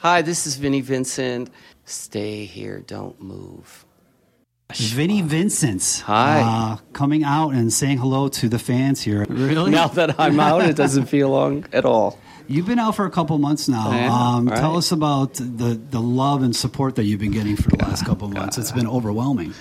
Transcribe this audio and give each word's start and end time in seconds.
Hi, 0.00 0.22
this 0.22 0.46
is 0.46 0.54
Vinnie 0.54 0.80
Vincent. 0.80 1.50
Stay 1.84 2.44
here, 2.44 2.84
don't 2.86 3.20
move. 3.20 3.84
Vinnie 4.72 5.22
Vincent. 5.22 6.04
Hi. 6.06 6.40
Uh, 6.40 6.76
coming 6.92 7.24
out 7.24 7.50
and 7.50 7.72
saying 7.72 7.98
hello 7.98 8.28
to 8.28 8.48
the 8.48 8.60
fans 8.60 9.02
here. 9.02 9.26
Really? 9.28 9.72
Now 9.72 9.88
that 9.88 10.20
I'm 10.20 10.38
out, 10.48 10.62
it 10.62 10.76
doesn't 10.76 11.06
feel 11.06 11.30
long 11.30 11.64
at 11.72 11.84
all. 11.84 12.16
You've 12.46 12.66
been 12.66 12.78
out 12.78 12.94
for 12.94 13.06
a 13.06 13.10
couple 13.10 13.36
months 13.38 13.66
now. 13.66 13.90
Um, 13.90 14.46
right. 14.46 14.56
Tell 14.56 14.76
us 14.76 14.92
about 14.92 15.34
the, 15.34 15.80
the 15.90 16.00
love 16.00 16.44
and 16.44 16.54
support 16.54 16.94
that 16.94 17.02
you've 17.02 17.18
been 17.18 17.32
getting 17.32 17.56
for 17.56 17.70
the 17.70 17.78
last 17.78 18.06
couple 18.06 18.28
months. 18.28 18.56
It's 18.56 18.70
been 18.70 18.86
overwhelming. 18.86 19.52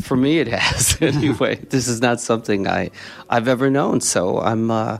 For 0.00 0.16
me, 0.16 0.38
it 0.38 0.48
has. 0.48 0.96
anyway, 1.02 1.56
this 1.56 1.88
is 1.88 2.00
not 2.00 2.22
something 2.22 2.66
I, 2.66 2.90
I've 3.28 3.48
ever 3.48 3.68
known. 3.68 4.00
So 4.00 4.40
I'm, 4.40 4.70
uh, 4.70 4.96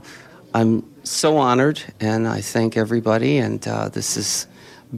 I'm 0.53 0.87
so 1.03 1.37
honored, 1.37 1.81
and 1.99 2.27
I 2.27 2.41
thank 2.41 2.77
everybody. 2.77 3.39
And 3.39 3.67
uh, 3.67 3.89
this 3.89 4.13
has 4.13 4.47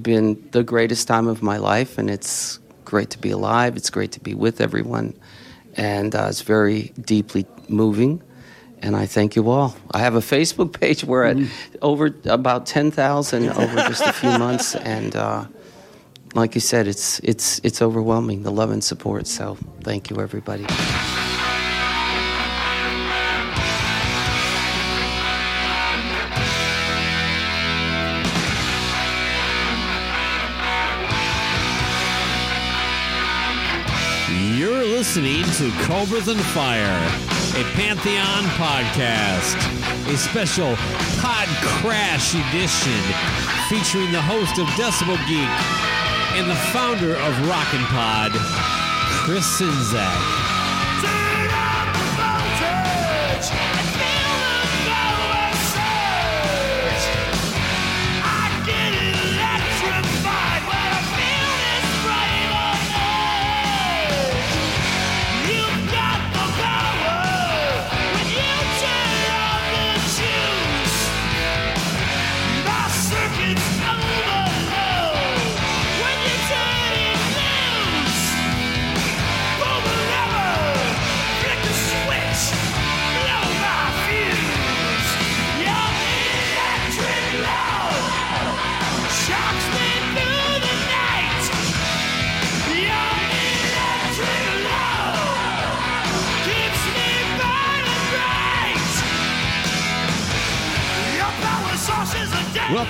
been 0.04 0.50
the 0.52 0.64
greatest 0.64 1.08
time 1.08 1.28
of 1.28 1.42
my 1.42 1.58
life, 1.58 1.98
and 1.98 2.10
it's 2.10 2.60
great 2.86 3.10
to 3.12 3.20
be 3.20 3.32
alive. 3.32 3.76
It's 3.76 3.90
great 3.90 4.12
to 4.14 4.20
be 4.20 4.34
with 4.34 4.62
everyone, 4.62 5.14
and 5.76 6.16
uh, 6.16 6.28
it's 6.30 6.42
very 6.42 6.94
deeply 7.02 7.46
moving. 7.68 8.22
And 8.82 8.96
I 8.96 9.08
thank 9.08 9.36
you 9.36 9.50
all. 9.50 9.76
I 9.92 10.00
have 10.00 10.16
a 10.16 10.20
Facebook 10.20 10.80
page 10.80 11.04
where 11.04 11.26
at 11.26 11.38
over 11.82 12.14
about 12.26 12.66
ten 12.66 12.92
thousand 12.92 13.50
over 13.50 13.76
just 13.88 14.06
a 14.06 14.14
few 14.14 14.30
months, 14.38 14.76
and 14.76 15.16
uh, 15.16 15.46
like 16.36 16.56
you 16.56 16.62
said, 16.62 16.88
it's 16.88 17.20
it's 17.20 17.60
it's 17.64 17.82
overwhelming 17.82 18.44
the 18.44 18.52
love 18.52 18.72
and 18.72 18.84
support. 18.84 19.28
So 19.28 19.58
thank 19.82 20.10
you, 20.10 20.22
everybody. 20.22 20.66
Listening 35.18 35.72
to 35.72 35.84
Cobras 35.86 36.28
and 36.28 36.40
Fire, 36.40 36.86
a 37.60 37.64
Pantheon 37.74 38.44
podcast, 38.54 39.58
a 40.14 40.16
special 40.16 40.76
Pod 41.20 41.48
Crash 41.64 42.36
edition 42.36 43.02
featuring 43.68 44.12
the 44.12 44.22
host 44.22 44.60
of 44.60 44.68
Decibel 44.78 45.18
Geek 45.28 46.38
and 46.38 46.48
the 46.48 46.56
founder 46.72 47.16
of 47.16 47.48
Rockin' 47.50 47.86
Pod, 47.86 48.32
Chris 49.24 49.58
Czynszak. 49.58 50.57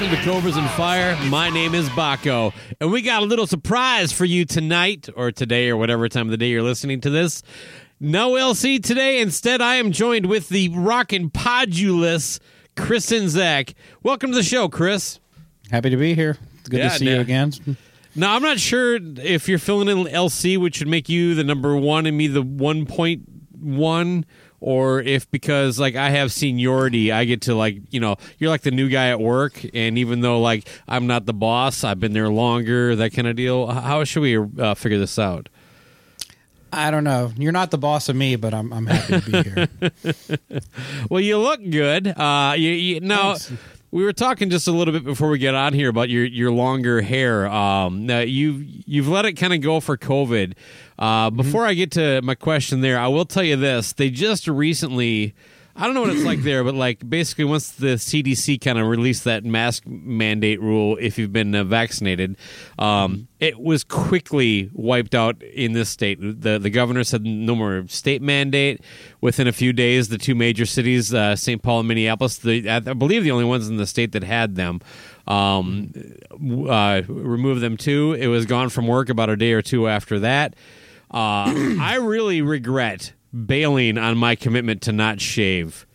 Welcome 0.08 0.24
to 0.24 0.32
Cobras 0.32 0.56
and 0.56 0.70
Fire. 0.70 1.18
My 1.26 1.50
name 1.50 1.76
is 1.76 1.90
Bakko, 1.90 2.54
and 2.80 2.94
we 2.94 3.02
got 3.02 3.24
a 3.24 3.26
little 3.26 3.46
surprise 3.46 4.14
for 4.14 4.24
you 4.24 4.46
tonight, 4.46 5.10
or 5.18 5.34
today, 5.34 5.68
or 5.68 5.76
whatever 5.76 6.08
time 6.08 6.28
of 6.28 6.32
the 6.32 6.38
day 6.38 6.48
you're 6.48 6.64
listening 6.64 7.02
to 7.02 7.10
this. 7.10 7.44
No 8.00 8.32
LC 8.36 8.82
today. 8.82 9.20
Instead, 9.20 9.60
I 9.62 9.76
am 9.76 9.92
joined 9.92 10.28
with 10.28 10.48
the 10.48 10.70
rockin' 10.70 11.30
podulous 11.30 12.40
Chris 12.78 13.08
Czynszak. 13.12 13.74
Welcome 14.02 14.30
to 14.32 14.38
the 14.38 14.44
show, 14.44 14.70
Chris. 14.70 15.20
Happy 15.72 15.90
to 15.90 15.98
be 15.98 16.14
here. 16.16 16.38
It's 16.60 16.70
good 16.70 16.78
Yeah, 16.80 16.88
to 16.88 16.96
see 17.00 17.10
you 17.10 17.20
again. 17.20 17.52
Now, 18.16 18.34
I'm 18.34 18.44
not 18.44 18.62
sure 18.62 18.98
if 19.02 19.50
you're 19.50 19.60
filling 19.60 19.90
in 19.90 20.06
LC, 20.06 20.58
which 20.58 20.80
would 20.80 20.88
make 20.88 21.10
you 21.10 21.36
the 21.36 21.44
number 21.44 21.76
one 21.76 22.06
and 22.06 22.18
me 22.18 22.28
the 22.28 22.44
1.1, 22.44 24.24
or 24.60 25.02
if 25.02 25.30
because 25.32 25.80
like 25.80 25.96
I 25.96 26.10
have 26.10 26.32
seniority, 26.32 27.12
I 27.12 27.26
get 27.26 27.42
to 27.44 27.56
like, 27.56 27.78
you 27.92 28.00
know, 28.00 28.18
you're 28.40 28.50
like 28.50 28.62
the 28.62 28.72
new 28.72 28.90
guy 28.90 29.10
at 29.10 29.20
work. 29.20 29.64
And 29.74 29.98
even 29.98 30.22
though 30.22 30.40
like 30.42 30.68
I'm 30.88 31.08
not 31.08 31.26
the 31.26 31.34
boss, 31.34 31.84
I've 31.84 32.00
been 32.00 32.14
there 32.14 32.30
longer, 32.30 32.96
that 32.96 33.12
kind 33.14 33.28
of 33.28 33.36
deal. 33.36 33.68
How 33.68 34.04
should 34.04 34.22
we 34.22 34.38
uh, 34.38 34.74
figure 34.74 34.98
this 35.00 35.20
out? 35.20 35.50
I 36.74 36.92
don't 36.92 37.06
know. 37.06 37.32
You're 37.38 37.54
not 37.54 37.72
the 37.72 37.78
boss 37.78 38.10
of 38.10 38.16
me, 38.16 38.36
but 38.36 38.54
I'm, 38.54 38.74
I'm 38.74 38.86
happy 38.88 39.22
to 39.22 39.32
be 39.32 39.50
here. 39.50 40.62
Well, 41.10 41.22
you 41.22 41.38
look 41.38 41.62
good. 41.70 42.08
Uh, 42.08 42.56
you, 42.58 42.70
you 42.72 43.00
no, 43.00 43.36
Thanks. 43.36 43.54
we 43.92 44.04
were 44.04 44.12
talking 44.12 44.50
just 44.50 44.68
a 44.68 44.72
little 44.72 44.92
bit 44.94 45.06
before 45.06 45.30
we 45.30 45.38
get 45.40 45.56
on 45.56 45.74
here 45.74 45.90
about 45.90 46.10
your 46.10 46.26
your 46.26 46.52
longer 46.52 47.02
hair. 47.02 47.48
Um, 47.48 48.06
now 48.06 48.20
you've 48.20 48.62
you've 48.86 49.08
let 49.08 49.26
it 49.26 49.34
kind 49.34 49.54
of 49.54 49.62
go 49.62 49.80
for 49.80 49.98
COVID. 49.98 50.54
Uh, 51.00 51.30
before 51.30 51.66
I 51.66 51.74
get 51.74 51.92
to 51.92 52.22
my 52.24 52.36
question, 52.36 52.82
there, 52.82 52.98
I 53.00 53.08
will 53.08 53.26
tell 53.26 53.44
you 53.44 53.56
this: 53.56 53.94
they 53.94 54.10
just 54.10 54.48
recently. 54.48 55.36
I 55.80 55.86
don't 55.86 55.94
know 55.94 56.02
what 56.02 56.10
it's 56.10 56.24
like 56.24 56.42
there, 56.42 56.64
but 56.64 56.74
like 56.74 57.08
basically, 57.08 57.44
once 57.46 57.70
the 57.70 57.98
CDC 57.98 58.60
kind 58.60 58.80
of 58.80 58.88
released 58.88 59.26
that 59.26 59.46
mask 59.46 59.84
mandate 59.86 60.60
rule, 60.60 60.98
if 61.00 61.20
you've 61.20 61.32
been 61.32 61.54
uh, 61.54 61.64
vaccinated, 61.66 62.36
um, 62.80 63.28
it 63.40 63.60
was 63.60 63.84
quickly 63.84 64.72
wiped 64.74 65.14
out 65.14 65.40
in 65.44 65.74
this 65.74 65.90
state. 65.90 66.18
the 66.20 66.58
The 66.58 66.72
governor 66.72 67.04
said 67.04 67.24
no 67.24 67.54
more 67.54 67.86
state 67.90 68.24
mandate. 68.24 68.82
Within 69.22 69.48
a 69.48 69.52
few 69.52 69.72
days, 69.72 70.10
the 70.10 70.18
two 70.18 70.34
major 70.34 70.66
cities, 70.66 71.14
uh, 71.14 71.36
St. 71.36 71.62
Paul 71.62 71.82
and 71.82 71.88
Minneapolis, 71.88 72.40
the, 72.40 72.68
I 72.68 72.80
believe 72.80 73.24
the 73.24 73.32
only 73.32 73.46
ones 73.46 73.68
in 73.68 73.78
the 73.78 73.86
state 73.86 74.14
that 74.14 74.24
had 74.24 74.56
them, 74.56 74.82
um, 75.28 75.94
uh, 76.68 77.04
removed 77.08 77.62
them 77.62 77.78
too. 77.78 78.14
It 78.20 78.28
was 78.28 78.48
gone 78.48 78.70
from 78.70 78.88
work 78.88 79.10
about 79.10 79.30
a 79.30 79.36
day 79.36 79.52
or 79.54 79.62
two 79.62 79.88
after 79.88 80.18
that. 80.22 80.56
Uh, 81.12 81.78
I 81.80 82.00
really 82.02 82.42
regret 82.42 83.14
bailing 83.34 83.98
on 83.98 84.18
my 84.18 84.36
commitment 84.36 84.82
to 84.84 84.92
not 84.92 85.22
shave 85.22 85.86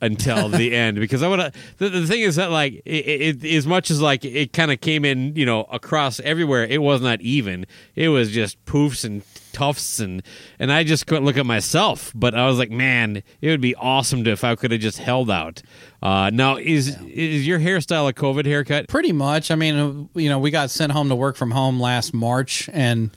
until 0.00 0.48
the 0.48 0.74
end 0.74 0.98
because 0.98 1.22
I 1.22 1.28
would. 1.28 1.52
The, 1.78 1.88
the 1.88 2.06
thing 2.06 2.20
is 2.20 2.36
that 2.36 2.50
like 2.50 2.82
it, 2.84 3.42
it, 3.42 3.44
as 3.44 3.66
much 3.66 3.90
as 3.90 4.00
like 4.00 4.24
it 4.24 4.52
kind 4.52 4.70
of 4.70 4.80
came 4.80 5.04
in, 5.04 5.36
you 5.36 5.46
know, 5.46 5.64
across 5.64 6.20
everywhere, 6.20 6.64
it 6.64 6.82
was 6.82 7.00
not 7.00 7.20
even. 7.20 7.66
It 7.94 8.08
was 8.08 8.30
just 8.30 8.62
poofs 8.64 9.04
and 9.04 9.22
tufts 9.52 9.98
and 9.98 10.22
and 10.58 10.72
I 10.72 10.84
just 10.84 11.06
couldn't 11.06 11.24
look 11.24 11.36
at 11.36 11.46
myself. 11.46 12.12
But 12.14 12.34
I 12.34 12.46
was 12.46 12.58
like, 12.58 12.70
man, 12.70 13.22
it 13.40 13.48
would 13.48 13.60
be 13.60 13.74
awesome 13.74 14.24
to 14.24 14.30
if 14.30 14.44
I 14.44 14.54
could 14.56 14.70
have 14.72 14.80
just 14.80 14.98
held 14.98 15.30
out. 15.30 15.62
Uh, 16.02 16.30
now, 16.32 16.56
is 16.56 16.96
is 17.02 17.46
your 17.46 17.58
hairstyle 17.58 18.08
a 18.08 18.12
COVID 18.12 18.46
haircut? 18.46 18.88
Pretty 18.88 19.12
much. 19.12 19.50
I 19.50 19.54
mean, 19.54 20.08
you 20.14 20.28
know, 20.28 20.38
we 20.38 20.50
got 20.50 20.70
sent 20.70 20.92
home 20.92 21.08
to 21.08 21.14
work 21.14 21.36
from 21.36 21.50
home 21.50 21.80
last 21.80 22.14
March, 22.14 22.70
and 22.72 23.10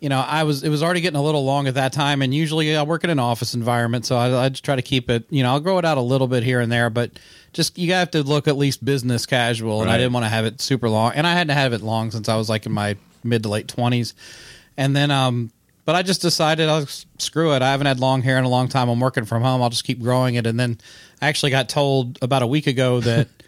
you 0.00 0.08
know, 0.08 0.20
I 0.20 0.44
was 0.44 0.62
it 0.62 0.68
was 0.68 0.82
already 0.82 1.00
getting 1.00 1.18
a 1.18 1.22
little 1.22 1.44
long 1.44 1.66
at 1.66 1.74
that 1.74 1.92
time, 1.92 2.22
and 2.22 2.32
usually 2.32 2.76
I 2.76 2.82
work 2.84 3.02
in 3.04 3.10
an 3.10 3.18
office 3.18 3.54
environment, 3.54 4.06
so 4.06 4.16
I, 4.16 4.44
I 4.44 4.48
just 4.48 4.64
try 4.64 4.76
to 4.76 4.82
keep 4.82 5.10
it. 5.10 5.24
You 5.30 5.42
know, 5.42 5.50
I'll 5.50 5.60
grow 5.60 5.78
it 5.78 5.84
out 5.84 5.98
a 5.98 6.02
little 6.02 6.28
bit 6.28 6.44
here 6.44 6.60
and 6.60 6.70
there, 6.70 6.88
but 6.88 7.18
just 7.52 7.78
you 7.78 7.92
have 7.92 8.10
to 8.12 8.22
look 8.22 8.46
at 8.46 8.56
least 8.56 8.84
business 8.84 9.26
casual, 9.26 9.82
and 9.82 9.90
I 9.90 9.96
didn't 9.96 10.12
want 10.12 10.24
to 10.24 10.30
have 10.30 10.44
it 10.44 10.60
super 10.60 10.88
long, 10.88 11.12
and 11.14 11.26
I 11.26 11.32
hadn't 11.32 11.56
have 11.56 11.72
it 11.72 11.82
long 11.82 12.10
since 12.12 12.28
I 12.28 12.36
was 12.36 12.48
like 12.48 12.66
in 12.66 12.72
my 12.72 12.96
mid 13.24 13.42
to 13.42 13.48
late 13.48 13.68
twenties, 13.68 14.14
and 14.76 14.94
then 14.94 15.10
um. 15.10 15.50
But 15.84 15.96
I 15.96 16.02
just 16.02 16.20
decided, 16.20 16.68
I'll 16.68 16.84
screw 17.16 17.54
it. 17.54 17.62
I 17.62 17.70
haven't 17.70 17.86
had 17.86 17.98
long 17.98 18.20
hair 18.20 18.36
in 18.36 18.44
a 18.44 18.48
long 18.50 18.68
time. 18.68 18.90
I'm 18.90 19.00
working 19.00 19.24
from 19.24 19.42
home. 19.42 19.62
I'll 19.62 19.70
just 19.70 19.84
keep 19.84 20.02
growing 20.02 20.34
it. 20.34 20.46
And 20.46 20.60
then 20.60 20.76
I 21.22 21.28
actually 21.28 21.50
got 21.50 21.70
told 21.70 22.18
about 22.20 22.42
a 22.42 22.46
week 22.46 22.66
ago 22.66 23.00
that 23.00 23.26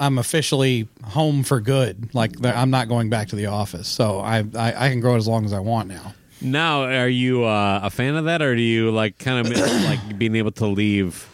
I'm 0.00 0.18
officially 0.18 0.88
home 1.04 1.42
for 1.42 1.60
good. 1.60 2.14
Like 2.14 2.44
I'm 2.44 2.70
not 2.70 2.88
going 2.88 3.10
back 3.10 3.28
to 3.28 3.36
the 3.36 3.46
office, 3.46 3.88
so 3.88 4.20
I 4.20 4.38
I, 4.54 4.86
I 4.86 4.88
can 4.90 5.00
grow 5.00 5.14
it 5.14 5.18
as 5.18 5.28
long 5.28 5.44
as 5.44 5.52
I 5.52 5.60
want 5.60 5.88
now. 5.88 6.14
Now, 6.40 6.84
are 6.84 7.08
you 7.08 7.44
uh, 7.44 7.80
a 7.82 7.90
fan 7.90 8.14
of 8.14 8.26
that, 8.26 8.42
or 8.42 8.54
do 8.54 8.62
you 8.62 8.90
like 8.92 9.18
kind 9.18 9.44
of 9.46 9.52
like 9.84 10.18
being 10.18 10.36
able 10.36 10.52
to 10.52 10.66
leave 10.66 11.28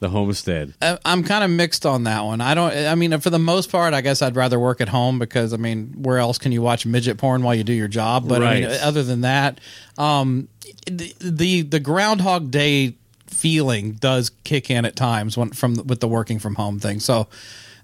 the 0.00 0.10
homestead? 0.10 0.74
I- 0.82 0.98
I'm 1.04 1.24
kind 1.24 1.42
of 1.44 1.50
mixed 1.50 1.86
on 1.86 2.04
that 2.04 2.24
one. 2.24 2.42
I 2.42 2.54
don't. 2.54 2.70
I 2.74 2.94
mean, 2.94 3.18
for 3.20 3.30
the 3.30 3.38
most 3.38 3.72
part, 3.72 3.94
I 3.94 4.02
guess 4.02 4.20
I'd 4.20 4.36
rather 4.36 4.60
work 4.60 4.82
at 4.82 4.90
home 4.90 5.18
because 5.18 5.54
I 5.54 5.56
mean, 5.56 5.94
where 6.02 6.18
else 6.18 6.36
can 6.36 6.52
you 6.52 6.60
watch 6.60 6.84
midget 6.84 7.16
porn 7.16 7.42
while 7.42 7.54
you 7.54 7.64
do 7.64 7.72
your 7.72 7.88
job? 7.88 8.28
But 8.28 8.42
I 8.42 8.54
mean, 8.60 8.68
Right. 8.68 8.80
other 8.82 9.02
than 9.02 9.22
that, 9.22 9.60
um, 9.96 10.48
the, 10.86 11.14
the 11.20 11.62
the 11.62 11.80
Groundhog 11.80 12.50
Day 12.50 12.96
feeling 13.28 13.92
does 13.92 14.30
kick 14.44 14.70
in 14.70 14.84
at 14.84 14.94
times 14.96 15.38
when 15.38 15.50
from 15.52 15.76
with 15.86 16.00
the 16.00 16.08
working 16.08 16.38
from 16.38 16.56
home 16.56 16.78
thing. 16.78 17.00
So 17.00 17.28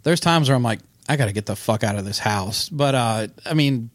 there's 0.06 0.20
times 0.20 0.48
where 0.48 0.56
I'm 0.56 0.62
like, 0.62 0.80
I 1.08 1.16
got 1.16 1.26
to 1.26 1.32
get 1.32 1.44
the 1.44 1.56
fuck 1.56 1.84
out 1.84 1.96
of 1.96 2.06
this 2.06 2.18
house. 2.18 2.70
But 2.70 2.94
uh, 2.94 3.26
I 3.44 3.52
mean. 3.52 3.90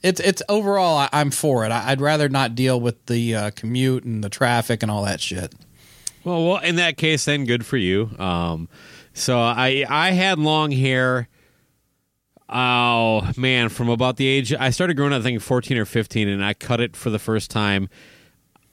It's 0.00 0.20
it's 0.20 0.44
overall 0.48 0.96
I, 0.96 1.08
I'm 1.12 1.32
for 1.32 1.64
it. 1.66 1.72
I, 1.72 1.90
I'd 1.90 2.00
rather 2.00 2.28
not 2.28 2.54
deal 2.54 2.80
with 2.80 3.04
the 3.06 3.34
uh, 3.34 3.50
commute 3.50 4.04
and 4.04 4.22
the 4.22 4.28
traffic 4.28 4.84
and 4.84 4.92
all 4.92 5.04
that 5.04 5.20
shit. 5.20 5.52
Well, 6.22 6.46
well, 6.46 6.58
in 6.58 6.76
that 6.76 6.96
case, 6.96 7.24
then 7.24 7.46
good 7.46 7.66
for 7.66 7.76
you. 7.76 8.08
Um, 8.16 8.68
so 9.12 9.40
I 9.40 9.84
I 9.88 10.12
had 10.12 10.38
long 10.38 10.70
hair. 10.70 11.28
Oh 12.48 13.28
man, 13.36 13.70
from 13.70 13.88
about 13.88 14.18
the 14.18 14.28
age 14.28 14.54
I 14.54 14.70
started 14.70 14.96
growing 14.96 15.12
up, 15.12 15.18
I 15.18 15.22
think 15.24 15.42
fourteen 15.42 15.78
or 15.78 15.84
fifteen, 15.84 16.28
and 16.28 16.44
I 16.44 16.54
cut 16.54 16.80
it 16.80 16.94
for 16.94 17.10
the 17.10 17.18
first 17.18 17.50
time. 17.50 17.88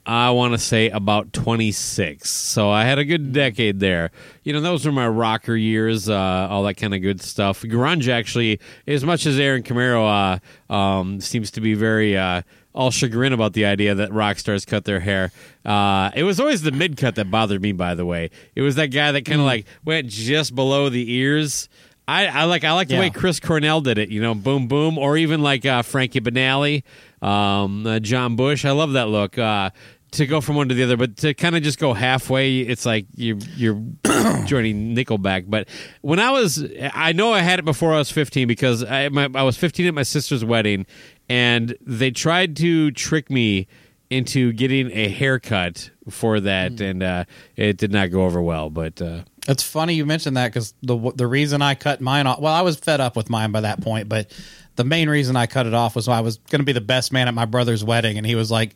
I 0.05 0.29
want 0.31 0.53
to 0.53 0.59
say 0.59 0.89
about 0.89 1.33
twenty 1.33 1.71
six. 1.71 2.29
So 2.29 2.69
I 2.69 2.83
had 2.83 2.99
a 2.99 3.05
good 3.05 3.33
decade 3.33 3.79
there. 3.79 4.11
You 4.43 4.53
know, 4.53 4.61
those 4.61 4.85
were 4.85 4.91
my 4.91 5.07
rocker 5.07 5.55
years, 5.55 6.07
uh, 6.09 6.47
all 6.49 6.63
that 6.63 6.75
kind 6.75 6.93
of 6.93 7.01
good 7.01 7.21
stuff. 7.21 7.61
Grunge 7.63 8.07
actually, 8.07 8.59
as 8.85 9.03
much 9.03 9.25
as 9.25 9.39
Aaron 9.39 9.63
Camaro 9.63 10.39
uh, 10.69 10.73
um, 10.73 11.19
seems 11.21 11.51
to 11.51 11.61
be 11.61 11.73
very. 11.73 12.17
Uh, 12.17 12.41
all 12.73 12.91
chagrin 12.91 13.31
about 13.31 13.53
the 13.53 13.63
idea 13.63 13.95
that 13.95 14.11
rock 14.11 14.37
stars 14.37 14.65
cut 14.65 14.83
their 14.83 14.99
hair. 14.99 15.31
Uh, 15.63 16.11
it 16.13 16.23
was 16.23 16.41
always 16.41 16.61
the 16.61 16.73
mid 16.73 16.97
cut 16.97 17.15
that 17.15 17.31
bothered 17.31 17.61
me. 17.61 17.71
By 17.71 17.95
the 17.95 18.05
way, 18.05 18.31
it 18.53 18.61
was 18.61 18.75
that 18.75 18.87
guy 18.87 19.13
that 19.13 19.23
kind 19.23 19.39
of 19.39 19.45
like 19.45 19.65
went 19.85 20.09
just 20.09 20.53
below 20.53 20.89
the 20.89 21.09
ears. 21.13 21.69
I, 22.05 22.27
I 22.27 22.43
like 22.43 22.65
I 22.65 22.73
like 22.73 22.89
the 22.89 22.95
Yeah. 22.95 22.99
way 22.99 23.09
Chris 23.11 23.39
Cornell 23.39 23.79
did 23.79 23.97
it. 23.97 24.09
You 24.09 24.21
know, 24.21 24.35
boom 24.35 24.67
boom, 24.67 24.97
or 24.97 25.15
even 25.15 25.41
like 25.41 25.65
uh, 25.65 25.83
Frankie 25.83 26.19
Banali, 26.19 26.83
um, 27.21 27.87
uh, 27.87 27.99
John 27.99 28.35
Bush. 28.35 28.65
I 28.65 28.71
love 28.71 28.91
that 28.91 29.07
look. 29.07 29.37
Uh, 29.37 29.69
to 30.15 30.25
go 30.25 30.41
from 30.41 30.55
one 30.55 30.69
to 30.69 30.75
the 30.75 30.83
other, 30.83 30.97
but 30.97 31.17
to 31.17 31.33
kind 31.33 31.55
of 31.55 31.63
just 31.63 31.79
go 31.79 31.93
halfway, 31.93 32.59
it's 32.59 32.85
like 32.85 33.05
you're 33.15 33.37
you're 33.55 33.75
joining 34.45 34.95
Nickelback. 34.95 35.45
But 35.47 35.67
when 36.01 36.19
I 36.19 36.31
was, 36.31 36.63
I 36.93 37.11
know 37.13 37.33
I 37.33 37.39
had 37.39 37.59
it 37.59 37.65
before 37.65 37.93
I 37.93 37.97
was 37.97 38.11
15 38.11 38.47
because 38.47 38.83
I 38.83 39.09
my, 39.09 39.29
I 39.35 39.43
was 39.43 39.57
15 39.57 39.87
at 39.87 39.93
my 39.93 40.03
sister's 40.03 40.43
wedding, 40.43 40.85
and 41.29 41.75
they 41.81 42.11
tried 42.11 42.55
to 42.57 42.91
trick 42.91 43.29
me 43.29 43.67
into 44.09 44.53
getting 44.53 44.91
a 44.91 45.09
haircut 45.09 45.89
for 46.09 46.39
that, 46.39 46.79
and 46.79 47.01
uh, 47.01 47.25
it 47.55 47.77
did 47.77 47.91
not 47.91 48.11
go 48.11 48.23
over 48.25 48.41
well. 48.41 48.69
But 48.69 49.01
uh, 49.01 49.21
It's 49.47 49.63
funny 49.63 49.95
you 49.95 50.05
mentioned 50.05 50.37
that 50.37 50.53
because 50.53 50.73
the 50.81 51.11
the 51.15 51.27
reason 51.27 51.61
I 51.61 51.75
cut 51.75 52.01
mine 52.01 52.27
off. 52.27 52.39
Well, 52.39 52.53
I 52.53 52.61
was 52.61 52.77
fed 52.77 53.01
up 53.01 53.15
with 53.15 53.29
mine 53.29 53.51
by 53.51 53.61
that 53.61 53.81
point, 53.81 54.07
but 54.07 54.31
the 54.75 54.83
main 54.83 55.09
reason 55.09 55.35
I 55.35 55.47
cut 55.47 55.65
it 55.65 55.73
off 55.73 55.95
was 55.95 56.07
I 56.07 56.19
was 56.21 56.37
going 56.37 56.59
to 56.59 56.65
be 56.65 56.73
the 56.73 56.81
best 56.81 57.11
man 57.13 57.27
at 57.27 57.33
my 57.33 57.45
brother's 57.45 57.83
wedding, 57.83 58.17
and 58.17 58.25
he 58.27 58.35
was 58.35 58.51
like, 58.51 58.75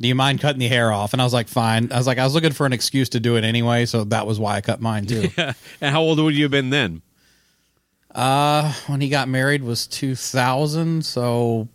"Do 0.00 0.08
you 0.08 0.14
mind 0.14 0.40
cutting 0.40 0.58
the 0.60 0.68
hair 0.68 0.90
off?" 0.92 1.12
And 1.12 1.20
I 1.22 1.24
was 1.24 1.32
like, 1.32 1.46
"Fine." 1.48 1.92
I 1.92 1.98
was 1.98 2.06
like, 2.06 2.18
I 2.18 2.24
was 2.24 2.34
looking 2.34 2.52
for 2.52 2.66
an 2.66 2.72
excuse 2.72 3.10
to 3.10 3.20
do 3.20 3.36
it 3.36 3.44
anyway, 3.44 3.86
so 3.86 4.04
that 4.04 4.26
was 4.26 4.38
why 4.40 4.56
I 4.56 4.60
cut 4.60 4.80
mine 4.80 5.06
too. 5.06 5.28
and 5.36 5.92
how 5.94 6.00
old 6.02 6.18
would 6.18 6.34
you 6.34 6.44
have 6.44 6.50
been 6.52 6.70
then? 6.70 7.02
uh, 8.14 8.72
when 8.88 9.00
he 9.00 9.08
got 9.08 9.28
married 9.28 9.62
was 9.62 9.86
two 9.86 10.14
thousand, 10.16 11.04
so 11.04 11.68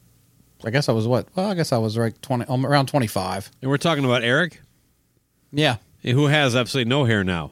I 0.65 0.69
guess 0.69 0.89
I 0.89 0.91
was 0.91 1.07
what? 1.07 1.27
Well, 1.35 1.49
I 1.49 1.53
guess 1.53 1.71
I 1.71 1.77
was 1.77 1.97
like 1.97 2.19
twenty, 2.21 2.45
um, 2.45 2.65
around 2.65 2.87
twenty 2.87 3.07
five. 3.07 3.49
And 3.61 3.69
we're 3.71 3.77
talking 3.77 4.03
about 4.03 4.23
Eric, 4.23 4.59
Yeah. 5.51 5.77
who 6.01 6.25
has 6.27 6.55
absolutely 6.55 6.89
no 6.89 7.05
hair 7.05 7.23
now. 7.23 7.51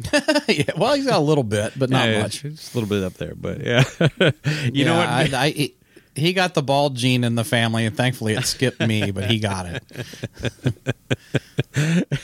yeah. 0.48 0.64
Well, 0.78 0.94
he's 0.94 1.06
got 1.06 1.18
a 1.18 1.22
little 1.22 1.44
bit, 1.44 1.74
but 1.76 1.90
not 1.90 2.08
Yeah, 2.08 2.22
much. 2.22 2.40
Just 2.42 2.74
a 2.74 2.78
little 2.78 2.88
bit 2.88 3.02
up 3.04 3.14
there, 3.14 3.34
but 3.34 3.60
yeah. 3.60 3.84
you 4.72 4.84
know 4.86 4.96
what? 4.96 5.08
I, 5.08 5.28
I, 5.32 5.72
he- 6.14 6.32
got 6.32 6.54
the 6.54 6.62
bald 6.62 6.96
gene 6.96 7.24
in 7.24 7.34
the 7.34 7.44
family, 7.44 7.86
and 7.86 7.96
thankfully 7.96 8.34
it 8.34 8.44
skipped 8.44 8.80
me, 8.80 9.10
but 9.10 9.30
he 9.30 9.38
got 9.38 9.66
it. 9.66 9.84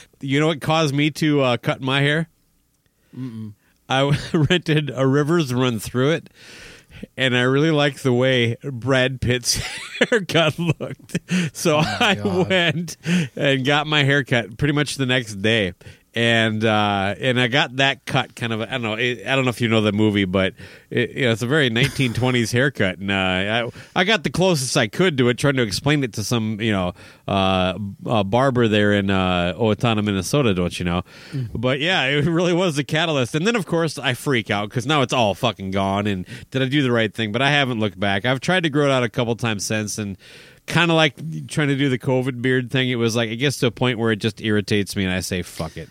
you 0.21 0.39
know 0.39 0.47
what 0.47 0.61
caused 0.61 0.93
me 0.93 1.11
to 1.11 1.41
uh, 1.41 1.57
cut 1.57 1.81
my 1.81 2.01
hair? 2.01 2.29
I 3.89 4.17
rented 4.33 4.91
a 4.93 5.07
River 5.07 5.37
Runs 5.37 5.83
Through 5.85 6.11
It, 6.11 6.29
and 7.15 7.35
I 7.35 7.41
really 7.41 7.71
liked 7.71 8.03
the 8.03 8.13
way 8.13 8.57
Brad 8.63 9.21
Pitt's 9.21 9.55
haircut 10.09 10.59
looked. 10.59 11.19
So 11.53 11.77
I 11.77 12.15
God. 12.15 12.49
went 12.49 12.97
and 13.35 13.65
got 13.65 13.87
my 13.87 14.03
haircut 14.03 14.57
pretty 14.57 14.73
much 14.73 14.95
the 14.95 15.05
next 15.05 15.35
day. 15.35 15.73
And 16.17 16.65
uh, 16.65 17.13
and 17.19 17.39
I 17.39 17.47
got 17.47 17.75
that 17.75 18.07
cut 18.07 18.35
kind 18.35 18.51
of 18.51 18.61
I 18.61 18.65
don't 18.65 18.81
know 18.81 18.95
I 18.95 19.35
don't 19.35 19.43
know 19.43 19.49
if 19.49 19.61
you 19.61 19.67
know 19.67 19.81
the 19.81 19.91
movie 19.91 20.25
but 20.25 20.55
it, 20.89 21.11
you 21.11 21.25
know, 21.25 21.31
it's 21.31 21.43
a 21.43 21.45
very 21.45 21.69
1920s 21.69 22.51
haircut. 22.51 22.97
And 22.97 23.11
uh, 23.11 23.13
I 23.15 23.69
I 23.95 24.03
got 24.03 24.23
the 24.23 24.31
closest 24.31 24.75
I 24.75 24.87
could 24.87 25.15
to 25.19 25.29
it 25.29 25.37
trying 25.37 25.57
to 25.57 25.61
explain 25.61 26.03
it 26.03 26.13
to 26.13 26.23
some 26.23 26.59
you 26.59 26.71
know 26.71 26.93
uh, 27.27 27.77
barber 28.23 28.67
there 28.67 28.93
in 28.93 29.11
uh, 29.11 29.53
Owatonna 29.59 30.03
Minnesota 30.03 30.55
don't 30.55 30.79
you 30.79 30.85
know? 30.85 31.03
But 31.53 31.81
yeah 31.81 32.05
it 32.05 32.25
really 32.25 32.53
was 32.53 32.77
the 32.77 32.83
catalyst. 32.83 33.35
And 33.35 33.45
then 33.45 33.55
of 33.55 33.67
course 33.67 33.99
I 33.99 34.15
freak 34.15 34.49
out 34.49 34.69
because 34.69 34.87
now 34.87 35.03
it's 35.03 35.13
all 35.13 35.35
fucking 35.35 35.69
gone. 35.69 36.07
And 36.07 36.25
did 36.49 36.63
I 36.63 36.65
do 36.65 36.81
the 36.81 36.91
right 36.91 37.13
thing? 37.13 37.31
But 37.31 37.43
I 37.43 37.51
haven't 37.51 37.79
looked 37.79 37.99
back. 37.99 38.25
I've 38.25 38.39
tried 38.39 38.63
to 38.63 38.71
grow 38.71 38.85
it 38.85 38.91
out 38.91 39.03
a 39.03 39.09
couple 39.09 39.35
times 39.35 39.67
since. 39.67 39.99
And 39.99 40.17
kind 40.65 40.89
of 40.89 40.97
like 40.97 41.15
trying 41.47 41.67
to 41.67 41.75
do 41.75 41.89
the 41.89 41.99
COVID 41.99 42.41
beard 42.41 42.71
thing 42.71 42.89
it 42.89 42.95
was 42.95 43.15
like 43.15 43.29
it 43.29 43.37
gets 43.37 43.57
to 43.59 43.67
a 43.67 43.71
point 43.71 43.99
where 43.99 44.11
it 44.11 44.17
just 44.17 44.41
irritates 44.41 44.95
me 44.95 45.05
and 45.05 45.13
I 45.13 45.19
say 45.21 45.41
fuck 45.43 45.77
it 45.77 45.89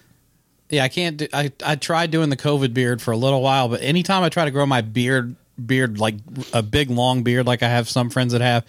Yeah, 0.68 0.85
I 0.85 0.88
can't. 0.88 1.16
Do, 1.18 1.28
I 1.32 1.52
I 1.64 1.76
tried 1.76 2.11
doing 2.11 2.30
the 2.30 2.37
COVID 2.37 2.75
beard 2.75 3.00
for 3.00 3.12
a 3.12 3.16
little 3.16 3.42
while, 3.42 3.68
but 3.68 3.82
anytime 3.82 4.23
I 4.23 4.28
try 4.28 4.44
to 4.44 4.50
grow 4.50 4.66
my 4.66 4.80
beard, 4.80 5.37
beard 5.64 5.99
like 5.99 6.16
a 6.52 6.62
big 6.62 6.90
long 6.90 7.23
beard, 7.23 7.46
like 7.46 7.62
I 7.62 7.68
have 7.68 7.88
some 7.88 8.11
friends 8.11 8.32
that 8.32 8.40
have, 8.40 8.64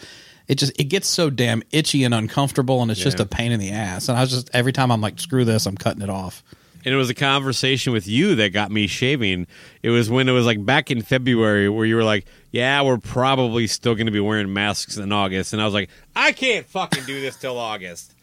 it 0.47 0.55
just 0.55 0.79
it 0.79 0.85
gets 0.85 1.07
so 1.07 1.29
damn 1.29 1.63
itchy 1.71 2.03
and 2.03 2.13
uncomfortable, 2.13 2.81
and 2.81 2.91
it's 2.91 2.99
just 2.99 3.19
a 3.19 3.25
pain 3.25 3.51
in 3.51 3.59
the 3.59 3.71
ass. 3.71 4.09
And 4.09 4.17
I 4.17 4.21
was 4.21 4.29
just 4.29 4.49
every 4.53 4.73
time 4.73 4.91
I'm 4.91 5.01
like, 5.01 5.19
screw 5.19 5.43
this, 5.43 5.65
I'm 5.65 5.75
cutting 5.75 6.01
it 6.03 6.09
off. 6.09 6.43
and 6.85 6.93
it 6.93 6.97
was 6.97 7.09
a 7.09 7.15
conversation 7.15 7.91
with 7.93 8.07
you 8.07 8.35
that 8.35 8.53
got 8.53 8.69
me 8.71 8.85
shaving. 8.85 9.47
It 9.81 9.89
was 9.89 10.07
when 10.09 10.29
it 10.29 10.33
was 10.33 10.45
like 10.45 10.63
back 10.63 10.91
in 10.91 11.01
February 11.01 11.67
where 11.67 11.85
you 11.85 11.95
were 11.95 12.03
like, 12.03 12.25
"Yeah, 12.51 12.83
we're 12.83 12.99
probably 12.99 13.65
still 13.65 13.95
going 13.95 14.05
to 14.05 14.11
be 14.11 14.19
wearing 14.19 14.53
masks 14.53 14.97
in 14.97 15.11
August," 15.11 15.51
and 15.53 15.61
I 15.61 15.65
was 15.65 15.73
like, 15.73 15.89
"I 16.15 16.31
can't 16.31 16.67
fucking 16.67 17.05
do 17.05 17.19
this 17.19 17.35
till 17.37 17.57
August." 17.57 18.13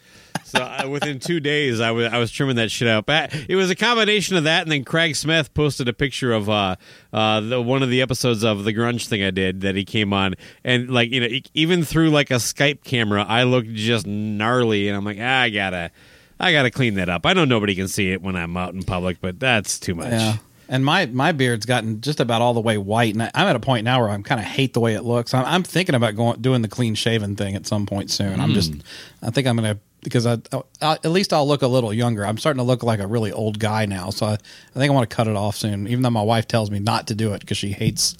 So 0.43 0.59
uh, 0.61 0.87
within 0.89 1.19
two 1.19 1.39
days, 1.39 1.79
I 1.79 1.91
was 1.91 2.11
I 2.11 2.17
was 2.17 2.31
trimming 2.31 2.55
that 2.57 2.71
shit 2.71 2.87
out. 2.87 3.09
Uh, 3.09 3.27
It 3.49 3.55
was 3.55 3.69
a 3.69 3.75
combination 3.75 4.35
of 4.37 4.43
that, 4.45 4.63
and 4.63 4.71
then 4.71 4.83
Craig 4.83 5.15
Smith 5.15 5.53
posted 5.53 5.87
a 5.87 5.93
picture 5.93 6.31
of 6.31 6.49
uh, 6.49 6.75
uh, 7.13 7.39
the 7.41 7.61
one 7.61 7.83
of 7.83 7.89
the 7.89 8.01
episodes 8.01 8.43
of 8.43 8.63
the 8.63 8.73
grunge 8.73 9.07
thing 9.07 9.23
I 9.23 9.31
did 9.31 9.61
that 9.61 9.75
he 9.75 9.83
came 9.85 10.13
on, 10.13 10.35
and 10.63 10.89
like 10.89 11.11
you 11.11 11.19
know, 11.21 11.27
even 11.53 11.83
through 11.83 12.09
like 12.09 12.31
a 12.31 12.35
Skype 12.35 12.83
camera, 12.83 13.25
I 13.27 13.43
looked 13.43 13.73
just 13.73 14.05
gnarly, 14.07 14.87
and 14.87 14.95
I'm 14.97 15.03
like, 15.05 15.17
ah, 15.19 15.41
I 15.41 15.49
gotta, 15.49 15.91
I 16.39 16.51
gotta 16.51 16.71
clean 16.71 16.95
that 16.95 17.09
up. 17.09 17.25
I 17.25 17.33
know 17.33 17.45
nobody 17.45 17.75
can 17.75 17.87
see 17.87 18.11
it 18.11 18.21
when 18.21 18.35
I'm 18.35 18.55
out 18.57 18.73
in 18.73 18.83
public, 18.83 19.19
but 19.21 19.39
that's 19.39 19.79
too 19.79 19.95
much. 19.95 20.11
Yeah. 20.11 20.37
And 20.67 20.83
my 20.83 21.05
my 21.05 21.31
beard's 21.31 21.67
gotten 21.67 22.01
just 22.01 22.19
about 22.19 22.41
all 22.41 22.55
the 22.55 22.59
way 22.61 22.77
white, 22.79 23.13
and 23.13 23.21
I, 23.21 23.31
I'm 23.35 23.45
at 23.47 23.55
a 23.55 23.59
point 23.59 23.83
now 23.83 23.99
where 24.01 24.09
I'm 24.09 24.23
kind 24.23 24.39
of 24.41 24.47
hate 24.47 24.73
the 24.73 24.79
way 24.79 24.95
it 24.95 25.03
looks. 25.03 25.31
I'm, 25.33 25.45
I'm 25.45 25.61
thinking 25.63 25.93
about 25.93 26.15
going 26.15 26.41
doing 26.41 26.63
the 26.63 26.67
clean 26.67 26.95
shaven 26.95 27.35
thing 27.35 27.55
at 27.55 27.67
some 27.67 27.85
point 27.85 28.09
soon. 28.09 28.39
I'm 28.39 28.53
just, 28.53 28.73
I 29.21 29.29
think 29.29 29.45
I'm 29.47 29.55
gonna 29.57 29.77
because 30.05 30.25
I, 30.25 30.37
I 30.81 30.93
at 30.93 31.05
least 31.11 31.33
I'll 31.33 31.45
look 31.47 31.61
a 31.61 31.67
little 31.67 31.91
younger. 31.93 32.25
I'm 32.25 32.37
starting 32.37 32.59
to 32.59 32.63
look 32.63 32.81
like 32.83 32.99
a 33.01 33.07
really 33.07 33.33
old 33.33 33.59
guy 33.59 33.85
now, 33.85 34.09
so 34.11 34.27
I, 34.27 34.33
I 34.35 34.79
think 34.79 34.89
I 34.89 34.93
want 34.93 35.09
to 35.09 35.13
cut 35.13 35.27
it 35.27 35.35
off 35.35 35.57
soon. 35.57 35.87
Even 35.87 36.01
though 36.03 36.09
my 36.11 36.21
wife 36.21 36.47
tells 36.47 36.71
me 36.71 36.79
not 36.79 37.07
to 37.07 37.15
do 37.15 37.33
it 37.33 37.41
because 37.41 37.57
she 37.57 37.73
hates, 37.73 38.15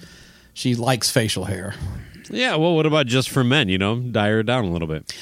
she 0.53 0.75
likes 0.75 1.09
facial 1.09 1.45
hair. 1.45 1.73
Yeah, 2.29 2.55
well, 2.55 2.75
what 2.75 2.85
about 2.85 3.05
just 3.07 3.29
for 3.29 3.43
men? 3.45 3.69
You 3.69 3.77
know, 3.77 3.97
dye 3.99 4.29
her 4.29 4.43
down 4.43 4.65
a 4.65 4.71
little 4.71 4.87
bit. 4.89 5.15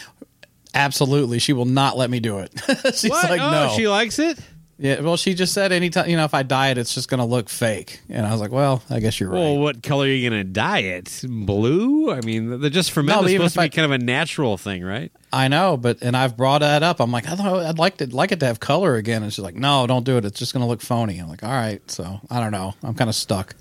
Absolutely, 0.74 1.38
she 1.38 1.54
will 1.54 1.66
not 1.66 1.98
let 1.98 2.10
me 2.10 2.20
do 2.20 2.40
it. 2.40 2.52
She's 2.96 3.10
What? 3.12 3.30
like, 3.30 3.40
oh, 3.42 3.52
no. 3.52 3.74
she 3.76 3.88
likes 3.88 4.18
it. 4.18 4.40
Yeah, 4.84 5.00
well, 5.00 5.16
she 5.16 5.34
just 5.34 5.54
said 5.54 5.72
anytime 5.72 6.10
you 6.10 6.18
know 6.18 6.26
if 6.26 6.34
I 6.34 6.44
dye 6.44 6.68
it, 6.72 6.78
it's 6.78 6.94
just 6.94 7.08
going 7.10 7.20
to 7.20 7.26
look 7.26 7.48
fake. 7.48 8.02
And 8.10 8.26
I 8.26 8.32
was 8.34 8.42
like, 8.42 8.52
well, 8.52 8.84
I 8.90 9.00
guess 9.00 9.18
you're 9.18 9.30
right. 9.30 9.40
Well, 9.40 9.58
what 9.58 9.82
color 9.82 10.04
are 10.04 10.10
you 10.10 10.30
going 10.30 10.40
to 10.42 10.44
dye 10.52 10.80
it? 10.80 11.22
Blue? 11.26 12.12
I 12.12 12.20
mean, 12.20 12.60
the 12.60 12.70
just 12.70 12.92
for 12.92 13.02
men 13.02 13.16
No, 13.16 13.24
is 13.26 13.32
supposed 13.32 13.54
to 13.54 13.60
be 13.62 13.64
I- 13.64 13.70
kind 13.70 13.86
of 13.86 13.92
a 13.92 14.04
natural 14.04 14.58
thing, 14.58 14.84
right? 14.84 15.10
I 15.32 15.48
know, 15.48 15.78
but 15.78 16.02
and 16.02 16.18
I've 16.18 16.36
brought 16.36 16.60
that 16.60 16.84
up. 16.84 17.00
I'm 17.00 17.12
like, 17.14 17.28
I 17.30 17.36
thought 17.36 17.66
I'd 17.66 17.80
like 17.80 17.98
to 17.98 18.14
like 18.14 18.34
it 18.34 18.42
to 18.42 18.46
have 18.46 18.60
color 18.60 18.96
again. 18.98 19.24
And 19.24 19.34
she's 19.34 19.44
like, 19.44 19.56
no, 19.56 19.88
don't 19.88 20.04
do 20.04 20.18
it. 20.18 20.26
It's 20.26 20.38
just 20.38 20.52
going 20.54 20.62
to 20.62 20.68
look 20.68 20.82
phony. 20.82 21.18
I'm 21.18 21.30
like, 21.30 21.44
all 21.44 21.50
right. 21.50 21.82
So 21.90 22.20
I 22.30 22.42
don't 22.42 22.52
know. 22.52 22.76
I'm 22.84 22.94
kind 22.94 23.10
of 23.10 23.16
stuck. 23.16 23.56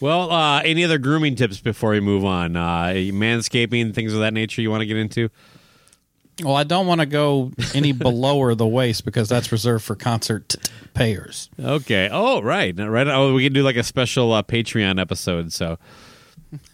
Well, 0.00 0.30
uh, 0.32 0.62
any 0.62 0.84
other 0.84 0.98
grooming 0.98 1.36
tips 1.36 1.58
before 1.60 1.90
we 1.90 2.00
move 2.00 2.24
on? 2.24 2.56
Uh, 2.56 2.92
manscaping, 3.12 3.94
things 3.94 4.12
of 4.14 4.20
that 4.20 4.34
nature 4.34 4.60
you 4.62 4.70
want 4.70 4.80
to 4.82 4.86
get 4.86 4.96
into? 4.96 5.28
Well, 6.42 6.54
I 6.54 6.64
don't 6.64 6.86
want 6.86 7.00
to 7.00 7.06
go 7.06 7.52
any 7.74 7.92
below 7.92 8.38
or 8.38 8.54
the 8.54 8.66
waist 8.66 9.04
because 9.06 9.28
that's 9.28 9.50
reserved 9.50 9.84
for 9.84 9.94
concert 9.94 10.50
t- 10.50 10.58
payers. 10.92 11.48
Okay. 11.58 12.08
Oh, 12.12 12.42
right. 12.42 12.78
Right. 12.78 13.08
Oh, 13.08 13.32
we 13.34 13.44
can 13.44 13.54
do 13.54 13.62
like 13.62 13.76
a 13.76 13.82
special 13.82 14.32
uh, 14.32 14.42
Patreon 14.42 15.00
episode. 15.00 15.52
So, 15.52 15.78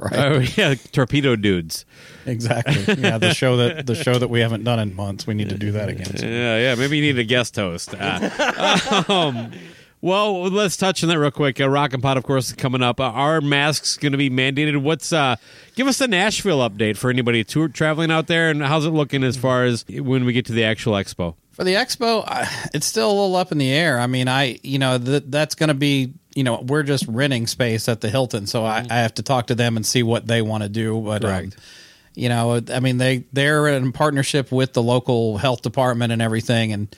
Right. 0.00 0.14
oh, 0.14 0.38
yeah, 0.56 0.74
torpedo 0.92 1.34
dudes. 1.34 1.84
Exactly. 2.24 2.94
Yeah, 2.94 3.18
the 3.18 3.34
show 3.34 3.56
that 3.56 3.86
the 3.86 3.96
show 3.96 4.16
that 4.16 4.28
we 4.28 4.38
haven't 4.40 4.62
done 4.62 4.78
in 4.78 4.94
months. 4.94 5.26
We 5.26 5.34
need 5.34 5.48
to 5.48 5.58
do 5.58 5.72
that 5.72 5.88
again. 5.88 6.12
Yeah, 6.16 6.56
yeah. 6.58 6.74
Maybe 6.76 6.98
you 6.98 7.02
need 7.02 7.18
a 7.18 7.24
guest 7.24 7.56
host. 7.56 7.94
Uh, 7.98 9.02
um, 9.08 9.50
well, 10.00 10.42
let's 10.44 10.76
touch 10.76 11.02
on 11.02 11.08
that 11.08 11.18
real 11.18 11.30
quick. 11.30 11.60
Uh, 11.60 11.68
Rock 11.68 11.92
and 11.92 12.02
Pod, 12.02 12.16
of 12.16 12.24
course, 12.24 12.48
is 12.48 12.54
coming 12.54 12.82
up. 12.82 13.00
Uh, 13.00 13.04
are 13.04 13.40
masks 13.40 13.96
going 13.96 14.12
to 14.12 14.18
be 14.18 14.30
mandated? 14.30 14.80
What's 14.80 15.12
uh? 15.12 15.36
Give 15.74 15.86
us 15.86 16.00
a 16.00 16.06
Nashville 16.06 16.58
update 16.58 16.96
for 16.96 17.10
anybody 17.10 17.42
tour 17.44 17.68
traveling 17.68 18.10
out 18.10 18.26
there, 18.26 18.50
and 18.50 18.62
how's 18.62 18.86
it 18.86 18.90
looking 18.90 19.24
as 19.24 19.36
far 19.36 19.64
as 19.64 19.84
when 19.88 20.24
we 20.24 20.32
get 20.32 20.46
to 20.46 20.52
the 20.52 20.64
actual 20.64 20.92
expo? 20.94 21.34
For 21.52 21.64
the 21.64 21.74
expo, 21.74 22.24
it's 22.72 22.86
still 22.86 23.10
a 23.10 23.12
little 23.12 23.36
up 23.36 23.50
in 23.50 23.58
the 23.58 23.72
air. 23.72 23.98
I 23.98 24.06
mean, 24.06 24.28
I 24.28 24.60
you 24.62 24.78
know 24.78 24.98
th- 24.98 25.24
that's 25.26 25.56
going 25.56 25.68
to 25.68 25.74
be 25.74 26.12
you 26.34 26.44
know 26.44 26.60
we're 26.60 26.84
just 26.84 27.04
renting 27.08 27.48
space 27.48 27.88
at 27.88 28.00
the 28.00 28.08
Hilton, 28.08 28.46
so 28.46 28.64
I, 28.64 28.86
I 28.88 28.98
have 28.98 29.14
to 29.14 29.24
talk 29.24 29.48
to 29.48 29.56
them 29.56 29.76
and 29.76 29.84
see 29.84 30.04
what 30.04 30.26
they 30.28 30.42
want 30.42 30.62
to 30.62 30.68
do. 30.68 31.00
But 31.00 31.24
um, 31.24 31.52
you 32.14 32.28
know, 32.28 32.60
I 32.72 32.78
mean 32.78 32.98
they 32.98 33.24
they're 33.32 33.66
in 33.66 33.90
partnership 33.90 34.52
with 34.52 34.72
the 34.72 34.82
local 34.82 35.38
health 35.38 35.62
department 35.62 36.12
and 36.12 36.22
everything, 36.22 36.72
and 36.72 36.94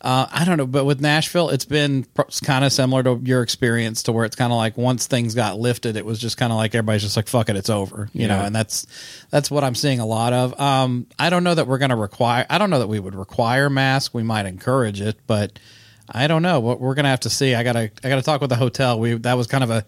uh, 0.00 0.26
I 0.30 0.44
don't 0.44 0.58
know, 0.58 0.66
but 0.66 0.84
with 0.84 1.00
Nashville, 1.00 1.48
it's 1.50 1.64
been 1.64 2.06
kind 2.44 2.64
of 2.64 2.72
similar 2.72 3.02
to 3.02 3.20
your 3.24 3.42
experience, 3.42 4.04
to 4.04 4.12
where 4.12 4.24
it's 4.24 4.36
kind 4.36 4.52
of 4.52 4.56
like 4.56 4.76
once 4.76 5.08
things 5.08 5.34
got 5.34 5.58
lifted, 5.58 5.96
it 5.96 6.04
was 6.04 6.20
just 6.20 6.36
kind 6.36 6.52
of 6.52 6.56
like 6.56 6.74
everybody's 6.74 7.02
just 7.02 7.16
like, 7.16 7.26
"Fuck 7.26 7.48
it, 7.48 7.56
it's 7.56 7.68
over," 7.68 8.08
you 8.12 8.28
know. 8.28 8.38
And 8.44 8.54
that's 8.54 8.86
that's 9.30 9.50
what 9.50 9.64
I'm 9.64 9.74
seeing 9.74 9.98
a 9.98 10.06
lot 10.06 10.32
of. 10.32 10.58
Um, 10.60 11.06
I 11.18 11.30
don't 11.30 11.42
know 11.42 11.54
that 11.54 11.66
we're 11.66 11.78
going 11.78 11.90
to 11.90 11.96
require. 11.96 12.46
I 12.48 12.58
don't 12.58 12.70
know 12.70 12.78
that 12.78 12.86
we 12.86 13.00
would 13.00 13.16
require 13.16 13.68
masks. 13.68 14.14
We 14.14 14.22
might 14.22 14.46
encourage 14.46 15.00
it, 15.00 15.18
but 15.26 15.58
I 16.08 16.28
don't 16.28 16.42
know. 16.42 16.60
What 16.60 16.80
we're 16.80 16.94
going 16.94 17.04
to 17.04 17.10
have 17.10 17.20
to 17.20 17.30
see. 17.30 17.56
I 17.56 17.64
gotta 17.64 17.90
I 18.04 18.08
gotta 18.08 18.22
talk 18.22 18.40
with 18.40 18.50
the 18.50 18.56
hotel. 18.56 19.00
We 19.00 19.14
that 19.14 19.34
was 19.34 19.48
kind 19.48 19.64
of 19.64 19.70
a 19.70 19.84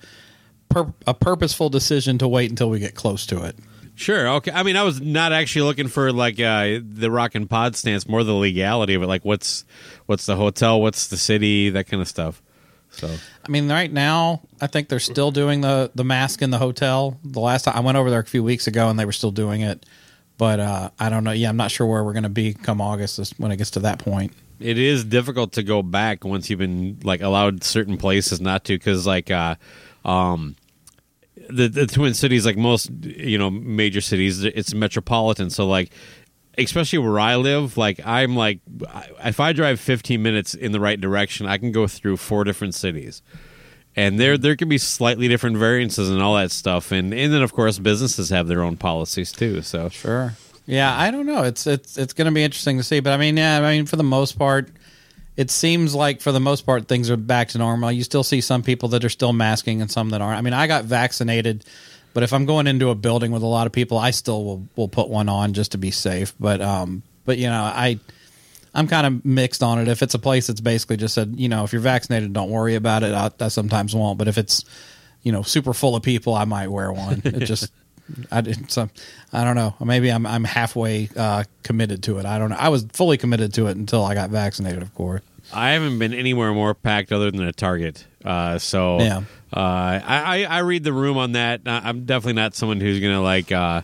pur- 0.71 0.93
a 1.07 1.15
purposeful 1.15 1.71
decision 1.71 2.19
to 2.19 2.27
wait 2.27 2.51
until 2.51 2.69
we 2.69 2.81
get 2.81 2.95
close 2.97 3.27
to 3.27 3.45
it. 3.45 3.57
Sure. 4.01 4.29
Okay. 4.29 4.51
I 4.51 4.63
mean, 4.63 4.77
I 4.77 4.83
was 4.83 4.99
not 5.01 5.33
actually 5.33 5.63
looking 5.63 5.89
for 5.89 6.11
like 6.11 6.41
uh, 6.41 6.79
the 6.83 7.11
Rock 7.11 7.35
and 7.35 7.49
Pod 7.49 7.77
stance, 7.77 8.09
more 8.09 8.25
the 8.25 8.33
legality 8.33 8.95
of 8.95 9.03
it. 9.03 9.07
Like, 9.07 9.27
what's 9.27 9.65
what's 10.07 10.25
the 10.25 10.37
hotel? 10.37 10.81
What's 10.81 11.09
the 11.09 11.19
city? 11.19 11.69
That 11.69 11.87
kind 11.87 12.01
of 12.01 12.09
stuff. 12.09 12.41
So 12.93 13.15
I 13.45 13.49
mean, 13.51 13.71
right 13.71 13.93
now, 13.93 14.41
I 14.61 14.69
think 14.69 14.89
they're 14.89 15.01
still 15.01 15.31
doing 15.31 15.61
the 15.61 15.91
the 15.95 16.03
mask 16.03 16.41
in 16.41 16.51
the 16.51 16.57
hotel. 16.59 17.19
The 17.25 17.41
last 17.41 17.65
time 17.65 17.77
I 17.77 17.81
went 17.81 17.99
over 17.99 18.09
there 18.09 18.21
a 18.21 18.25
few 18.25 18.43
weeks 18.43 18.67
ago, 18.67 18.89
and 18.89 18.99
they 18.99 19.05
were 19.05 19.13
still 19.13 19.33
doing 19.33 19.61
it. 19.61 19.85
But 20.39 20.61
uh, 20.61 20.91
I 20.99 21.11
don't 21.11 21.23
know. 21.23 21.33
Yeah, 21.33 21.51
I'm 21.51 21.59
not 21.59 21.71
sure 21.71 21.87
where 21.87 22.03
we're 22.03 22.15
going 22.15 22.23
to 22.23 22.31
be 22.31 22.55
come 22.55 22.81
August 22.81 23.35
when 23.39 23.53
it 23.53 23.59
gets 23.59 23.71
to 23.73 23.81
that 23.81 23.99
point. 23.99 24.33
it 24.61 24.79
is 24.79 25.05
difficult 25.05 25.53
to 25.53 25.63
go 25.63 25.83
back 25.83 26.25
once 26.25 26.49
you've 26.49 26.59
been 26.59 26.99
like 27.05 27.21
allowed 27.21 27.63
certain 27.63 27.99
places 27.99 28.41
not 28.41 28.65
to 28.65 28.75
because 28.75 29.07
like 29.07 29.31
uh 29.31 29.57
um 30.05 30.57
the 31.53 31.69
the 31.69 31.87
twin 31.87 32.15
cities 32.15 32.47
like 32.47 32.57
most 32.57 32.91
you 33.03 33.39
know 33.39 33.51
major 33.51 34.01
cities 34.01 34.45
it's 34.45 34.75
metropolitan 34.75 35.51
so 35.51 35.67
like 35.67 35.93
especially 36.59 36.99
where 36.99 37.19
i 37.19 37.37
live 37.37 37.77
like 37.77 38.01
i'm 38.05 38.37
like 38.37 38.61
if 39.25 39.41
i 39.41 39.53
drive 39.53 39.81
15 39.81 40.23
minutes 40.23 40.55
in 40.55 40.73
the 40.73 40.81
right 40.81 41.01
direction 41.01 41.47
i 41.47 41.59
can 41.59 41.73
go 41.73 41.87
through 41.87 42.17
four 42.17 42.45
different 42.45 42.75
cities 42.75 43.23
and 43.97 44.19
there 44.19 44.39
there 44.39 44.57
can 44.57 44.69
be 44.69 44.79
slightly 44.79 45.29
different 45.29 45.57
variances 45.57 46.09
and 46.11 46.23
all 46.23 46.35
that 46.37 46.51
stuff 46.51 46.93
and 46.93 47.13
and 47.13 47.33
then 47.33 47.43
of 47.43 47.53
course 47.53 47.79
businesses 47.79 48.31
have 48.31 48.49
their 48.49 48.63
own 48.63 48.77
policies 48.77 49.33
too 49.33 49.63
so 49.63 49.89
Sure. 49.89 50.35
Yeah, 50.67 50.97
I 50.97 51.11
don't 51.11 51.27
know. 51.27 51.43
It's 51.43 51.67
it's 51.67 51.99
it's 51.99 52.13
going 52.13 52.27
to 52.27 52.33
be 52.33 52.45
interesting 52.45 52.77
to 52.77 52.85
see. 52.85 53.01
But 53.01 53.13
I 53.13 53.17
mean, 53.17 53.37
yeah, 53.37 53.59
I 53.59 53.73
mean, 53.73 53.87
for 53.87 53.97
the 53.97 54.05
most 54.05 54.39
part, 54.39 54.71
it 55.37 55.51
seems 55.51 55.95
like 55.95 56.21
for 56.21 56.33
the 56.33 56.41
most 56.41 56.67
part 56.67 56.89
things 56.89 57.11
are 57.11 57.17
back 57.17 57.49
to 57.49 57.59
normal. 57.59 57.93
You 57.93 58.03
still 58.03 58.25
see 58.25 58.41
some 58.41 58.63
people 58.63 58.91
that 58.91 59.05
are 59.05 59.09
still 59.09 59.33
masking 59.33 59.81
and 59.81 59.91
some 59.91 60.11
that 60.11 60.21
aren't. 60.21 60.39
I 60.39 60.43
mean, 60.43 60.53
I 60.53 60.67
got 60.67 60.85
vaccinated, 60.85 61.65
but 62.13 62.23
if 62.23 62.33
I'm 62.33 62.47
going 62.47 62.67
into 62.67 62.91
a 62.91 62.95
building 62.95 63.31
with 63.33 63.43
a 63.43 63.47
lot 63.47 63.67
of 63.67 63.73
people, 63.73 63.99
I 63.99 64.11
still 64.11 64.45
will 64.45 64.69
will 64.77 64.89
put 64.89 65.09
one 65.09 65.29
on 65.29 65.53
just 65.53 65.73
to 65.73 65.79
be 65.79 65.91
safe. 65.91 66.35
But 66.39 66.61
um, 66.61 67.03
but 67.25 67.39
you 67.39 67.47
know, 67.47 67.63
I. 67.63 67.99
I'm 68.73 68.87
kind 68.87 69.05
of 69.05 69.25
mixed 69.25 69.65
on 69.65 69.81
it. 69.81 69.89
If 69.89 70.01
it's 70.01 70.15
a 70.15 70.19
place 70.21 70.47
that's 70.47 70.61
basically 70.61 70.97
just 70.97 71.13
said, 71.13 71.35
you 71.37 71.49
know, 71.49 71.65
if 71.65 71.73
you're 71.73 71.83
vaccinated, 71.83 72.33
don't 72.33 72.51
worry 72.51 72.77
about 72.77 73.03
it. 73.03 73.13
I, 73.13 73.29
I 73.41 73.49
sometimes 73.49 73.97
won't. 73.97 74.17
But 74.17 74.29
if 74.29 74.39
it's, 74.39 74.65
you 75.23 75.33
know, 75.33 75.43
super 75.43 75.75
full 75.75 75.97
of 75.97 76.05
people, 76.05 76.37
I 76.37 76.45
might 76.45 76.69
wear 76.69 76.93
one. 76.93 77.21
It 77.25 77.41
just, 77.47 77.73
I 78.31 78.41
didn't. 78.41 78.71
So, 78.71 78.89
I 79.33 79.45
don't 79.45 79.57
know. 79.57 79.75
Maybe 79.85 80.11
I'm 80.11 80.27
I'm 80.27 80.45
halfway 80.45 81.09
uh, 81.17 81.45
committed 81.63 82.03
to 82.05 82.19
it. 82.19 82.27
I 82.27 82.39
don't 82.39 82.51
know. 82.51 82.57
I 82.59 82.69
was 82.69 82.85
fully 82.93 83.17
committed 83.19 83.55
to 83.55 83.67
it 83.69 83.77
until 83.77 84.05
I 84.05 84.15
got 84.15 84.31
vaccinated, 84.31 84.83
of 84.83 84.95
course. 84.95 85.23
I 85.53 85.71
haven't 85.71 85.99
been 85.99 86.15
anywhere 86.15 86.53
more 86.53 86.75
packed 86.75 87.11
other 87.13 87.31
than 87.31 87.43
a 87.43 87.53
Target. 87.53 88.07
Uh, 88.25 88.59
so 88.59 89.01
Yeah. 89.01 89.19
uh, 89.53 89.59
I, 89.61 90.03
I 90.07 90.43
I 90.45 90.59
read 90.61 90.85
the 90.85 90.93
room 90.93 91.17
on 91.19 91.33
that. 91.33 91.63
I'm 91.67 92.05
definitely 92.05 92.35
not 92.35 92.55
someone 92.55 92.81
who's 92.81 93.01
gonna 93.01 93.23
like 93.23 93.51
uh, 93.51 93.83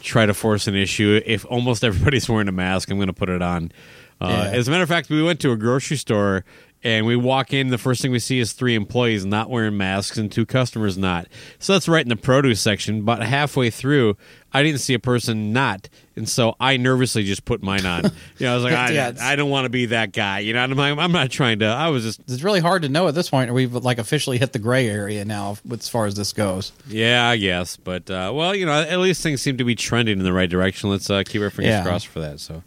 try 0.00 0.26
to 0.26 0.34
force 0.34 0.66
an 0.66 0.74
issue. 0.74 1.20
If 1.24 1.44
almost 1.46 1.84
everybody's 1.88 2.28
wearing 2.28 2.48
a 2.48 2.52
mask, 2.52 2.90
I'm 2.90 2.98
gonna 2.98 3.12
put 3.12 3.28
it 3.30 3.40
on. 3.42 3.72
Uh, 4.20 4.28
Yeah. 4.50 4.58
As 4.58 4.68
a 4.68 4.70
matter 4.70 4.82
of 4.82 4.88
fact, 4.88 5.08
we 5.10 5.22
went 5.22 5.40
to 5.40 5.52
a 5.52 5.56
grocery 5.56 5.96
store 5.96 6.44
and 6.86 7.04
we 7.04 7.16
walk 7.16 7.52
in. 7.52 7.68
The 7.68 7.78
first 7.78 8.00
thing 8.00 8.12
we 8.12 8.20
see 8.20 8.38
is 8.38 8.52
three 8.52 8.76
employees 8.76 9.24
not 9.24 9.50
wearing 9.50 9.76
masks 9.76 10.16
and 10.18 10.30
two 10.30 10.46
customers 10.46 10.96
not. 10.96 11.26
So 11.58 11.72
that's 11.72 11.88
right 11.88 12.02
in 12.04 12.08
the 12.08 12.14
produce 12.16 12.60
section. 12.60 13.02
But 13.02 13.22
halfway 13.24 13.70
through, 13.70 14.16
I 14.52 14.62
didn't 14.62 14.78
see 14.78 14.94
a 14.94 15.00
person 15.00 15.52
not, 15.52 15.88
and 16.14 16.28
so 16.28 16.54
I 16.60 16.76
nervously 16.76 17.24
just 17.24 17.44
put 17.44 17.60
mine 17.60 17.84
on. 17.84 18.04
you 18.38 18.46
know, 18.46 18.52
I 18.52 18.54
was 18.54 18.62
like, 18.64 18.72
I, 18.74 18.90
Yeah, 18.92 19.12
I 19.20 19.34
don't 19.34 19.50
want 19.50 19.64
to 19.64 19.68
be 19.68 19.86
that 19.86 20.12
guy. 20.12 20.38
You 20.38 20.52
know, 20.52 20.60
I'm, 20.60 20.70
like, 20.70 20.96
I'm 20.96 21.12
not 21.12 21.30
trying 21.30 21.58
to. 21.58 21.66
I 21.66 21.88
was 21.88 22.04
just 22.04 22.20
It's 22.30 22.42
really 22.42 22.60
hard 22.60 22.82
to 22.82 22.88
know 22.88 23.08
at 23.08 23.14
this 23.16 23.28
point. 23.28 23.52
We've 23.52 23.74
like 23.74 23.98
officially 23.98 24.38
hit 24.38 24.52
the 24.52 24.60
gray 24.60 24.88
area 24.88 25.24
now 25.24 25.56
as 25.72 25.88
far 25.88 26.06
as 26.06 26.14
this 26.14 26.32
goes. 26.32 26.72
Yeah, 26.86 27.28
I 27.28 27.36
guess. 27.36 27.76
But 27.76 28.08
uh, 28.08 28.30
well, 28.32 28.54
you 28.54 28.64
know, 28.64 28.72
at 28.80 28.98
least 29.00 29.22
things 29.24 29.42
seem 29.42 29.56
to 29.58 29.64
be 29.64 29.74
trending 29.74 30.18
in 30.18 30.24
the 30.24 30.32
right 30.32 30.48
direction. 30.48 30.88
Let's 30.88 31.10
uh, 31.10 31.24
keep 31.26 31.42
our 31.42 31.50
fingers 31.50 31.72
Yeah. 31.72 31.82
crossed 31.82 32.06
for 32.06 32.20
that. 32.20 32.38
So 32.40 32.62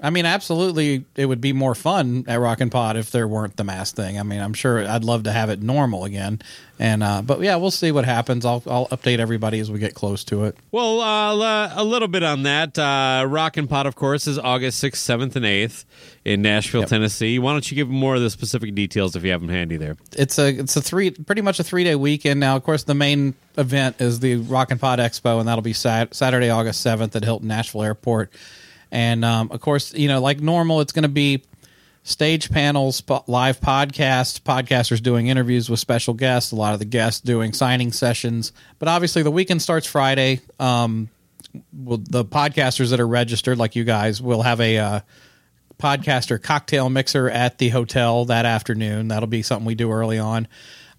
I 0.00 0.10
mean, 0.10 0.26
absolutely, 0.26 1.04
it 1.16 1.26
would 1.26 1.40
be 1.40 1.52
more 1.52 1.74
fun 1.74 2.24
at 2.28 2.36
Rock 2.38 2.60
and 2.60 2.70
Pod 2.70 2.96
if 2.96 3.10
there 3.10 3.26
weren't 3.26 3.56
the 3.56 3.64
mask 3.64 3.96
thing. 3.96 4.18
I 4.18 4.22
mean, 4.22 4.40
I'm 4.40 4.54
sure 4.54 4.86
I'd 4.86 5.04
love 5.04 5.24
to 5.24 5.32
have 5.32 5.50
it 5.50 5.60
normal 5.62 6.04
again. 6.04 6.40
And 6.78 7.02
uh, 7.02 7.22
but 7.22 7.40
yeah, 7.40 7.56
we'll 7.56 7.72
see 7.72 7.90
what 7.90 8.04
happens. 8.04 8.44
I'll 8.44 8.62
I'll 8.68 8.86
update 8.88 9.18
everybody 9.18 9.58
as 9.58 9.68
we 9.70 9.80
get 9.80 9.94
close 9.94 10.22
to 10.24 10.44
it. 10.44 10.56
Well, 10.70 11.00
uh, 11.00 11.30
l- 11.32 11.72
a 11.74 11.84
little 11.84 12.06
bit 12.06 12.22
on 12.22 12.44
that. 12.44 12.78
Uh, 12.78 13.24
Rock 13.28 13.56
and 13.56 13.68
Pod, 13.68 13.86
of 13.86 13.96
course, 13.96 14.28
is 14.28 14.38
August 14.38 14.80
6th, 14.84 14.92
7th, 14.92 15.34
and 15.34 15.44
8th 15.44 15.84
in 16.24 16.40
Nashville, 16.42 16.84
Tennessee. 16.84 17.40
Why 17.40 17.50
don't 17.50 17.68
you 17.68 17.74
give 17.74 17.88
more 17.88 18.14
of 18.14 18.20
the 18.20 18.30
specific 18.30 18.76
details 18.76 19.16
if 19.16 19.24
you 19.24 19.32
have 19.32 19.40
them 19.40 19.50
handy 19.50 19.76
there? 19.76 19.96
It's 20.16 20.38
a 20.38 20.48
it's 20.50 20.76
a 20.76 20.80
three 20.80 21.10
pretty 21.10 21.42
much 21.42 21.58
a 21.58 21.64
three 21.64 21.82
day 21.82 21.96
weekend 21.96 22.38
now. 22.38 22.54
Of 22.54 22.62
course, 22.62 22.84
the 22.84 22.94
main 22.94 23.34
event 23.56 24.00
is 24.00 24.20
the 24.20 24.36
Rock 24.36 24.70
and 24.70 24.80
Pod 24.80 25.00
Expo, 25.00 25.40
and 25.40 25.48
that'll 25.48 25.62
be 25.62 25.72
sat- 25.72 26.14
Saturday, 26.14 26.50
August 26.50 26.80
seventh 26.82 27.16
at 27.16 27.24
Hilton 27.24 27.48
Nashville 27.48 27.82
Airport. 27.82 28.32
And 28.90 29.24
um, 29.24 29.50
of 29.50 29.60
course, 29.60 29.94
you 29.94 30.08
know, 30.08 30.20
like 30.20 30.40
normal, 30.40 30.80
it's 30.80 30.92
going 30.92 31.02
to 31.02 31.08
be 31.08 31.42
stage 32.02 32.50
panels, 32.50 33.02
live 33.26 33.60
podcast, 33.60 34.40
podcasters 34.42 35.02
doing 35.02 35.26
interviews 35.26 35.68
with 35.68 35.78
special 35.78 36.14
guests, 36.14 36.52
a 36.52 36.56
lot 36.56 36.72
of 36.72 36.78
the 36.78 36.86
guests 36.86 37.20
doing 37.20 37.52
signing 37.52 37.92
sessions. 37.92 38.52
But 38.78 38.88
obviously, 38.88 39.22
the 39.22 39.30
weekend 39.30 39.62
starts 39.62 39.86
Friday. 39.86 40.40
Um, 40.58 41.10
well, 41.72 41.98
the 41.98 42.24
podcasters 42.24 42.90
that 42.90 43.00
are 43.00 43.08
registered, 43.08 43.58
like 43.58 43.76
you 43.76 43.84
guys, 43.84 44.22
will 44.22 44.42
have 44.42 44.60
a 44.60 44.78
uh, 44.78 45.00
podcaster 45.78 46.42
cocktail 46.42 46.88
mixer 46.88 47.28
at 47.28 47.58
the 47.58 47.68
hotel 47.68 48.24
that 48.26 48.46
afternoon. 48.46 49.08
That'll 49.08 49.26
be 49.28 49.42
something 49.42 49.66
we 49.66 49.74
do 49.74 49.90
early 49.90 50.18
on. 50.18 50.48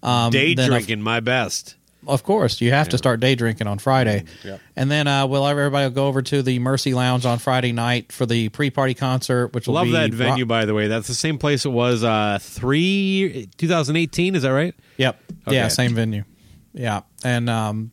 Um, 0.02 0.30
Day 0.30 0.54
drinking, 0.54 1.02
my 1.02 1.20
best. 1.20 1.76
Of 2.06 2.22
course, 2.22 2.60
you 2.60 2.70
have 2.72 2.88
to 2.90 2.98
start 2.98 3.20
day 3.20 3.34
drinking 3.34 3.66
on 3.66 3.78
Friday, 3.78 4.24
Yep. 4.44 4.60
and 4.74 4.90
then 4.90 5.06
uh, 5.06 5.26
we'll 5.26 5.44
have 5.46 5.58
everybody 5.58 5.92
go 5.94 6.06
over 6.06 6.22
to 6.22 6.42
the 6.42 6.58
Mercy 6.58 6.94
Lounge 6.94 7.26
on 7.26 7.38
Friday 7.38 7.72
night 7.72 8.10
for 8.12 8.24
the 8.26 8.48
pre-party 8.48 8.94
concert, 8.94 9.52
which 9.52 9.66
will 9.66 9.74
Love 9.74 9.84
be 9.84 9.92
that 9.92 10.10
rock- 10.10 10.12
venue, 10.12 10.46
by 10.46 10.64
the 10.64 10.72
way. 10.74 10.88
That's 10.88 11.08
the 11.08 11.14
same 11.14 11.36
place 11.36 11.66
it 11.66 11.70
was 11.70 12.02
uh, 12.02 12.38
three 12.40 13.48
2018. 13.58 14.34
Is 14.34 14.42
that 14.42 14.48
right? 14.50 14.74
Yep. 14.96 15.20
Okay. 15.46 15.56
Yeah, 15.56 15.68
same 15.68 15.94
venue. 15.94 16.24
Yeah, 16.72 17.00
and 17.24 17.50
um, 17.50 17.90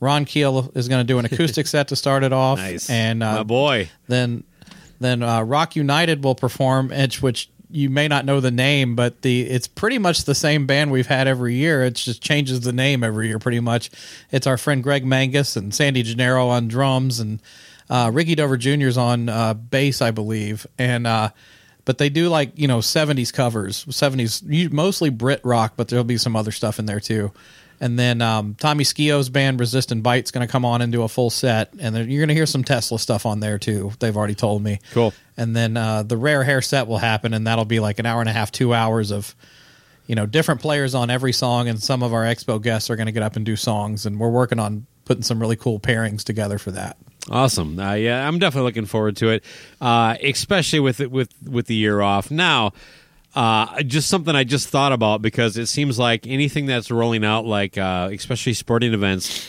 Ron 0.00 0.24
Keel 0.24 0.70
is 0.74 0.88
going 0.88 1.00
to 1.00 1.12
do 1.12 1.18
an 1.18 1.24
acoustic 1.24 1.66
set 1.68 1.88
to 1.88 1.96
start 1.96 2.22
it 2.24 2.32
off. 2.32 2.58
Nice, 2.58 2.88
and 2.88 3.22
uh, 3.22 3.36
my 3.38 3.42
boy. 3.42 3.90
Then, 4.08 4.44
then 5.00 5.22
uh, 5.22 5.42
Rock 5.42 5.76
United 5.76 6.22
will 6.24 6.34
perform, 6.36 6.88
which, 6.90 7.20
which 7.20 7.50
you 7.72 7.90
may 7.90 8.08
not 8.08 8.24
know 8.24 8.40
the 8.40 8.50
name, 8.50 8.94
but 8.94 9.22
the 9.22 9.42
it's 9.42 9.66
pretty 9.66 9.98
much 9.98 10.24
the 10.24 10.34
same 10.34 10.66
band 10.66 10.92
we've 10.92 11.06
had 11.06 11.26
every 11.26 11.54
year. 11.54 11.82
It 11.82 11.94
just 11.94 12.22
changes 12.22 12.60
the 12.60 12.72
name 12.72 13.02
every 13.02 13.28
year, 13.28 13.38
pretty 13.38 13.60
much. 13.60 13.90
It's 14.30 14.46
our 14.46 14.58
friend 14.58 14.82
Greg 14.82 15.04
Mangus 15.04 15.56
and 15.56 15.74
Sandy 15.74 16.02
Gennaro 16.02 16.48
on 16.48 16.68
drums, 16.68 17.20
and 17.20 17.40
uh, 17.90 18.10
Ricky 18.12 18.34
Dover 18.34 18.56
Jr. 18.56 18.86
is 18.86 18.98
on 18.98 19.28
uh, 19.28 19.54
bass, 19.54 20.02
I 20.02 20.10
believe, 20.10 20.66
and. 20.78 21.06
Uh, 21.06 21.30
but 21.84 21.98
they 21.98 22.08
do 22.08 22.28
like 22.28 22.56
you 22.56 22.68
know 22.68 22.78
70s 22.78 23.32
covers 23.32 23.84
70s 23.86 24.70
mostly 24.70 25.10
brit 25.10 25.40
rock 25.42 25.72
but 25.76 25.88
there'll 25.88 26.04
be 26.04 26.16
some 26.16 26.36
other 26.36 26.52
stuff 26.52 26.78
in 26.78 26.86
there 26.86 27.00
too 27.00 27.32
and 27.82 27.98
then 27.98 28.22
um, 28.22 28.54
Tommy 28.54 28.84
Skeoch's 28.84 29.28
band 29.28 29.60
resistant 29.60 30.02
bite's 30.02 30.28
is 30.28 30.30
going 30.32 30.46
to 30.46 30.50
come 30.50 30.64
on 30.64 30.80
and 30.80 30.90
do 30.92 31.02
a 31.02 31.08
full 31.08 31.28
set 31.30 31.74
and 31.78 31.94
then 31.94 32.08
you're 32.10 32.20
going 32.20 32.28
to 32.28 32.34
hear 32.34 32.46
some 32.46 32.62
tesla 32.64 32.98
stuff 32.98 33.26
on 33.26 33.40
there 33.40 33.58
too 33.58 33.92
they've 33.98 34.16
already 34.16 34.34
told 34.36 34.62
me 34.62 34.78
Cool. 34.92 35.12
and 35.36 35.54
then 35.54 35.76
uh, 35.76 36.02
the 36.04 36.16
rare 36.16 36.44
hair 36.44 36.62
set 36.62 36.86
will 36.86 36.98
happen 36.98 37.34
and 37.34 37.46
that'll 37.46 37.64
be 37.66 37.80
like 37.80 37.98
an 37.98 38.06
hour 38.06 38.20
and 38.20 38.28
a 38.28 38.32
half 38.32 38.50
two 38.52 38.72
hours 38.72 39.10
of 39.10 39.34
you 40.06 40.14
know 40.14 40.24
different 40.26 40.60
players 40.62 40.94
on 40.94 41.10
every 41.10 41.32
song 41.32 41.68
and 41.68 41.82
some 41.82 42.02
of 42.02 42.14
our 42.14 42.22
expo 42.22 42.62
guests 42.62 42.88
are 42.88 42.96
going 42.96 43.06
to 43.06 43.12
get 43.12 43.22
up 43.22 43.36
and 43.36 43.44
do 43.44 43.56
songs 43.56 44.06
and 44.06 44.18
we're 44.18 44.30
working 44.30 44.58
on 44.58 44.86
putting 45.04 45.22
some 45.22 45.40
really 45.40 45.56
cool 45.56 45.80
pairings 45.80 46.22
together 46.22 46.58
for 46.58 46.70
that 46.70 46.96
Awesome. 47.30 47.78
Uh, 47.78 47.94
yeah, 47.94 48.26
I'm 48.26 48.40
definitely 48.40 48.66
looking 48.66 48.86
forward 48.86 49.16
to 49.18 49.28
it, 49.28 49.44
uh, 49.80 50.16
especially 50.24 50.80
with 50.80 50.98
it 50.98 51.08
with 51.12 51.32
with 51.48 51.66
the 51.68 51.74
year 51.76 52.00
off. 52.00 52.32
Now, 52.32 52.72
uh, 53.34 53.82
just 53.82 54.08
something 54.08 54.34
I 54.34 54.44
just 54.44 54.68
thought 54.68 54.92
about 54.92 55.22
because 55.22 55.56
it 55.56 55.66
seems 55.66 55.98
like 55.98 56.26
anything 56.26 56.66
that's 56.66 56.90
rolling 56.90 57.24
out, 57.24 57.46
like 57.46 57.78
uh, 57.78 58.10
especially 58.12 58.54
sporting 58.54 58.92
events. 58.92 59.48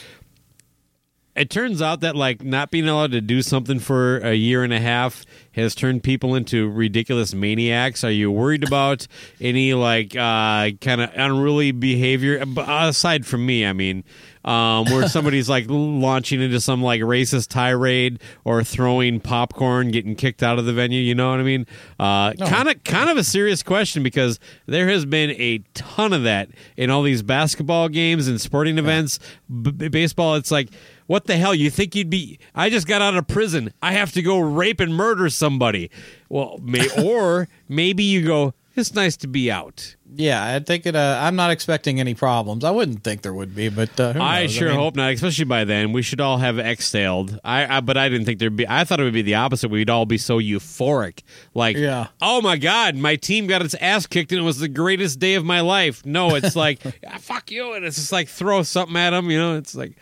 It 1.36 1.50
turns 1.50 1.82
out 1.82 2.02
that 2.02 2.16
like 2.16 2.44
not 2.44 2.70
being 2.70 2.88
allowed 2.88 3.12
to 3.14 3.22
do 3.22 3.42
something 3.42 3.80
for 3.80 4.20
a 4.20 4.36
year 4.36 4.64
and 4.64 4.72
a 4.72 4.80
half 4.80 5.26
has 5.54 5.74
turned 5.74 6.04
people 6.04 6.36
into 6.36 6.70
ridiculous 6.70 7.34
maniacs. 7.34 8.04
Are 8.04 8.12
you 8.12 8.32
worried 8.32 8.64
about 8.64 9.08
any 9.42 9.74
like 9.74 10.16
uh, 10.16 10.70
kind 10.80 11.02
of 11.02 11.10
unruly 11.16 11.72
behavior 11.72 12.44
aside 12.68 13.26
from 13.26 13.48
me? 13.48 13.66
I 13.66 13.74
mean, 13.74 14.04
um, 14.46 14.86
where 14.86 15.08
somebody's 15.10 15.50
like 15.50 15.66
launching 15.70 16.42
into 16.42 16.60
some 16.60 16.82
like 16.82 17.02
racist 17.02 17.48
tirade 17.50 18.20
or 18.44 18.64
throwing 18.64 19.20
popcorn, 19.20 19.92
getting 19.92 20.16
kicked 20.16 20.44
out 20.44 20.60
of 20.60 20.66
the 20.66 20.74
venue. 20.74 21.00
You 21.02 21.16
know 21.16 21.32
what 21.32 21.40
I 21.40 21.44
mean? 21.44 21.66
Uh, 22.00 22.34
Kind 22.34 22.70
of, 22.70 22.84
kind 22.84 23.10
of 23.10 23.18
a 23.18 23.24
serious 23.24 23.64
question 23.64 24.04
because 24.04 24.40
there 24.66 24.88
has 24.90 25.06
been 25.06 25.32
a 25.32 25.60
ton 25.74 26.14
of 26.14 26.24
that 26.24 26.50
in 26.78 26.90
all 26.90 27.04
these 27.04 27.22
basketball 27.24 27.90
games 27.90 28.28
and 28.28 28.40
sporting 28.40 28.78
events, 28.78 29.20
b- 29.62 29.72
b- 29.72 29.88
baseball. 29.90 30.36
It's 30.36 30.52
like. 30.52 30.70
What 31.06 31.26
the 31.26 31.36
hell? 31.36 31.54
You 31.54 31.70
think 31.70 31.96
you'd 31.96 32.10
be? 32.10 32.40
I 32.56 32.70
just 32.70 32.88
got 32.88 33.02
out 33.02 33.18
of 33.18 33.28
prison. 33.28 33.74
I 33.82 33.92
have 33.92 34.14
to 34.14 34.22
go 34.22 34.40
rape 34.40 34.80
and 34.80 34.96
murder 34.96 35.30
somebody. 35.30 35.92
Well, 36.30 36.58
may, 36.64 36.88
or 37.04 37.50
maybe 37.68 38.04
you 38.04 38.26
go. 38.26 38.54
It's 38.76 38.94
nice 38.96 39.18
to 39.18 39.28
be 39.28 39.52
out. 39.52 39.96
Yeah, 40.16 40.44
I 40.56 40.60
think 40.60 40.88
it. 40.88 40.96
Uh, 40.96 41.20
I'm 41.22 41.36
not 41.36 41.52
expecting 41.52 42.00
any 42.00 42.16
problems. 42.16 42.64
I 42.64 42.72
wouldn't 42.72 43.04
think 43.04 43.22
there 43.22 43.34
would 43.34 43.56
be, 43.56 43.70
but 43.70 44.00
uh, 44.00 44.14
who 44.14 44.20
I 44.22 44.48
sure 44.48 44.70
mean, 44.70 44.78
hope 44.80 44.96
not. 44.96 45.12
Especially 45.14 45.46
by 45.46 45.64
then, 45.64 45.92
we 45.92 46.02
should 46.02 46.20
all 46.20 46.38
have 46.38 46.58
exhaled. 46.58 47.40
I, 47.44 47.78
I, 47.78 47.80
but 47.82 47.98
I 47.98 48.10
didn't 48.10 48.26
think 48.26 48.40
there'd 48.40 48.56
be. 48.56 48.68
I 48.68 48.84
thought 48.84 49.00
it 49.00 49.04
would 49.04 49.14
be 49.14 49.22
the 49.22 49.36
opposite. 49.36 49.70
We'd 49.70 49.92
all 49.92 50.06
be 50.08 50.18
so 50.18 50.40
euphoric, 50.40 51.22
like, 51.54 51.78
Yeah. 51.78 52.08
oh 52.22 52.42
my 52.42 52.58
god, 52.58 52.96
my 52.96 53.16
team 53.16 53.46
got 53.46 53.62
its 53.62 53.76
ass 53.76 54.08
kicked 54.08 54.32
and 54.32 54.40
it 54.42 54.44
was 54.44 54.58
the 54.60 54.68
greatest 54.68 55.20
day 55.20 55.36
of 55.36 55.46
my 55.46 55.62
life. 55.62 56.04
No, 56.06 56.34
it's 56.36 56.56
like, 56.56 56.80
"Ah, 57.08 57.18
fuck 57.20 57.52
you, 57.52 57.74
and 57.74 57.86
it's 57.86 57.98
just 57.98 58.12
like 58.12 58.28
throw 58.28 58.64
something 58.64 58.98
at 58.98 59.12
them. 59.12 59.30
You 59.30 59.38
know, 59.38 59.58
it's 59.58 59.76
like, 59.76 59.94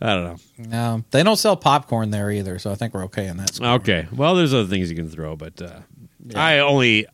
I 0.00 0.14
don't 0.14 0.24
know. 0.24 0.36
No, 0.58 1.04
they 1.12 1.22
don't 1.22 1.36
sell 1.36 1.56
popcorn 1.56 2.10
there 2.10 2.30
either, 2.32 2.58
so 2.58 2.72
I 2.72 2.74
think 2.74 2.94
we're 2.94 3.04
okay 3.04 3.28
in 3.28 3.36
that. 3.36 3.54
Score. 3.54 3.66
Okay, 3.74 4.08
well, 4.12 4.34
there's 4.34 4.52
other 4.54 4.66
things 4.68 4.90
you 4.90 4.96
can 4.96 5.08
throw, 5.08 5.36
but 5.36 5.60
uh, 5.62 5.80
I 6.34 6.58
only 6.58 7.06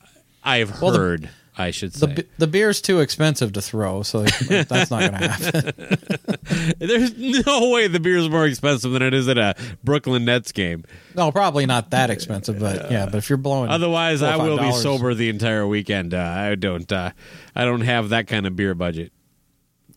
I've 0.45 0.81
Well, 0.81 0.93
the- 0.93 0.99
heard. 0.99 1.31
I 1.61 1.73
should 1.73 1.93
say. 1.93 2.07
The 2.07 2.27
the 2.39 2.47
beer's 2.47 2.81
too 2.81 3.01
expensive 3.01 3.53
to 3.55 3.61
throw, 3.61 4.05
so 4.05 4.23
that's 4.49 4.93
not 4.93 5.01
going 5.01 5.13
to 5.13 5.29
happen. 5.29 6.77
There's 6.79 7.17
no 7.45 7.71
way 7.71 7.89
the 7.89 7.99
beer 7.99 8.17
is 8.19 8.29
more 8.31 8.47
expensive 8.47 8.93
than 8.93 9.03
it 9.03 9.13
is 9.13 9.27
at 9.27 9.39
a 9.39 9.57
Brooklyn 9.83 10.25
Nets 10.25 10.53
game. 10.53 10.85
No, 11.17 11.33
probably 11.33 11.67
not 11.67 11.91
that 11.91 12.11
expensive, 12.11 12.61
but 12.61 12.93
yeah. 12.93 13.07
But 13.07 13.17
if 13.17 13.29
you're 13.29 13.39
blowing, 13.39 13.71
Otherwise, 13.71 14.23
I 14.23 14.37
will 14.37 14.57
be 14.59 14.71
sober 14.71 15.15
the 15.15 15.29
entire 15.31 15.67
weekend. 15.67 16.15
Uh, 16.15 16.19
I 16.23 16.55
don't. 16.55 16.91
Uh, 16.93 17.11
I 17.57 17.65
don't 17.65 17.81
have 17.81 18.11
that 18.11 18.29
kind 18.29 18.47
of 18.47 18.55
beer 18.55 18.77
budget. 18.77 19.13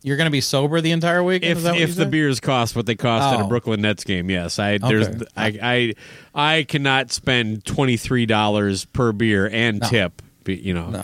You're 0.01 0.17
going 0.17 0.25
to 0.25 0.31
be 0.31 0.41
sober 0.41 0.81
the 0.81 0.89
entire 0.93 1.23
weekend. 1.23 1.51
If 1.51 1.57
is 1.59 1.63
that 1.65 1.73
what 1.73 1.81
if 1.81 1.95
the 1.95 2.07
beers 2.07 2.39
cost 2.39 2.75
what 2.75 2.87
they 2.87 2.95
cost 2.95 3.35
at 3.35 3.39
a 3.39 3.43
Oh. 3.43 3.47
Brooklyn 3.47 3.81
Nets 3.81 4.03
game, 4.03 4.31
yes, 4.31 4.57
I 4.57 4.79
there's 4.79 5.07
I, 5.37 5.93
I 6.33 6.53
I 6.57 6.63
cannot 6.63 7.11
spend 7.11 7.65
twenty 7.65 7.97
three 7.97 8.25
dollars 8.25 8.85
per 8.85 9.11
beer 9.11 9.47
and 9.47 9.79
tip. 9.83 10.23
Be- 10.43 10.55
You 10.57 10.73
know, 10.73 11.03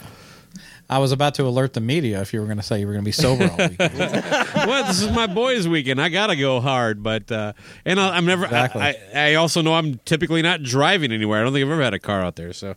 I 0.90 0.98
was 0.98 1.12
about 1.12 1.34
to 1.34 1.44
alert 1.44 1.74
the 1.74 1.80
media 1.80 2.20
if 2.22 2.32
you 2.32 2.40
were 2.40 2.46
going 2.46 2.56
to 2.58 2.62
say 2.62 2.80
you 2.80 2.86
were 2.86 2.92
going 2.92 3.04
to 3.04 3.08
be 3.08 3.12
sober 3.12 3.44
all 3.44 3.56
weekend. 3.68 3.78
well, 3.98 4.86
this 4.86 5.02
is 5.02 5.10
my 5.10 5.26
boys' 5.26 5.68
weekend. 5.68 6.00
I 6.00 6.08
gotta 6.08 6.36
go 6.36 6.60
hard, 6.60 7.02
but 7.02 7.30
uh, 7.30 7.52
and 7.84 8.00
I, 8.00 8.16
I'm 8.16 8.24
never. 8.24 8.44
Exactly. 8.44 8.82
I, 8.82 8.96
I, 9.14 9.30
I 9.32 9.34
also 9.34 9.60
know 9.62 9.74
I'm 9.74 9.98
typically 10.04 10.42
not 10.42 10.62
driving 10.62 11.12
anywhere. 11.12 11.40
I 11.40 11.44
don't 11.44 11.52
think 11.52 11.64
I've 11.66 11.72
ever 11.72 11.82
had 11.82 11.94
a 11.94 11.98
car 11.98 12.22
out 12.22 12.36
there. 12.36 12.52
So 12.52 12.74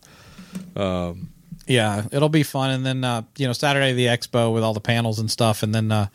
yeah, 1.67 2.06
it'll 2.12 2.30
be 2.30 2.43
fun. 2.43 2.71
And 2.71 2.86
then 2.86 3.04
uh, 3.04 3.24
you 3.38 3.47
know 3.47 3.54
Saturday 3.54 3.93
the 3.93 4.06
expo 4.08 4.54
with 4.54 4.63
all 4.63 4.74
the 4.74 4.82
panels 4.82 5.19
and 5.19 5.30
stuff, 5.30 5.63
and 5.63 5.74
then 5.74 5.91
uh, 5.91 6.08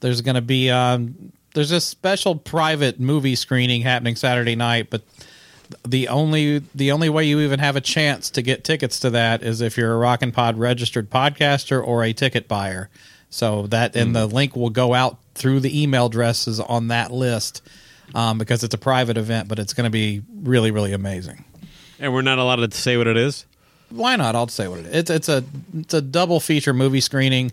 there's 0.00 0.20
going 0.20 0.36
to 0.36 0.40
be 0.40 0.70
um, 0.70 1.32
there's 1.54 1.72
a 1.72 1.80
special 1.80 2.36
private 2.36 3.00
movie 3.00 3.34
screening 3.34 3.82
happening 3.82 4.16
Saturday 4.16 4.56
night, 4.56 4.88
but 4.90 5.02
the 5.86 6.08
only 6.08 6.62
the 6.74 6.92
only 6.92 7.08
way 7.08 7.24
you 7.24 7.40
even 7.40 7.58
have 7.60 7.76
a 7.76 7.80
chance 7.80 8.30
to 8.30 8.42
get 8.42 8.64
tickets 8.64 9.00
to 9.00 9.10
that 9.10 9.42
is 9.42 9.60
if 9.60 9.76
you're 9.76 9.92
a 9.92 9.96
Rockin' 9.98 10.32
Pod 10.32 10.58
registered 10.58 11.10
podcaster 11.10 11.84
or 11.84 12.02
a 12.04 12.12
ticket 12.12 12.48
buyer. 12.48 12.88
So 13.30 13.66
that 13.68 13.94
and 13.94 14.16
the 14.16 14.26
link 14.26 14.56
will 14.56 14.70
go 14.70 14.94
out 14.94 15.18
through 15.34 15.60
the 15.60 15.82
email 15.82 16.06
addresses 16.06 16.60
on 16.60 16.88
that 16.88 17.12
list 17.12 17.62
um, 18.14 18.38
because 18.38 18.64
it's 18.64 18.74
a 18.74 18.78
private 18.78 19.18
event, 19.18 19.48
but 19.48 19.58
it's 19.58 19.74
going 19.74 19.84
to 19.84 19.90
be 19.90 20.22
really 20.42 20.70
really 20.70 20.92
amazing. 20.92 21.44
and 22.00 22.12
we're 22.14 22.22
not 22.22 22.38
allowed 22.38 22.56
to 22.70 22.70
say 22.76 22.96
what 22.96 23.06
it 23.06 23.16
is. 23.16 23.44
Why 23.90 24.16
not? 24.16 24.34
I'll 24.34 24.48
say 24.48 24.68
what 24.68 24.80
it 24.80 24.86
is. 24.86 24.94
It's 24.94 25.10
it's 25.10 25.28
a 25.28 25.44
it's 25.76 25.94
a 25.94 26.00
double 26.00 26.40
feature 26.40 26.72
movie 26.72 27.00
screening. 27.00 27.52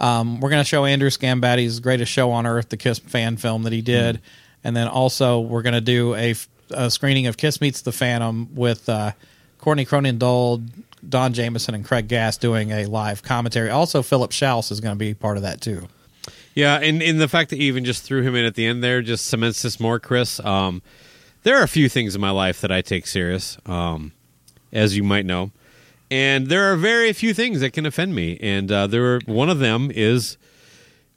Um, 0.00 0.38
we're 0.40 0.50
going 0.50 0.60
to 0.62 0.68
show 0.68 0.84
Andrew 0.84 1.10
Scambatti's 1.10 1.80
greatest 1.80 2.12
show 2.12 2.30
on 2.30 2.46
earth, 2.46 2.68
the 2.68 2.76
Kiss 2.76 3.00
fan 3.00 3.36
film 3.36 3.64
that 3.64 3.72
he 3.72 3.82
did, 3.82 4.20
and 4.62 4.76
then 4.76 4.86
also 4.86 5.40
we're 5.40 5.62
going 5.62 5.74
to 5.74 5.80
do 5.80 6.14
a, 6.14 6.34
a 6.70 6.90
screening 6.90 7.26
of 7.26 7.36
Kiss 7.36 7.60
Meets 7.60 7.82
the 7.82 7.92
Phantom 7.92 8.54
with 8.54 8.88
uh, 8.88 9.12
Courtney 9.58 9.84
Cronin 9.84 10.18
Dole, 10.18 10.62
Don 11.08 11.32
Jameson, 11.32 11.74
and 11.74 11.84
Craig 11.84 12.08
Gass 12.08 12.36
doing 12.36 12.70
a 12.70 12.86
live 12.86 13.22
commentary. 13.22 13.70
Also, 13.70 14.02
Philip 14.02 14.30
Schaus 14.30 14.70
is 14.70 14.80
going 14.80 14.94
to 14.94 14.98
be 14.98 15.14
part 15.14 15.36
of 15.36 15.42
that 15.42 15.60
too. 15.60 15.88
Yeah, 16.54 16.80
and, 16.80 17.02
and 17.02 17.20
the 17.20 17.28
fact 17.28 17.50
that 17.50 17.58
you 17.58 17.64
even 17.64 17.84
just 17.84 18.02
threw 18.02 18.22
him 18.22 18.34
in 18.34 18.44
at 18.44 18.54
the 18.56 18.66
end 18.66 18.82
there 18.82 19.00
just 19.00 19.26
cements 19.26 19.62
this 19.62 19.78
more, 19.78 20.00
Chris. 20.00 20.40
Um, 20.40 20.82
there 21.44 21.56
are 21.58 21.62
a 21.62 21.68
few 21.68 21.88
things 21.88 22.14
in 22.14 22.20
my 22.20 22.30
life 22.30 22.60
that 22.62 22.72
I 22.72 22.82
take 22.82 23.06
serious, 23.06 23.58
um, 23.66 24.12
as 24.72 24.96
you 24.96 25.04
might 25.04 25.24
know, 25.24 25.52
and 26.10 26.48
there 26.48 26.72
are 26.72 26.76
very 26.76 27.12
few 27.12 27.32
things 27.32 27.60
that 27.60 27.72
can 27.72 27.86
offend 27.86 28.14
me. 28.14 28.38
And 28.40 28.72
uh, 28.72 28.86
there 28.86 29.14
are, 29.14 29.20
one 29.26 29.48
of 29.48 29.60
them 29.60 29.92
is 29.94 30.36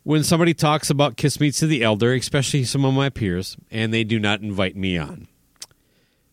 when 0.03 0.23
somebody 0.23 0.53
talks 0.53 0.89
about 0.89 1.17
Kiss 1.17 1.39
Meets 1.39 1.59
to 1.59 1.67
the 1.67 1.83
Elder, 1.83 2.13
especially 2.13 2.63
some 2.63 2.85
of 2.85 2.93
my 2.93 3.09
peers, 3.09 3.57
and 3.69 3.93
they 3.93 4.03
do 4.03 4.19
not 4.19 4.41
invite 4.41 4.75
me 4.75 4.97
on. 4.97 5.27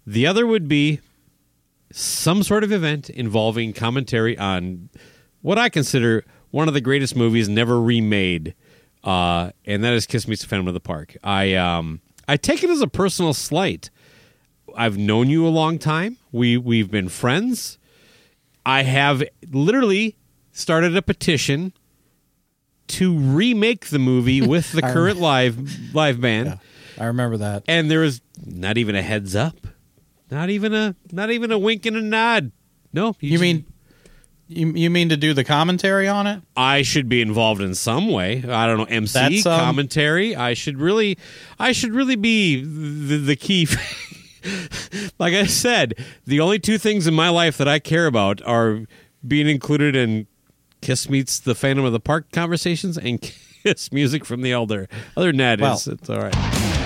The 0.08 0.26
other 0.26 0.46
would 0.46 0.68
be 0.68 1.00
some 1.92 2.42
sort 2.42 2.64
of 2.64 2.72
event 2.72 3.10
involving 3.10 3.74
commentary 3.74 4.38
on 4.38 4.88
what 5.42 5.58
I 5.58 5.68
consider 5.68 6.24
one 6.50 6.66
of 6.66 6.72
the 6.72 6.80
greatest 6.80 7.14
movies 7.14 7.46
never 7.46 7.78
remade, 7.78 8.54
uh, 9.04 9.50
and 9.66 9.84
that 9.84 9.92
is 9.92 10.06
Kiss 10.06 10.26
Meets 10.26 10.40
the 10.40 10.48
Phantom 10.48 10.66
of 10.66 10.72
the 10.72 10.80
Park. 10.80 11.14
I 11.22 11.52
um, 11.56 12.00
I 12.26 12.38
take 12.38 12.64
it 12.64 12.70
as 12.70 12.80
a 12.80 12.88
personal 12.88 13.34
slight. 13.34 13.90
I've 14.74 14.96
known 14.96 15.28
you 15.28 15.46
a 15.46 15.50
long 15.50 15.78
time. 15.78 16.16
We 16.32 16.56
we've 16.56 16.90
been 16.90 17.10
friends. 17.10 17.78
I 18.64 18.84
have 18.84 19.22
literally 19.50 20.16
started 20.52 20.96
a 20.96 21.02
petition 21.02 21.74
to 22.86 23.14
remake 23.14 23.88
the 23.88 23.98
movie 23.98 24.40
with 24.46 24.72
the 24.72 24.80
current 24.80 25.20
live 25.20 25.94
live 25.94 26.18
band 26.18 26.58
I 26.96 27.04
remember 27.04 27.36
that. 27.36 27.64
and 27.68 27.90
there 27.90 28.00
was 28.00 28.22
not 28.42 28.78
even 28.78 28.96
a 28.96 29.02
heads 29.02 29.36
up, 29.36 29.66
not 30.30 30.50
even 30.50 30.74
a 30.74 30.94
not 31.12 31.30
even 31.30 31.50
a 31.52 31.58
wink 31.58 31.86
and 31.86 31.96
a 31.96 32.02
nod. 32.02 32.52
No, 32.92 33.14
You 33.20 33.30
just- 33.32 33.42
mean 33.42 33.64
You 34.48 34.72
you 34.72 34.88
mean 34.90 35.10
to 35.10 35.16
do 35.16 35.34
the 35.34 35.44
commentary 35.44 36.08
on 36.08 36.26
it? 36.26 36.42
I 36.56 36.82
should 36.82 37.08
be 37.08 37.20
involved 37.20 37.60
in 37.60 37.74
some 37.74 38.08
way. 38.08 38.42
I 38.48 38.66
don't 38.66 38.78
know 38.78 38.84
MC 38.84 39.42
um, 39.46 39.60
commentary. 39.60 40.34
I 40.34 40.54
should 40.54 40.78
really, 40.78 41.18
I 41.58 41.72
should 41.72 41.92
really 41.92 42.16
be 42.16 42.62
the, 42.62 43.18
the 43.18 43.36
key. 43.36 43.68
like 45.18 45.34
I 45.34 45.44
said, 45.46 45.94
the 46.26 46.40
only 46.40 46.58
two 46.58 46.78
things 46.78 47.06
in 47.06 47.12
my 47.14 47.28
life 47.28 47.58
that 47.58 47.68
I 47.68 47.78
care 47.78 48.06
about 48.06 48.40
are 48.46 48.84
being 49.26 49.48
included 49.48 49.94
in 49.96 50.26
Kiss 50.80 51.10
meets 51.10 51.38
the 51.40 51.54
Phantom 51.54 51.84
of 51.84 51.92
the 51.92 52.00
Park 52.00 52.30
conversations 52.32 52.96
and 52.96 53.20
Kiss 53.64 53.92
music 53.92 54.24
from 54.24 54.40
the 54.42 54.52
Elder. 54.52 54.88
Other 55.16 55.28
than 55.28 55.38
that, 55.38 55.60
Well- 55.60 55.74
it's, 55.74 55.86
it's 55.88 56.08
all 56.08 56.20
right. 56.22 56.77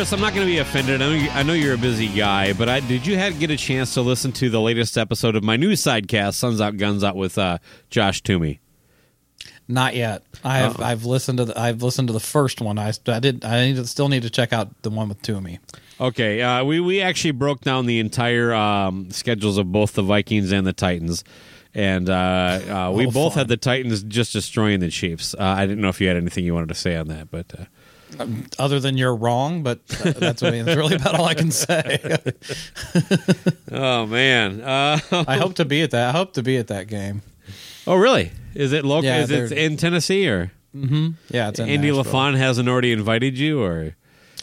Chris, 0.00 0.14
I'm 0.14 0.20
not 0.22 0.32
going 0.32 0.46
to 0.46 0.50
be 0.50 0.56
offended. 0.56 1.02
I 1.02 1.06
know, 1.06 1.12
you, 1.12 1.28
I 1.28 1.42
know 1.42 1.52
you're 1.52 1.74
a 1.74 1.76
busy 1.76 2.08
guy, 2.08 2.54
but 2.54 2.70
I, 2.70 2.80
did 2.80 3.06
you 3.06 3.18
have, 3.18 3.38
get 3.38 3.50
a 3.50 3.56
chance 3.58 3.92
to 3.92 4.00
listen 4.00 4.32
to 4.32 4.48
the 4.48 4.58
latest 4.58 4.96
episode 4.96 5.36
of 5.36 5.44
my 5.44 5.58
new 5.58 5.72
sidecast, 5.72 6.36
Suns 6.36 6.58
Out, 6.58 6.78
Guns 6.78 7.04
Out, 7.04 7.16
with 7.16 7.36
uh, 7.36 7.58
Josh 7.90 8.22
Toomey? 8.22 8.60
Not 9.68 9.94
yet. 9.94 10.22
I 10.42 10.56
have. 10.56 10.80
I've 10.80 11.04
listened 11.04 11.36
to. 11.36 11.44
The, 11.44 11.60
I've 11.60 11.82
listened 11.82 12.08
to 12.08 12.14
the 12.14 12.18
first 12.18 12.62
one. 12.62 12.78
I, 12.78 12.94
I 13.08 13.20
did. 13.20 13.44
I 13.44 13.66
need 13.66 13.76
to, 13.76 13.86
still 13.86 14.08
need 14.08 14.22
to 14.22 14.30
check 14.30 14.54
out 14.54 14.70
the 14.80 14.88
one 14.88 15.10
with 15.10 15.20
Toomey. 15.20 15.58
Okay, 16.00 16.40
uh, 16.40 16.64
we 16.64 16.80
we 16.80 17.02
actually 17.02 17.32
broke 17.32 17.60
down 17.60 17.84
the 17.84 17.98
entire 17.98 18.54
um, 18.54 19.10
schedules 19.10 19.58
of 19.58 19.70
both 19.70 19.92
the 19.92 20.02
Vikings 20.02 20.50
and 20.50 20.66
the 20.66 20.72
Titans, 20.72 21.24
and 21.74 22.08
uh, 22.08 22.12
uh, 22.88 22.92
we 22.94 23.06
Oh, 23.06 23.10
both 23.10 23.34
fun. 23.34 23.40
had 23.40 23.48
the 23.48 23.58
Titans 23.58 24.02
just 24.04 24.32
destroying 24.32 24.80
the 24.80 24.88
Chiefs. 24.88 25.34
Uh, 25.34 25.42
I 25.42 25.66
didn't 25.66 25.82
know 25.82 25.90
if 25.90 26.00
you 26.00 26.08
had 26.08 26.16
anything 26.16 26.46
you 26.46 26.54
wanted 26.54 26.70
to 26.70 26.74
say 26.74 26.96
on 26.96 27.08
that, 27.08 27.30
but 27.30 27.52
uh, 28.18 28.26
Other 28.58 28.80
than 28.80 28.96
you're 28.96 29.14
wrong, 29.14 29.62
but 29.62 29.86
that's, 29.86 30.42
I 30.42 30.50
mean, 30.50 30.64
that's 30.64 30.76
really 30.76 30.96
about 30.96 31.14
all 31.18 31.26
I 31.26 31.34
can 31.34 31.50
say. 31.50 31.98
oh 33.72 34.06
man, 34.06 34.60
uh, 34.60 34.98
I 35.12 35.36
hope 35.36 35.54
to 35.56 35.64
be 35.64 35.82
at 35.82 35.90
that. 35.92 36.08
I 36.08 36.12
hope 36.12 36.34
to 36.34 36.42
be 36.42 36.56
at 36.56 36.68
that 36.68 36.88
game. 36.88 37.22
oh 37.86 37.96
really? 37.96 38.32
Is 38.54 38.72
it 38.72 38.84
local? 38.84 39.04
Yeah, 39.04 39.22
Is 39.22 39.30
it 39.30 39.52
in 39.52 39.76
Tennessee 39.76 40.28
or 40.28 40.52
Yeah, 40.74 41.48
it's 41.48 41.60
in 41.60 41.68
Andy 41.68 41.90
Nashville. 41.90 42.12
LaFon 42.12 42.36
hasn't 42.36 42.68
already 42.68 42.92
invited 42.92 43.38
you 43.38 43.62
or? 43.62 43.96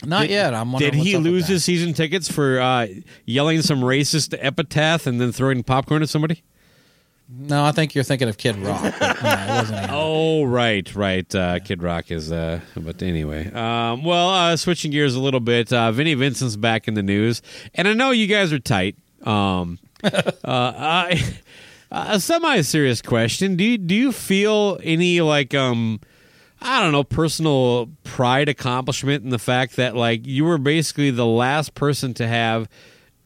Not 0.05 0.29
yet. 0.29 0.53
I'm. 0.53 0.71
wondering 0.71 0.91
Did 0.93 0.99
he 0.99 1.15
what's 1.15 1.15
up 1.15 1.23
with 1.23 1.31
lose 1.33 1.47
his 1.47 1.63
season 1.63 1.93
tickets 1.93 2.31
for 2.31 2.59
uh, 2.59 2.87
yelling 3.25 3.61
some 3.61 3.81
racist 3.81 4.37
epitaph 4.39 5.07
and 5.07 5.19
then 5.19 5.31
throwing 5.31 5.63
popcorn 5.63 6.03
at 6.03 6.09
somebody? 6.09 6.43
No, 7.29 7.65
I 7.65 7.71
think 7.73 7.93
you're 7.93 8.05
thinking 8.05 8.29
of 8.29 8.37
Kid 8.37 8.55
Rock. 8.57 8.81
but, 8.99 9.21
no, 9.21 9.29
it 9.29 9.47
wasn't 9.49 9.79
him. 9.81 9.89
Oh, 9.91 10.43
right, 10.43 10.95
right. 10.95 11.35
Uh, 11.35 11.59
Kid 11.59 11.83
Rock 11.83 12.09
is. 12.09 12.31
Uh, 12.31 12.61
but 12.75 13.01
anyway, 13.01 13.51
um, 13.51 14.03
well, 14.03 14.29
uh, 14.29 14.55
switching 14.55 14.91
gears 14.91 15.15
a 15.15 15.19
little 15.19 15.41
bit. 15.41 15.73
Uh, 15.73 15.91
Vinnie 15.91 16.13
Vincent's 16.13 16.55
back 16.55 16.87
in 16.87 16.93
the 16.93 17.03
news, 17.03 17.41
and 17.75 17.87
I 17.87 17.93
know 17.93 18.11
you 18.11 18.27
guys 18.27 18.53
are 18.53 18.59
tight. 18.59 18.95
Um, 19.23 19.77
uh, 20.03 20.11
I, 20.45 21.21
a 21.91 22.19
semi-serious 22.19 23.01
question: 23.01 23.57
Do 23.57 23.63
you 23.65 23.77
do 23.77 23.93
you 23.95 24.11
feel 24.11 24.79
any 24.83 25.19
like 25.21 25.53
um? 25.53 25.99
I 26.59 26.81
don't 26.81 26.91
know, 26.91 27.03
personal 27.03 27.89
pride 28.03 28.49
accomplishment 28.49 29.23
in 29.23 29.29
the 29.29 29.37
fact 29.37 29.75
that 29.75 29.95
like 29.95 30.25
you 30.25 30.43
were 30.43 30.57
basically 30.57 31.11
the 31.11 31.25
last 31.25 31.75
person 31.75 32.15
to 32.15 32.27
have 32.27 32.67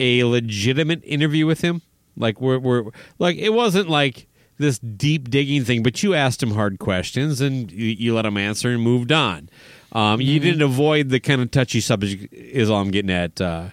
a 0.02 0.24
legitimate 0.26 1.02
interview 1.06 1.46
with 1.46 1.62
him. 1.62 1.82
Like 2.16 2.42
we're, 2.42 2.60
we're 2.60 2.84
like 3.20 3.38
it 3.38 3.50
wasn't 3.50 3.90
like 3.90 4.28
this 4.58 4.80
deep 4.80 5.30
digging 5.30 5.64
thing, 5.64 5.84
but 5.84 6.04
you 6.04 6.14
asked 6.14 6.42
him 6.42 6.52
hard 6.52 6.80
questions 6.80 7.42
and 7.42 7.72
you, 7.72 7.88
you 7.88 8.16
let 8.16 8.26
him 8.26 8.38
answer 8.38 8.70
and 8.70 8.82
moved 8.82 9.12
on. 9.12 9.50
Um, 9.92 10.22
You 10.22 10.40
didn't 10.40 10.62
avoid 10.62 11.10
the 11.10 11.20
kind 11.20 11.42
of 11.42 11.52
touchy 11.52 11.82
subject. 11.82 12.32
Is 12.34 12.70
all 12.70 12.82
I'm 12.82 12.92
getting 12.92 13.12
at. 13.12 13.42
Uh, 13.42 13.70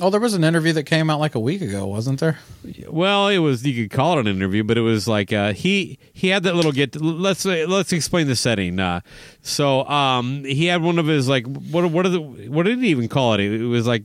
Oh, 0.00 0.10
there 0.10 0.20
was 0.20 0.34
an 0.34 0.42
interview 0.42 0.72
that 0.72 0.84
came 0.84 1.08
out 1.08 1.20
like 1.20 1.36
a 1.36 1.40
week 1.40 1.60
ago, 1.62 1.86
wasn't 1.86 2.18
there? 2.18 2.38
Well, 2.88 3.28
it 3.28 3.38
was 3.38 3.64
you 3.64 3.84
could 3.84 3.96
call 3.96 4.18
it 4.18 4.26
an 4.26 4.26
interview, 4.26 4.64
but 4.64 4.76
it 4.76 4.80
was 4.80 5.06
like 5.06 5.32
uh, 5.32 5.52
he 5.52 5.98
he 6.12 6.28
had 6.28 6.42
that 6.44 6.56
little 6.56 6.72
get. 6.72 7.00
Let's 7.00 7.44
let's 7.44 7.92
explain 7.92 8.26
the 8.26 8.34
setting. 8.34 8.80
Uh, 8.80 9.00
so 9.40 9.84
um, 9.86 10.42
he 10.44 10.66
had 10.66 10.82
one 10.82 10.98
of 10.98 11.06
his 11.06 11.28
like 11.28 11.46
what 11.46 11.88
what 11.92 12.06
are 12.06 12.08
the 12.08 12.20
what 12.20 12.64
did 12.64 12.80
he 12.80 12.88
even 12.88 13.06
call 13.08 13.34
it? 13.34 13.40
It 13.40 13.62
was 13.66 13.86
like 13.86 14.04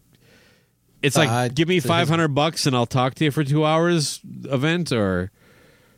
it's 1.02 1.16
like 1.18 1.30
Uh, 1.30 1.48
give 1.48 1.68
me 1.68 1.80
five 1.80 2.10
hundred 2.10 2.30
bucks 2.30 2.66
and 2.66 2.76
I'll 2.76 2.86
talk 2.86 3.16
to 3.16 3.24
you 3.26 3.32
for 3.32 3.44
two 3.44 3.66
hours 3.66 4.20
event 4.46 4.92
or 4.92 5.32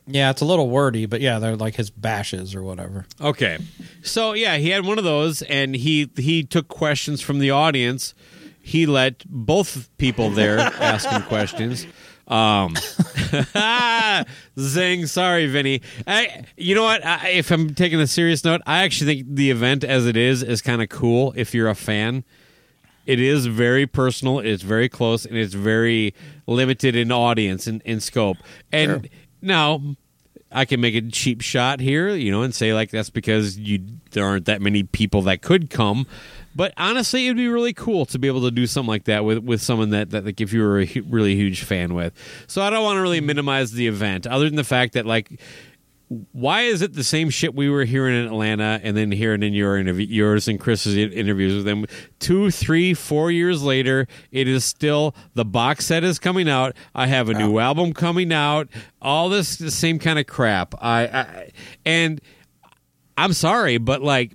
Yeah, 0.07 0.29
it's 0.31 0.41
a 0.41 0.45
little 0.45 0.69
wordy, 0.69 1.05
but 1.05 1.21
yeah, 1.21 1.39
they're 1.39 1.55
like 1.55 1.75
his 1.75 1.89
bashes 1.89 2.53
or 2.55 2.63
whatever. 2.63 3.05
Okay. 3.19 3.57
So 4.03 4.33
yeah, 4.33 4.57
he 4.57 4.69
had 4.69 4.85
one 4.85 4.97
of 4.97 5.03
those 5.03 5.41
and 5.43 5.75
he 5.75 6.09
he 6.17 6.43
took 6.43 6.67
questions 6.67 7.21
from 7.21 7.39
the 7.39 7.51
audience. 7.51 8.13
He 8.61 8.85
let 8.85 9.23
both 9.27 9.89
people 9.97 10.29
there 10.29 10.59
ask 10.79 11.09
him 11.09 11.23
questions. 11.23 11.85
Um 12.27 12.75
Zing, 14.59 15.05
sorry 15.07 15.47
Vinnie. 15.47 15.81
I 16.07 16.43
you 16.57 16.75
know 16.75 16.83
what? 16.83 17.05
I, 17.05 17.29
if 17.29 17.51
I'm 17.51 17.73
taking 17.73 17.99
a 17.99 18.07
serious 18.07 18.43
note, 18.43 18.61
I 18.65 18.83
actually 18.83 19.15
think 19.15 19.35
the 19.35 19.51
event 19.51 19.83
as 19.83 20.05
it 20.05 20.17
is 20.17 20.43
is 20.43 20.61
kind 20.61 20.81
of 20.81 20.89
cool 20.89 21.33
if 21.35 21.53
you're 21.53 21.69
a 21.69 21.75
fan. 21.75 22.23
It 23.05 23.19
is 23.19 23.47
very 23.47 23.87
personal, 23.87 24.39
it's 24.39 24.63
very 24.63 24.89
close, 24.89 25.25
and 25.25 25.35
it's 25.37 25.53
very 25.53 26.13
limited 26.47 26.95
in 26.95 27.11
audience 27.11 27.67
and 27.67 27.81
in 27.83 27.99
scope. 27.99 28.37
And 28.71 29.09
now 29.41 29.81
I 30.51 30.65
can 30.65 30.81
make 30.81 30.95
a 30.95 31.01
cheap 31.01 31.41
shot 31.41 31.79
here, 31.79 32.09
you 32.09 32.31
know, 32.31 32.43
and 32.43 32.53
say 32.53 32.73
like 32.73 32.91
that's 32.91 33.09
because 33.09 33.57
you 33.57 33.83
there 34.11 34.25
aren't 34.25 34.45
that 34.45 34.61
many 34.61 34.83
people 34.83 35.23
that 35.23 35.41
could 35.41 35.69
come. 35.69 36.05
But 36.53 36.73
honestly, 36.75 37.25
it'd 37.25 37.37
be 37.37 37.47
really 37.47 37.71
cool 37.71 38.05
to 38.07 38.19
be 38.19 38.27
able 38.27 38.41
to 38.41 38.51
do 38.51 38.67
something 38.67 38.89
like 38.89 39.05
that 39.05 39.23
with 39.23 39.39
with 39.39 39.61
someone 39.61 39.91
that 39.91 40.09
that 40.11 40.25
like 40.25 40.41
if 40.41 40.51
you 40.51 40.61
were 40.61 40.81
a 40.81 41.01
really 41.09 41.35
huge 41.35 41.63
fan 41.63 41.93
with. 41.93 42.13
So 42.47 42.61
I 42.61 42.69
don't 42.69 42.83
want 42.83 42.97
to 42.97 43.01
really 43.01 43.21
minimize 43.21 43.71
the 43.71 43.87
event, 43.87 44.27
other 44.27 44.45
than 44.45 44.55
the 44.55 44.63
fact 44.63 44.93
that 44.93 45.05
like. 45.05 45.39
Why 46.33 46.63
is 46.63 46.81
it 46.81 46.91
the 46.91 47.05
same 47.05 47.29
shit 47.29 47.55
we 47.55 47.69
were 47.69 47.85
hearing 47.85 48.19
in 48.19 48.25
Atlanta 48.25 48.81
and 48.83 48.97
then 48.97 49.13
hearing 49.13 49.43
in 49.43 49.53
your 49.53 49.77
interview, 49.77 50.05
yours 50.07 50.49
and 50.49 50.59
Chris's 50.59 50.97
interviews 50.97 51.55
with 51.55 51.63
them? 51.63 51.85
Two, 52.19 52.51
three, 52.51 52.93
four 52.93 53.31
years 53.31 53.63
later, 53.63 54.07
it 54.29 54.45
is 54.45 54.65
still 54.65 55.15
the 55.35 55.45
box 55.45 55.85
set 55.85 56.03
is 56.03 56.19
coming 56.19 56.49
out. 56.49 56.75
I 56.93 57.07
have 57.07 57.29
a 57.29 57.33
new 57.33 57.59
album 57.59 57.93
coming 57.93 58.33
out. 58.33 58.67
All 59.01 59.29
this 59.29 59.55
the 59.55 59.71
same 59.71 59.99
kind 59.99 60.19
of 60.19 60.27
crap. 60.27 60.75
I, 60.81 61.07
I 61.07 61.51
and 61.85 62.19
I'm 63.17 63.31
sorry, 63.31 63.77
but 63.77 64.01
like 64.01 64.33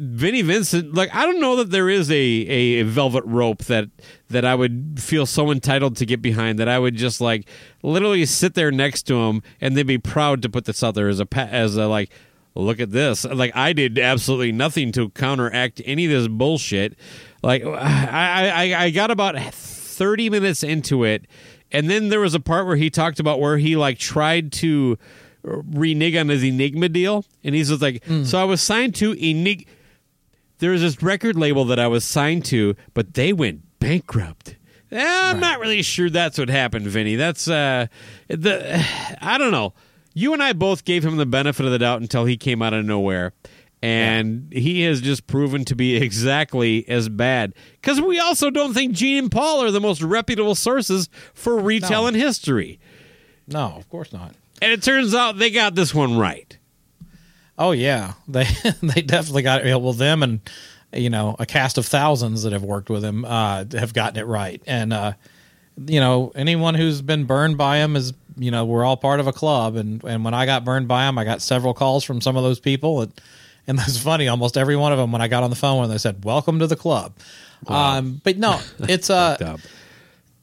Vinnie 0.00 0.42
Vincent, 0.42 0.94
like 0.94 1.12
I 1.12 1.26
don't 1.26 1.40
know 1.40 1.56
that 1.56 1.70
there 1.70 1.88
is 1.88 2.08
a, 2.10 2.14
a 2.14 2.82
velvet 2.82 3.24
rope 3.26 3.64
that 3.64 3.88
that 4.30 4.44
I 4.44 4.54
would 4.54 4.98
feel 4.98 5.26
so 5.26 5.50
entitled 5.50 5.96
to 5.96 6.06
get 6.06 6.22
behind 6.22 6.60
that 6.60 6.68
I 6.68 6.78
would 6.78 6.94
just 6.94 7.20
like 7.20 7.48
literally 7.82 8.24
sit 8.24 8.54
there 8.54 8.70
next 8.70 9.02
to 9.04 9.16
him 9.16 9.42
and 9.60 9.76
they'd 9.76 9.82
be 9.82 9.98
proud 9.98 10.42
to 10.42 10.48
put 10.48 10.66
this 10.66 10.84
out 10.84 10.94
there 10.94 11.08
as 11.08 11.20
a 11.20 11.26
as 11.36 11.76
a 11.76 11.88
like 11.88 12.10
look 12.54 12.78
at 12.78 12.92
this. 12.92 13.24
Like 13.24 13.56
I 13.56 13.72
did 13.72 13.98
absolutely 13.98 14.52
nothing 14.52 14.92
to 14.92 15.08
counteract 15.10 15.82
any 15.84 16.04
of 16.04 16.12
this 16.12 16.28
bullshit. 16.28 16.96
Like 17.42 17.64
I, 17.66 18.72
I, 18.74 18.84
I 18.84 18.90
got 18.90 19.10
about 19.10 19.36
thirty 19.52 20.30
minutes 20.30 20.62
into 20.62 21.02
it, 21.02 21.26
and 21.72 21.90
then 21.90 22.08
there 22.08 22.20
was 22.20 22.34
a 22.34 22.40
part 22.40 22.66
where 22.66 22.76
he 22.76 22.88
talked 22.88 23.18
about 23.18 23.40
where 23.40 23.58
he 23.58 23.74
like 23.74 23.98
tried 23.98 24.52
to 24.52 24.96
renege 25.42 26.16
on 26.16 26.28
his 26.28 26.44
Enigma 26.44 26.88
deal, 26.88 27.24
and 27.42 27.54
he's 27.54 27.68
just 27.68 27.82
like, 27.82 28.04
hmm. 28.04 28.22
so 28.22 28.38
I 28.38 28.44
was 28.44 28.60
signed 28.60 28.94
to 28.96 29.12
Enigma. 29.12 29.64
There 30.58 30.70
was 30.72 30.80
this 30.82 31.02
record 31.02 31.36
label 31.36 31.64
that 31.66 31.78
I 31.78 31.86
was 31.86 32.04
signed 32.04 32.44
to, 32.46 32.74
but 32.94 33.14
they 33.14 33.32
went 33.32 33.62
bankrupt. 33.78 34.56
Eh, 34.90 35.04
I'm 35.30 35.38
not 35.40 35.60
really 35.60 35.82
sure 35.82 36.08
that's 36.10 36.38
what 36.38 36.48
happened, 36.48 36.86
Vinnie. 36.86 37.16
That's 37.16 37.46
uh, 37.48 37.86
the 38.28 38.84
I 39.20 39.38
don't 39.38 39.52
know. 39.52 39.74
You 40.14 40.32
and 40.32 40.42
I 40.42 40.52
both 40.52 40.84
gave 40.84 41.04
him 41.04 41.16
the 41.16 41.26
benefit 41.26 41.64
of 41.66 41.70
the 41.72 41.78
doubt 41.78 42.00
until 42.00 42.24
he 42.24 42.36
came 42.36 42.60
out 42.62 42.72
of 42.72 42.84
nowhere, 42.84 43.32
and 43.82 44.48
he 44.52 44.82
has 44.82 45.00
just 45.00 45.26
proven 45.26 45.64
to 45.66 45.76
be 45.76 45.96
exactly 46.02 46.88
as 46.88 47.08
bad. 47.08 47.52
Because 47.80 48.00
we 48.00 48.18
also 48.18 48.50
don't 48.50 48.74
think 48.74 48.94
Gene 48.94 49.24
and 49.24 49.30
Paul 49.30 49.62
are 49.62 49.70
the 49.70 49.80
most 49.80 50.02
reputable 50.02 50.54
sources 50.54 51.08
for 51.34 51.58
retelling 51.58 52.14
history, 52.14 52.80
No, 53.46 53.74
of 53.76 53.88
course 53.90 54.12
not. 54.12 54.34
and 54.60 54.72
it 54.72 54.82
turns 54.82 55.14
out 55.14 55.38
they 55.38 55.50
got 55.50 55.74
this 55.76 55.94
one 55.94 56.16
right. 56.18 56.47
Oh 57.58 57.72
yeah, 57.72 58.14
they 58.28 58.44
they 58.82 59.02
definitely 59.02 59.42
got 59.42 59.66
it. 59.66 59.80
Well, 59.80 59.92
them 59.92 60.22
and 60.22 60.40
you 60.92 61.10
know 61.10 61.36
a 61.38 61.46
cast 61.46 61.76
of 61.78 61.86
thousands 61.86 62.44
that 62.44 62.52
have 62.52 62.62
worked 62.62 62.88
with 62.88 63.04
him 63.04 63.24
uh, 63.24 63.64
have 63.72 63.92
gotten 63.92 64.18
it 64.18 64.26
right, 64.26 64.62
and 64.66 64.92
uh, 64.92 65.12
you 65.86 66.00
know 66.00 66.32
anyone 66.34 66.74
who's 66.74 67.02
been 67.02 67.24
burned 67.24 67.58
by 67.58 67.78
him 67.78 67.96
is 67.96 68.12
you 68.36 68.50
know 68.50 68.64
we're 68.64 68.84
all 68.84 68.96
part 68.96 69.20
of 69.20 69.26
a 69.26 69.32
club, 69.32 69.76
and 69.76 70.02
and 70.04 70.24
when 70.24 70.34
I 70.34 70.46
got 70.46 70.64
burned 70.64 70.88
by 70.88 71.08
him, 71.08 71.18
I 71.18 71.24
got 71.24 71.42
several 71.42 71.74
calls 71.74 72.04
from 72.04 72.20
some 72.20 72.36
of 72.36 72.42
those 72.44 72.60
people, 72.60 73.02
and 73.02 73.12
and 73.66 73.78
that's 73.78 73.98
funny. 73.98 74.28
Almost 74.28 74.56
every 74.56 74.76
one 74.76 74.92
of 74.92 74.98
them 74.98 75.12
when 75.12 75.20
I 75.20 75.28
got 75.28 75.42
on 75.42 75.50
the 75.50 75.56
phone 75.56 75.80
when 75.80 75.90
they 75.90 75.98
said 75.98 76.24
"Welcome 76.24 76.60
to 76.60 76.66
the 76.66 76.76
club." 76.76 77.12
Um, 77.66 78.20
but 78.22 78.38
no, 78.38 78.60
it's 78.78 79.10
uh, 79.10 79.36
Dub. 79.36 79.60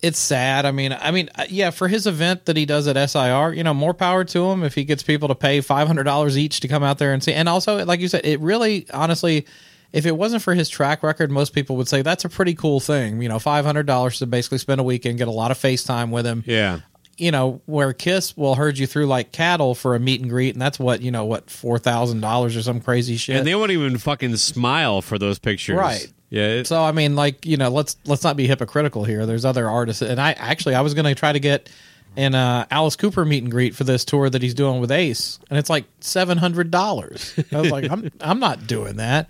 It's 0.06 0.20
sad. 0.20 0.68
I 0.68 0.72
mean, 0.72 0.94
I 0.94 1.10
mean, 1.10 1.32
uh, 1.34 1.46
yeah, 1.50 1.72
for 1.72 1.88
his 1.88 2.06
event 2.06 2.46
that 2.46 2.56
he 2.56 2.68
does 2.68 2.88
at 2.88 3.10
SIR, 3.10 3.54
you 3.54 3.64
know, 3.64 3.74
more 3.74 3.96
power 3.96 4.24
to 4.24 4.52
him 4.52 4.64
if 4.64 4.76
he 4.76 4.84
gets 4.84 5.02
people 5.02 5.30
to 5.30 5.36
pay 5.36 5.62
five 5.62 5.88
hundred 5.88 6.04
dollars 6.04 6.38
each 6.38 6.60
to 6.60 6.68
come 6.68 6.84
out 6.84 7.00
there 7.00 7.12
and 7.12 7.24
see. 7.24 7.34
And 7.34 7.50
also, 7.50 7.84
like 7.86 8.00
you 8.00 8.08
said, 8.08 8.24
it 8.24 8.40
really, 8.40 8.86
honestly, 8.94 9.48
if 9.92 10.06
it 10.06 10.16
wasn't 10.16 10.44
for 10.44 10.54
his 10.54 10.70
track 10.70 11.02
record, 11.02 11.32
most 11.32 11.54
people 11.54 11.76
would 11.78 11.88
say 11.88 12.04
that's 12.04 12.24
a 12.24 12.30
pretty 12.30 12.54
cool 12.54 12.80
thing. 12.80 13.20
You 13.20 13.30
know, 13.30 13.40
five 13.40 13.66
hundred 13.66 13.88
dollars 13.88 14.20
to 14.20 14.28
basically 14.28 14.60
spend 14.60 14.80
a 14.80 14.84
weekend, 14.84 15.18
get 15.18 15.28
a 15.28 15.32
lot 15.32 15.50
of 15.50 15.58
FaceTime 15.58 16.12
with 16.12 16.26
him. 16.28 16.44
Yeah. 16.46 16.82
You 17.18 17.32
know, 17.32 17.62
where 17.66 17.92
Kiss 17.92 18.38
will 18.38 18.54
herd 18.54 18.78
you 18.78 18.86
through 18.86 19.08
like 19.08 19.32
cattle 19.32 19.74
for 19.74 19.96
a 19.96 20.00
meet 20.00 20.22
and 20.22 20.30
greet, 20.30 20.54
and 20.54 20.62
that's 20.62 20.78
what 20.78 21.02
you 21.02 21.10
know, 21.10 21.26
what 21.26 21.50
four 21.50 21.80
thousand 21.80 22.22
dollars 22.22 22.56
or 22.56 22.62
some 22.62 22.80
crazy 22.80 23.18
shit. 23.18 23.38
And 23.38 23.48
they 23.48 23.56
won't 23.56 23.72
even 23.72 23.98
fucking 23.98 24.36
smile 24.36 25.02
for 25.02 25.18
those 25.18 25.40
pictures. 25.40 25.78
Right. 25.78 26.14
Yeah. 26.36 26.48
it- 26.60 26.68
So 26.68 26.84
I 26.84 26.92
mean, 26.92 27.16
like 27.16 27.46
you 27.46 27.58
know, 27.58 27.70
let's 27.70 27.96
let's 28.06 28.24
not 28.24 28.36
be 28.38 28.48
hypocritical 28.48 29.04
here. 29.06 29.26
There's 29.26 29.46
other 29.46 29.70
artists, 29.70 30.02
and 30.02 30.20
I 30.20 30.34
actually 30.34 30.76
I 30.76 30.82
was 30.82 30.94
going 30.94 31.06
to 31.06 31.16
try 31.16 31.32
to 31.32 31.40
get 31.40 31.70
an 32.18 32.34
uh, 32.36 32.66
Alice 32.72 32.96
Cooper 32.96 33.26
meet 33.26 33.44
and 33.44 33.52
greet 33.52 33.76
for 33.76 33.84
this 33.84 34.06
tour 34.06 34.30
that 34.30 34.42
he's 34.42 34.54
doing 34.54 34.80
with 34.80 34.92
Ace, 34.92 35.40
and 35.50 35.58
it's 35.60 35.70
like 35.70 35.86
seven 36.00 36.38
hundred 36.38 36.72
dollars. 36.72 37.34
I 37.52 37.62
was 37.62 37.72
like, 37.72 37.88
I'm 37.92 38.12
I'm 38.22 38.40
not 38.40 38.68
doing 38.68 38.98
that. 38.98 39.30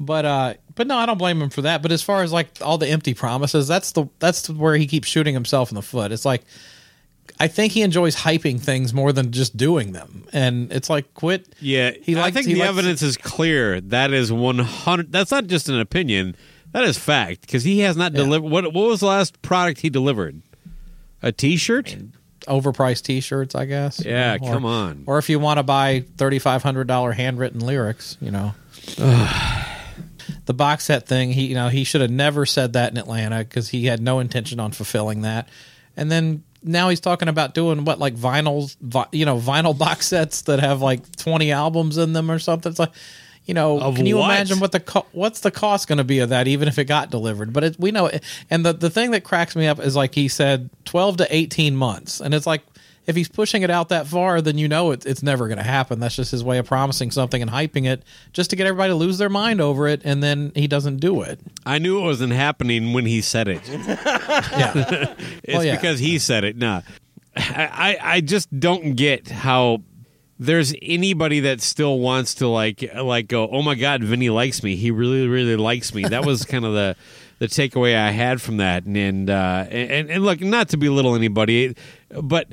But 0.00 0.24
uh, 0.24 0.54
but 0.74 0.86
no, 0.86 0.96
I 0.98 1.06
don't 1.06 1.18
blame 1.18 1.40
him 1.40 1.50
for 1.50 1.62
that. 1.62 1.82
But 1.82 1.92
as 1.92 2.02
far 2.02 2.22
as 2.22 2.32
like 2.32 2.48
all 2.62 2.78
the 2.78 2.88
empty 2.88 3.14
promises, 3.14 3.66
that's 3.68 3.92
the 3.92 4.06
that's 4.18 4.48
where 4.50 4.76
he 4.76 4.86
keeps 4.86 5.08
shooting 5.08 5.34
himself 5.34 5.70
in 5.70 5.74
the 5.74 5.82
foot. 5.82 6.10
It's 6.12 6.24
like. 6.24 6.42
I 7.40 7.48
think 7.48 7.72
he 7.72 7.82
enjoys 7.82 8.16
hyping 8.16 8.60
things 8.60 8.92
more 8.94 9.12
than 9.12 9.30
just 9.32 9.56
doing 9.56 9.92
them, 9.92 10.26
and 10.32 10.72
it's 10.72 10.88
like 10.90 11.12
quit. 11.14 11.54
Yeah, 11.60 11.90
he 12.02 12.18
I 12.18 12.30
think 12.30 12.46
he 12.46 12.54
the 12.54 12.60
likes- 12.60 12.68
evidence 12.70 13.02
is 13.02 13.16
clear. 13.16 13.80
That 13.80 14.12
is 14.12 14.32
one 14.32 14.58
hundred. 14.58 15.12
That's 15.12 15.30
not 15.30 15.46
just 15.46 15.68
an 15.68 15.78
opinion. 15.80 16.36
That 16.72 16.84
is 16.84 16.98
fact 16.98 17.42
because 17.42 17.64
he 17.64 17.80
has 17.80 17.96
not 17.96 18.12
delivered. 18.12 18.50
What 18.50 18.64
What 18.72 18.88
was 18.88 19.00
the 19.00 19.06
last 19.06 19.40
product 19.42 19.80
he 19.80 19.88
delivered? 19.90 20.42
A 21.22 21.32
T-shirt. 21.32 21.96
overpriced 22.46 23.02
T-shirts, 23.02 23.54
I 23.54 23.64
guess. 23.64 24.04
Yeah, 24.04 24.36
Or- 24.40 24.52
come 24.52 24.64
on. 24.64 25.04
Or 25.06 25.18
if 25.18 25.28
you 25.28 25.38
want 25.38 25.58
to 25.58 25.62
buy 25.62 26.04
thirty 26.16 26.38
five 26.38 26.62
hundred 26.62 26.86
dollar 26.86 27.12
handwritten 27.12 27.60
lyrics, 27.60 28.16
you 28.20 28.30
know. 28.30 28.54
the 30.46 30.54
box 30.54 30.84
set 30.84 31.06
thing, 31.06 31.32
he 31.32 31.46
you 31.46 31.54
know 31.54 31.68
he 31.68 31.84
should 31.84 32.00
have 32.00 32.10
never 32.10 32.46
said 32.46 32.72
that 32.74 32.90
in 32.92 32.98
Atlanta 32.98 33.38
because 33.38 33.68
he 33.70 33.86
had 33.86 34.00
no 34.00 34.18
intention 34.20 34.60
on 34.60 34.72
fulfilling 34.72 35.22
that. 35.22 35.48
And 35.96 36.10
then 36.10 36.42
now 36.66 36.88
he's 36.88 37.00
talking 37.00 37.28
about 37.28 37.54
doing 37.54 37.84
what 37.84 37.98
like 37.98 38.14
vinyls, 38.14 38.76
vi- 38.80 39.06
you 39.12 39.24
know, 39.24 39.38
vinyl 39.38 39.76
box 39.76 40.06
sets 40.08 40.42
that 40.42 40.60
have 40.60 40.82
like 40.82 41.00
twenty 41.16 41.52
albums 41.52 41.96
in 41.96 42.12
them 42.12 42.30
or 42.30 42.38
something. 42.38 42.70
It's 42.70 42.78
like. 42.78 42.92
You 43.44 43.54
know, 43.54 43.78
Of 43.80 43.94
can 43.94 44.06
you 44.06 44.16
what? 44.16 44.24
imagine 44.24 44.58
what 44.58 44.72
the 44.72 44.80
co- 44.80 45.06
what's 45.12 45.38
the 45.38 45.52
cost 45.52 45.86
going 45.86 45.98
to 45.98 46.02
be 46.04 46.18
of 46.18 46.30
that, 46.30 46.48
even 46.48 46.66
if 46.66 46.80
it 46.80 46.86
got 46.86 47.10
delivered? 47.10 47.52
But 47.52 47.62
it, 47.62 47.76
we 47.78 47.92
know, 47.92 48.06
it, 48.06 48.24
and 48.50 48.66
the 48.66 48.72
the 48.72 48.90
thing 48.90 49.12
that 49.12 49.22
cracks 49.22 49.54
me 49.54 49.68
up 49.68 49.78
is 49.78 49.94
like 49.94 50.16
he 50.16 50.26
said, 50.26 50.68
twelve 50.84 51.18
to 51.18 51.28
eighteen 51.32 51.76
months, 51.76 52.20
and 52.20 52.34
it's 52.34 52.44
like 52.44 52.62
if 53.06 53.14
he's 53.16 53.28
pushing 53.28 53.62
it 53.62 53.70
out 53.70 53.88
that 53.90 54.06
far, 54.06 54.40
then 54.40 54.58
you 54.58 54.66
know 54.68 54.90
it, 54.90 55.06
it's 55.06 55.22
never 55.22 55.46
going 55.46 55.58
to 55.58 55.64
happen. 55.64 56.00
That's 56.00 56.16
just 56.16 56.30
his 56.30 56.42
way 56.42 56.58
of 56.58 56.66
promising 56.66 57.10
something 57.10 57.40
and 57.40 57.50
hyping 57.50 57.86
it, 57.86 58.02
just 58.32 58.50
to 58.50 58.56
get 58.56 58.66
everybody 58.66 58.90
to 58.90 58.94
lose 58.96 59.18
their 59.18 59.28
mind 59.28 59.60
over 59.60 59.86
it, 59.88 60.02
and 60.04 60.22
then 60.22 60.52
he 60.54 60.66
doesn't 60.66 60.96
do 60.98 61.22
it. 61.22 61.38
I 61.64 61.78
knew 61.78 61.98
it 62.00 62.02
wasn't 62.02 62.32
happening 62.32 62.92
when 62.92 63.06
he 63.06 63.20
said 63.20 63.48
it. 63.48 63.60
Yeah, 63.68 65.14
It's 65.44 65.54
Well, 65.54 65.64
yeah. 65.64 65.76
because 65.76 65.98
he 65.98 66.18
said 66.18 66.44
it. 66.44 66.56
Nah, 66.56 66.82
I, 67.36 67.96
I 68.02 68.14
I 68.16 68.20
just 68.20 68.48
don't 68.58 68.94
get 68.94 69.28
how 69.28 69.82
there's 70.38 70.74
anybody 70.82 71.40
that 71.40 71.60
still 71.60 71.98
wants 71.98 72.34
to 72.36 72.48
like 72.48 72.84
like 72.94 73.28
go. 73.28 73.48
Oh 73.48 73.62
my 73.62 73.74
God, 73.74 74.02
Vinnie 74.02 74.30
likes 74.30 74.62
me. 74.62 74.76
He 74.76 74.90
really 74.90 75.26
really 75.28 75.56
likes 75.56 75.94
me. 75.94 76.04
That 76.04 76.24
was 76.26 76.44
kind 76.44 76.64
of 76.64 76.72
the 76.74 76.96
the 77.38 77.46
takeaway 77.46 77.96
I 77.96 78.10
had 78.10 78.40
from 78.42 78.58
that. 78.58 78.84
And 78.84 78.96
and 78.96 79.30
uh, 79.30 79.66
and, 79.70 80.10
and 80.10 80.24
look, 80.24 80.40
not 80.40 80.68
to 80.70 80.76
belittle 80.76 81.14
anybody, 81.14 81.74
but 82.10 82.48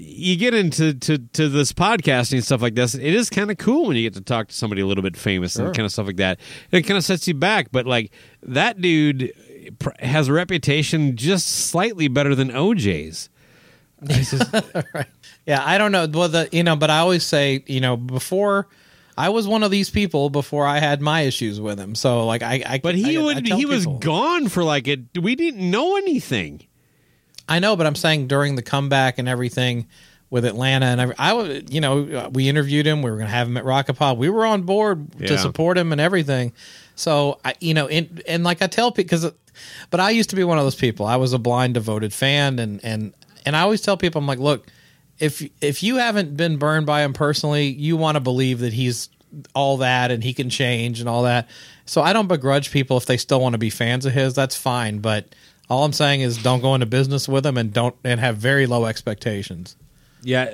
you 0.00 0.36
get 0.36 0.54
into 0.54 0.94
to, 0.94 1.18
to 1.18 1.48
this 1.48 1.72
podcasting 1.72 2.34
and 2.34 2.44
stuff 2.44 2.62
like 2.62 2.76
this, 2.76 2.94
it 2.94 3.02
is 3.02 3.28
kind 3.28 3.50
of 3.50 3.58
cool 3.58 3.86
when 3.86 3.96
you 3.96 4.02
get 4.02 4.14
to 4.14 4.20
talk 4.20 4.48
to 4.48 4.54
somebody 4.54 4.80
a 4.80 4.86
little 4.86 5.02
bit 5.02 5.16
famous 5.16 5.56
and 5.56 5.74
kind 5.74 5.84
of 5.84 5.90
stuff 5.90 6.06
like 6.06 6.16
that. 6.18 6.38
It 6.70 6.82
kind 6.82 6.96
of 6.96 7.04
sets 7.04 7.26
you 7.26 7.34
back, 7.34 7.68
but 7.72 7.84
like 7.84 8.12
that 8.42 8.80
dude 8.80 9.32
has 9.98 10.28
a 10.28 10.32
reputation 10.32 11.16
just 11.16 11.48
slightly 11.48 12.06
better 12.06 12.34
than 12.34 12.50
OJ's. 12.50 13.28
Right? 14.94 15.06
yeah. 15.44 15.62
I 15.64 15.76
don't 15.76 15.90
know. 15.90 16.06
Well, 16.06 16.28
the 16.28 16.48
you 16.52 16.62
know, 16.62 16.76
but 16.76 16.90
I 16.90 16.98
always 16.98 17.24
say, 17.24 17.64
you 17.66 17.80
know, 17.80 17.96
before 17.96 18.68
I 19.16 19.30
was 19.30 19.48
one 19.48 19.64
of 19.64 19.72
these 19.72 19.90
people 19.90 20.30
before 20.30 20.64
I 20.64 20.78
had 20.78 21.02
my 21.02 21.22
issues 21.22 21.60
with 21.60 21.80
him. 21.80 21.96
So 21.96 22.24
like 22.24 22.44
I, 22.44 22.62
I 22.64 22.78
But 22.78 22.94
he 22.94 23.16
I, 23.16 23.20
I 23.20 23.24
would 23.24 23.46
tell 23.46 23.58
he 23.58 23.66
was 23.66 23.84
gone 23.84 24.48
for 24.48 24.62
like 24.62 24.86
it. 24.86 25.00
We 25.20 25.34
didn't 25.34 25.68
know 25.68 25.96
anything. 25.96 26.67
I 27.48 27.58
know, 27.60 27.76
but 27.76 27.86
I'm 27.86 27.94
saying 27.94 28.26
during 28.28 28.54
the 28.56 28.62
comeback 28.62 29.18
and 29.18 29.28
everything 29.28 29.86
with 30.30 30.44
Atlanta 30.44 30.86
and 30.86 31.00
every, 31.00 31.14
I 31.18 31.32
was, 31.32 31.62
you 31.70 31.80
know, 31.80 32.28
we 32.32 32.48
interviewed 32.48 32.86
him. 32.86 33.00
We 33.00 33.10
were 33.10 33.16
going 33.16 33.28
to 33.28 33.34
have 33.34 33.48
him 33.48 33.56
at 33.56 33.64
Rock 33.64 33.86
N 33.88 33.94
Pod. 33.94 34.18
We 34.18 34.28
were 34.28 34.44
on 34.44 34.62
board 34.62 35.08
Yeah. 35.18 35.28
to 35.28 35.38
support 35.38 35.78
him 35.78 35.90
and 35.90 36.00
everything. 36.00 36.52
So 36.96 37.38
I, 37.44 37.54
you 37.60 37.72
know, 37.74 37.86
in, 37.88 38.20
and 38.28 38.44
like 38.44 38.60
I 38.60 38.66
tell 38.66 38.90
people, 38.92 39.04
because, 39.04 39.32
but 39.90 40.00
I 40.00 40.10
used 40.10 40.30
to 40.30 40.36
be 40.36 40.44
one 40.44 40.58
of 40.58 40.64
those 40.64 40.74
people. 40.74 41.06
I 41.06 41.16
was 41.16 41.32
a 41.32 41.38
blind, 41.38 41.74
devoted 41.74 42.12
fan, 42.12 42.58
and 42.58 42.84
and 42.84 43.14
and 43.46 43.56
I 43.56 43.60
always 43.62 43.80
tell 43.80 43.96
people, 43.96 44.18
I'm 44.20 44.26
like, 44.26 44.38
look, 44.40 44.66
if 45.18 45.42
if 45.62 45.82
you 45.82 45.96
haven't 45.96 46.36
been 46.36 46.58
burned 46.58 46.84
by 46.86 47.02
him 47.02 47.12
personally, 47.14 47.68
you 47.68 47.96
want 47.96 48.16
to 48.16 48.20
believe 48.20 48.58
that 48.58 48.72
he's 48.74 49.08
all 49.54 49.78
that 49.78 50.10
and 50.10 50.22
he 50.22 50.34
can 50.34 50.50
change 50.50 51.00
and 51.00 51.08
all 51.08 51.22
that. 51.22 51.48
So 51.86 52.02
I 52.02 52.12
don't 52.12 52.28
begrudge 52.28 52.70
people 52.70 52.96
if 52.98 53.06
they 53.06 53.16
still 53.16 53.40
want 53.40 53.54
to 53.54 53.58
be 53.58 53.70
fans 53.70 54.04
of 54.04 54.12
his. 54.12 54.34
That's 54.34 54.56
fine, 54.56 54.98
but. 54.98 55.34
All 55.68 55.84
I'm 55.84 55.92
saying 55.92 56.22
is 56.22 56.42
don't 56.42 56.60
go 56.60 56.74
into 56.74 56.86
business 56.86 57.28
with 57.28 57.44
him 57.44 57.56
and 57.58 57.72
don't 57.72 57.94
and 58.04 58.20
have 58.20 58.36
very 58.36 58.66
low 58.66 58.86
expectations. 58.86 59.76
Yeah, 60.22 60.46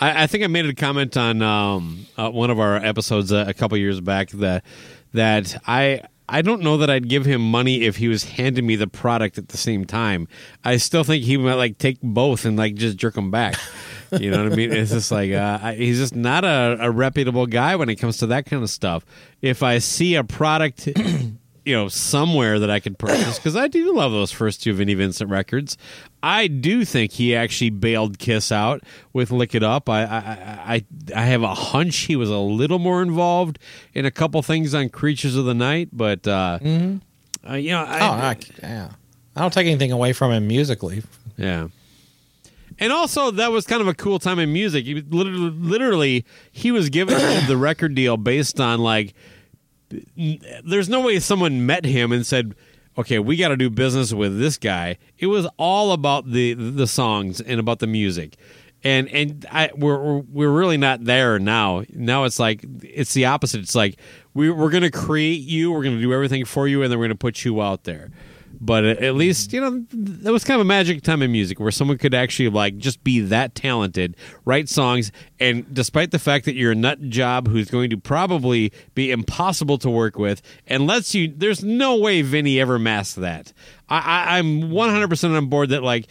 I, 0.00 0.06
I 0.06 0.24
I 0.24 0.26
think 0.26 0.42
I 0.42 0.46
made 0.48 0.66
a 0.66 0.74
comment 0.74 1.16
on 1.16 1.42
um, 1.42 2.06
uh, 2.16 2.30
one 2.30 2.50
of 2.50 2.58
our 2.58 2.76
episodes 2.76 3.32
uh, 3.32 3.44
a 3.46 3.54
couple 3.54 3.76
years 3.78 4.00
back 4.00 4.30
that 4.30 4.64
that 5.12 5.62
I 5.66 6.02
I 6.28 6.42
don't 6.42 6.62
know 6.62 6.78
that 6.78 6.90
I'd 6.90 7.08
give 7.08 7.24
him 7.24 7.40
money 7.50 7.82
if 7.82 7.96
he 7.96 8.08
was 8.08 8.24
handing 8.24 8.66
me 8.66 8.74
the 8.76 8.88
product 8.88 9.38
at 9.38 9.48
the 9.48 9.56
same 9.56 9.84
time. 9.84 10.26
I 10.64 10.78
still 10.78 11.04
think 11.04 11.24
he 11.24 11.36
might 11.36 11.54
like 11.54 11.78
take 11.78 12.00
both 12.02 12.44
and 12.44 12.56
like 12.56 12.74
just 12.74 12.96
jerk 12.96 13.14
them 13.14 13.30
back. 13.30 13.56
You 14.20 14.30
know 14.30 14.44
what 14.44 14.52
I 14.52 14.54
mean? 14.54 14.72
It's 14.72 14.92
just 14.92 15.10
like 15.10 15.32
uh, 15.32 15.58
I, 15.60 15.74
he's 15.74 15.98
just 15.98 16.14
not 16.14 16.44
a, 16.44 16.76
a 16.78 16.92
reputable 16.92 17.46
guy 17.46 17.74
when 17.74 17.88
it 17.88 17.96
comes 17.96 18.18
to 18.18 18.28
that 18.28 18.46
kind 18.46 18.62
of 18.62 18.70
stuff. 18.70 19.04
If 19.42 19.64
I 19.64 19.78
see 19.78 20.14
a 20.14 20.22
product. 20.22 20.88
You 21.66 21.74
know, 21.74 21.88
somewhere 21.88 22.60
that 22.60 22.70
I 22.70 22.78
could 22.78 22.96
purchase 22.96 23.38
because 23.38 23.56
I 23.56 23.66
do 23.66 23.92
love 23.92 24.12
those 24.12 24.30
first 24.30 24.62
two 24.62 24.72
Vinnie 24.72 24.94
Vincent 24.94 25.28
records. 25.28 25.76
I 26.22 26.46
do 26.46 26.84
think 26.84 27.10
he 27.10 27.34
actually 27.34 27.70
bailed 27.70 28.20
Kiss 28.20 28.52
out 28.52 28.84
with 29.12 29.32
"Lick 29.32 29.52
It 29.52 29.64
Up." 29.64 29.88
I 29.88 30.04
I, 30.04 30.74
I 30.74 30.84
I 31.16 31.22
have 31.24 31.42
a 31.42 31.54
hunch 31.54 31.96
he 31.96 32.14
was 32.14 32.30
a 32.30 32.38
little 32.38 32.78
more 32.78 33.02
involved 33.02 33.58
in 33.94 34.06
a 34.06 34.12
couple 34.12 34.40
things 34.42 34.74
on 34.74 34.90
"Creatures 34.90 35.34
of 35.34 35.44
the 35.44 35.54
Night," 35.54 35.88
but 35.92 36.26
uh, 36.28 36.60
uh, 36.62 37.54
you 37.54 37.70
know, 37.70 37.82
I, 37.84 37.98
oh, 38.00 38.12
I, 38.12 38.36
yeah. 38.62 38.90
I 39.34 39.40
don't 39.40 39.52
take 39.52 39.66
anything 39.66 39.90
away 39.90 40.12
from 40.12 40.30
him 40.30 40.46
musically. 40.46 41.02
yeah. 41.36 41.66
And 42.78 42.92
also, 42.92 43.30
that 43.30 43.50
was 43.50 43.66
kind 43.66 43.80
of 43.80 43.88
a 43.88 43.94
cool 43.94 44.18
time 44.18 44.38
in 44.38 44.52
music. 44.52 44.84
He 44.84 45.00
literally, 45.00 45.50
literally, 45.50 46.24
he 46.52 46.70
was 46.70 46.90
given 46.90 47.16
the 47.46 47.56
record 47.56 47.96
deal 47.96 48.16
based 48.16 48.60
on 48.60 48.78
like. 48.80 49.14
There's 50.64 50.88
no 50.88 51.00
way 51.00 51.18
someone 51.20 51.66
met 51.66 51.84
him 51.84 52.12
and 52.12 52.24
said, 52.26 52.54
"Okay, 52.98 53.18
we 53.18 53.36
got 53.36 53.48
to 53.48 53.56
do 53.56 53.70
business 53.70 54.12
with 54.12 54.38
this 54.38 54.56
guy." 54.58 54.98
It 55.18 55.26
was 55.26 55.46
all 55.56 55.92
about 55.92 56.30
the 56.30 56.54
the 56.54 56.86
songs 56.86 57.40
and 57.40 57.60
about 57.60 57.78
the 57.78 57.86
music, 57.86 58.36
and 58.84 59.08
and 59.08 59.46
I 59.50 59.70
we're 59.76 60.18
we're- 60.18 60.52
really 60.52 60.76
not 60.76 61.04
there 61.04 61.38
now. 61.38 61.84
Now 61.92 62.24
it's 62.24 62.38
like 62.38 62.64
it's 62.82 63.14
the 63.14 63.26
opposite. 63.26 63.60
It's 63.60 63.74
like 63.74 63.98
we 64.34 64.50
we're 64.50 64.70
to 64.82 64.90
create 64.90 65.40
you, 65.40 65.72
we're 65.72 65.82
to 65.96 66.00
do 66.02 66.12
everything 66.12 66.44
for 66.44 66.68
you, 66.68 66.82
and 66.82 66.90
then 66.92 66.98
we're 66.98 67.08
to 67.08 67.14
put 67.14 67.44
you 67.44 67.60
out 67.62 67.84
there 67.84 68.10
but 68.60 68.84
at 68.84 69.14
least 69.14 69.52
you 69.52 69.60
know 69.60 69.84
that 69.92 70.32
was 70.32 70.44
kind 70.44 70.60
of 70.60 70.66
a 70.66 70.68
magic 70.68 71.02
time 71.02 71.22
in 71.22 71.30
music 71.30 71.60
where 71.60 71.70
someone 71.70 71.98
could 71.98 72.14
actually 72.14 72.48
like 72.48 72.76
just 72.76 73.02
be 73.04 73.20
that 73.20 73.54
talented 73.54 74.16
write 74.44 74.68
songs 74.68 75.12
and 75.38 75.72
despite 75.74 76.10
the 76.10 76.18
fact 76.18 76.44
that 76.44 76.54
you're 76.54 76.72
a 76.72 76.74
nut 76.76 77.00
job 77.08 77.48
who's 77.48 77.70
going 77.70 77.90
to 77.90 77.96
probably 77.96 78.72
be 78.94 79.10
impossible 79.10 79.78
to 79.78 79.90
work 79.90 80.18
with 80.18 80.42
and 80.66 80.86
lets 80.86 81.14
you 81.14 81.32
there's 81.36 81.62
no 81.62 81.96
way 81.96 82.22
Vinnie 82.22 82.60
ever 82.60 82.78
masked 82.78 83.20
that 83.20 83.52
i, 83.88 83.98
I 83.98 84.38
i'm 84.38 84.70
100% 84.70 85.36
on 85.36 85.46
board 85.46 85.70
that 85.70 85.82
like 85.82 86.06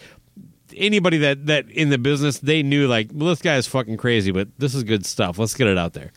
anybody 0.76 1.18
that 1.20 1.46
that 1.46 1.70
in 1.70 1.90
the 1.90 1.98
business 1.98 2.40
they 2.40 2.62
knew 2.64 2.88
like 2.88 3.10
well, 3.14 3.30
this 3.30 3.42
guy 3.42 3.56
is 3.56 3.68
fucking 3.68 3.98
crazy 3.98 4.32
but 4.32 4.48
this 4.58 4.76
is 4.76 4.84
good 4.84 5.06
stuff 5.06 5.40
let's 5.40 5.54
get 5.56 5.68
it 5.68 5.78
out 5.78 5.94
there 5.94 6.12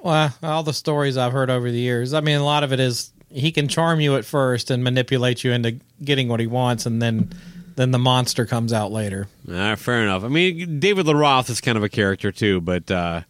Well, 0.00 0.32
all 0.42 0.62
the 0.62 0.72
stories 0.72 1.16
I've 1.16 1.32
heard 1.32 1.50
over 1.50 1.70
the 1.70 1.78
years. 1.78 2.14
I 2.14 2.20
mean, 2.20 2.38
a 2.38 2.44
lot 2.44 2.62
of 2.62 2.72
it 2.72 2.78
is 2.78 3.12
he 3.30 3.52
can 3.52 3.68
charm 3.68 4.00
you 4.00 4.16
at 4.16 4.24
first 4.24 4.70
and 4.70 4.82
manipulate 4.82 5.44
you 5.44 5.52
into 5.52 5.78
getting 6.02 6.28
what 6.28 6.40
he 6.40 6.46
wants, 6.46 6.86
and 6.86 7.00
then 7.02 7.30
then 7.76 7.90
the 7.92 7.98
monster 7.98 8.44
comes 8.46 8.72
out 8.72 8.90
later. 8.90 9.28
Uh, 9.48 9.76
fair 9.76 10.02
enough. 10.02 10.24
I 10.24 10.28
mean, 10.28 10.80
David 10.80 11.06
LaRoth 11.06 11.48
is 11.48 11.60
kind 11.60 11.78
of 11.78 11.84
a 11.84 11.88
character 11.88 12.32
too, 12.32 12.60
but 12.60 12.90
uh, 12.90 13.22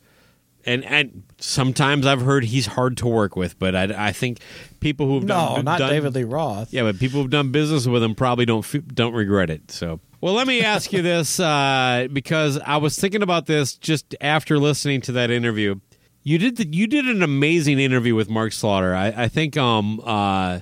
and 0.64 0.84
and 0.84 1.22
sometimes 1.38 2.06
I've 2.06 2.22
heard 2.22 2.44
he's 2.44 2.66
hard 2.66 2.96
to 2.98 3.06
work 3.06 3.36
with. 3.36 3.58
But 3.58 3.74
I, 3.76 4.08
I 4.08 4.12
think 4.12 4.40
people 4.80 5.06
who've 5.06 5.24
No, 5.24 5.54
done, 5.56 5.64
not 5.64 5.78
done- 5.78 5.90
David 5.90 6.14
Lee 6.14 6.24
Roth. 6.24 6.72
Yeah, 6.72 6.82
but 6.84 6.98
people 6.98 7.20
who've 7.20 7.30
done 7.30 7.52
business 7.52 7.86
with 7.86 8.02
him 8.02 8.14
probably 8.14 8.46
don't 8.46 8.94
don't 8.94 9.12
regret 9.14 9.50
it. 9.50 9.70
So, 9.70 10.00
well, 10.20 10.34
let 10.34 10.46
me 10.46 10.62
ask 10.62 10.92
you 10.92 11.02
this 11.02 11.38
uh, 11.40 12.08
because 12.12 12.58
I 12.58 12.78
was 12.78 12.98
thinking 12.98 13.22
about 13.22 13.46
this 13.46 13.74
just 13.74 14.14
after 14.20 14.58
listening 14.58 15.00
to 15.02 15.12
that 15.12 15.30
interview. 15.30 15.76
You 16.22 16.38
did 16.38 16.56
the, 16.56 16.66
you 16.66 16.86
did 16.86 17.06
an 17.06 17.22
amazing 17.22 17.78
interview 17.78 18.14
with 18.14 18.28
Mark 18.28 18.52
Slaughter. 18.52 18.94
I, 18.94 19.08
I 19.24 19.28
think 19.28 19.56
um 19.56 20.00
uh 20.04 20.60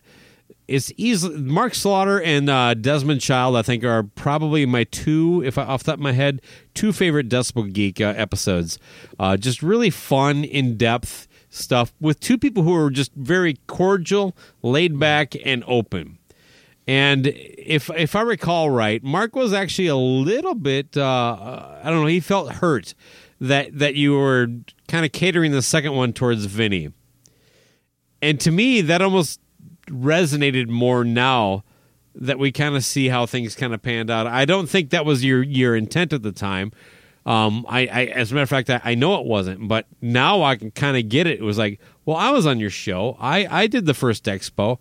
it's 0.69 0.93
easily 0.97 1.39
Mark 1.39 1.75
Slaughter 1.75 2.21
and 2.21 2.51
uh, 2.51 2.75
Desmond 2.75 3.21
Child. 3.21 3.57
I 3.57 3.63
think 3.63 3.85
are 3.85 4.03
probably 4.03 4.67
my 4.67 4.85
two, 4.85 5.43
if 5.45 5.59
I, 5.59 5.63
off 5.63 5.85
the 5.85 5.93
top 5.93 5.99
of 5.99 6.03
my 6.03 6.13
head, 6.13 6.43
two 6.75 6.93
favorite 6.93 7.29
Decibel 7.29 7.73
Geek 7.73 8.01
uh, 8.01 8.15
episodes. 8.17 8.79
Uh, 9.19 9.37
just 9.37 9.63
really 9.63 9.91
fun, 9.91 10.43
in 10.43 10.77
depth 10.77 11.29
stuff 11.51 11.93
with 12.01 12.21
two 12.21 12.37
people 12.37 12.63
who 12.65 12.75
are 12.75 12.91
just 12.91 13.13
very 13.15 13.59
cordial, 13.67 14.37
laid 14.63 14.99
back, 14.99 15.35
and 15.45 15.63
open. 15.67 16.19
And 16.89 17.27
if 17.29 17.91
if 17.91 18.15
I 18.15 18.23
recall 18.23 18.71
right, 18.71 19.03
Mark 19.03 19.35
was 19.35 19.53
actually 19.53 19.89
a 19.89 19.97
little 19.97 20.55
bit 20.55 20.97
uh, 20.97 21.79
I 21.83 21.91
don't 21.91 22.01
know, 22.01 22.07
he 22.07 22.21
felt 22.21 22.55
hurt 22.55 22.95
that 23.41 23.77
that 23.79 23.95
you 23.95 24.15
were 24.15 24.49
kind 24.89 25.05
of 25.05 25.13
catering 25.13 25.53
the 25.53 25.63
second 25.63 25.95
one 25.95 26.13
towards 26.13 26.45
Vinnie. 26.47 26.93
And 28.23 28.41
to 28.41 28.51
me 28.51 28.81
that 28.83 29.03
almost 29.03 29.41
resonated 29.89 30.69
more 30.69 31.05
now 31.05 31.65
that 32.15 32.39
we 32.39 32.51
kind 32.51 32.77
of 32.77 32.85
see 32.85 33.09
how 33.09 33.27
things 33.27 33.55
kind 33.55 33.75
of 33.75 33.83
panned 33.83 34.11
out. 34.11 34.27
I 34.27 34.45
don't 34.45 34.69
think 34.69 34.91
that 34.91 35.05
was 35.05 35.25
your 35.25 35.43
your 35.43 35.77
intent 35.77 36.13
at 36.13 36.23
the 36.23 36.33
time. 36.33 36.73
Um, 37.27 37.67
I, 37.69 37.87
I 37.87 38.05
as 38.07 38.31
a 38.31 38.35
matter 38.35 38.43
of 38.45 38.49
fact, 38.49 38.71
I, 38.71 38.81
I 38.85 38.95
know 38.95 39.21
it 39.21 39.27
wasn't, 39.27 39.69
but 39.69 39.87
now 40.01 40.43
I 40.43 40.57
can 40.57 40.71
kind 40.71 40.97
of 40.97 41.09
get 41.09 41.27
it. 41.27 41.41
It 41.41 41.43
was 41.43 41.59
like, 41.59 41.81
well, 42.05 42.17
I 42.17 42.31
was 42.31 42.47
on 42.47 42.59
your 42.61 42.71
show. 42.71 43.17
I 43.21 43.47
I 43.51 43.67
did 43.67 43.87
the 43.87 43.95
first 43.95 44.25
expo 44.25 44.79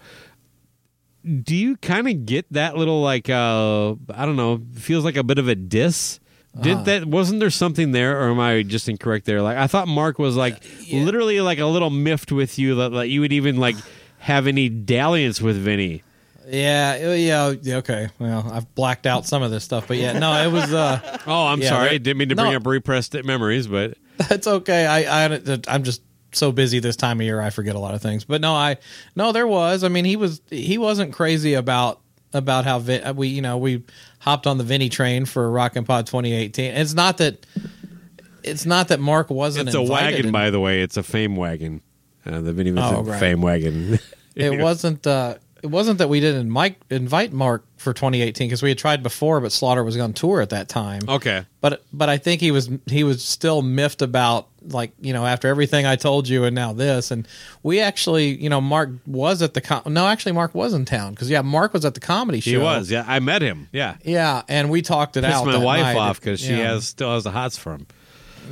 do 1.41 1.55
you 1.55 1.75
kind 1.77 2.07
of 2.07 2.25
get 2.25 2.45
that 2.53 2.77
little 2.77 3.01
like 3.01 3.29
uh 3.29 3.91
I 4.13 4.25
don't 4.25 4.35
know, 4.35 4.61
feels 4.73 5.03
like 5.03 5.15
a 5.15 5.23
bit 5.23 5.39
of 5.39 5.47
a 5.47 5.55
diss? 5.55 6.19
Did 6.61 6.85
that 6.85 7.05
wasn't 7.05 7.39
there 7.41 7.49
something 7.49 7.91
there 7.91 8.21
or 8.21 8.29
am 8.31 8.39
I 8.39 8.63
just 8.63 8.87
incorrect 8.87 9.25
there? 9.25 9.41
Like 9.41 9.57
I 9.57 9.67
thought 9.67 9.87
Mark 9.87 10.19
was 10.19 10.35
like 10.35 10.63
literally 10.91 11.41
like 11.41 11.59
a 11.59 11.65
little 11.65 11.89
miffed 11.89 12.31
with 12.31 12.57
you 12.57 12.75
that 12.75 12.91
like 12.91 13.09
you 13.09 13.21
would 13.21 13.33
even 13.33 13.57
like 13.57 13.75
have 14.19 14.47
any 14.47 14.69
dalliance 14.69 15.41
with 15.41 15.57
Vinnie. 15.57 16.03
Yeah, 16.47 16.99
uh, 17.01 17.11
yeah, 17.13 17.53
yeah, 17.61 17.75
okay. 17.77 18.09
Well, 18.19 18.47
I've 18.51 18.73
blacked 18.75 19.07
out 19.07 19.25
some 19.25 19.41
of 19.41 19.49
this 19.49 19.63
stuff, 19.63 19.87
but 19.87 19.97
yeah, 19.97 20.17
no, 20.17 20.31
it 20.47 20.51
was. 20.51 20.71
uh 20.71 21.19
Oh, 21.27 21.47
I'm 21.47 21.59
Yeah, 21.59 21.69
sorry. 21.69 21.89
I 21.89 21.97
didn't 21.97 22.17
mean 22.17 22.29
to 22.29 22.35
bring 22.35 22.51
no. 22.51 22.57
up 22.57 22.67
repressed 22.67 23.15
memories, 23.23 23.67
but 23.67 23.97
That's 24.29 24.47
okay. 24.47 24.85
I, 24.85 25.25
I 25.25 25.59
I'm 25.67 25.83
just 25.83 26.01
so 26.31 26.51
busy 26.51 26.79
this 26.79 26.95
time 26.95 27.19
of 27.19 27.25
year. 27.25 27.41
I 27.41 27.49
forget 27.49 27.75
a 27.75 27.79
lot 27.79 27.95
of 27.95 28.01
things. 28.01 28.23
But 28.25 28.41
no, 28.41 28.53
I 28.53 28.77
no, 29.15 29.31
there 29.31 29.47
was. 29.47 29.83
I 29.83 29.87
mean, 29.89 30.05
he 30.05 30.15
was 30.15 30.41
he 30.49 30.77
wasn't 30.77 31.13
crazy 31.13 31.55
about 31.55 31.99
about 32.33 32.65
how 32.65 32.79
Vin, 32.79 33.15
we 33.15 33.29
you 33.29 33.41
know 33.41 33.57
we 33.57 33.83
hopped 34.25 34.47
on 34.47 34.57
the 34.57 34.63
Vinnie 34.65 34.89
train 34.89 35.23
for 35.25 35.49
Rock 35.49 35.75
and 35.77 35.85
Pod 35.85 36.07
2018. 36.07 36.73
It's 36.73 36.93
not 36.93 37.17
that 37.19 37.45
it's 38.43 38.65
not 38.65 38.89
that 38.89 38.99
Mark 38.99 39.29
wasn't. 39.29 39.69
it's 39.69 39.75
a 39.75 39.81
wagon 39.81 40.25
and- 40.25 40.31
by 40.33 40.49
the 40.49 40.59
way. 40.59 40.81
It's 40.81 40.97
a 40.97 41.03
fame 41.03 41.35
wagon. 41.35 41.81
Uh, 42.25 42.41
the 42.41 42.53
Vinnie 42.53 42.71
Oh, 42.71 42.73
Vincent 42.75 43.07
right. 43.07 43.19
fame 43.19 43.41
wagon. 43.41 43.99
it 44.35 44.59
wasn't. 44.61 45.05
uh 45.07 45.35
it 45.63 45.67
wasn't 45.71 45.97
that 45.97 46.09
we 46.09 46.19
didn't 46.19 46.49
Mike 46.49 46.79
invite 46.91 47.33
Mark 47.33 47.65
for 47.77 47.91
2018 47.91 48.47
because 48.47 48.61
we 48.61 48.69
had 48.69 48.77
tried 48.77 49.01
before, 49.01 49.41
but 49.41 49.51
Slaughter 49.51 49.83
was 49.83 49.97
on 49.97 50.13
tour 50.13 50.41
at 50.41 50.49
that 50.51 50.69
time. 50.69 51.01
okay. 51.09 51.45
But 51.61 51.83
but 51.93 52.07
I 52.09 52.17
think 52.17 52.41
he 52.41 52.51
was 52.51 52.69
he 52.87 53.03
was 53.03 53.23
still 53.23 53.61
miffed 53.63 54.01
about 54.03 54.47
like 54.69 54.91
you 55.01 55.13
know 55.13 55.25
after 55.25 55.47
everything 55.47 55.85
I 55.85 55.95
told 55.95 56.27
you 56.27 56.43
and 56.45 56.55
now 56.55 56.73
this 56.73 57.11
and 57.11 57.27
we 57.63 57.79
actually 57.79 58.41
you 58.41 58.49
know 58.49 58.61
Mark 58.61 58.89
was 59.05 59.41
at 59.41 59.53
the 59.53 59.61
com- 59.61 59.83
no 59.93 60.07
actually 60.07 60.31
Mark 60.33 60.53
was 60.55 60.73
in 60.73 60.85
town 60.85 61.13
because 61.13 61.29
yeah 61.29 61.41
Mark 61.41 61.73
was 61.73 61.85
at 61.85 61.93
the 61.93 61.99
comedy 61.99 62.39
show 62.39 62.49
He 62.51 62.57
was. 62.57 62.89
Yeah, 62.91 63.03
I 63.07 63.19
met 63.19 63.41
him. 63.41 63.67
Yeah. 63.71 63.95
yeah 64.03 64.41
and 64.47 64.69
we 64.69 64.81
talked 64.81 65.17
it 65.17 65.23
Pissed 65.23 65.35
out 65.35 65.45
my 65.45 65.57
wife 65.57 65.81
night. 65.83 65.97
off 65.97 66.19
because 66.19 66.39
she 66.39 66.51
Yeah. 66.51 66.73
has 66.73 66.87
still 66.87 67.13
has 67.13 67.23
the 67.23 67.31
hots 67.31 67.57
for 67.57 67.73
him. 67.73 67.87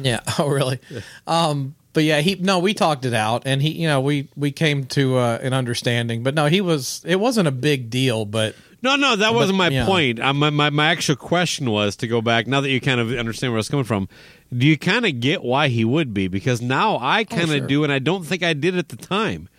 yeah 0.02 0.20
oh 0.40 0.48
really 0.48 0.80
um 1.28 1.76
but 1.94 2.04
yeah 2.04 2.20
he 2.22 2.36
no 2.36 2.60
we 2.60 2.74
talked 2.74 3.06
it 3.06 3.14
out 3.14 3.44
and 3.46 3.62
he 3.62 3.70
you 3.72 3.88
know 3.88 4.02
we 4.02 4.28
we 4.36 4.52
came 4.52 4.86
to 4.86 5.18
uh, 5.18 5.40
an 5.42 5.54
understanding 5.54 6.24
but 6.24 6.34
no 6.36 6.48
he 6.48 6.62
was 6.62 7.02
it 7.06 7.20
wasn't 7.20 7.48
a 7.48 7.52
big 7.52 7.90
deal 7.90 8.26
but 8.26 8.56
No, 8.84 8.98
no, 8.98 9.16
that 9.16 9.34
wasn't 9.34 9.58
my 9.58 9.70
yeah. 9.70 9.86
point. 9.86 10.20
Uh, 10.20 10.34
my, 10.34 10.50
my 10.50 10.70
my 10.70 10.88
actual 10.92 11.16
question 11.16 11.70
was 11.72 11.96
to 11.98 12.08
go 12.08 12.22
back. 12.22 12.48
Now 12.48 12.60
that 12.60 12.70
you 12.70 12.82
kind 12.82 13.00
of 13.00 13.14
understand 13.14 13.54
where 13.54 13.58
I 13.60 13.64
was 13.64 13.70
coming 13.70 13.86
from, 13.86 14.10
do 14.58 14.66
you 14.68 14.78
kind 14.78 15.06
of 15.06 15.20
get 15.20 15.44
why 15.44 15.68
he 15.68 15.84
would 15.86 16.14
be? 16.14 16.28
Because 16.28 16.62
now 16.62 16.98
I 17.02 17.24
kind 17.24 17.44
of 17.44 17.50
Oh, 17.50 17.58
sure. 17.60 17.68
do, 17.68 17.84
and 17.84 17.92
I 17.94 18.00
don't 18.00 18.24
think 18.26 18.44
I 18.44 18.54
did 18.54 18.78
at 18.78 18.90
the 18.90 18.96
time. 18.98 19.50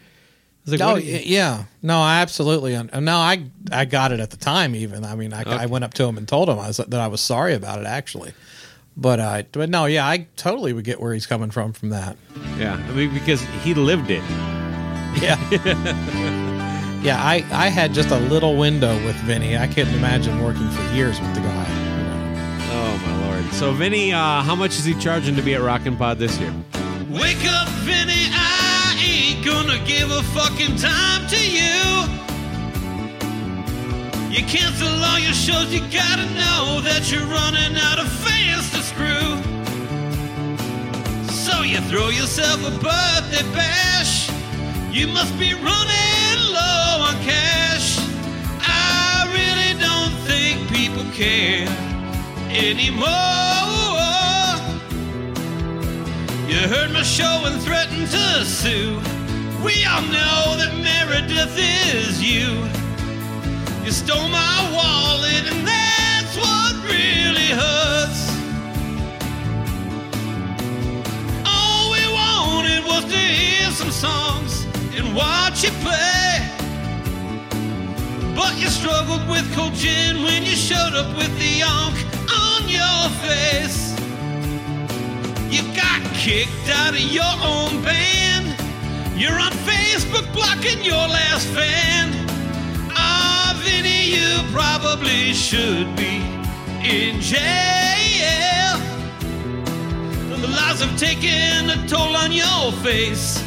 Like, 0.66 0.80
No, 0.80 0.92
what 0.94 1.02
do 1.02 1.06
you- 1.06 1.20
yeah, 1.24 1.64
no, 1.82 2.00
I 2.00 2.20
absolutely. 2.22 2.72
No, 3.00 3.16
I 3.16 3.44
I 3.70 3.84
got 3.84 4.12
it 4.12 4.20
at 4.20 4.30
the 4.30 4.38
time. 4.38 4.74
Even 4.74 5.04
I 5.04 5.14
mean, 5.14 5.32
I, 5.34 5.42
I 5.42 5.66
went 5.66 5.84
up 5.84 5.92
to 5.94 6.04
him 6.04 6.16
and 6.16 6.26
told 6.26 6.48
him 6.48 6.58
I 6.58 6.68
was, 6.68 6.78
that 6.78 6.94
I 6.94 7.06
was 7.08 7.20
sorry 7.20 7.52
about 7.54 7.80
it 7.80 7.86
actually. 7.86 8.32
But 8.96 9.20
uh, 9.20 9.42
but 9.52 9.68
no, 9.68 9.84
yeah, 9.86 10.06
I 10.08 10.26
totally 10.36 10.72
would 10.72 10.84
get 10.84 11.00
where 11.00 11.12
he's 11.12 11.26
coming 11.26 11.50
from 11.50 11.72
from 11.74 11.90
that. 11.90 12.16
yeah, 12.58 12.74
I 12.88 12.92
mean 12.92 13.12
because 13.12 13.42
he 13.62 13.74
lived 13.74 14.10
it. 14.10 14.22
Yeah, 15.20 15.38
yeah. 17.02 17.22
I 17.22 17.44
I 17.52 17.68
had 17.68 17.92
just 17.92 18.10
a 18.10 18.18
little 18.18 18.56
window 18.56 18.94
with 19.04 19.16
Vinnie. 19.16 19.56
I 19.58 19.66
couldn't 19.66 19.94
imagine 19.94 20.42
working 20.42 20.68
for 20.70 20.82
years 20.94 21.20
with 21.20 21.34
the 21.34 21.40
guy. 21.40 21.83
So 23.54 23.70
Vinnie, 23.72 24.12
uh, 24.12 24.42
how 24.42 24.56
much 24.56 24.72
is 24.80 24.84
he 24.84 24.94
charging 24.94 25.36
to 25.36 25.42
be 25.42 25.54
at 25.54 25.62
Rock 25.62 25.86
N 25.86 25.96
Pod 25.96 26.18
this 26.18 26.36
year? 26.40 26.52
Wake 27.08 27.46
up, 27.46 27.68
Vinnie. 27.86 28.26
I 28.32 28.98
ain't 29.00 29.46
gonna 29.46 29.78
give 29.86 30.10
a 30.10 30.24
fucking 30.34 30.74
time 30.74 31.24
to 31.28 31.38
you. 31.38 32.04
You 34.28 34.44
cancel 34.46 34.88
all 34.88 35.20
your 35.20 35.32
shows, 35.32 35.72
you 35.72 35.78
gotta 35.92 36.26
know 36.34 36.80
that 36.82 37.12
you're 37.12 37.22
running 37.22 37.76
out 37.78 38.00
of 38.00 38.10
fans 38.26 38.72
to 38.72 38.82
screw. 38.82 39.38
So 41.30 41.62
you 41.62 41.78
throw 41.88 42.08
yourself 42.08 42.58
a 42.66 42.72
birthday 42.82 43.46
bash. 43.54 44.30
You 44.90 45.06
must 45.06 45.38
be 45.38 45.54
running 45.54 46.38
low 46.52 47.06
on 47.06 47.14
cash. 47.22 48.00
I 48.66 49.30
really 49.30 49.80
don't 49.80 50.12
think 50.26 50.68
people 50.70 51.04
care 51.12 51.93
anymore. 52.54 53.08
You 56.48 56.68
heard 56.68 56.92
my 56.92 57.02
show 57.02 57.42
and 57.46 57.60
threatened 57.60 58.08
to 58.10 58.44
sue. 58.44 59.00
We 59.64 59.84
all 59.84 60.02
know 60.02 60.56
that 60.56 60.72
Meredith 60.80 61.56
is 61.58 62.22
you. 62.22 62.68
You 63.84 63.90
stole 63.90 64.28
my 64.28 64.70
wallet, 64.72 65.50
and 65.50 65.66
that's 65.66 66.36
what 66.36 66.74
really 66.84 67.50
hurts. 67.50 68.30
All 71.44 71.90
we 71.90 72.04
wanted 72.12 72.84
was 72.84 73.04
to 73.04 73.18
hear 73.18 73.70
some 73.72 73.90
songs 73.90 74.64
and 74.96 75.14
watch 75.14 75.64
you 75.64 75.70
play. 75.82 76.53
But 78.34 78.58
you 78.58 78.68
struggled 78.68 79.28
with 79.28 79.46
cold 79.54 79.74
gin 79.74 80.22
when 80.24 80.42
you 80.42 80.56
showed 80.56 80.94
up 80.94 81.16
with 81.16 81.32
the 81.38 81.60
yonk. 81.60 81.96
on 82.28 82.68
your 82.68 83.08
face. 83.22 83.94
You 85.50 85.62
got 85.74 86.02
kicked 86.14 86.68
out 86.68 86.94
of 86.94 87.00
your 87.00 87.34
own 87.42 87.82
band. 87.82 88.46
You're 89.16 89.38
on 89.38 89.52
Facebook 89.52 90.26
blocking 90.32 90.82
your 90.82 91.06
last 91.18 91.46
fan. 91.48 92.10
Ah, 92.90 93.54
Vinnie, 93.62 94.16
you 94.16 94.42
probably 94.52 95.32
should 95.32 95.94
be 95.96 96.16
in 96.82 97.20
jail. 97.20 98.78
The 100.40 100.48
lies 100.48 100.80
have 100.82 100.98
taken 100.98 101.70
a 101.70 101.86
toll 101.88 102.16
on 102.16 102.32
your 102.32 102.72
face. 102.82 103.42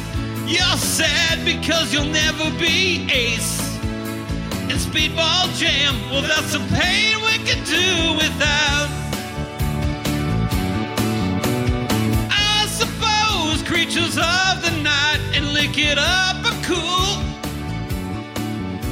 You're 0.46 0.78
sad 0.78 1.44
because 1.44 1.92
you'll 1.92 2.06
never 2.06 2.50
be 2.58 3.06
ace. 3.12 3.77
And 4.70 4.78
speedball 4.78 5.48
jam, 5.56 5.94
well, 6.10 6.20
that's 6.20 6.52
some 6.52 6.68
pain 6.68 7.16
we 7.24 7.38
can 7.38 7.64
do 7.64 8.16
without. 8.16 8.88
I 12.30 12.66
suppose 12.68 13.62
creatures 13.62 14.18
of 14.18 14.62
the 14.62 14.78
night 14.82 15.20
and 15.34 15.54
lick 15.54 15.78
it 15.78 15.96
up 15.96 16.36
are 16.44 16.60
cool. 16.64 17.24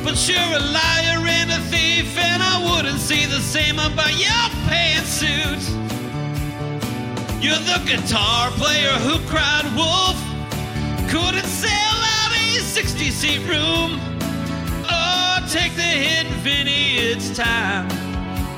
But 0.02 0.16
you're 0.26 0.38
a 0.38 0.64
liar 0.72 1.20
and 1.28 1.50
a 1.52 1.60
thief, 1.68 2.16
and 2.16 2.42
I 2.42 2.56
wouldn't 2.64 3.00
say 3.00 3.26
the 3.26 3.40
same 3.40 3.78
about 3.78 4.16
your 4.18 4.48
pantsuit. 4.64 5.62
You're 7.42 7.58
the 7.58 7.82
guitar 7.84 8.50
player 8.52 8.94
who 9.04 9.18
cried 9.28 9.66
wolf. 9.76 10.16
Couldn't 11.10 11.44
sell 11.44 11.98
out 12.16 12.32
a 12.32 12.60
60 12.60 13.10
seat 13.10 13.46
room. 13.46 14.15
Take 15.48 15.76
the 15.76 15.82
hit, 15.82 16.26
Vinnie, 16.42 16.96
it's 16.96 17.36
time 17.36 17.88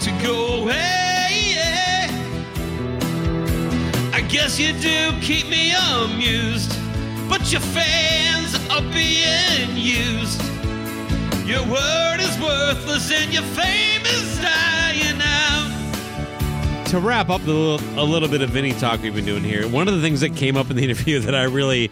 to 0.00 0.10
go 0.22 0.62
away. 0.62 2.06
I 4.14 4.24
guess 4.26 4.58
you 4.58 4.72
do 4.72 5.12
keep 5.20 5.50
me 5.50 5.74
amused, 5.74 6.74
but 7.28 7.52
your 7.52 7.60
fans 7.60 8.54
are 8.70 8.80
being 8.80 9.76
used. 9.76 10.40
Your 11.46 11.62
word 11.66 12.20
is 12.20 12.40
worthless 12.40 13.12
and 13.12 13.34
your 13.34 13.42
fame 13.42 14.02
is 14.06 14.38
dying 14.40 15.20
out. 15.22 16.86
To 16.86 17.00
wrap 17.00 17.28
up 17.28 17.42
the 17.42 17.82
a 17.96 18.02
little 18.02 18.28
bit 18.28 18.40
of 18.40 18.48
Vinnie 18.48 18.72
talk 18.72 19.02
we've 19.02 19.14
been 19.14 19.26
doing 19.26 19.44
here, 19.44 19.68
one 19.68 19.88
of 19.88 19.94
the 19.94 20.00
things 20.00 20.20
that 20.22 20.34
came 20.34 20.56
up 20.56 20.70
in 20.70 20.76
the 20.76 20.84
interview 20.88 21.20
that 21.20 21.34
I 21.34 21.42
really 21.42 21.90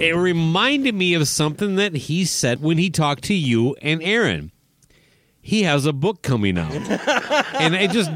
it 0.00 0.14
reminded 0.16 0.94
me 0.94 1.14
of 1.14 1.28
something 1.28 1.76
that 1.76 1.94
he 1.94 2.24
said 2.24 2.60
when 2.62 2.78
he 2.78 2.90
talked 2.90 3.24
to 3.24 3.34
you 3.34 3.74
and 3.82 4.02
Aaron. 4.02 4.52
He 5.40 5.62
has 5.62 5.86
a 5.86 5.92
book 5.92 6.22
coming 6.22 6.58
out. 6.58 6.72
and 7.60 7.74
I 7.74 7.86
just 7.86 8.10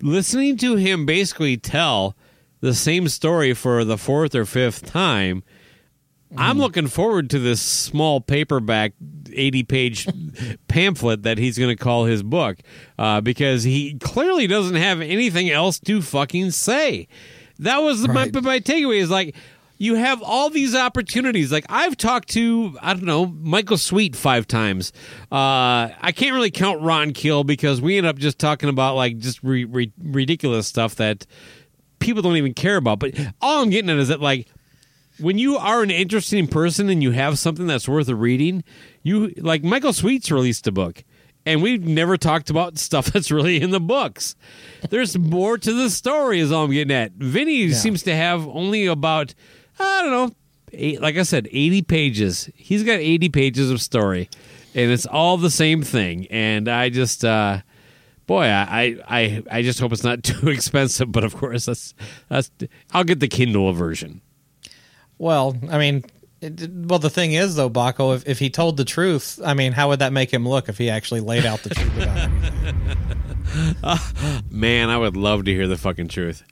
listening 0.00 0.56
to 0.58 0.76
him 0.76 1.06
basically 1.06 1.56
tell 1.56 2.14
the 2.60 2.74
same 2.74 3.08
story 3.08 3.54
for 3.54 3.84
the 3.84 3.96
fourth 3.98 4.34
or 4.34 4.44
fifth 4.44 4.84
time. 4.84 5.42
I'm 6.36 6.58
looking 6.58 6.88
forward 6.88 7.30
to 7.30 7.38
this 7.38 7.62
small 7.62 8.20
paperback 8.20 8.92
80 9.32 9.62
page 9.62 10.08
pamphlet 10.68 11.22
that 11.22 11.38
he's 11.38 11.56
going 11.56 11.74
to 11.74 11.82
call 11.82 12.04
his 12.04 12.22
book 12.22 12.58
uh, 12.98 13.20
because 13.20 13.62
he 13.62 13.94
clearly 13.98 14.46
doesn't 14.46 14.74
have 14.76 15.00
anything 15.00 15.48
else 15.50 15.78
to 15.80 16.02
fucking 16.02 16.50
say. 16.50 17.08
That 17.58 17.78
was 17.78 18.06
Right. 18.06 18.34
my, 18.34 18.40
my 18.40 18.60
takeaway 18.60 18.98
is 19.00 19.08
like, 19.08 19.34
you 19.78 19.94
have 19.94 20.22
all 20.22 20.50
these 20.50 20.74
opportunities. 20.74 21.52
Like 21.52 21.66
I've 21.68 21.96
talked 21.96 22.28
to, 22.30 22.76
I 22.80 22.94
don't 22.94 23.04
know, 23.04 23.26
Michael 23.26 23.78
Sweet 23.78 24.16
five 24.16 24.46
times. 24.46 24.92
Uh, 25.30 25.90
I 26.00 26.12
can't 26.14 26.34
really 26.34 26.50
count 26.50 26.80
Ron 26.82 27.12
Keel 27.12 27.44
because 27.44 27.80
we 27.80 27.98
end 27.98 28.06
up 28.06 28.16
just 28.16 28.38
talking 28.38 28.68
about 28.68 28.96
like 28.96 29.18
just 29.18 29.42
re- 29.42 29.64
re- 29.64 29.92
ridiculous 30.02 30.66
stuff 30.66 30.96
that 30.96 31.26
people 31.98 32.22
don't 32.22 32.36
even 32.36 32.54
care 32.54 32.76
about. 32.76 32.98
But 32.98 33.14
all 33.40 33.62
I'm 33.62 33.70
getting 33.70 33.90
at 33.90 33.96
is 33.98 34.08
that 34.08 34.20
like 34.20 34.48
when 35.18 35.38
you 35.38 35.56
are 35.56 35.82
an 35.82 35.90
interesting 35.90 36.46
person 36.46 36.88
and 36.88 37.02
you 37.02 37.10
have 37.12 37.38
something 37.38 37.66
that's 37.66 37.88
worth 37.88 38.08
a 38.08 38.14
reading, 38.14 38.64
you 39.02 39.32
like 39.38 39.62
Michael 39.64 39.92
Sweet's 39.92 40.30
released 40.30 40.66
a 40.66 40.72
book. 40.72 41.04
And 41.44 41.62
we've 41.62 41.84
never 41.84 42.16
talked 42.16 42.50
about 42.50 42.76
stuff 42.76 43.06
that's 43.12 43.30
really 43.30 43.60
in 43.60 43.70
the 43.70 43.80
books. 43.80 44.34
There's 44.90 45.16
more 45.16 45.56
to 45.56 45.72
the 45.72 45.90
story, 45.90 46.40
is 46.40 46.50
all 46.50 46.64
I'm 46.64 46.72
getting 46.72 46.94
at. 46.94 47.12
Vinnie 47.12 47.70
seems 47.72 48.02
to 48.02 48.14
have 48.16 48.46
only 48.48 48.86
about, 48.86 49.32
I 49.78 50.02
don't 50.02 50.10
know, 50.10 50.34
eight, 50.72 51.00
like 51.00 51.16
I 51.16 51.22
said, 51.22 51.48
80 51.50 51.82
pages. 51.82 52.50
He's 52.54 52.82
got 52.82 52.98
80 52.98 53.28
pages 53.30 53.70
of 53.70 53.80
story, 53.80 54.28
and 54.74 54.90
it's 54.90 55.06
all 55.06 55.36
the 55.36 55.50
same 55.50 55.82
thing. 55.82 56.26
And 56.30 56.68
I 56.68 56.88
just, 56.88 57.24
uh, 57.24 57.60
boy, 58.26 58.44
I, 58.44 58.96
I, 59.08 59.42
I 59.50 59.62
just 59.62 59.80
hope 59.80 59.92
it's 59.92 60.04
not 60.04 60.22
too 60.24 60.48
expensive. 60.48 61.10
But 61.12 61.24
of 61.24 61.36
course, 61.36 61.66
that's, 61.66 61.94
that's, 62.28 62.50
I'll 62.92 63.04
get 63.04 63.20
the 63.20 63.28
Kindle 63.28 63.72
version. 63.72 64.20
Well, 65.18 65.56
I 65.70 65.78
mean, 65.78 66.04
it, 66.42 66.70
well, 66.70 66.98
the 66.98 67.10
thing 67.10 67.32
is, 67.32 67.56
though, 67.56 67.70
Bakko, 67.70 68.14
if, 68.16 68.28
if 68.28 68.38
he 68.38 68.50
told 68.50 68.76
the 68.76 68.84
truth, 68.84 69.40
I 69.42 69.54
mean, 69.54 69.72
how 69.72 69.88
would 69.88 70.00
that 70.00 70.12
make 70.12 70.30
him 70.32 70.46
look 70.46 70.68
if 70.68 70.76
he 70.76 70.90
actually 70.90 71.20
laid 71.20 71.46
out 71.46 71.62
the 71.62 71.70
truth 71.70 71.96
about 71.96 72.18
everything? 73.88 74.42
Man, 74.50 74.90
I 74.90 74.98
would 74.98 75.16
love 75.16 75.44
to 75.46 75.52
hear 75.52 75.66
the 75.66 75.78
fucking 75.78 76.08
truth. 76.08 76.42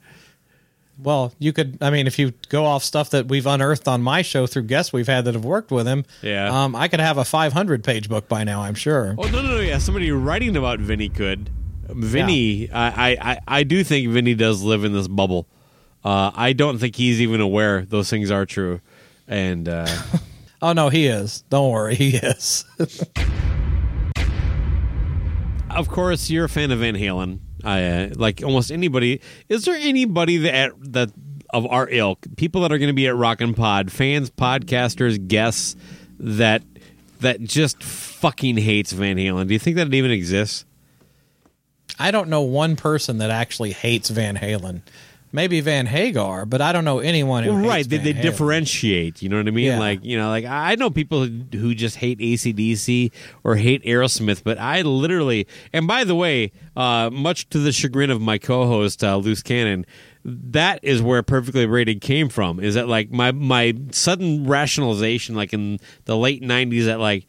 Well, 0.97 1.33
you 1.39 1.51
could, 1.51 1.77
I 1.81 1.89
mean, 1.89 2.07
if 2.07 2.17
you 2.17 2.33
go 2.49 2.65
off 2.65 2.83
stuff 2.83 3.09
that 3.09 3.27
we've 3.27 3.45
unearthed 3.45 3.87
on 3.87 4.01
my 4.01 4.21
show 4.21 4.47
through 4.47 4.63
guests 4.63 4.93
we've 4.93 5.07
had 5.07 5.25
that 5.25 5.33
have 5.33 5.43
worked 5.43 5.71
with 5.71 5.85
him, 5.85 6.05
Yeah. 6.21 6.63
um, 6.63 6.73
I 6.75 6.87
could 6.87 7.01
have 7.01 7.17
a 7.17 7.25
500 7.25 7.83
page 7.83 8.07
book 8.07 8.29
by 8.29 8.43
now, 8.45 8.61
I'm 8.61 8.75
sure. 8.75 9.13
Oh 9.17 9.23
no, 9.23 9.41
no, 9.41 9.55
no! 9.55 9.59
Yeah, 9.59 9.79
somebody 9.79 10.11
writing 10.11 10.55
about 10.55 10.79
Vinnie 10.79 11.09
could. 11.09 11.49
Vinnie, 11.89 12.71
I, 12.71 13.11
I, 13.11 13.17
I, 13.31 13.39
I 13.59 13.63
do 13.63 13.83
think 13.83 14.09
Vinnie 14.09 14.35
does 14.35 14.63
live 14.63 14.85
in 14.85 14.93
this 14.93 15.07
bubble. 15.07 15.47
Uh, 16.03 16.31
I 16.33 16.53
don't 16.53 16.77
think 16.79 16.95
he's 16.95 17.19
even 17.19 17.41
aware 17.41 17.83
those 17.85 18.09
things 18.09 18.31
are 18.31 18.45
true. 18.45 18.79
And 19.27 19.67
uh, 19.67 19.87
Oh, 20.61 20.71
no, 20.73 20.89
he 20.89 21.07
is. 21.07 21.41
Don't 21.49 21.69
worry, 21.71 21.95
he 21.95 22.15
is. 22.15 22.63
of 25.69 25.89
course, 25.89 26.29
you're 26.29 26.45
a 26.45 26.49
fan 26.49 26.71
of 26.71 26.79
Van 26.79 26.95
Halen. 26.95 27.39
I 27.65 27.83
uh, 27.83 28.09
like 28.15 28.43
almost 28.43 28.71
anybody. 28.71 29.21
Is 29.49 29.65
there 29.65 29.75
anybody 29.75 30.37
that 30.37 30.73
that 30.91 31.11
of 31.49 31.65
our 31.67 31.89
ilk, 31.89 32.25
people 32.37 32.61
that 32.61 32.71
are 32.71 32.77
going 32.77 32.89
to 32.89 32.93
be 32.93 33.07
at 33.07 33.15
Rock 33.15 33.41
N 33.41 33.53
Pod, 33.53 33.91
fans, 33.91 34.29
podcasters, 34.29 35.27
guests 35.27 35.75
that 36.19 36.63
that 37.21 37.41
just 37.41 37.81
fucking 37.81 38.57
hates 38.57 38.91
Van 38.91 39.17
Halen? 39.17 39.47
Do 39.47 39.53
you 39.53 39.59
think 39.59 39.77
that 39.77 39.87
it 39.87 39.93
even 39.93 40.11
exists? 40.11 40.65
I 41.97 42.11
don't 42.11 42.29
know 42.29 42.41
one 42.41 42.75
person 42.75 43.19
that 43.19 43.31
actually 43.31 43.71
hates 43.71 44.09
Van 44.09 44.37
Halen. 44.37 44.81
Maybe 45.35 45.59
Van 45.59 45.85
Hagar, 45.85 46.45
but 46.45 46.61
I 46.61 46.71
don't 46.71 46.85
know 46.85 46.99
anyone 46.99 47.43
who 47.43 47.53
Well, 47.53 47.65
right. 47.65 47.87
They, 47.87 47.97
they 47.97 48.13
differentiate. 48.13 49.21
You 49.21 49.27
know 49.27 49.35
what 49.35 49.47
I 49.47 49.51
mean? 49.51 49.65
Yeah. 49.65 49.79
Like, 49.79 50.03
you 50.03 50.17
know, 50.17 50.29
like 50.29 50.45
I 50.45 50.75
know 50.75 50.89
people 50.89 51.25
who, 51.25 51.43
who 51.57 51.75
just 51.75 51.97
hate 51.97 52.19
ACDC 52.19 53.11
or 53.43 53.55
hate 53.57 53.83
Aerosmith, 53.83 54.43
but 54.45 54.57
I 54.57 54.81
literally, 54.81 55.45
and 55.73 55.87
by 55.87 56.05
the 56.05 56.15
way, 56.15 56.53
uh, 56.77 57.09
much 57.11 57.49
to 57.49 57.59
the 57.59 57.73
chagrin 57.73 58.09
of 58.09 58.21
my 58.21 58.37
co 58.37 58.65
host, 58.65 59.03
uh, 59.03 59.17
Loose 59.17 59.43
Cannon, 59.43 59.85
that 60.23 60.79
is 60.81 61.01
where 61.01 61.21
Perfectly 61.21 61.65
Rated 61.65 61.99
came 61.99 62.29
from. 62.29 62.61
Is 62.61 62.75
that 62.75 62.87
like 62.87 63.11
my, 63.11 63.33
my 63.33 63.75
sudden 63.91 64.47
rationalization, 64.47 65.35
like 65.35 65.51
in 65.51 65.79
the 66.05 66.15
late 66.15 66.41
90s, 66.41 66.85
that 66.85 67.01
like, 67.01 67.27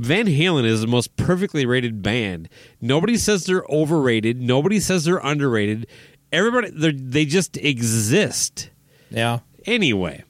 Van 0.00 0.26
Halen 0.26 0.64
is 0.64 0.80
the 0.80 0.86
most 0.86 1.14
perfectly 1.16 1.66
rated 1.66 2.00
band. 2.00 2.48
Nobody 2.80 3.18
says 3.18 3.44
they're 3.44 3.66
overrated. 3.68 4.40
Nobody 4.40 4.80
says 4.80 5.04
they're 5.04 5.18
underrated. 5.18 5.86
Everybody, 6.32 6.70
they're- 6.70 7.24
just 7.24 7.56
exist 7.56 8.70
Yeah. 9.10 9.40
anyway. 9.66 10.24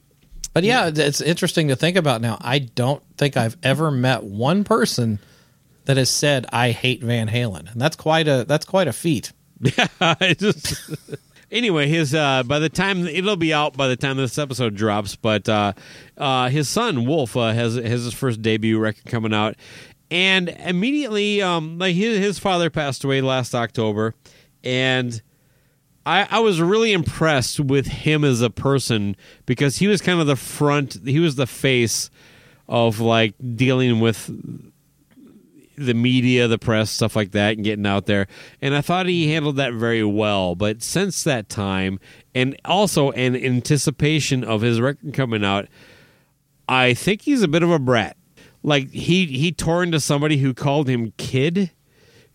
But 0.53 0.63
yeah, 0.65 0.91
it's 0.93 1.21
interesting 1.21 1.69
to 1.69 1.75
think 1.77 1.95
about 1.95 2.19
now. 2.21 2.37
I 2.41 2.59
don't 2.59 3.01
think 3.17 3.37
I've 3.37 3.55
ever 3.63 3.89
met 3.89 4.23
one 4.23 4.63
person 4.65 5.19
that 5.85 5.95
has 5.97 6.09
said 6.09 6.45
I 6.51 6.71
hate 6.71 7.01
Van 7.01 7.29
Halen, 7.29 7.71
and 7.71 7.79
that's 7.81 7.95
quite 7.95 8.27
a 8.27 8.43
that's 8.47 8.65
quite 8.65 8.87
a 8.87 8.93
feat. 8.93 9.31
It 10.01 10.39
just- 10.39 10.91
anyway, 11.51 11.87
his 11.87 12.13
uh, 12.13 12.43
by 12.43 12.59
the 12.59 12.67
time 12.67 13.07
it'll 13.07 13.37
be 13.37 13.53
out 13.53 13.77
by 13.77 13.87
the 13.87 13.95
time 13.95 14.17
this 14.17 14.37
episode 14.37 14.75
drops, 14.75 15.15
but 15.15 15.47
uh, 15.47 15.71
uh, 16.17 16.49
his 16.49 16.67
son 16.67 17.05
Wolf 17.05 17.37
uh, 17.37 17.53
has 17.53 17.75
has 17.75 18.03
his 18.03 18.13
first 18.13 18.41
debut 18.41 18.77
record 18.77 19.05
coming 19.05 19.33
out, 19.33 19.55
and 20.09 20.49
immediately, 20.49 21.41
um, 21.41 21.77
like 21.77 21.95
his 21.95 22.17
his 22.17 22.39
father 22.39 22.69
passed 22.69 23.03
away 23.05 23.21
last 23.21 23.55
October, 23.55 24.15
and. 24.65 25.21
I, 26.05 26.27
I 26.29 26.39
was 26.39 26.61
really 26.61 26.93
impressed 26.93 27.59
with 27.59 27.87
him 27.87 28.23
as 28.23 28.41
a 28.41 28.49
person 28.49 29.15
because 29.45 29.77
he 29.77 29.87
was 29.87 30.01
kind 30.01 30.19
of 30.19 30.27
the 30.27 30.35
front, 30.35 30.97
he 31.05 31.19
was 31.19 31.35
the 31.35 31.47
face 31.47 32.09
of 32.67 32.99
like 32.99 33.35
dealing 33.55 33.99
with 33.99 34.29
the 35.77 35.93
media, 35.93 36.47
the 36.47 36.57
press, 36.57 36.89
stuff 36.91 37.15
like 37.15 37.31
that, 37.31 37.55
and 37.55 37.63
getting 37.63 37.85
out 37.85 38.05
there. 38.05 38.27
And 38.61 38.75
I 38.75 38.81
thought 38.81 39.05
he 39.05 39.31
handled 39.31 39.57
that 39.57 39.73
very 39.73 40.03
well. 40.03 40.55
But 40.55 40.81
since 40.81 41.23
that 41.23 41.49
time, 41.49 41.99
and 42.33 42.55
also 42.65 43.11
in 43.11 43.35
anticipation 43.35 44.43
of 44.43 44.61
his 44.61 44.79
record 44.79 45.13
coming 45.13 45.43
out, 45.43 45.67
I 46.67 46.93
think 46.93 47.23
he's 47.23 47.41
a 47.41 47.47
bit 47.47 47.63
of 47.63 47.71
a 47.71 47.79
brat. 47.79 48.17
Like 48.63 48.91
he 48.91 49.25
he 49.25 49.51
tore 49.51 49.83
into 49.83 49.99
somebody 49.99 50.37
who 50.37 50.53
called 50.53 50.87
him 50.87 51.13
kid. 51.17 51.71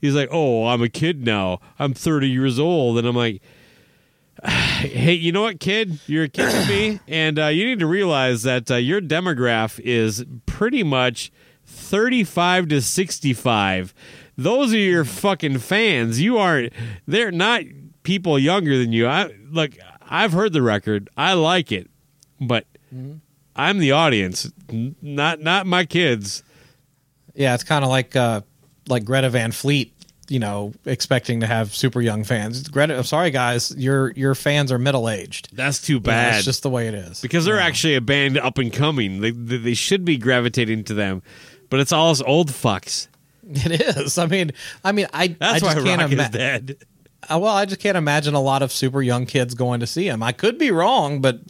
he's 0.00 0.14
like, 0.14 0.28
"Oh, 0.32 0.66
I'm 0.66 0.82
a 0.82 0.88
kid 0.88 1.24
now. 1.24 1.60
I'm 1.78 1.94
30 1.94 2.28
years 2.28 2.58
old," 2.58 2.98
and 2.98 3.06
I'm 3.06 3.16
like. 3.16 3.42
Hey, 4.76 5.14
you 5.14 5.32
know 5.32 5.42
what, 5.42 5.58
kid? 5.58 5.98
You're 6.06 6.24
a 6.24 6.28
kid 6.28 6.50
to 6.50 6.68
me, 6.68 7.00
and 7.08 7.38
uh, 7.38 7.46
you 7.46 7.64
need 7.64 7.78
to 7.78 7.86
realize 7.86 8.42
that 8.42 8.70
uh, 8.70 8.76
your 8.76 9.00
demographic 9.00 9.80
is 9.80 10.24
pretty 10.44 10.82
much 10.82 11.32
35 11.64 12.68
to 12.68 12.82
65. 12.82 13.94
Those 14.36 14.74
are 14.74 14.78
your 14.78 15.04
fucking 15.06 15.58
fans. 15.58 16.20
You 16.20 16.36
aren't. 16.36 16.74
They're 17.06 17.32
not 17.32 17.62
people 18.02 18.38
younger 18.38 18.76
than 18.78 18.92
you. 18.92 19.06
I 19.06 19.30
look. 19.50 19.72
I've 20.08 20.32
heard 20.32 20.52
the 20.52 20.62
record. 20.62 21.08
I 21.16 21.32
like 21.32 21.72
it, 21.72 21.90
but 22.38 22.66
I'm 23.56 23.78
the 23.78 23.92
audience, 23.92 24.52
not 24.70 25.40
not 25.40 25.66
my 25.66 25.86
kids. 25.86 26.42
Yeah, 27.34 27.54
it's 27.54 27.64
kind 27.64 27.82
of 27.82 27.90
like 27.90 28.14
uh, 28.14 28.42
like 28.88 29.04
Greta 29.04 29.30
Van 29.30 29.52
Fleet, 29.52 29.92
you 30.28 30.38
know, 30.38 30.72
expecting 30.84 31.40
to 31.40 31.46
have 31.46 31.74
super 31.74 32.00
young 32.00 32.24
fans. 32.24 32.66
Greta, 32.68 32.96
I'm 32.96 33.04
sorry 33.04 33.30
guys, 33.30 33.74
your 33.76 34.12
your 34.12 34.34
fans 34.34 34.72
are 34.72 34.78
middle 34.78 35.08
aged. 35.08 35.48
That's 35.54 35.80
too 35.80 36.00
bad. 36.00 36.36
It's 36.36 36.44
just 36.44 36.62
the 36.62 36.70
way 36.70 36.88
it 36.88 36.94
is. 36.94 37.20
because 37.20 37.44
they're 37.44 37.60
actually 37.60 37.94
a 37.94 38.00
band 38.00 38.38
up 38.38 38.58
and 38.58 38.72
coming. 38.72 39.20
They, 39.20 39.30
they 39.30 39.56
they 39.58 39.74
should 39.74 40.04
be 40.04 40.16
gravitating 40.18 40.84
to 40.84 40.94
them, 40.94 41.22
but 41.70 41.80
it's 41.80 41.92
all 41.92 42.10
us 42.10 42.22
old 42.22 42.50
fucks. 42.50 43.08
It 43.48 43.80
is. 43.80 44.18
I 44.18 44.26
mean, 44.26 44.50
I 44.82 44.90
mean, 44.90 45.06
I 45.12 45.28
That's 45.28 45.62
I 45.62 45.66
why 45.66 45.74
just 45.74 45.86
can't 45.86 46.02
rock 46.02 46.10
is 46.10 46.28
dead. 46.30 46.76
Uh, 47.30 47.38
well, 47.38 47.54
I 47.54 47.64
just 47.64 47.80
can't 47.80 47.96
imagine 47.96 48.34
a 48.34 48.40
lot 48.40 48.62
of 48.62 48.72
super 48.72 49.00
young 49.02 49.24
kids 49.24 49.54
going 49.54 49.80
to 49.80 49.86
see 49.86 50.08
him. 50.08 50.20
I 50.22 50.32
could 50.32 50.58
be 50.58 50.72
wrong, 50.72 51.20
but 51.20 51.40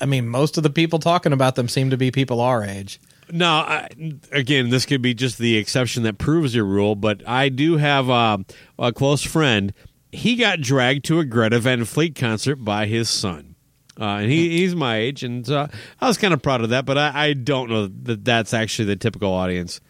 I 0.00 0.06
mean, 0.06 0.28
most 0.28 0.56
of 0.56 0.62
the 0.62 0.70
people 0.70 0.98
talking 0.98 1.32
about 1.34 1.54
them 1.54 1.68
seem 1.68 1.90
to 1.90 1.98
be 1.98 2.10
people 2.10 2.40
our 2.40 2.64
age. 2.64 2.98
No, 3.30 3.48
I, 3.48 3.88
again, 4.32 4.70
this 4.70 4.86
could 4.86 5.02
be 5.02 5.14
just 5.14 5.38
the 5.38 5.56
exception 5.56 6.02
that 6.04 6.18
proves 6.18 6.54
your 6.54 6.64
rule, 6.64 6.94
but 6.94 7.26
I 7.28 7.48
do 7.48 7.76
have 7.76 8.08
uh, 8.08 8.38
a 8.78 8.92
close 8.92 9.22
friend. 9.22 9.72
He 10.10 10.36
got 10.36 10.60
dragged 10.60 11.04
to 11.06 11.18
a 11.20 11.24
Greta 11.24 11.58
Van 11.58 11.84
Fleet 11.84 12.14
concert 12.14 12.56
by 12.56 12.86
his 12.86 13.10
son. 13.10 13.54
Uh, 14.00 14.18
and 14.20 14.30
he, 14.30 14.58
he's 14.58 14.76
my 14.76 14.96
age, 14.96 15.24
and 15.24 15.48
uh, 15.50 15.66
I 16.00 16.06
was 16.06 16.16
kind 16.16 16.32
of 16.32 16.40
proud 16.40 16.62
of 16.62 16.70
that, 16.70 16.86
but 16.86 16.96
I, 16.96 17.12
I 17.14 17.32
don't 17.32 17.68
know 17.68 17.88
that 18.04 18.24
that's 18.24 18.54
actually 18.54 18.84
the 18.84 18.96
typical 18.96 19.32
audience. 19.32 19.80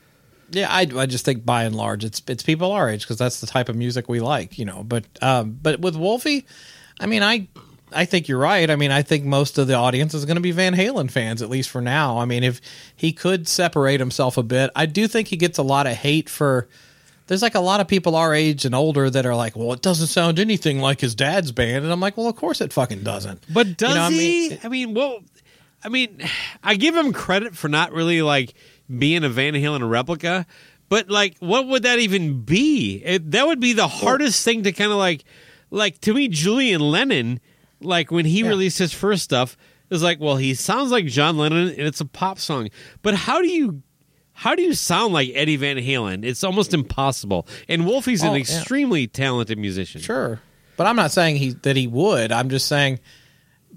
Yeah, 0.50 0.68
I, 0.70 0.86
I 0.96 1.04
just 1.04 1.26
think 1.26 1.44
by 1.44 1.64
and 1.64 1.76
large 1.76 2.04
it's 2.04 2.22
it's 2.26 2.42
people 2.42 2.72
our 2.72 2.88
age 2.88 3.02
because 3.02 3.18
that's 3.18 3.42
the 3.42 3.46
type 3.46 3.68
of 3.68 3.76
music 3.76 4.08
we 4.08 4.20
like, 4.20 4.58
you 4.58 4.64
know. 4.64 4.82
But 4.82 5.04
um, 5.20 5.58
but 5.60 5.80
with 5.80 5.94
Wolfie, 5.94 6.46
I 6.98 7.04
mean, 7.04 7.22
I 7.22 7.48
I 7.92 8.04
think 8.04 8.28
you're 8.28 8.38
right. 8.38 8.68
I 8.70 8.76
mean, 8.76 8.90
I 8.90 9.02
think 9.02 9.24
most 9.24 9.58
of 9.58 9.66
the 9.66 9.74
audience 9.74 10.14
is 10.14 10.24
going 10.24 10.36
to 10.36 10.40
be 10.42 10.52
Van 10.52 10.74
Halen 10.74 11.10
fans 11.10 11.42
at 11.42 11.48
least 11.50 11.70
for 11.70 11.80
now. 11.80 12.18
I 12.18 12.24
mean, 12.24 12.44
if 12.44 12.60
he 12.94 13.12
could 13.12 13.48
separate 13.48 14.00
himself 14.00 14.36
a 14.36 14.42
bit, 14.42 14.70
I 14.76 14.86
do 14.86 15.08
think 15.08 15.28
he 15.28 15.36
gets 15.36 15.58
a 15.58 15.62
lot 15.62 15.86
of 15.86 15.94
hate 15.94 16.28
for. 16.28 16.68
There's 17.26 17.42
like 17.42 17.54
a 17.54 17.60
lot 17.60 17.80
of 17.80 17.88
people 17.88 18.16
our 18.16 18.34
age 18.34 18.64
and 18.64 18.74
older 18.74 19.10
that 19.10 19.26
are 19.26 19.34
like, 19.36 19.54
well, 19.54 19.72
it 19.74 19.82
doesn't 19.82 20.06
sound 20.06 20.38
anything 20.38 20.80
like 20.80 21.00
his 21.00 21.14
dad's 21.14 21.52
band, 21.52 21.84
and 21.84 21.92
I'm 21.92 22.00
like, 22.00 22.16
well, 22.16 22.26
of 22.26 22.36
course 22.36 22.62
it 22.62 22.72
fucking 22.72 23.02
doesn't. 23.02 23.42
But 23.52 23.76
does 23.76 23.90
You 23.90 23.94
know 23.96 24.02
what 24.02 24.06
I 24.06 24.10
he? 24.12 24.48
mean? 24.48 24.58
I 24.64 24.68
mean, 24.68 24.94
well, 24.94 25.18
I 25.84 25.88
mean, 25.90 26.26
I 26.64 26.76
give 26.76 26.96
him 26.96 27.12
credit 27.12 27.54
for 27.54 27.68
not 27.68 27.92
really 27.92 28.22
like 28.22 28.54
being 28.88 29.24
a 29.24 29.28
Van 29.28 29.52
Halen 29.52 29.88
replica, 29.88 30.46
but 30.88 31.10
like, 31.10 31.36
what 31.40 31.66
would 31.66 31.82
that 31.82 31.98
even 31.98 32.42
be? 32.42 33.02
It, 33.04 33.30
that 33.32 33.46
would 33.46 33.60
be 33.60 33.74
the 33.74 33.88
hardest 33.88 34.42
thing 34.42 34.62
to 34.62 34.72
kind 34.72 34.90
of 34.90 34.96
like, 34.96 35.22
like 35.70 36.00
to 36.00 36.14
me, 36.14 36.28
Julian 36.28 36.80
Lennon, 36.80 37.40
like 37.80 38.10
when 38.10 38.24
he 38.24 38.40
Yeah. 38.40 38.48
released 38.48 38.78
his 38.78 38.92
first 38.92 39.22
stuff, 39.22 39.56
is 39.90 40.02
like, 40.02 40.20
well, 40.20 40.36
he 40.36 40.52
sounds 40.54 40.90
like 40.90 41.06
John 41.06 41.38
Lennon 41.38 41.68
and 41.68 41.78
it's 41.86 42.00
a 42.00 42.04
pop 42.04 42.38
song, 42.38 42.68
but 43.02 43.14
how 43.14 43.40
do 43.40 43.48
you? 43.48 43.82
How 44.32 44.54
do 44.54 44.62
you 44.62 44.72
sound 44.74 45.12
like 45.12 45.30
Eddie 45.34 45.56
Van 45.56 45.78
Halen? 45.78 46.24
It's 46.24 46.44
almost 46.44 46.72
impossible. 46.72 47.48
And 47.68 47.86
Wolfie's 47.86 48.22
Oh, 48.22 48.28
an 48.28 48.34
yeah. 48.34 48.40
extremely 48.40 49.08
talented 49.08 49.58
musician. 49.58 50.00
Sure, 50.00 50.40
but 50.76 50.86
I'm 50.86 50.94
not 50.94 51.10
saying 51.10 51.36
he 51.36 51.50
that 51.62 51.74
he 51.74 51.86
would. 51.88 52.30
I'm 52.30 52.48
just 52.48 52.68
saying 52.68 53.00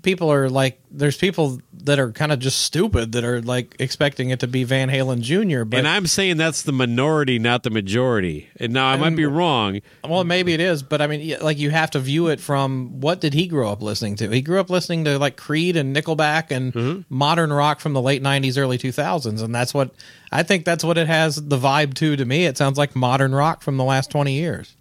people 0.03 0.31
are 0.31 0.49
like 0.49 0.79
there's 0.89 1.15
people 1.17 1.59
that 1.83 1.99
are 1.99 2.11
kind 2.11 2.31
of 2.31 2.39
just 2.39 2.59
stupid 2.63 3.11
that 3.13 3.23
are 3.23 3.41
like 3.41 3.75
expecting 3.79 4.29
it 4.29 4.39
to 4.41 4.47
be 4.47 4.63
Van 4.63 4.89
Halen 4.89 5.21
Jr. 5.21 5.63
But 5.63 5.79
and 5.79 5.87
I'm 5.87 6.05
saying 6.07 6.37
that's 6.37 6.63
the 6.63 6.71
minority, 6.71 7.39
not 7.39 7.63
the 7.63 7.69
majority. 7.69 8.49
And 8.57 8.73
now 8.73 8.87
I 8.87 8.97
might 8.97 9.15
be 9.15 9.25
wrong. 9.25 9.79
well, 10.07 10.23
maybe 10.23 10.53
it 10.53 10.59
is, 10.59 10.83
but 10.83 11.01
I 11.01 11.07
mean, 11.07 11.37
like 11.41 11.57
you 11.57 11.69
have 11.71 11.91
to 11.91 11.99
view 11.99 12.27
it 12.27 12.39
from 12.39 12.99
what 13.01 13.21
did 13.21 13.33
he 13.33 13.47
grow 13.47 13.71
up 13.71 13.81
listening 13.81 14.15
to? 14.17 14.29
He 14.29 14.41
grew 14.41 14.59
up 14.59 14.69
listening 14.69 15.05
to 15.05 15.17
like 15.17 15.37
Creed 15.37 15.75
and 15.77 15.95
Nickelback 15.95 16.51
and 16.51 16.73
Mm-hmm. 16.73 17.01
modern 17.09 17.51
rock 17.53 17.79
from 17.79 17.93
the 17.93 18.01
late 18.01 18.21
'90s, 18.23 18.57
early 18.57 18.77
2000s, 18.77 19.41
and 19.43 19.53
that's 19.53 19.73
what 19.73 19.91
I 20.31 20.43
think. 20.43 20.65
That's 20.65 20.83
what 20.83 20.97
it 20.97 21.07
has 21.07 21.35
the 21.35 21.57
vibe 21.57 21.93
to. 21.95 22.15
To 22.15 22.25
me, 22.25 22.45
it 22.45 22.57
sounds 22.57 22.77
like 22.77 22.95
modern 22.95 23.33
rock 23.35 23.61
from 23.61 23.77
the 23.77 23.83
last 23.83 24.09
20 24.11 24.33
years. 24.33 24.75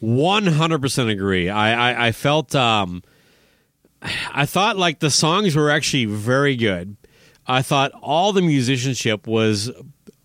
One 0.00 0.46
hundred 0.46 0.80
percent 0.82 1.10
agree. 1.10 1.48
I, 1.48 1.90
I 1.92 2.06
I 2.08 2.12
felt 2.12 2.54
um, 2.56 3.04
I 4.32 4.46
thought 4.46 4.76
like 4.76 4.98
the 5.00 5.10
songs 5.10 5.54
were 5.56 5.70
actually 5.70 6.06
very 6.06 6.56
good. 6.56 6.96
I 7.46 7.62
thought 7.62 7.92
all 8.00 8.32
the 8.32 8.42
musicianship 8.42 9.26
was 9.26 9.70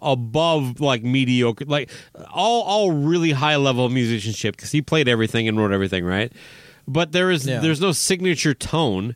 above 0.02 0.80
like 0.80 1.04
mediocre, 1.04 1.66
like 1.66 1.90
all 2.32 2.62
all 2.64 2.92
really 2.92 3.32
high 3.32 3.56
level 3.56 3.90
musicianship 3.90 4.56
because 4.56 4.72
he 4.72 4.82
played 4.82 5.08
everything 5.08 5.48
and 5.48 5.58
wrote 5.58 5.72
everything 5.72 6.06
right. 6.06 6.32
But 6.88 7.12
there 7.12 7.32
is 7.32 7.46
Yeah. 7.48 7.60
there's 7.60 7.82
no 7.82 7.92
signature 7.92 8.54
tone. 8.54 9.16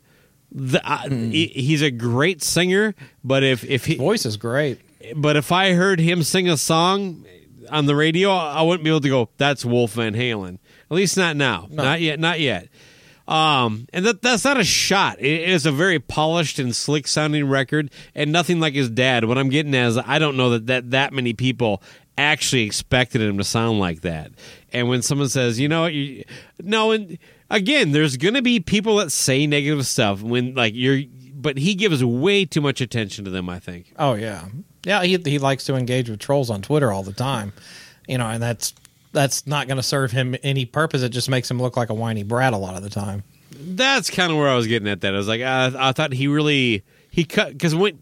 The, 0.54 0.86
uh, 0.86 1.08
he, 1.08 1.46
he's 1.46 1.80
a 1.80 1.90
great 1.90 2.42
singer, 2.42 2.94
but 3.24 3.42
if 3.42 3.64
if 3.64 3.86
he 3.86 3.94
Voice 3.96 4.26
is 4.26 4.36
great. 4.36 4.80
but 5.16 5.36
if 5.36 5.50
I 5.50 5.72
heard 5.72 5.98
him 5.98 6.22
sing 6.22 6.48
a 6.48 6.56
song 6.58 7.24
on 7.70 7.86
the 7.86 7.96
radio, 7.96 8.30
I 8.32 8.60
wouldn't 8.62 8.84
be 8.84 8.90
able 8.90 9.00
to 9.00 9.08
go, 9.08 9.30
"That's 9.38 9.64
Wolf 9.64 9.94
Van 9.94 10.14
Halen." 10.14 10.58
At 10.90 10.94
least 10.96 11.16
not 11.16 11.36
now, 11.36 11.68
not 11.70 12.02
yet, 12.02 12.20
not 12.20 12.38
yet. 12.40 12.68
Um, 13.32 13.86
and 13.94 14.04
that 14.04 14.20
that's 14.20 14.44
not 14.44 14.58
a 14.58 14.64
shot. 14.64 15.18
It 15.18 15.48
is 15.48 15.64
a 15.64 15.72
very 15.72 15.98
polished 15.98 16.58
and 16.58 16.76
slick 16.76 17.08
sounding 17.08 17.48
record, 17.48 17.90
and 18.14 18.30
nothing 18.30 18.60
like 18.60 18.74
his 18.74 18.90
dad. 18.90 19.24
What 19.24 19.38
I'm 19.38 19.48
getting 19.48 19.74
at 19.74 19.88
is, 19.88 19.96
I 19.96 20.18
don't 20.18 20.36
know 20.36 20.50
that 20.50 20.66
that 20.66 20.90
that 20.90 21.14
many 21.14 21.32
people 21.32 21.82
actually 22.18 22.64
expected 22.64 23.22
him 23.22 23.38
to 23.38 23.44
sound 23.44 23.78
like 23.78 24.02
that. 24.02 24.32
And 24.70 24.86
when 24.90 25.00
someone 25.00 25.30
says, 25.30 25.58
you 25.58 25.66
know, 25.66 25.86
you, 25.86 26.24
no, 26.60 26.90
and 26.90 27.16
again, 27.48 27.92
there's 27.92 28.18
going 28.18 28.34
to 28.34 28.42
be 28.42 28.60
people 28.60 28.96
that 28.96 29.10
say 29.10 29.46
negative 29.46 29.86
stuff 29.86 30.20
when 30.20 30.54
like 30.54 30.74
you're, 30.76 31.00
but 31.34 31.56
he 31.56 31.74
gives 31.74 32.04
way 32.04 32.44
too 32.44 32.60
much 32.60 32.82
attention 32.82 33.24
to 33.24 33.30
them. 33.30 33.48
I 33.48 33.58
think. 33.60 33.94
Oh 33.98 34.12
yeah, 34.12 34.44
yeah. 34.84 35.02
He 35.04 35.16
he 35.16 35.38
likes 35.38 35.64
to 35.64 35.74
engage 35.74 36.10
with 36.10 36.20
trolls 36.20 36.50
on 36.50 36.60
Twitter 36.60 36.92
all 36.92 37.02
the 37.02 37.14
time, 37.14 37.54
you 38.06 38.18
know, 38.18 38.26
and 38.26 38.42
that's 38.42 38.74
that's 39.12 39.46
not 39.46 39.66
going 39.68 39.76
to 39.76 39.82
serve 39.82 40.12
him 40.12 40.36
any 40.42 40.64
purpose. 40.64 41.02
It 41.02 41.10
just 41.10 41.28
makes 41.28 41.50
him 41.50 41.60
look 41.60 41.76
like 41.76 41.90
a 41.90 41.94
whiny 41.94 42.22
brat 42.22 42.52
a 42.52 42.56
lot 42.56 42.74
of 42.76 42.82
the 42.82 42.90
time. 42.90 43.22
that's 43.54 44.10
kind 44.10 44.32
of 44.32 44.38
where 44.38 44.48
I 44.48 44.56
was 44.56 44.66
getting 44.66 44.88
at. 44.88 45.00
That 45.02 45.14
I 45.14 45.16
was 45.16 45.28
like, 45.28 45.42
I, 45.42 45.72
I 45.76 45.92
thought 45.92 46.12
he 46.12 46.26
really 46.28 46.84
he 47.10 47.24
cut 47.24 47.52
because 47.52 47.74
when 47.74 47.98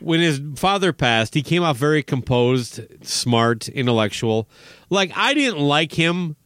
when 0.00 0.20
his 0.20 0.40
father 0.56 0.92
passed, 0.92 1.34
he 1.34 1.42
came 1.42 1.62
off 1.62 1.76
very 1.76 2.02
composed, 2.02 2.80
smart, 3.04 3.68
intellectual. 3.68 4.48
Like 4.88 5.12
I 5.16 5.34
didn't 5.34 5.60
like 5.60 5.92
him 5.92 6.36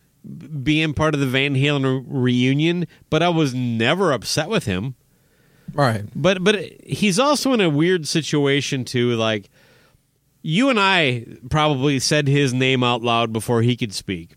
being 0.62 0.94
part 0.94 1.14
of 1.14 1.20
the 1.20 1.26
Van 1.26 1.54
Halen 1.54 2.04
reunion, 2.06 2.86
but 3.10 3.22
I 3.22 3.28
was 3.28 3.54
never 3.54 4.12
upset 4.12 4.48
with 4.48 4.64
him. 4.64 4.94
Right. 5.72 6.04
But 6.14 6.42
but 6.42 6.56
he's 6.84 7.18
also 7.18 7.52
in 7.52 7.60
a 7.60 7.70
weird 7.70 8.06
situation 8.06 8.84
too. 8.84 9.14
Like 9.16 9.50
you 10.46 10.68
and 10.68 10.78
I 10.78 11.24
probably 11.48 11.98
said 11.98 12.28
his 12.28 12.52
name 12.52 12.84
out 12.84 13.02
loud 13.02 13.32
before 13.32 13.62
he 13.62 13.76
could 13.76 13.94
speak. 13.94 14.34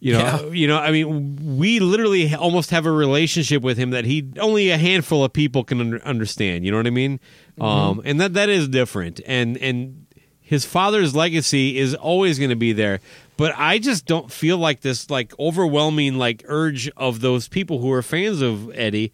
You 0.00 0.12
know, 0.12 0.18
Yeah. 0.20 0.50
you 0.52 0.68
know. 0.68 0.78
I 0.78 0.92
mean, 0.92 1.58
we 1.58 1.80
literally 1.80 2.32
almost 2.32 2.70
have 2.70 2.86
a 2.86 2.92
relationship 2.92 3.62
with 3.64 3.76
him 3.78 3.90
that 3.90 4.04
he 4.04 4.24
only 4.38 4.70
a 4.70 4.78
handful 4.78 5.24
of 5.24 5.32
people 5.32 5.64
can 5.64 5.80
under, 5.80 6.00
understand. 6.04 6.64
You 6.64 6.70
know 6.70 6.76
what 6.76 6.86
I 6.86 6.90
mean? 6.90 7.18
Um, 7.60 8.00
and 8.04 8.20
that 8.20 8.34
that 8.34 8.48
is 8.48 8.68
different. 8.68 9.20
And 9.26 9.56
and 9.58 10.06
his 10.40 10.64
father's 10.64 11.16
legacy 11.16 11.76
is 11.78 11.96
always 11.96 12.38
going 12.38 12.50
to 12.50 12.56
be 12.56 12.72
there. 12.72 13.00
But 13.36 13.54
I 13.56 13.78
just 13.80 14.06
don't 14.06 14.30
feel 14.30 14.56
like 14.56 14.82
this 14.82 15.10
like 15.10 15.36
overwhelming 15.40 16.16
like 16.16 16.44
urge 16.46 16.88
of 16.96 17.18
those 17.20 17.48
people 17.48 17.80
who 17.80 17.90
are 17.90 18.02
fans 18.02 18.40
of 18.40 18.70
Eddie 18.78 19.12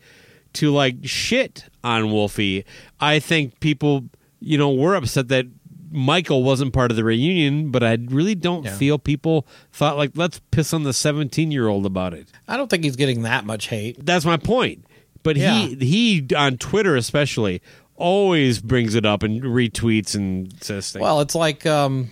to 0.55 0.71
like 0.71 0.97
shit 1.05 1.65
on 1.83 2.13
Wolfie. 2.13 2.67
I 3.01 3.21
think 3.21 3.59
people, 3.61 4.05
you 4.39 4.59
know, 4.59 4.71
were 4.71 4.95
upset 4.97 5.29
that 5.29 5.47
Michael 5.95 6.43
wasn't 6.43 6.73
part 6.73 6.91
of 6.91 6.97
the 6.97 7.05
reunion, 7.05 7.71
but 7.71 7.83
I 7.85 7.97
really 8.07 8.35
don't 8.35 8.65
Yeah. 8.65 8.77
feel 8.77 8.99
people 8.99 9.47
thought 9.73 9.97
like 9.97 10.11
let's 10.17 10.41
piss 10.51 10.75
on 10.75 10.83
the 10.83 10.91
17-year-old 10.91 11.87
about 11.87 12.13
it. 12.15 12.27
I 12.49 12.57
don't 12.57 12.69
think 12.69 12.83
he's 12.85 12.97
getting 12.97 13.23
that 13.23 13.47
much 13.47 13.69
hate. 13.69 14.05
That's 14.05 14.25
my 14.25 14.37
point. 14.37 14.85
But 15.23 15.37
he 15.37 15.77
he 15.77 16.27
on 16.37 16.59
Twitter 16.59 16.97
especially 16.97 17.63
always 17.97 18.61
brings 18.61 18.95
it 18.95 19.07
up 19.07 19.23
and 19.23 19.41
retweets 19.43 20.15
and 20.15 20.53
says 20.63 20.91
things. 20.93 21.01
Well, 21.01 21.21
it's 21.21 21.35
like, 21.35 21.65
um, 21.65 22.11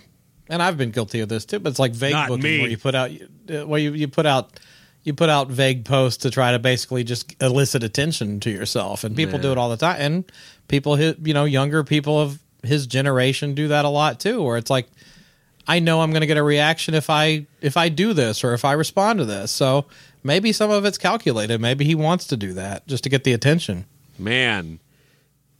and 0.49 0.63
I've 0.63 0.77
been 0.77 0.91
guilty 0.91 1.19
of 1.19 1.29
this 1.29 1.45
too. 1.45 1.59
But 1.59 1.71
it's 1.71 1.79
like 1.79 1.91
vague 1.91 2.13
Not 2.13 2.29
booking 2.29 2.43
me. 2.43 2.59
where 2.61 2.69
you 2.69 2.77
put 2.77 2.95
out, 2.95 3.11
uh, 3.49 3.67
where 3.67 3.79
you, 3.79 3.93
you 3.93 4.07
put 4.07 4.25
out, 4.25 4.59
you 5.03 5.13
put 5.13 5.29
out 5.29 5.49
vague 5.49 5.83
posts 5.85 6.23
to 6.23 6.31
try 6.31 6.53
to 6.53 6.59
basically 6.59 7.03
just 7.03 7.35
elicit 7.41 7.83
attention 7.83 8.39
to 8.39 8.49
yourself, 8.49 9.03
and 9.03 9.15
people 9.15 9.37
do 9.37 9.51
it 9.51 9.57
all 9.57 9.69
the 9.69 9.77
time. 9.77 9.97
And 9.99 10.31
people, 10.69 10.97
you 10.99 11.33
know, 11.33 11.43
younger 11.45 11.83
people 11.83 12.19
of 12.19 12.39
his 12.63 12.87
generation 12.87 13.53
do 13.53 13.69
that 13.69 13.85
a 13.85 13.89
lot 13.89 14.19
too. 14.19 14.41
Where 14.41 14.57
it's 14.57 14.69
like, 14.69 14.87
I 15.67 15.79
know 15.79 16.01
I'm 16.01 16.11
going 16.11 16.21
to 16.21 16.27
get 16.27 16.37
a 16.37 16.43
reaction 16.43 16.93
if 16.93 17.09
I 17.09 17.45
if 17.61 17.77
I 17.77 17.89
do 17.89 18.13
this 18.13 18.43
or 18.43 18.53
if 18.53 18.65
I 18.65 18.73
respond 18.73 19.19
to 19.19 19.25
this. 19.25 19.51
So 19.51 19.85
maybe 20.23 20.51
some 20.51 20.71
of 20.71 20.85
it's 20.85 20.97
calculated. 20.97 21.61
Maybe 21.61 21.85
he 21.85 21.95
wants 21.95 22.27
to 22.27 22.37
do 22.37 22.53
that 22.53 22.87
just 22.87 23.03
to 23.03 23.09
get 23.09 23.23
the 23.23 23.33
attention. 23.33 23.85
Man, 24.17 24.79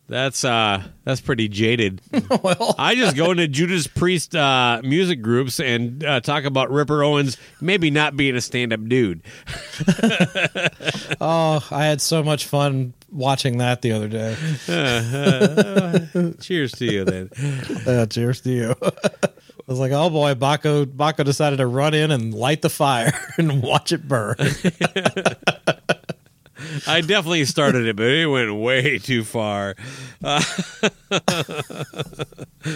that's 0.10 0.44
uh 0.44 0.84
that's 1.06 1.22
pretty 1.22 1.48
jaded. 1.48 2.02
well, 2.44 2.76
I 2.78 2.96
just 2.96 3.16
go 3.16 3.32
into 3.32 3.48
Judas 3.48 3.88
Priest 3.88 4.36
uh, 4.36 4.82
music 4.84 5.22
groups 5.22 5.60
and 5.60 6.04
uh, 6.04 6.20
talk 6.20 6.44
about 6.44 6.72
Ripper 6.72 7.04
Owens 7.04 7.38
maybe 7.62 7.90
not 7.90 8.18
being 8.18 8.36
a 8.36 8.42
stand 8.42 8.74
up 8.74 8.86
dude. 8.88 9.22
oh, 11.22 11.66
I 11.72 11.86
had 11.86 12.02
so 12.02 12.22
much 12.24 12.46
fun 12.46 12.94
watching 13.14 13.60
that 13.60 13.82
the 13.82 13.92
other 13.92 14.08
day. 14.08 14.36
Cheers 16.42 16.72
to 16.74 16.86
you 16.86 17.06
then. 17.06 17.30
Uh, 17.86 18.06
cheers 18.08 18.42
to 18.42 18.50
you. 18.50 18.76
I 18.84 19.72
was 19.72 19.80
like, 19.80 19.92
oh 19.94 20.10
boy, 20.10 20.34
Bakko 20.34 20.86
Bakko 20.86 21.24
decided 21.24 21.58
to 21.58 21.68
run 21.68 21.94
in 21.94 22.12
and 22.12 22.34
light 22.34 22.62
the 22.62 22.70
fire 22.70 23.14
and 23.38 23.62
watch 23.62 23.94
it 23.94 24.08
burn. 24.08 24.36
I 26.88 27.02
definitely 27.02 27.46
started 27.46 27.86
it, 27.86 27.96
but 27.96 28.06
it 28.06 28.26
went 28.28 28.54
way 28.56 28.98
too 28.98 29.24
far. 29.24 29.76
Uh, 30.24 30.44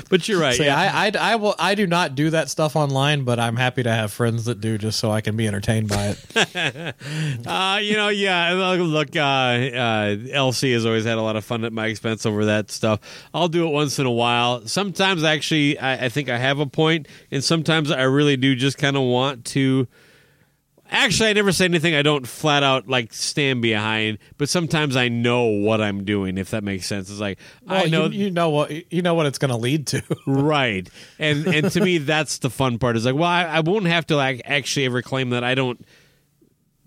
but 0.10 0.28
you're 0.28 0.40
right. 0.40 0.56
See, 0.56 0.66
yeah. 0.66 0.78
I, 0.78 1.08
I, 1.08 1.34
I 1.34 1.36
will 1.36 1.56
I 1.58 1.76
do 1.76 1.88
not 1.88 2.16
do 2.16 2.30
that 2.32 2.50
stuff 2.50 2.76
online, 2.76 3.24
but 3.24 3.40
I'm 3.40 3.56
happy 3.56 3.84
to 3.84 3.92
have 3.92 4.12
friends 4.12 4.46
that 4.46 4.60
do 4.62 4.78
just 4.78 5.00
so 5.00 5.12
I 5.12 5.22
can 5.22 5.36
be 5.36 5.48
entertained 5.48 5.90
by 5.90 6.16
it. 6.16 6.96
Uh, 7.48 7.80
you 7.82 7.96
know, 7.96 8.10
yeah. 8.10 8.52
Look, 8.54 9.16
uh, 9.16 9.20
uh, 9.20 10.16
LC 10.16 10.74
has 10.74 10.86
always 10.86 11.06
had 11.06 11.18
a 11.18 11.22
lot 11.22 11.36
of 11.36 11.46
fun 11.46 11.64
at 11.64 11.72
my 11.72 11.88
expense 11.88 12.26
over 12.26 12.46
that 12.46 12.72
stuff. 12.72 13.00
I'll 13.34 13.48
do 13.48 13.66
it 13.68 13.72
once 13.72 14.00
in 14.00 14.06
a 14.06 14.12
while. 14.12 14.66
Sometimes, 14.68 15.24
actually, 15.24 15.78
I, 15.80 16.06
I 16.06 16.10
think 16.10 16.30
I 16.30 16.38
have 16.38 16.60
a 16.60 16.66
point, 16.66 17.08
and 17.32 17.44
sometimes 17.44 17.92
I 17.92 18.04
really 18.04 18.38
do 18.38 18.56
just 18.56 18.78
kind 18.78 18.98
of 18.98 19.04
want 19.04 19.46
to. 19.46 19.88
Actually, 20.90 21.30
I 21.30 21.34
never 21.34 21.52
say 21.52 21.66
anything 21.66 21.96
I 21.96 22.02
don't 22.02 22.28
flat 22.28 22.64
out 22.64 22.88
like 22.88 23.14
stand 23.14 23.62
behind, 23.62 24.20
but 24.38 24.50
sometimes 24.50 24.96
I 24.96 25.10
know 25.10 25.46
what 25.46 25.82
I'm 25.82 26.06
doing. 26.06 26.38
If 26.38 26.52
that 26.52 26.64
makes 26.64 26.86
sense, 26.86 27.10
it's 27.10 27.20
like 27.20 27.40
I 27.68 27.86
know 27.86 28.06
you, 28.06 28.26
you 28.26 28.32
know 28.32 28.50
what 28.50 28.92
you 28.94 29.02
know 29.02 29.14
what 29.14 29.26
it's 29.26 29.38
going 29.38 29.52
to 29.52 29.58
lead 29.58 29.88
to. 29.88 30.04
right 30.28 30.90
and 31.20 31.48
and 31.48 31.72
to 31.72 31.82
me 31.82 31.98
that's 31.98 32.40
the 32.40 32.50
fun 32.50 32.78
part 32.80 32.96
is 32.96 33.06
like 33.06 33.16
well 33.16 33.24
I, 33.24 33.44
I 33.44 33.60
won't 33.62 33.86
have 33.86 34.06
to 34.08 34.16
like 34.16 34.42
actually 34.46 34.86
ever 34.86 35.02
claim 35.02 35.32
that 35.32 35.44
i 35.44 35.56
don't 35.56 35.84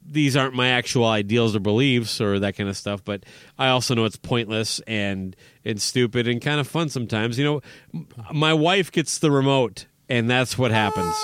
these 0.05 0.37
aren't 0.37 0.55
my 0.55 0.69
actual 0.69 1.05
ideals 1.07 1.55
or 1.55 1.61
beliefs 1.61 2.21
or 2.21 2.39
that 2.41 2.57
kind 2.57 2.69
of 2.69 2.77
stuff 2.77 3.05
but 3.05 3.25
i 3.59 3.69
also 3.69 3.95
know 3.95 4.05
it's 4.05 4.17
pointless 4.17 4.81
and 4.87 5.37
and 5.65 5.81
stupid 5.81 6.27
and 6.29 6.41
kind 6.43 6.61
of 6.61 6.67
fun 6.67 6.89
sometimes 6.89 7.39
you 7.39 7.45
know 7.45 7.61
m- 7.95 8.07
my 8.33 8.53
wife 8.53 8.91
gets 8.93 9.19
the 9.19 9.31
remote 9.31 9.87
and 10.09 10.29
that's 10.29 10.57
what 10.59 10.71
happens 10.71 11.15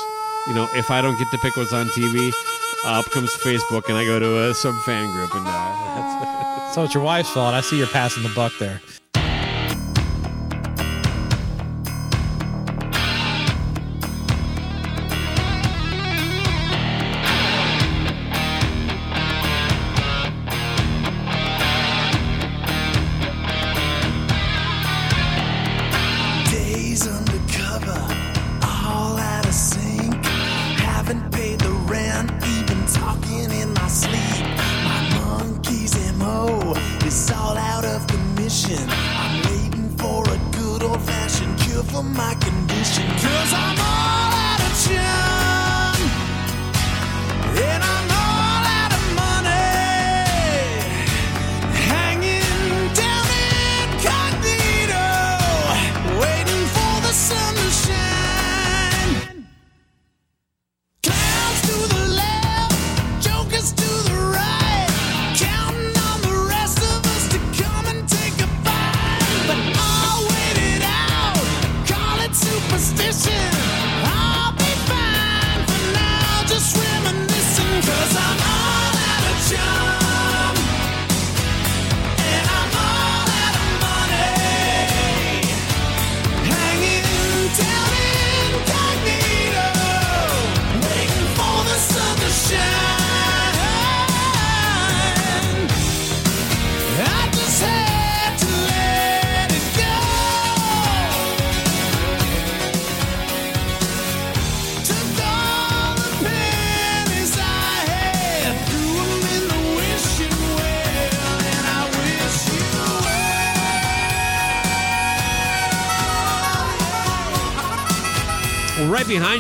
you 0.47 0.55
know 0.55 0.69
if 0.75 0.91
i 0.91 1.01
don't 1.01 1.19
get 1.19 1.31
to 1.31 1.39
pick 1.39 1.57
what's 1.57 1.73
on 1.73 1.87
tv 1.89 2.33
up 2.85 3.05
comes 3.07 3.31
facebook 3.31 3.89
and 3.89 3.97
i 3.97 4.05
go 4.05 4.19
to 4.19 4.39
uh, 4.39 4.53
some 4.53 4.79
fan 4.81 5.11
group 5.13 5.35
and 5.35 5.47
uh, 5.47 5.51
that's 5.97 6.75
So 6.75 6.85
it's 6.85 6.93
your 6.93 7.03
wife's 7.03 7.31
fault. 7.31 7.55
I 7.55 7.63
see 7.63 7.79
you're 7.79 7.87
passing 7.87 8.23
the 8.23 8.29
buck 8.35 8.53
there. 8.59 8.83
I'm 38.69 39.43
waiting 39.45 39.89
for 39.97 40.25
a 40.25 40.39
good 40.51 40.83
old 40.83 41.01
fashioned 41.03 41.57
cure 41.61 41.85
for 41.85 42.03
my 42.03 42.35
condition. 42.35 43.07
Cause 43.07 43.53
I'm 43.55 43.79
all 43.79 44.26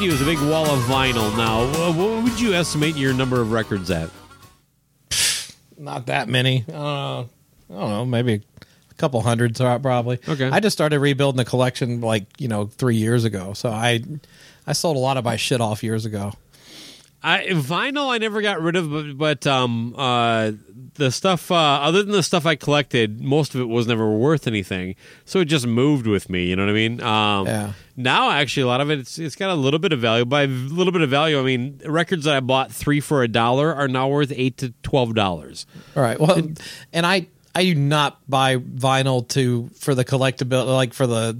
you 0.06 0.12
is 0.12 0.22
a 0.22 0.24
big 0.24 0.38
wall 0.38 0.66
of 0.66 0.78
vinyl. 0.84 1.36
Now, 1.36 1.62
uh, 1.62 1.92
what 1.92 2.22
would 2.22 2.40
you 2.40 2.54
estimate 2.54 2.94
your 2.94 3.12
number 3.12 3.40
of 3.40 3.50
records 3.50 3.90
at? 3.90 4.08
Not 5.76 6.06
that 6.06 6.28
many. 6.28 6.64
Uh, 6.72 7.22
I 7.22 7.24
don't 7.68 7.90
know, 7.90 8.04
maybe 8.06 8.34
a 8.34 8.94
couple 8.98 9.20
hundred 9.20 9.56
probably. 9.56 10.20
Okay. 10.28 10.48
I 10.48 10.60
just 10.60 10.76
started 10.76 11.00
rebuilding 11.00 11.38
the 11.38 11.44
collection 11.44 12.02
like 12.02 12.26
you 12.38 12.46
know 12.46 12.66
three 12.66 12.94
years 12.94 13.24
ago. 13.24 13.52
So 13.52 13.68
I 13.70 14.04
I 14.64 14.74
sold 14.74 14.96
a 14.96 15.00
lot 15.00 15.16
of 15.16 15.24
my 15.24 15.34
shit 15.34 15.60
off 15.60 15.82
years 15.82 16.04
ago. 16.04 16.34
I, 17.22 17.46
vinyl, 17.48 18.12
I 18.12 18.18
never 18.18 18.40
got 18.42 18.60
rid 18.60 18.76
of, 18.76 18.90
but, 18.90 19.18
but 19.18 19.46
um, 19.46 19.94
uh, 19.96 20.52
the 20.94 21.10
stuff 21.10 21.50
uh, 21.50 21.54
other 21.54 22.02
than 22.02 22.12
the 22.12 22.22
stuff 22.22 22.46
I 22.46 22.54
collected, 22.54 23.20
most 23.20 23.54
of 23.54 23.60
it 23.60 23.64
was 23.68 23.86
never 23.86 24.10
worth 24.10 24.46
anything. 24.46 24.94
So 25.24 25.40
it 25.40 25.46
just 25.46 25.66
moved 25.66 26.06
with 26.06 26.30
me. 26.30 26.46
You 26.46 26.56
know 26.56 26.64
what 26.64 26.70
I 26.70 26.74
mean? 26.74 27.02
Um, 27.02 27.46
Yeah. 27.46 27.72
Now, 27.96 28.30
actually, 28.30 28.64
a 28.64 28.66
lot 28.66 28.80
of 28.80 28.90
it 28.90 28.98
it's, 29.00 29.18
it's 29.18 29.36
got 29.36 29.50
a 29.50 29.54
little 29.54 29.78
bit 29.78 29.92
of 29.92 30.00
value. 30.00 30.24
By 30.24 30.42
a 30.42 30.46
little 30.46 30.92
bit 30.92 31.02
of 31.02 31.10
value, 31.10 31.38
I 31.40 31.42
mean 31.42 31.80
records 31.86 32.24
that 32.24 32.36
I 32.36 32.40
bought 32.40 32.70
three 32.70 33.00
for 33.00 33.22
a 33.22 33.28
dollar 33.28 33.74
are 33.74 33.88
now 33.88 34.08
worth 34.08 34.32
eight 34.36 34.58
to 34.58 34.74
twelve 34.82 35.14
dollars. 35.14 35.66
All 35.96 36.02
right. 36.02 36.20
Well, 36.20 36.48
and 36.92 37.06
I 37.06 37.28
I 37.54 37.64
do 37.64 37.74
not 37.74 38.20
buy 38.28 38.56
vinyl 38.58 39.26
to 39.30 39.68
for 39.78 39.94
the 39.94 40.04
collectability, 40.04 40.74
like 40.74 40.92
for 40.92 41.06
the 41.06 41.38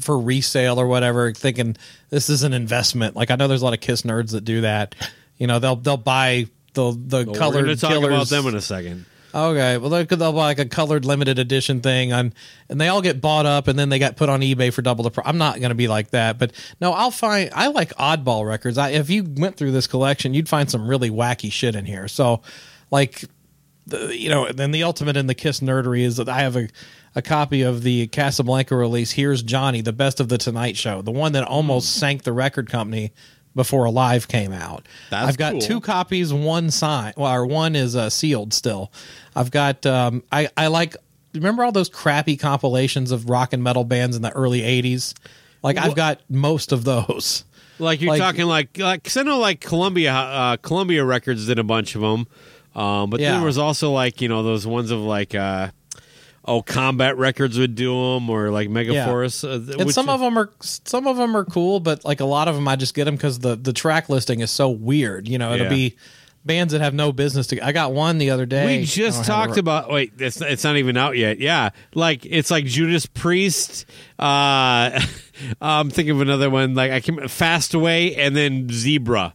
for 0.00 0.18
resale 0.18 0.80
or 0.80 0.86
whatever, 0.86 1.32
thinking 1.32 1.76
this 2.10 2.30
is 2.30 2.42
an 2.42 2.52
investment. 2.52 3.16
Like 3.16 3.30
I 3.30 3.36
know 3.36 3.48
there's 3.48 3.62
a 3.62 3.64
lot 3.64 3.74
of 3.74 3.80
Kiss 3.80 4.02
nerds 4.02 4.32
that 4.32 4.44
do 4.44 4.62
that. 4.62 4.94
You 5.38 5.46
know, 5.46 5.58
they'll 5.58 5.76
they'll 5.76 5.96
buy 5.96 6.46
the 6.74 6.92
the 6.92 7.24
We're 7.26 7.34
colored 7.38 7.66
to 7.66 7.76
talk 7.76 7.90
killers. 7.90 8.12
about 8.12 8.28
them 8.28 8.46
in 8.46 8.54
a 8.54 8.60
second. 8.60 9.06
Okay, 9.34 9.78
well 9.78 9.88
they 9.88 10.04
could 10.04 10.18
they'll 10.18 10.32
buy 10.32 10.44
like 10.44 10.58
a 10.58 10.66
colored 10.66 11.06
limited 11.06 11.38
edition 11.38 11.80
thing 11.80 12.12
on, 12.12 12.34
and 12.68 12.78
they 12.80 12.88
all 12.88 13.00
get 13.00 13.20
bought 13.20 13.46
up 13.46 13.66
and 13.66 13.78
then 13.78 13.88
they 13.88 13.98
got 13.98 14.16
put 14.16 14.28
on 14.28 14.40
eBay 14.40 14.70
for 14.72 14.82
double 14.82 15.04
the 15.04 15.10
price. 15.10 15.26
I'm 15.26 15.38
not 15.38 15.58
going 15.58 15.70
to 15.70 15.74
be 15.74 15.88
like 15.88 16.10
that, 16.10 16.38
but 16.38 16.52
no, 16.82 16.92
I'll 16.92 17.10
find 17.10 17.50
I 17.54 17.68
like 17.68 17.94
oddball 17.94 18.46
records. 18.46 18.76
I, 18.76 18.90
if 18.90 19.08
you 19.08 19.24
went 19.24 19.56
through 19.56 19.72
this 19.72 19.86
collection, 19.86 20.34
you'd 20.34 20.50
find 20.50 20.70
some 20.70 20.86
really 20.86 21.10
wacky 21.10 21.50
shit 21.50 21.74
in 21.74 21.86
here. 21.86 22.08
So, 22.08 22.42
like, 22.90 23.24
the, 23.86 24.14
you 24.16 24.28
know, 24.28 24.52
then 24.52 24.70
the 24.70 24.82
ultimate 24.82 25.16
in 25.16 25.26
the 25.28 25.34
Kiss 25.34 25.60
nerdery 25.60 26.02
is 26.02 26.18
that 26.18 26.28
I 26.28 26.40
have 26.40 26.56
a 26.56 26.68
a 27.14 27.22
copy 27.22 27.62
of 27.62 27.82
the 27.82 28.06
Casablanca 28.08 28.74
release. 28.76 29.12
Here's 29.12 29.42
Johnny, 29.42 29.80
the 29.80 29.92
best 29.92 30.20
of 30.20 30.28
the 30.28 30.38
Tonight 30.38 30.76
Show, 30.76 31.02
the 31.02 31.10
one 31.10 31.32
that 31.32 31.44
almost 31.44 31.94
sank 31.96 32.22
the 32.22 32.32
record 32.32 32.70
company 32.70 33.12
before 33.54 33.84
Alive 33.84 34.28
came 34.28 34.52
out. 34.52 34.86
That's 35.10 35.28
I've 35.28 35.36
got 35.36 35.52
cool. 35.52 35.60
two 35.60 35.80
copies, 35.80 36.32
one 36.32 36.70
signed, 36.70 37.14
well, 37.18 37.32
or 37.32 37.44
one 37.46 37.76
is 37.76 37.94
uh, 37.94 38.08
sealed 38.08 38.54
still. 38.54 38.90
I've 39.36 39.50
got, 39.50 39.84
um, 39.84 40.22
I, 40.32 40.48
I 40.56 40.68
like, 40.68 40.96
remember 41.34 41.62
all 41.64 41.72
those 41.72 41.90
crappy 41.90 42.36
compilations 42.38 43.10
of 43.10 43.28
rock 43.28 43.52
and 43.52 43.62
metal 43.62 43.84
bands 43.84 44.16
in 44.16 44.22
the 44.22 44.30
early 44.32 44.60
80s? 44.62 45.12
Like, 45.62 45.76
I've 45.76 45.94
got 45.94 46.20
most 46.30 46.72
of 46.72 46.84
those. 46.84 47.44
Like 47.78 48.00
you're 48.00 48.10
Like- 48.12 48.20
talking 48.20 48.44
like 48.46 48.78
like 48.78 49.02
cause 49.04 49.16
I 49.16 49.22
know 49.22 49.38
like 49.38 49.60
Columbia 49.60 50.12
uh, 50.12 50.56
Columbia 50.58 51.04
Records 51.04 51.46
did 51.46 51.58
a 51.58 51.64
bunch 51.64 51.94
of 51.96 52.00
them, 52.02 52.26
um, 52.76 53.10
but 53.10 53.16
then 53.18 53.20
Yeah. 53.32 53.36
there 53.38 53.46
was 53.46 53.58
also 53.58 53.90
like 53.90 54.20
you 54.20 54.28
know 54.28 54.42
those 54.44 54.66
ones 54.66 54.90
of 54.92 55.00
like 55.00 55.34
uh, 55.34 55.70
oh 56.44 56.62
Combat 56.62 57.16
Records 57.16 57.58
would 57.58 57.74
do 57.74 57.90
them 58.14 58.28
or 58.30 58.50
like 58.50 58.68
Megaforce. 58.68 59.44
Uh, 59.44 59.72
and 59.72 59.86
which- 59.86 59.94
some 59.94 60.08
of 60.08 60.20
them 60.20 60.36
are 60.38 60.50
some 60.60 61.06
of 61.06 61.16
them 61.16 61.36
are 61.36 61.44
cool, 61.44 61.80
but 61.80 62.04
like 62.04 62.20
a 62.20 62.24
lot 62.24 62.48
of 62.48 62.54
them, 62.54 62.66
I 62.68 62.76
just 62.76 62.94
get 62.94 63.04
them 63.04 63.16
because 63.16 63.38
the 63.40 63.56
the 63.56 63.72
track 63.72 64.08
listing 64.08 64.40
is 64.40 64.50
so 64.50 64.68
weird. 64.70 65.28
You 65.28 65.38
know, 65.38 65.52
it'll 65.54 65.66
Yeah. 65.66 65.70
be 65.70 65.96
bands 66.44 66.72
that 66.72 66.80
have 66.80 66.92
no 66.92 67.12
business 67.12 67.46
to. 67.46 67.64
I 67.64 67.70
got 67.70 67.92
one 67.92 68.18
the 68.18 68.30
other 68.30 68.46
day. 68.46 68.78
we 68.80 68.84
just 68.84 69.24
talked 69.24 69.52
it- 69.52 69.60
about 69.60 69.88
wait 69.92 70.14
it's 70.18 70.40
it's 70.40 70.64
not 70.64 70.76
even 70.76 70.96
out 70.96 71.16
yet 71.16 71.38
yeah 71.38 71.70
like 71.94 72.26
it's 72.26 72.50
like 72.50 72.64
Judas 72.64 73.06
Priest 73.06 73.84
uh 74.18 75.00
I'm 75.60 75.90
thinking 75.90 76.16
of 76.16 76.20
another 76.20 76.50
one 76.50 76.74
like 76.74 76.90
I 76.90 76.98
can 76.98 77.16
Fastway 77.28 78.16
and 78.18 78.34
then 78.34 78.68
Zebra 78.72 79.34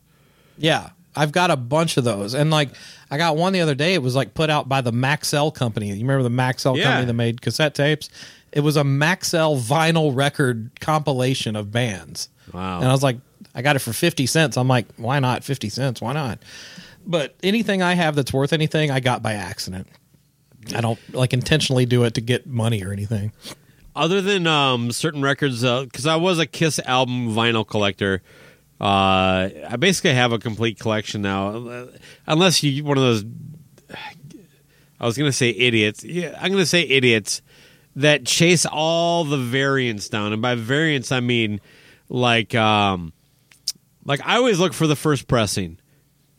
Yeah, 0.58 0.89
I've 1.18 1.32
got 1.32 1.51
a 1.51 1.57
bunch 1.57 1.97
of 1.97 2.03
those, 2.03 2.34
and 2.34 2.51
like 2.51 2.70
I 3.11 3.18
got 3.18 3.36
one 3.38 3.53
the 3.53 3.61
other 3.61 3.76
day. 3.76 3.93
It 3.93 4.01
was 4.01 4.15
like 4.15 4.34
put 4.34 4.49
out 4.49 4.70
by 4.70 4.82
the 4.82 4.91
Maxell 4.91 5.53
company. 5.53 5.88
You 5.88 5.95
remember 6.05 6.24
the 6.24 6.30
Maxell 6.30 6.78
Yeah. 6.78 6.84
company 6.84 7.05
that 7.07 7.13
made 7.13 7.41
cassette 7.41 7.74
tapes? 7.76 8.09
It 8.51 8.61
was 8.61 8.78
a 8.78 8.84
Maxell 8.84 9.59
vinyl 9.59 10.15
record 10.15 10.72
compilation 10.80 11.55
of 11.55 11.72
bands. 11.72 12.30
Wow. 12.53 12.80
And 12.80 12.88
I 12.88 12.91
was 12.91 13.03
like, 13.03 13.18
I 13.53 13.61
got 13.61 13.76
it 13.76 13.80
for 13.80 13.91
fifty 13.93 14.26
cents. 14.26 14.57
I'm 14.57 14.68
like, 14.68 14.86
why 14.97 15.20
not 15.20 15.43
fifty 15.43 15.70
cents? 15.70 16.01
Why 16.01 16.13
not? 16.13 16.39
But 17.05 17.36
anything 17.43 17.82
I 17.82 17.93
have 17.95 18.15
that's 18.15 18.32
worth 18.34 18.53
anything, 18.53 18.91
I 18.91 18.99
got 18.99 19.22
by 19.24 19.34
accident. 19.34 19.88
I 20.76 20.82
don't 20.82 20.99
like 21.13 21.34
intentionally 21.34 21.86
do 21.86 22.03
it 22.03 22.13
to 22.15 22.22
get 22.22 22.45
money 22.45 22.84
or 22.84 22.91
anything. 22.91 23.32
other 23.95 24.22
than 24.22 24.45
um, 24.45 24.91
certain 24.91 25.22
records, 25.24 25.61
because 25.61 26.05
I 26.05 26.18
was 26.18 26.38
a 26.39 26.45
Kiss 26.45 26.80
album 26.86 27.34
vinyl 27.34 27.65
collector. 27.68 28.22
Uh, 28.80 29.49
I 29.69 29.75
basically 29.80 30.13
have 30.13 30.32
a 30.32 30.39
complete 30.39 30.80
collection 30.80 31.21
now, 31.23 31.88
unless 32.28 32.61
you 32.63 32.84
one 32.84 32.97
of 32.97 33.03
those. 33.03 33.25
I 34.99 35.05
was 35.05 35.17
going 35.17 35.30
to 35.30 35.36
say 35.36 35.49
idiots. 35.49 36.03
Yeah, 36.03 36.36
I'm 36.39 36.51
going 36.51 36.61
to 36.61 36.65
say 36.65 36.82
idiots 36.82 37.41
that 37.95 38.25
chase 38.25 38.65
all 38.65 39.23
the 39.23 39.38
variants 39.38 40.09
down, 40.09 40.32
and 40.32 40.41
by 40.41 40.55
variants 40.55 41.11
I 41.11 41.19
mean 41.19 41.59
like 42.09 42.53
um, 42.55 43.13
like 44.05 44.21
I 44.25 44.38
always 44.38 44.59
look 44.59 44.73
for 44.73 44.88
the 44.88 44.95
first 44.95 45.28
pressing. 45.28 45.80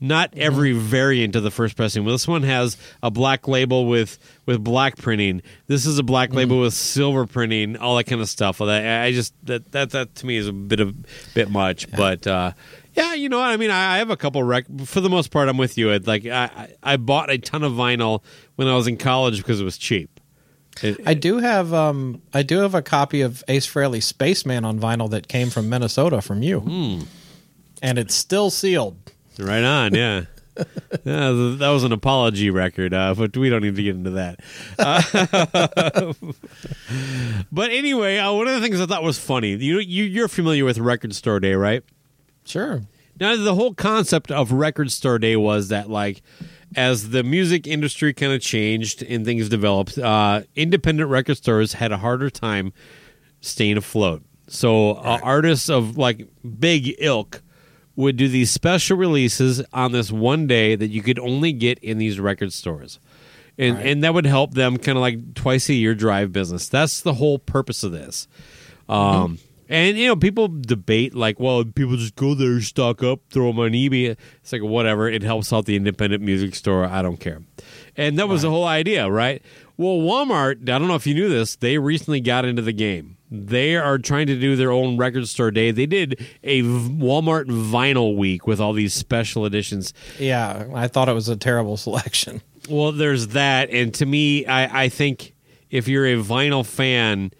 Not 0.00 0.32
every 0.36 0.72
variant 0.72 1.34
of 1.34 1.42
the 1.42 1.50
first 1.50 1.76
pressing. 1.76 2.04
Well, 2.04 2.14
this 2.14 2.28
one 2.28 2.44
has 2.44 2.76
a 3.02 3.10
black 3.10 3.48
label 3.48 3.86
with 3.86 4.16
with 4.48 4.64
black 4.64 4.96
printing. 4.96 5.42
This 5.66 5.84
is 5.84 5.98
a 5.98 6.02
black 6.02 6.32
label 6.32 6.60
with 6.60 6.72
silver 6.72 7.26
printing. 7.26 7.76
All 7.76 7.98
that 7.98 8.04
kind 8.04 8.22
of 8.22 8.30
stuff. 8.30 8.56
That, 8.58 9.02
I 9.04 9.12
just 9.12 9.34
that, 9.44 9.70
that 9.72 9.90
that 9.90 10.14
to 10.16 10.26
me 10.26 10.38
is 10.38 10.48
a 10.48 10.54
bit 10.54 10.80
of 10.80 10.96
bit 11.34 11.50
much. 11.50 11.88
But 11.90 12.26
uh, 12.26 12.52
yeah, 12.94 13.12
you 13.12 13.28
know, 13.28 13.38
what 13.38 13.50
I 13.50 13.58
mean, 13.58 13.70
I, 13.70 13.96
I 13.96 13.98
have 13.98 14.08
a 14.08 14.16
couple 14.16 14.42
rec. 14.42 14.64
For 14.86 15.02
the 15.02 15.10
most 15.10 15.30
part, 15.30 15.50
I'm 15.50 15.58
with 15.58 15.76
you. 15.76 15.96
Like 15.98 16.24
I, 16.24 16.72
I 16.82 16.96
bought 16.96 17.30
a 17.30 17.36
ton 17.36 17.62
of 17.62 17.72
vinyl 17.72 18.22
when 18.56 18.66
I 18.68 18.74
was 18.74 18.86
in 18.86 18.96
college 18.96 19.36
because 19.36 19.60
it 19.60 19.64
was 19.64 19.76
cheap. 19.76 20.18
It- 20.82 20.98
I 21.06 21.12
do 21.12 21.38
have 21.40 21.74
um 21.74 22.22
I 22.32 22.42
do 22.42 22.60
have 22.60 22.74
a 22.74 22.80
copy 22.82 23.20
of 23.20 23.44
Ace 23.48 23.66
Frehley's 23.66 24.06
Spaceman 24.06 24.64
on 24.64 24.80
vinyl 24.80 25.10
that 25.10 25.28
came 25.28 25.50
from 25.50 25.68
Minnesota 25.68 26.22
from 26.22 26.42
you. 26.42 26.60
Hmm. 26.60 27.00
And 27.82 27.98
it's 27.98 28.14
still 28.14 28.48
sealed. 28.48 28.96
Right 29.38 29.62
on, 29.62 29.94
yeah. 29.94 30.24
yeah, 31.04 31.30
that 31.58 31.70
was 31.72 31.84
an 31.84 31.92
apology 31.92 32.50
record, 32.50 32.92
uh, 32.92 33.14
but 33.14 33.36
we 33.36 33.48
don't 33.48 33.62
need 33.62 33.76
to 33.76 33.82
get 33.82 33.94
into 33.94 34.10
that. 34.10 34.40
Uh, 34.78 36.12
but 37.52 37.70
anyway, 37.70 38.18
uh, 38.18 38.32
one 38.32 38.48
of 38.48 38.54
the 38.54 38.60
things 38.60 38.80
I 38.80 38.86
thought 38.86 39.02
was 39.02 39.18
funny, 39.18 39.54
you, 39.56 39.78
you 39.78 40.04
you're 40.04 40.28
familiar 40.28 40.64
with 40.64 40.78
Record 40.78 41.14
Store 41.14 41.40
Day, 41.40 41.54
right? 41.54 41.84
Sure. 42.44 42.82
Now, 43.20 43.36
the 43.36 43.54
whole 43.54 43.74
concept 43.74 44.30
of 44.30 44.52
Record 44.52 44.92
Store 44.92 45.18
Day 45.18 45.36
was 45.36 45.68
that, 45.68 45.90
like, 45.90 46.22
as 46.76 47.10
the 47.10 47.22
music 47.22 47.66
industry 47.66 48.12
kind 48.12 48.32
of 48.32 48.40
changed 48.40 49.02
and 49.02 49.24
things 49.24 49.48
developed, 49.48 49.98
uh, 49.98 50.42
independent 50.54 51.10
record 51.10 51.36
stores 51.36 51.74
had 51.74 51.92
a 51.92 51.98
harder 51.98 52.30
time 52.30 52.72
staying 53.40 53.76
afloat. 53.76 54.22
So, 54.46 54.92
uh, 54.92 55.18
artists 55.22 55.68
of 55.68 55.98
like 55.98 56.26
big 56.58 56.94
ilk 56.98 57.42
would 57.98 58.16
do 58.16 58.28
these 58.28 58.50
special 58.50 58.96
releases 58.96 59.60
on 59.72 59.90
this 59.90 60.12
one 60.12 60.46
day 60.46 60.76
that 60.76 60.88
you 60.88 61.02
could 61.02 61.18
only 61.18 61.52
get 61.52 61.78
in 61.80 61.98
these 61.98 62.20
record 62.20 62.52
stores. 62.52 63.00
And, 63.58 63.76
and 63.76 64.04
that 64.04 64.14
would 64.14 64.24
help 64.24 64.54
them 64.54 64.76
kind 64.76 64.96
of 64.96 65.02
like 65.02 65.34
twice 65.34 65.68
a 65.68 65.74
year 65.74 65.96
drive 65.96 66.32
business. 66.32 66.68
That's 66.68 67.00
the 67.00 67.14
whole 67.14 67.40
purpose 67.40 67.82
of 67.82 67.90
this. 67.90 68.28
Um, 68.88 69.40
And 69.68 69.98
you 69.98 70.06
know, 70.06 70.16
people 70.16 70.48
debate 70.48 71.14
like, 71.14 71.38
well, 71.38 71.64
people 71.64 71.96
just 71.96 72.16
go 72.16 72.34
there, 72.34 72.60
stock 72.60 73.02
up, 73.02 73.20
throw 73.30 73.48
them 73.48 73.58
on 73.58 73.72
eBay. 73.72 74.16
It's 74.40 74.52
like 74.52 74.62
whatever. 74.62 75.08
It 75.08 75.22
helps 75.22 75.52
out 75.52 75.66
the 75.66 75.76
independent 75.76 76.22
music 76.22 76.54
store. 76.54 76.86
I 76.86 77.02
don't 77.02 77.18
care. 77.18 77.42
And 77.96 78.18
that 78.18 78.28
was 78.28 78.42
the 78.42 78.50
whole 78.50 78.64
idea, 78.64 79.10
right? 79.10 79.42
Well, 79.78 79.98
Walmart. 79.98 80.62
I 80.62 80.78
don't 80.78 80.88
know 80.88 80.96
if 80.96 81.06
you 81.06 81.14
knew 81.14 81.28
this. 81.28 81.54
They 81.54 81.78
recently 81.78 82.20
got 82.20 82.44
into 82.44 82.62
the 82.62 82.72
game. 82.72 83.16
They 83.30 83.76
are 83.76 83.96
trying 83.96 84.26
to 84.26 84.38
do 84.38 84.56
their 84.56 84.72
own 84.72 84.96
record 84.96 85.28
store 85.28 85.52
day. 85.52 85.70
They 85.70 85.86
did 85.86 86.26
a 86.42 86.62
Walmart 86.62 87.44
vinyl 87.46 88.16
week 88.16 88.46
with 88.46 88.60
all 88.60 88.72
these 88.72 88.92
special 88.92 89.46
editions. 89.46 89.94
Yeah, 90.18 90.66
I 90.74 90.88
thought 90.88 91.08
it 91.08 91.12
was 91.12 91.28
a 91.28 91.36
terrible 91.36 91.76
selection. 91.78 92.42
Well, 92.68 92.90
there's 92.90 93.28
that, 93.28 93.70
and 93.70 93.94
to 93.94 94.04
me, 94.04 94.44
I, 94.46 94.84
I 94.84 94.88
think 94.88 95.34
if 95.70 95.86
you're 95.86 96.06
a 96.06 96.16
vinyl 96.16 96.66
fan, 96.66 97.30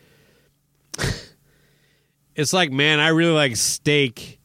it's 2.36 2.52
like, 2.52 2.70
man, 2.70 3.00
I 3.00 3.08
really 3.08 3.32
like 3.32 3.56
steak. 3.56 4.38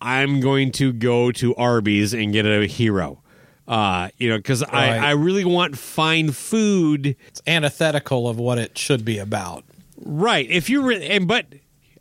I'm 0.00 0.40
going 0.40 0.72
to 0.72 0.92
go 0.92 1.30
to 1.32 1.54
Arby's 1.56 2.14
and 2.14 2.32
get 2.32 2.46
a 2.46 2.66
hero. 2.66 3.22
Uh, 3.68 4.08
you 4.16 4.30
know, 4.30 4.38
because 4.38 4.62
Right. 4.62 4.72
I, 4.98 5.08
I 5.08 5.10
really 5.10 5.44
want 5.44 5.76
fine 5.78 6.32
food. 6.32 7.14
It's 7.28 7.42
antithetical 7.46 8.26
of 8.28 8.38
what 8.38 8.56
it 8.58 8.76
should 8.78 9.04
be 9.04 9.18
about. 9.18 9.62
Right. 10.00 10.50
If 10.50 10.70
you 10.70 10.80
re- 10.82 11.06
and 11.06 11.28
but 11.28 11.46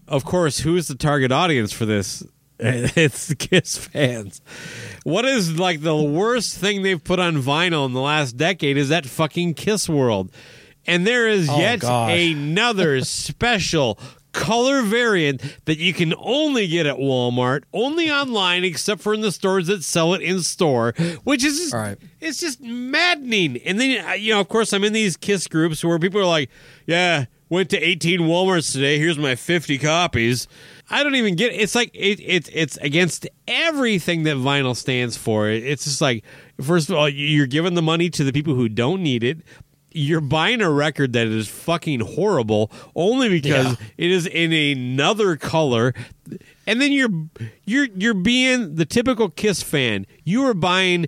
of 0.08 0.24
course, 0.24 0.60
who's 0.60 0.88
the 0.88 0.96
target 0.96 1.32
audience 1.32 1.72
for 1.74 1.86
this? 1.86 2.24
It's 2.60 3.28
the 3.28 3.36
Kiss 3.36 3.78
fans. 3.78 4.42
What 5.04 5.26
is 5.26 5.60
like 5.60 5.82
the 5.82 5.96
worst 5.96 6.58
thing 6.58 6.82
they've 6.82 7.04
put 7.04 7.20
on 7.20 7.36
vinyl 7.42 7.86
in 7.86 7.94
the 7.94 8.02
last 8.02 8.36
decade 8.38 8.78
is 8.78 8.90
that 8.90 9.06
fucking 9.06 9.54
Kiss 9.56 9.88
World. 9.90 10.32
And 10.88 11.06
there 11.06 11.28
is 11.28 11.50
Oh, 11.50 11.60
yet 11.60 11.82
gosh. 11.82 12.12
another 12.18 13.02
special 13.04 14.00
color 14.38 14.84
variant 14.84 15.42
that 15.66 15.80
you 15.80 15.94
can 15.94 16.14
only 16.18 16.68
get 16.68 16.86
at 16.86 16.98
Walmart, 16.98 17.64
only 17.74 18.10
online, 18.12 18.64
except 18.64 19.02
for 19.02 19.14
in 19.14 19.22
the 19.22 19.32
stores 19.32 19.68
that 19.68 19.84
sell 19.84 20.14
it 20.14 20.22
in 20.22 20.42
store, 20.42 20.94
which 21.24 21.44
is 21.44 21.60
just, 21.60 21.74
right. 21.74 21.98
it's 22.22 22.40
just 22.40 22.62
maddening. 22.62 23.58
And 23.58 23.80
then 23.80 24.06
uh, 24.06 24.14
you 24.14 24.34
know, 24.34 24.40
of 24.40 24.48
course, 24.48 24.72
I'm 24.74 24.84
in 24.84 24.94
these 24.94 25.18
Kiss 25.18 25.48
groups 25.48 25.84
where 25.84 26.00
people 26.00 26.22
are 26.22 26.26
like, 26.26 26.50
"Yeah, 26.86 27.26
went 27.50 27.70
to 27.72 27.78
18 27.78 28.22
WalMarts 28.22 28.72
today. 28.72 29.00
Here's 29.00 29.18
my 29.18 29.36
50 29.36 29.78
copies." 29.80 30.48
I 30.90 31.04
don't 31.04 31.16
even 31.16 31.36
get. 31.36 31.52
It. 31.52 31.56
It's 31.56 31.76
like 31.76 31.92
it, 31.94 32.20
it 32.22 32.50
it's 32.54 32.78
against 32.78 33.28
everything 33.48 34.24
that 34.24 34.38
vinyl 34.38 34.76
stands 34.76 35.18
for. 35.18 35.50
It's 35.50 35.84
just 35.84 36.00
like 36.00 36.24
first 36.62 36.90
of 36.90 36.96
all, 36.96 37.10
you're 37.10 37.48
giving 37.48 37.74
the 37.74 37.82
money 37.82 38.10
to 38.12 38.24
the 38.24 38.32
people 38.32 38.56
who 38.56 38.70
don't 38.70 39.04
need 39.04 39.24
it. 39.24 39.40
You're 39.98 40.22
buying 40.22 40.62
a 40.62 40.70
record 40.72 41.14
that 41.14 41.28
is 41.28 41.48
fucking 41.48 42.00
horrible 42.02 42.72
only 42.96 43.30
because 43.30 43.66
Yeah. 43.68 43.76
it 43.98 44.12
is 44.12 44.28
in 44.28 44.54
another 44.54 45.36
color, 45.38 45.94
and 46.66 46.80
then 46.82 46.92
you're 46.92 47.10
you're 47.66 47.88
you're 47.96 48.14
being 48.14 48.76
the 48.76 48.86
typical 48.86 49.30
Kiss 49.30 49.64
fan. 49.64 50.06
You 50.24 50.46
are 50.46 50.54
buying 50.54 51.08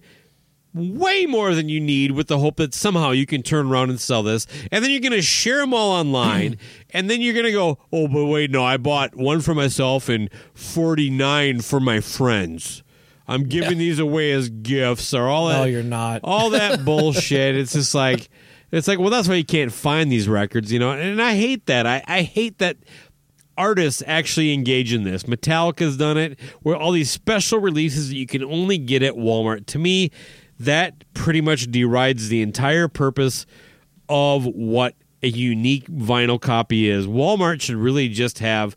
way 0.74 1.26
more 1.26 1.56
than 1.56 1.68
you 1.68 1.80
need 1.80 2.12
with 2.12 2.28
the 2.28 2.38
hope 2.38 2.58
that 2.58 2.74
somehow 2.76 3.10
you 3.10 3.26
can 3.26 3.42
turn 3.42 3.68
around 3.72 3.90
and 3.90 4.00
sell 4.00 4.22
this. 4.22 4.46
And 4.72 4.84
then 4.84 4.92
you're 4.92 5.00
going 5.02 5.14
to 5.14 5.22
share 5.22 5.58
them 5.58 5.74
all 5.74 5.92
online. 5.92 6.58
and 6.92 7.10
then 7.10 7.22
you're 7.22 7.34
going 7.34 7.48
to 7.48 7.52
go, 7.52 7.80
oh, 7.92 8.08
but 8.08 8.26
wait, 8.26 8.52
no, 8.52 8.64
I 8.64 8.78
bought 8.78 9.16
one 9.16 9.42
for 9.42 9.56
myself 9.56 10.10
and 10.10 10.30
49 10.54 11.62
for 11.62 11.80
my 11.80 12.00
friends. 12.00 12.84
I'm 13.28 13.44
giving 13.44 13.78
these 13.80 13.98
away 14.00 14.32
as 14.32 14.50
gifts 14.50 15.12
or 15.14 15.28
all 15.28 15.48
that. 15.50 15.58
No, 15.60 15.64
you're 15.66 15.84
not. 15.84 16.22
All 16.24 16.52
that 16.52 16.86
bullshit. 16.86 17.56
It's 17.56 17.74
just 17.74 17.94
like, 17.96 18.30
it's 18.72 18.88
like, 18.88 19.00
well, 19.00 19.10
that's 19.10 19.28
why 19.28 19.36
you 19.36 19.46
can't 19.46 19.72
find 19.72 20.12
these 20.12 20.28
records, 20.28 20.72
you 20.72 20.80
know? 20.80 20.92
And 20.92 21.22
I 21.22 21.36
hate 21.36 21.66
that. 21.66 21.86
I, 21.86 22.04
I 22.08 22.22
hate 22.22 22.60
that 22.60 22.78
artists 23.58 24.02
actually 24.08 24.54
engage 24.54 24.94
in 24.94 25.04
this. 25.04 25.24
Metallica's 25.24 25.98
done 25.98 26.18
it, 26.18 26.40
where 26.62 26.76
all 26.76 26.92
these 26.92 27.12
special 27.12 27.60
releases 27.60 28.10
that 28.10 28.16
you 28.16 28.26
can 28.26 28.44
only 28.44 28.78
get 28.78 29.04
at 29.04 29.16
Walmart. 29.16 29.66
To 29.68 29.80
me, 29.80 30.12
that 30.60 31.04
pretty 31.14 31.42
much 31.42 31.70
derides 31.72 32.30
the 32.30 32.42
entire 32.42 32.88
purpose 32.88 33.46
of 34.08 34.46
what 34.46 34.96
a 35.22 35.28
unique 35.28 35.88
vinyl 35.88 36.40
copy 36.40 36.90
is. 36.90 37.06
Walmart 37.06 37.62
should 37.62 37.76
really 37.76 38.08
just 38.08 38.40
have 38.40 38.76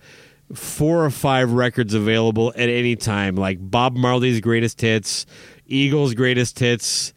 four 0.53 1.05
or 1.05 1.11
five 1.11 1.53
records 1.53 1.95
available 1.95 2.53
at 2.57 2.68
any 2.68 2.97
time, 2.97 3.36
like 3.36 3.59
Bob 3.61 3.97
Marley's 3.97 4.40
greatest 4.40 4.80
hits, 4.80 5.24
Eagles' 5.66 6.14
greatest 6.14 6.59
hits. 6.59 7.12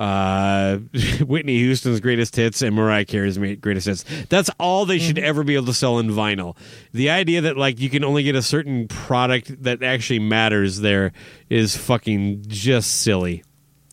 Uh, 0.00 0.78
Whitney 1.20 1.58
Houston's 1.58 2.00
greatest 2.00 2.34
hits 2.34 2.62
and 2.62 2.74
Mariah 2.74 3.04
Carey's 3.04 3.36
greatest 3.36 3.86
hits. 3.86 4.04
That's 4.30 4.48
all 4.58 4.86
they 4.86 4.98
should 4.98 5.18
ever 5.18 5.44
be 5.44 5.56
able 5.56 5.66
to 5.66 5.74
sell 5.74 5.98
in 5.98 6.08
vinyl. 6.08 6.56
The 6.92 7.10
idea 7.10 7.42
that 7.42 7.58
like 7.58 7.78
you 7.78 7.90
can 7.90 8.02
only 8.02 8.22
get 8.22 8.34
a 8.34 8.40
certain 8.40 8.88
product 8.88 9.62
that 9.62 9.82
actually 9.82 10.20
matters 10.20 10.80
there 10.80 11.12
is 11.50 11.76
fucking 11.76 12.44
just 12.48 13.02
silly. 13.02 13.44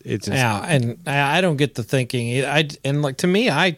It's 0.06 0.28
just, 0.28 0.38
Yeah, 0.38 0.66
and 0.66 0.98
I 1.06 1.40
I 1.40 1.42
don't 1.42 1.58
get 1.58 1.76
the 1.76 1.84
thinking. 1.84 2.46
I 2.46 2.70
and 2.86 3.02
like 3.02 3.18
to 3.18 3.28
me, 3.28 3.50
I 3.50 3.78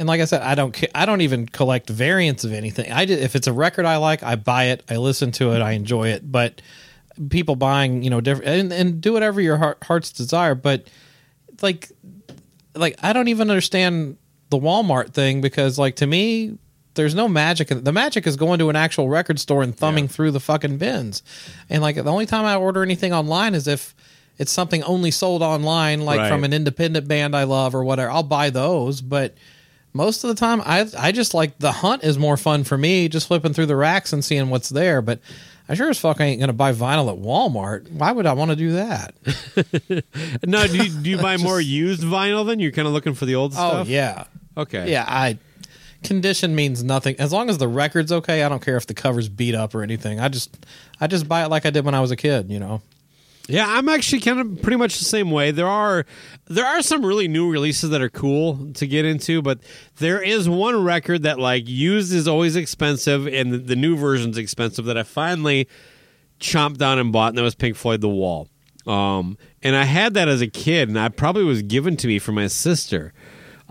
and 0.00 0.08
like 0.08 0.20
I 0.20 0.24
said, 0.24 0.42
I 0.42 0.56
don't. 0.56 0.76
I 0.96 1.06
don't 1.06 1.20
even 1.20 1.46
collect 1.46 1.88
variants 1.88 2.42
of 2.42 2.52
anything. 2.52 2.90
I 2.90 3.06
just, 3.06 3.22
if 3.22 3.36
it's 3.36 3.46
a 3.46 3.52
record 3.52 3.84
I 3.84 3.98
like, 3.98 4.24
I 4.24 4.34
buy 4.34 4.64
it, 4.64 4.82
I 4.90 4.96
listen 4.96 5.30
to 5.32 5.52
it, 5.52 5.62
I 5.62 5.72
enjoy 5.72 6.08
it. 6.08 6.32
But 6.32 6.60
people 7.30 7.54
buying, 7.54 8.02
you 8.02 8.10
know, 8.10 8.20
different 8.20 8.48
and, 8.48 8.72
and 8.72 9.00
do 9.00 9.12
whatever 9.12 9.40
your 9.40 9.58
heart, 9.58 9.84
heart's 9.84 10.10
desire. 10.10 10.56
But 10.56 10.88
like, 11.62 11.90
like 12.74 12.96
I 13.02 13.12
don't 13.12 13.28
even 13.28 13.50
understand 13.50 14.16
the 14.50 14.58
Walmart 14.58 15.12
thing 15.12 15.40
because, 15.40 15.78
like, 15.78 15.96
to 15.96 16.06
me. 16.06 16.58
There's 16.94 17.14
no 17.14 17.26
magic. 17.26 17.70
in- 17.70 17.84
The 17.84 17.92
magic 17.92 18.26
is 18.26 18.36
going 18.36 18.58
to 18.58 18.68
an 18.68 18.76
actual 18.76 19.08
record 19.08 19.40
store 19.40 19.62
and 19.62 19.74
thumbing 19.74 20.08
through 20.08 20.30
the 20.32 20.40
fucking 20.40 20.76
bins. 20.76 21.22
And 21.70 21.80
like 21.80 21.96
the 21.96 22.04
only 22.04 22.26
time 22.26 22.44
I 22.44 22.54
order 22.56 22.82
anything 22.82 23.14
online 23.14 23.54
is 23.54 23.66
if 23.66 23.94
it's 24.36 24.52
something 24.52 24.82
only 24.82 25.10
sold 25.10 25.40
online, 25.42 26.02
like 26.04 26.18
Right. 26.20 26.28
from 26.28 26.44
an 26.44 26.52
independent 26.52 27.08
band 27.08 27.34
I 27.34 27.44
love 27.44 27.74
or 27.74 27.82
whatever. 27.82 28.10
I'll 28.10 28.22
buy 28.22 28.50
those, 28.50 29.00
but 29.00 29.34
most 29.94 30.22
of 30.22 30.28
the 30.28 30.34
time, 30.34 30.60
I 30.66 30.86
I 30.98 31.12
just 31.12 31.32
like 31.32 31.58
the 31.58 31.72
hunt 31.72 32.04
is 32.04 32.18
more 32.18 32.36
fun 32.36 32.62
for 32.62 32.76
me, 32.76 33.08
just 33.08 33.26
flipping 33.26 33.54
through 33.54 33.66
the 33.72 33.76
racks 33.76 34.12
and 34.12 34.22
seeing 34.22 34.50
what's 34.50 34.68
there. 34.68 35.00
But 35.00 35.20
I 35.68 35.74
sure 35.74 35.88
as 35.90 35.98
fuck 35.98 36.20
ain't 36.20 36.40
gonna 36.40 36.52
buy 36.52 36.72
vinyl 36.72 37.08
at 37.12 37.18
Walmart. 37.22 37.90
Why 37.92 38.12
would 38.12 38.26
I 38.26 38.32
want 38.32 38.50
to 38.50 38.56
do 38.56 38.72
that? 38.72 39.14
no, 40.46 40.66
do 40.66 40.76
you, 40.84 40.90
do 40.90 41.10
you 41.10 41.16
buy 41.22 41.36
more 41.36 41.60
used 41.60 42.02
vinyl 42.02 42.46
then? 42.46 42.60
You're 42.60 42.72
kind 42.72 42.86
of 42.88 42.92
looking 42.94 43.14
for 43.14 43.24
the 43.26 43.34
old 43.36 43.52
stuff? 43.54 43.72
Oh 43.72 43.76
stuff. 43.76 43.88
yeah, 43.88 44.24
Okay. 44.56 44.90
yeah. 44.90 45.04
I 45.08 45.38
condition 46.02 46.54
means 46.56 46.82
nothing 46.82 47.14
as 47.20 47.32
long 47.32 47.48
as 47.48 47.58
the 47.58 47.68
record's 47.68 48.10
okay. 48.10 48.42
I 48.42 48.48
don't 48.48 48.60
care 48.62 48.76
if 48.76 48.86
the 48.86 48.94
cover's 48.94 49.28
beat 49.28 49.54
up 49.54 49.74
or 49.74 49.82
anything. 49.82 50.18
I 50.20 50.28
just 50.28 50.66
I 51.00 51.06
just 51.06 51.28
buy 51.28 51.44
it 51.44 51.48
like 51.48 51.64
I 51.64 51.70
did 51.70 51.84
when 51.84 51.94
I 51.94 52.00
was 52.00 52.10
a 52.10 52.16
kid. 52.16 52.50
You 52.50 52.58
know. 52.58 52.82
Yeah, 53.48 53.66
I'm 53.68 53.88
actually 53.88 54.20
kind 54.20 54.38
of 54.38 54.62
pretty 54.62 54.76
much 54.76 54.98
the 54.98 55.04
same 55.04 55.30
way. 55.30 55.50
There 55.50 55.66
are 55.66 56.06
there 56.46 56.64
are 56.64 56.80
some 56.80 57.04
really 57.04 57.26
new 57.28 57.50
releases 57.50 57.90
that 57.90 58.00
are 58.00 58.08
cool 58.08 58.72
to 58.74 58.86
get 58.86 59.04
into, 59.04 59.42
but 59.42 59.58
there 59.96 60.22
is 60.22 60.48
one 60.48 60.84
record 60.84 61.24
that 61.24 61.38
like 61.38 61.68
used 61.68 62.12
is 62.12 62.28
always 62.28 62.54
expensive 62.54 63.26
and 63.26 63.52
the, 63.52 63.58
the 63.58 63.76
new 63.76 63.96
version's 63.96 64.38
expensive 64.38 64.84
that 64.84 64.96
I 64.96 65.02
finally 65.02 65.68
chomped 66.38 66.78
down 66.78 66.98
and 66.98 67.12
bought, 67.12 67.30
and 67.30 67.38
that 67.38 67.42
was 67.42 67.54
Pink 67.56 67.76
Floyd 67.76 68.00
The 68.00 68.08
Wall. 68.08 68.48
Um, 68.86 69.36
and 69.62 69.76
I 69.76 69.84
had 69.84 70.14
that 70.14 70.28
as 70.28 70.40
a 70.40 70.48
kid, 70.48 70.88
and 70.88 70.98
I 70.98 71.08
probably 71.08 71.44
was 71.44 71.62
given 71.62 71.96
to 71.98 72.06
me 72.06 72.18
from 72.18 72.36
my 72.36 72.46
sister. 72.48 73.12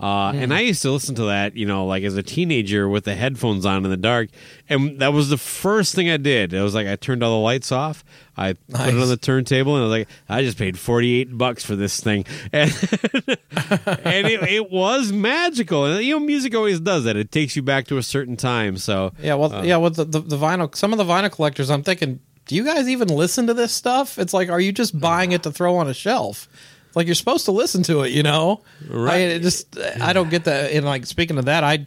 Uh, 0.00 0.32
And 0.34 0.52
I 0.52 0.60
used 0.60 0.82
to 0.82 0.90
listen 0.90 1.14
to 1.16 1.24
that, 1.26 1.54
you 1.56 1.64
know, 1.64 1.86
like 1.86 2.02
as 2.02 2.16
a 2.16 2.22
teenager 2.24 2.88
with 2.88 3.04
the 3.04 3.14
headphones 3.14 3.64
on 3.64 3.84
in 3.84 3.90
the 3.90 3.96
dark. 3.96 4.30
And 4.68 4.98
that 4.98 5.12
was 5.12 5.28
the 5.28 5.36
first 5.38 5.94
thing 5.94 6.10
I 6.10 6.16
did. 6.16 6.52
It 6.52 6.60
was 6.60 6.74
like 6.74 6.88
I 6.88 6.96
turned 6.96 7.22
all 7.22 7.38
the 7.38 7.44
lights 7.44 7.70
off. 7.70 8.02
I 8.36 8.54
put 8.54 8.88
it 8.88 8.94
on 8.94 9.08
the 9.08 9.16
turntable, 9.16 9.76
and 9.76 9.84
I 9.84 9.86
was 9.88 9.98
like, 9.98 10.08
I 10.28 10.42
just 10.42 10.58
paid 10.58 10.78
forty 10.78 11.20
eight 11.20 11.36
bucks 11.36 11.64
for 11.64 11.76
this 11.76 12.00
thing, 12.00 12.24
and 12.52 12.70
and 12.70 14.26
it, 14.26 14.42
it 14.42 14.70
was 14.70 15.12
magical. 15.12 15.84
And 15.84 16.04
you 16.04 16.14
know, 16.14 16.20
music 16.20 16.54
always 16.54 16.80
does 16.80 17.04
that. 17.04 17.16
It 17.16 17.30
takes 17.30 17.56
you 17.56 17.62
back 17.62 17.86
to 17.88 17.98
a 17.98 18.02
certain 18.02 18.36
time. 18.36 18.76
So 18.78 19.12
Yeah, 19.20 19.34
well, 19.34 19.52
uh, 19.52 19.62
yeah, 19.62 19.76
with 19.76 19.96
the, 19.96 20.04
the, 20.04 20.20
the 20.20 20.36
vinyl, 20.36 20.74
some 20.74 20.92
of 20.92 20.98
the 20.98 21.04
vinyl 21.04 21.30
collectors, 21.30 21.70
I'm 21.70 21.82
thinking, 21.82 22.20
do 22.46 22.54
you 22.54 22.64
guys 22.64 22.88
even 22.88 23.08
listen 23.08 23.46
to 23.46 23.54
this 23.54 23.72
stuff? 23.72 24.18
It's 24.18 24.34
like, 24.34 24.48
are 24.48 24.60
you 24.60 24.72
just 24.72 24.98
buying 24.98 25.32
it 25.32 25.42
to 25.44 25.52
throw 25.52 25.76
on 25.76 25.88
a 25.88 25.94
shelf? 25.94 26.48
Like 26.94 27.06
you're 27.06 27.14
supposed 27.14 27.46
to 27.46 27.52
listen 27.52 27.82
to 27.84 28.02
it, 28.02 28.12
you 28.12 28.22
know? 28.22 28.62
Right. 28.88 29.14
I 29.14 29.16
it 29.18 29.42
just, 29.42 29.78
I 29.78 30.12
don't 30.12 30.28
get 30.28 30.44
that. 30.44 30.72
And 30.72 30.84
like 30.84 31.06
speaking 31.06 31.38
of 31.38 31.46
that, 31.46 31.64
I, 31.64 31.86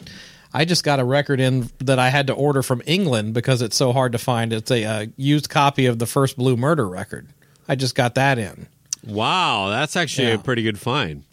I 0.56 0.66
just 0.66 0.84
got 0.84 1.00
a 1.00 1.04
record 1.04 1.40
in 1.40 1.70
that 1.80 2.00
I 2.00 2.10
had 2.10 2.28
to 2.28 2.34
order 2.34 2.64
from 2.64 2.82
England 2.86 3.34
because 3.34 3.62
it's 3.62 3.76
so 3.76 3.92
hard 3.92 4.14
to 4.14 4.18
find. 4.18 4.54
It's 4.54 4.72
a 4.72 4.84
uh, 4.86 5.06
used 5.18 5.50
copy 5.50 5.86
of 5.86 6.00
the 6.00 6.06
first 6.06 6.38
Blue 6.38 6.56
Murder 6.56 6.88
record. 6.88 7.28
I 7.68 7.76
just 7.76 7.94
got 7.96 8.16
that 8.16 8.38
in. 8.40 8.68
wow, 9.06 9.70
that's 9.70 9.96
actually 9.96 10.28
Yeah. 10.30 10.36
a 10.36 10.40
pretty 10.40 10.64
good 10.64 10.80
find. 10.80 11.24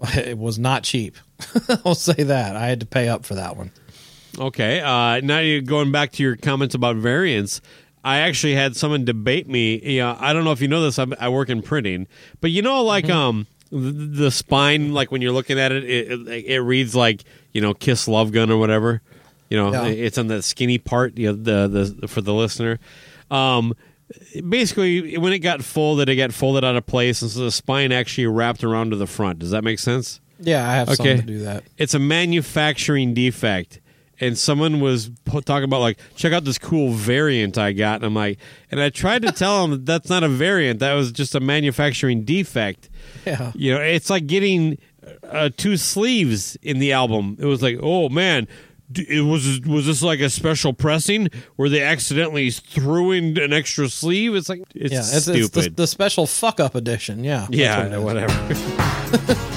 It 0.16 0.36
was 0.36 0.58
not 0.58 0.82
cheap. 0.82 1.16
I'll 1.84 1.94
say 1.94 2.24
that. 2.24 2.56
I 2.56 2.66
had 2.66 2.80
to 2.80 2.86
pay 2.86 3.08
up 3.08 3.24
for 3.24 3.36
that 3.36 3.56
one. 3.56 3.70
Okay. 4.38 4.80
Uh, 4.80 5.20
now 5.20 5.38
you're 5.38 5.60
going 5.62 5.92
back 5.92 6.12
to 6.12 6.22
your 6.22 6.36
comments 6.36 6.74
about 6.74 6.96
variants. 6.96 7.60
I 8.02 8.18
actually 8.18 8.54
had 8.54 8.76
someone 8.76 9.04
debate 9.06 9.48
me. 9.48 9.80
You 9.82 10.00
know, 10.00 10.16
I 10.20 10.32
don't 10.34 10.44
know 10.44 10.52
if 10.52 10.60
you 10.60 10.68
know 10.68 10.82
this. 10.82 10.98
I'm, 10.98 11.14
I 11.18 11.28
work 11.30 11.48
in 11.48 11.62
printing, 11.62 12.06
but 12.40 12.50
you 12.50 12.60
know, 12.60 12.82
like 12.82 13.04
Mm-hmm. 13.06 13.16
um, 13.16 13.46
the, 13.74 13.90
the 14.24 14.30
spine, 14.30 14.92
like 14.94 15.10
when 15.12 15.20
you're 15.20 15.32
looking 15.32 15.58
at 15.58 15.72
it, 15.72 15.84
it, 15.84 16.28
it, 16.28 16.44
it 16.46 16.60
reads 16.60 16.94
like 16.94 17.24
you 17.52 17.60
know, 17.60 17.74
"Kiss 17.74 18.06
Love 18.08 18.32
Gun" 18.32 18.50
or 18.50 18.56
whatever. 18.56 19.02
You 19.50 19.58
know, 19.58 19.72
Yeah. 19.72 19.86
it's 19.86 20.16
on 20.18 20.28
the 20.28 20.42
skinny 20.42 20.78
part. 20.78 21.18
You 21.18 21.32
know, 21.32 21.34
the 21.68 21.94
the 22.00 22.08
for 22.08 22.20
the 22.20 22.32
listener. 22.34 22.78
Um, 23.30 23.74
basically, 24.48 25.16
when 25.18 25.32
it 25.32 25.40
got 25.40 25.62
folded, 25.62 26.08
it 26.08 26.16
got 26.16 26.32
folded 26.32 26.64
out 26.64 26.76
of 26.76 26.86
place, 26.86 27.22
and 27.22 27.30
so 27.30 27.40
the 27.44 27.50
spine 27.50 27.92
actually 27.92 28.26
wrapped 28.26 28.64
around 28.64 28.90
to 28.90 28.96
the 28.96 29.06
front. 29.06 29.38
Does 29.40 29.50
that 29.50 29.64
make 29.64 29.78
sense? 29.78 30.20
Yeah, 30.40 30.68
I 30.68 30.74
have 30.74 30.88
Okay. 30.88 30.96
something 30.96 31.16
to 31.18 31.26
do 31.26 31.38
that. 31.40 31.64
it's 31.78 31.94
a 31.94 31.98
manufacturing 31.98 33.14
defect 33.14 33.80
and 34.26 34.38
someone 34.38 34.80
was 34.80 35.10
po- 35.24 35.40
talking 35.40 35.64
about 35.64 35.80
like 35.80 35.98
check 36.16 36.32
out 36.32 36.44
this 36.44 36.58
cool 36.58 36.90
variant 36.92 37.58
i 37.58 37.72
got. 37.72 37.96
And 37.96 38.04
i'm 38.04 38.14
like 38.14 38.38
and 38.70 38.80
i 38.80 38.90
tried 38.90 39.22
to 39.22 39.32
tell 39.32 39.62
them 39.62 39.70
that 39.72 39.86
that's 39.86 40.10
not 40.10 40.22
a 40.22 40.28
variant. 40.28 40.80
That 40.80 40.94
was 40.94 41.12
just 41.12 41.34
a 41.34 41.40
manufacturing 41.40 42.24
defect. 42.24 42.88
Yeah. 43.26 43.52
you 43.54 43.74
know 43.74 43.80
it's 43.80 44.10
like 44.10 44.26
getting 44.26 44.78
uh, 45.28 45.50
two 45.56 45.76
sleeves 45.76 46.56
in 46.62 46.78
the 46.78 46.92
album. 46.92 47.36
It 47.38 47.46
was 47.46 47.62
like 47.62 47.78
oh 47.82 48.08
man 48.08 48.48
it 48.96 49.24
was 49.24 49.60
was 49.62 49.86
this 49.86 50.02
like 50.02 50.20
a 50.20 50.30
special 50.30 50.72
pressing 50.72 51.28
where 51.56 51.68
they 51.68 51.82
accidentally 51.82 52.50
threw 52.50 53.12
in 53.12 53.38
an 53.38 53.52
extra 53.52 53.88
sleeve? 53.88 54.34
It's 54.34 54.48
like 54.48 54.62
it's 54.74 54.92
Yeah, 54.92 54.98
it's, 55.00 55.22
stupid 55.22 55.40
it's 55.40 55.50
the, 55.50 55.70
the 55.70 55.86
special 55.86 56.26
fuck 56.26 56.60
up 56.60 56.74
edition. 56.74 57.24
Yeah. 57.24 57.46
Yeah 57.50 57.96
what 57.98 58.14
whatever 58.14 59.50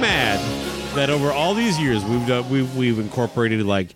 that 0.00 1.10
over 1.10 1.30
all 1.30 1.54
these 1.54 1.78
years 1.78 2.04
we've 2.04 2.26
done 2.26 2.48
we've 2.50 2.74
we've 2.76 2.98
incorporated 2.98 3.64
like 3.64 3.94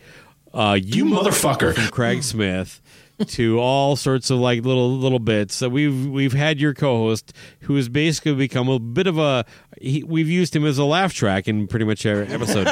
uh 0.52 0.78
you, 0.80 1.04
motherfucker. 1.04 1.74
from 1.74 1.88
Craig 1.88 2.22
Smith 2.22 2.80
to 3.28 3.58
all 3.58 3.96
sorts 3.96 4.30
of 4.30 4.38
like 4.38 4.64
little 4.64 4.96
little 4.96 5.18
bits. 5.18 5.54
So 5.54 5.68
we've 5.68 6.06
we've 6.06 6.32
had 6.32 6.60
your 6.60 6.74
co-host 6.74 7.32
who 7.60 7.76
has 7.76 7.88
basically 7.88 8.34
become 8.34 8.68
a 8.68 8.78
bit 8.78 9.06
of 9.06 9.18
a 9.18 9.44
he, 9.80 10.02
we've 10.02 10.28
used 10.28 10.54
him 10.54 10.64
as 10.66 10.78
a 10.78 10.84
laugh 10.84 11.14
track 11.14 11.48
in 11.48 11.66
pretty 11.66 11.84
much 11.84 12.04
every 12.06 12.26
episode. 12.26 12.66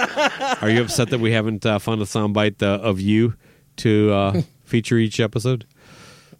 Are 0.60 0.68
you 0.70 0.82
upset 0.82 1.10
that 1.10 1.20
we 1.20 1.32
haven't 1.32 1.64
uh, 1.64 1.78
found 1.78 2.02
a 2.02 2.04
soundbite 2.04 2.62
uh, 2.62 2.80
of 2.82 3.00
you 3.00 3.34
to 3.78 4.12
uh, 4.12 4.42
feature 4.64 4.98
each 4.98 5.20
episode? 5.20 5.66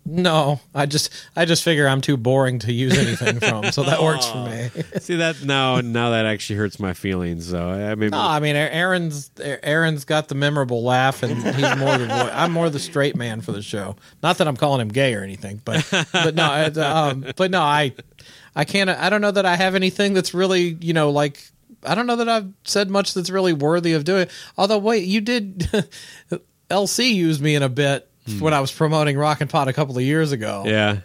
No, 0.05 0.59
I 0.75 0.87
just 0.87 1.11
I 1.37 1.45
just 1.45 1.63
figure 1.63 1.87
I'm 1.87 2.01
too 2.01 2.17
boring 2.17 2.59
to 2.61 2.73
use 2.73 2.99
anything 2.99 3.39
from, 3.39 3.71
so 3.71 3.85
that 3.85 4.03
works 4.03 4.27
for 4.27 4.45
me. 4.45 4.69
See 4.99 5.17
that 5.17 5.45
now 5.45 5.81
now 5.81 6.11
that 6.11 6.27
actually 6.27 6.57
hurts 6.57 6.81
my 6.81 6.93
feelings. 6.93 7.49
So 7.49 7.71
I 7.71 7.95
mean, 7.95 8.11
No, 8.11 8.19
I 8.19 8.41
mean 8.41 8.57
Aaron's 8.57 9.31
Aaron's 9.41 10.05
got 10.05 10.27
the 10.29 10.35
memorable 10.35 10.83
laugh, 10.83 11.23
and 11.23 11.41
he's 11.41 11.77
more 11.77 11.97
the 11.99 12.31
I'm 12.33 12.51
more 12.51 12.69
the 12.69 12.81
straight 12.81 13.15
man 13.15 13.43
for 13.43 13.53
the 13.53 13.63
show. 13.63 13.95
Not 14.25 14.39
that 14.39 14.49
I'm 14.49 14.57
calling 14.57 14.81
him 14.81 14.89
gay 14.89 15.15
or 15.15 15.23
anything, 15.23 15.61
but 15.65 15.87
but 16.13 16.35
no, 16.35 16.73
um, 16.85 17.25
but 17.37 17.53
no, 17.53 17.63
I 17.63 17.95
I 18.57 18.65
can't. 18.65 18.91
I 18.91 19.09
don't 19.09 19.21
know 19.21 19.31
that 19.31 19.47
I 19.47 19.55
have 19.55 19.77
anything 19.77 20.15
that's 20.15 20.35
really 20.35 20.77
you 20.81 20.95
know 20.95 21.11
like 21.11 21.43
I 21.85 21.95
don't 21.95 22.09
know 22.09 22.17
that 22.17 22.29
I've 22.29 22.53
said 22.65 22.91
much 22.91 23.15
that's 23.15 23.31
really 23.31 23.53
worthy 23.53 23.93
of 23.93 24.03
doing. 24.05 24.27
Although 24.59 24.79
wait, 24.79 25.05
you 25.05 25.21
did 25.21 25.69
LC 26.71 27.15
used 27.15 27.41
me 27.41 27.55
in 27.55 27.63
a 27.63 27.69
bit 27.69 28.09
when 28.41 28.55
I 28.55 28.61
was 28.61 28.71
promoting 28.73 29.17
Rock 29.19 29.41
and 29.41 29.51
Pod 29.51 29.69
a 29.69 29.73
couple 29.73 29.97
of 29.97 30.03
years 30.03 30.33
ago. 30.33 30.63
yeah. 30.67 30.99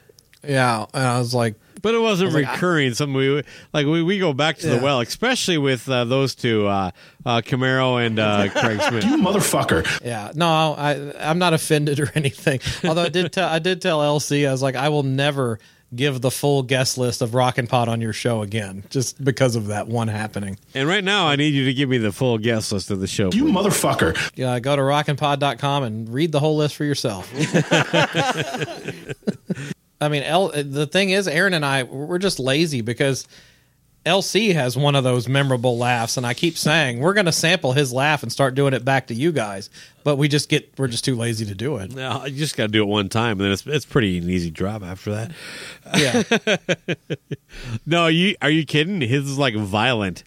yeah, 0.48 0.86
and 0.94 1.04
I 1.04 1.20
was 1.20 1.34
like. 1.34 1.56
But 1.80 1.94
it 1.94 2.00
wasn't 2.00 2.34
like, 2.34 2.46
I- 2.48 2.54
recurring. 2.54 2.94
Something 2.96 3.16
we 3.16 3.44
like. 3.72 3.86
We, 3.86 4.02
we 4.02 4.18
go 4.18 4.34
back 4.34 4.58
to 4.58 4.68
the 4.68 4.78
well, 4.78 5.00
especially 5.00 5.60
with 5.60 5.88
uh, 5.88 6.06
those 6.06 6.34
two, 6.34 6.66
uh, 6.66 6.90
uh, 7.24 7.42
Camaro 7.42 8.04
and 8.04 8.18
uh, 8.18 8.50
Craig 8.60 8.82
Smith. 8.82 9.04
You 9.06 9.18
motherfucker. 9.18 9.86
Yeah, 10.04 10.32
no, 10.34 10.48
I 10.48 11.14
I'm 11.20 11.38
not 11.38 11.54
offended 11.54 12.00
or 12.00 12.12
anything. 12.16 12.62
Although 12.84 13.04
I 13.04 13.10
did 13.10 13.32
tell 13.32 13.48
I 13.48 13.60
did 13.60 13.80
tell 13.82 14.00
LC 14.00 14.48
I 14.48 14.52
was 14.52 14.64
like 14.64 14.76
I 14.76 14.90
will 14.90 15.04
never 15.04 15.60
give 15.96 16.22
the 16.22 16.32
full 16.32 16.64
guest 16.64 16.98
list 16.98 17.22
of 17.22 17.34
Rock 17.34 17.58
and 17.58 17.70
Pod 17.70 17.88
on 17.88 18.02
your 18.02 18.14
show 18.14 18.42
again 18.42 18.84
just 18.90 19.24
because 19.24 19.56
of 19.56 19.68
that 19.68 19.88
one 19.88 20.08
happening. 20.08 20.58
And 20.74 20.88
right 20.88 21.04
now, 21.04 21.28
I 21.28 21.36
need 21.36 21.54
you 21.54 21.66
to 21.66 21.74
give 21.74 21.90
me 21.90 21.98
the 21.98 22.12
full 22.12 22.38
guest 22.38 22.72
list 22.72 22.92
of 22.92 23.00
the 23.00 23.08
show. 23.08 23.30
You 23.34 23.46
please. 23.46 23.54
motherfucker. 23.54 24.32
Yeah, 24.36 24.60
go 24.60 24.76
to 24.76 24.82
rockandpod.com 24.82 25.84
and 25.84 26.10
read 26.10 26.32
the 26.32 26.40
whole 26.40 26.58
list 26.58 26.76
for 26.76 26.84
yourself. 26.84 27.32
I 30.00 30.10
mean, 30.10 30.24
L, 30.24 30.50
the 30.50 30.86
thing 30.86 31.10
is, 31.10 31.28
Aaron 31.28 31.54
and 31.54 31.66
I, 31.66 31.84
we're 31.84 32.20
just 32.20 32.40
lazy 32.40 32.82
because 32.82 33.28
LC 34.08 34.54
has 34.54 34.76
one 34.78 34.96
of 34.96 35.04
those 35.04 35.28
memorable 35.28 35.78
laughs, 35.78 36.18
and 36.18 36.26
I 36.26 36.34
keep 36.34 36.58
saying 36.58 37.00
we're 37.00 37.14
going 37.14 37.26
to 37.28 37.32
sample 37.32 37.74
his 37.74 37.94
laugh 37.94 38.24
and 38.24 38.32
start 38.32 38.56
doing 38.56 38.74
it 38.74 38.84
back 38.84 39.08
to 39.08 39.14
you 39.14 39.32
guys, 39.32 39.70
but 40.04 40.16
we 40.16 40.28
just 40.28 40.50
get 40.50 40.72
we're 40.80 40.88
just 40.88 41.06
too 41.06 41.16
lazy 41.16 41.46
to 41.46 41.54
do 41.56 41.78
it. 41.78 41.94
No, 41.94 42.26
you 42.26 42.38
just 42.38 42.58
got 42.58 42.64
to 42.64 42.72
do 42.72 42.82
it 42.82 42.88
one 42.88 43.10
time, 43.10 43.34
and 43.34 43.42
then 43.42 43.52
it's 43.52 43.68
it's 43.68 43.86
pretty 43.86 44.18
an 44.18 44.30
easy 44.30 44.50
drop 44.50 44.82
after 44.84 45.12
that. 45.14 45.32
Yeah, 45.96 46.96
No, 47.86 48.08
you 48.08 48.36
are 48.42 48.50
you 48.50 48.66
kidding? 48.66 49.02
His 49.02 49.30
is 49.30 49.38
like 49.38 49.56
violent. 49.56 50.24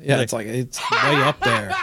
yeah, 0.00 0.20
it's 0.20 0.32
like 0.32 0.46
it's 0.46 0.80
way 0.90 1.14
up 1.22 1.38
there. 1.40 1.74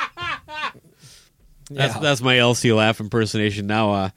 That's 1.71 1.95
Yeah. 1.95 1.99
that's 2.01 2.21
my 2.21 2.36
LC 2.38 2.75
laugh 2.75 2.99
impersonation. 2.99 3.67
Now, 3.67 3.91
uh, 3.93 4.09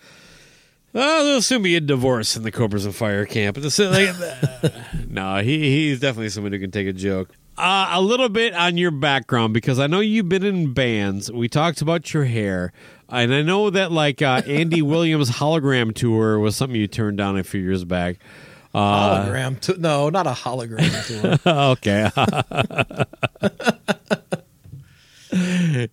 oh, 0.95 1.25
there'll 1.25 1.43
soon 1.43 1.63
be 1.63 1.77
a 1.77 1.81
divorce 1.81 2.37
in 2.37 2.43
the 2.43 2.51
Cobras 2.51 2.85
and 2.85 2.95
Fire 2.95 3.27
camp. 3.27 3.59
It's 3.59 3.79
like, 3.79 4.15
no, 5.09 5.39
he 5.43 5.89
he's 5.89 6.01
definitely 6.01 6.29
someone 6.31 6.53
who 6.53 6.59
can 6.59 6.71
take 6.71 6.87
a 6.87 6.93
joke. 6.93 7.31
Uh, 7.57 7.91
a 7.93 8.01
little 8.01 8.31
bit 8.31 8.55
on 8.55 8.79
your 8.79 8.91
background 8.91 9.53
because 9.53 9.79
I 9.79 9.87
know 9.87 10.01
you've 10.01 10.29
been 10.29 10.45
in 10.45 10.73
bands. 10.73 11.31
We 11.31 11.49
talked 11.49 11.83
about 11.83 12.15
your 12.15 12.25
hair, 12.25 12.73
and 13.11 13.33
I 13.35 13.43
know 13.43 13.69
that 13.71 13.93
like 13.93 14.23
uh, 14.23 14.43
Andy 14.47 14.83
Williams' 14.83 15.31
hologram 15.31 15.95
tour 15.95 16.39
was 16.39 16.57
something 16.57 16.81
you 16.81 16.87
turned 16.87 17.19
down 17.19 17.39
a 17.39 17.45
few 17.45 17.61
years 17.61 17.85
back. 17.85 18.17
Uh, 18.75 19.27
hologram. 19.27 19.61
To, 19.61 19.79
no, 19.79 20.09
not 20.09 20.27
a 20.27 20.31
hologram 20.31 21.43
tour. 21.45 21.53
okay. 21.73 22.09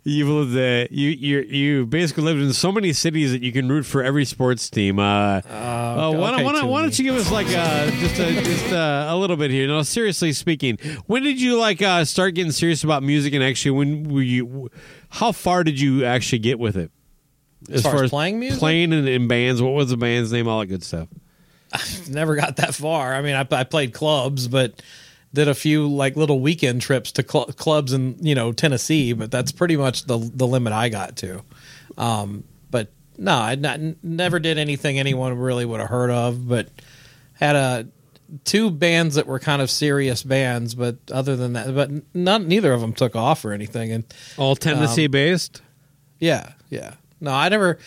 You've 0.04 0.28
lived 0.28 0.58
uh, 0.58 0.88
you 0.92 1.10
you 1.12 1.40
you 1.40 1.86
basically 1.86 2.24
lived 2.24 2.42
in 2.42 2.52
so 2.52 2.74
many 2.74 2.92
cities 2.92 3.32
that 3.32 3.42
you 3.42 3.54
can 3.54 3.70
root 3.70 3.86
for 3.86 4.04
every 4.04 4.26
sports 4.26 4.70
team. 4.70 5.00
Uh, 5.00 5.04
uh, 5.04 5.42
why, 5.46 6.12
don't, 6.12 6.16
okay, 6.16 6.44
why, 6.44 6.52
don't, 6.52 6.68
why 6.68 6.82
don't 6.82 7.00
you 7.00 7.06
give 7.06 7.16
us 7.16 7.32
like 7.32 7.48
uh, 7.48 7.90
just 7.92 8.20
a, 8.20 8.34
just 8.44 8.74
uh, 8.74 9.08
a 9.10 9.16
little 9.16 9.38
bit 9.38 9.50
here? 9.50 9.66
No, 9.66 9.82
seriously 9.84 10.34
speaking, 10.34 10.78
when 11.06 11.24
did 11.24 11.40
you 11.40 11.58
like 11.58 11.82
uh, 11.82 12.04
start 12.04 12.36
getting 12.36 12.52
serious 12.52 12.84
about 12.84 13.02
music? 13.02 13.34
And 13.34 13.42
actually, 13.42 13.72
when 13.72 14.10
were 14.14 14.22
you? 14.22 14.70
How 15.08 15.32
far 15.32 15.64
did 15.64 15.80
you 15.80 16.04
actually 16.04 16.40
get 16.40 16.60
with 16.60 16.76
it? 16.76 16.92
As 17.72 17.84
far 17.84 18.04
as 18.04 18.10
playing 18.10 18.40
music? 18.40 18.60
playing 18.60 18.92
in, 18.92 19.08
in 19.08 19.30
bands. 19.30 19.62
What 19.62 19.72
was 19.72 19.90
the 19.90 19.98
band's 19.98 20.34
name? 20.34 20.50
All 20.50 20.60
that 20.60 20.66
good 20.66 20.84
stuff. 20.84 21.08
I 21.72 21.82
never 22.10 22.36
got 22.36 22.58
that 22.58 22.76
far. 22.76 23.16
I 23.16 23.22
mean, 23.22 23.36
I, 23.36 23.48
I 23.52 23.64
played 23.64 23.94
clubs, 23.94 24.50
but 24.50 24.82
did 25.34 25.48
a 25.48 25.54
few 25.54 25.88
like 25.88 26.16
little 26.16 26.40
weekend 26.40 26.82
trips 26.82 27.12
to 27.14 27.26
cl- 27.28 27.46
clubs 27.46 27.94
in 27.94 28.18
you 28.20 28.36
know 28.36 28.52
Tennessee. 28.52 29.14
But 29.14 29.32
that's 29.32 29.52
pretty 29.52 29.78
much 29.78 30.06
the 30.06 30.18
the 30.18 30.48
limit 30.48 30.74
I 30.74 30.90
got 30.90 31.16
to. 31.18 31.44
Um, 31.98 32.44
but 32.72 32.90
no, 33.18 33.34
I 33.34 33.56
not, 33.56 33.80
never 34.04 34.40
did 34.40 34.58
anything 34.58 35.00
anyone 35.00 35.38
really 35.38 35.66
would 35.66 35.80
have 35.80 35.90
heard 35.90 36.12
of. 36.12 36.48
But 36.48 36.70
had 37.34 37.56
a 37.56 37.88
two 38.44 38.70
bands 38.70 39.16
that 39.16 39.28
were 39.28 39.40
kind 39.40 39.62
of 39.62 39.70
serious 39.70 40.24
bands. 40.24 40.76
But 40.76 40.98
other 41.12 41.36
than 41.36 41.54
that, 41.54 41.74
but 41.76 41.92
not 42.16 42.44
neither 42.44 42.74
of 42.74 42.82
them 42.82 42.94
took 42.94 43.16
off 43.16 43.46
or 43.46 43.54
anything. 43.54 43.92
And 43.92 44.04
All 44.38 44.56
Tennessee 44.56 45.08
based. 45.08 45.62
yeah, 46.20 46.54
yeah. 46.70 46.96
No, 47.22 47.32
I 47.32 47.50
never. 47.50 47.80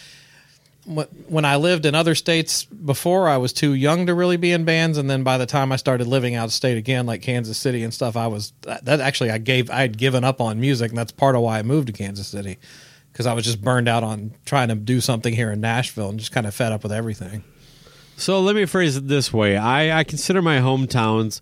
Wh- 0.87 1.31
When 1.31 1.45
I 1.45 1.57
lived 1.57 1.87
in 1.87 1.95
other 1.95 2.15
states 2.15 2.65
before, 2.65 3.29
I 3.29 3.37
was 3.37 3.53
too 3.53 3.73
young 3.75 4.07
to 4.07 4.15
really 4.15 4.37
be 4.37 4.53
in 4.53 4.65
bands, 4.65 4.99
and 4.99 5.09
then 5.09 5.23
by 5.23 5.39
the 5.39 5.47
time 5.47 5.73
I 5.73 5.77
started 5.77 6.07
living 6.07 6.35
out 6.35 6.47
of 6.47 6.53
state 6.53 6.77
again, 6.77 7.07
like 7.07 7.23
Kansas 7.23 7.59
City 7.59 7.83
and 7.83 7.93
stuff, 7.93 8.17
I 8.17 8.27
was 8.27 8.53
that, 8.63 8.85
that 8.85 9.01
actually 9.01 9.31
I 9.31 9.39
gave 9.39 9.71
I 9.71 9.81
had 9.81 9.97
given 9.99 10.25
up 10.25 10.41
on 10.41 10.61
music, 10.61 10.91
and 10.91 10.99
that's 10.99 11.13
part 11.13 11.35
of 11.35 11.43
why 11.43 11.59
I 11.59 11.63
moved 11.63 11.87
to 11.89 11.93
Kansas 11.93 12.27
City 12.29 12.59
because 13.13 13.27
I 13.27 13.35
was 13.35 13.45
just 13.45 13.61
burned 13.63 13.89
out 13.89 14.03
on 14.03 14.33
trying 14.47 14.69
to 14.69 14.75
do 14.75 15.01
something 15.01 15.35
here 15.35 15.51
in 15.53 15.61
Nashville 15.61 16.09
and 16.09 16.19
just 16.19 16.33
kind 16.33 16.47
of 16.47 16.55
fed 16.55 16.73
up 16.73 16.83
with 16.83 16.93
everything. 16.93 17.45
So 18.17 18.41
let 18.41 18.55
me 18.57 18.65
phrase 18.67 18.97
it 18.97 19.09
this 19.09 19.33
way: 19.33 19.57
I, 19.57 19.99
I 20.01 20.05
consider 20.05 20.43
my 20.43 20.59
hometowns 20.59 21.41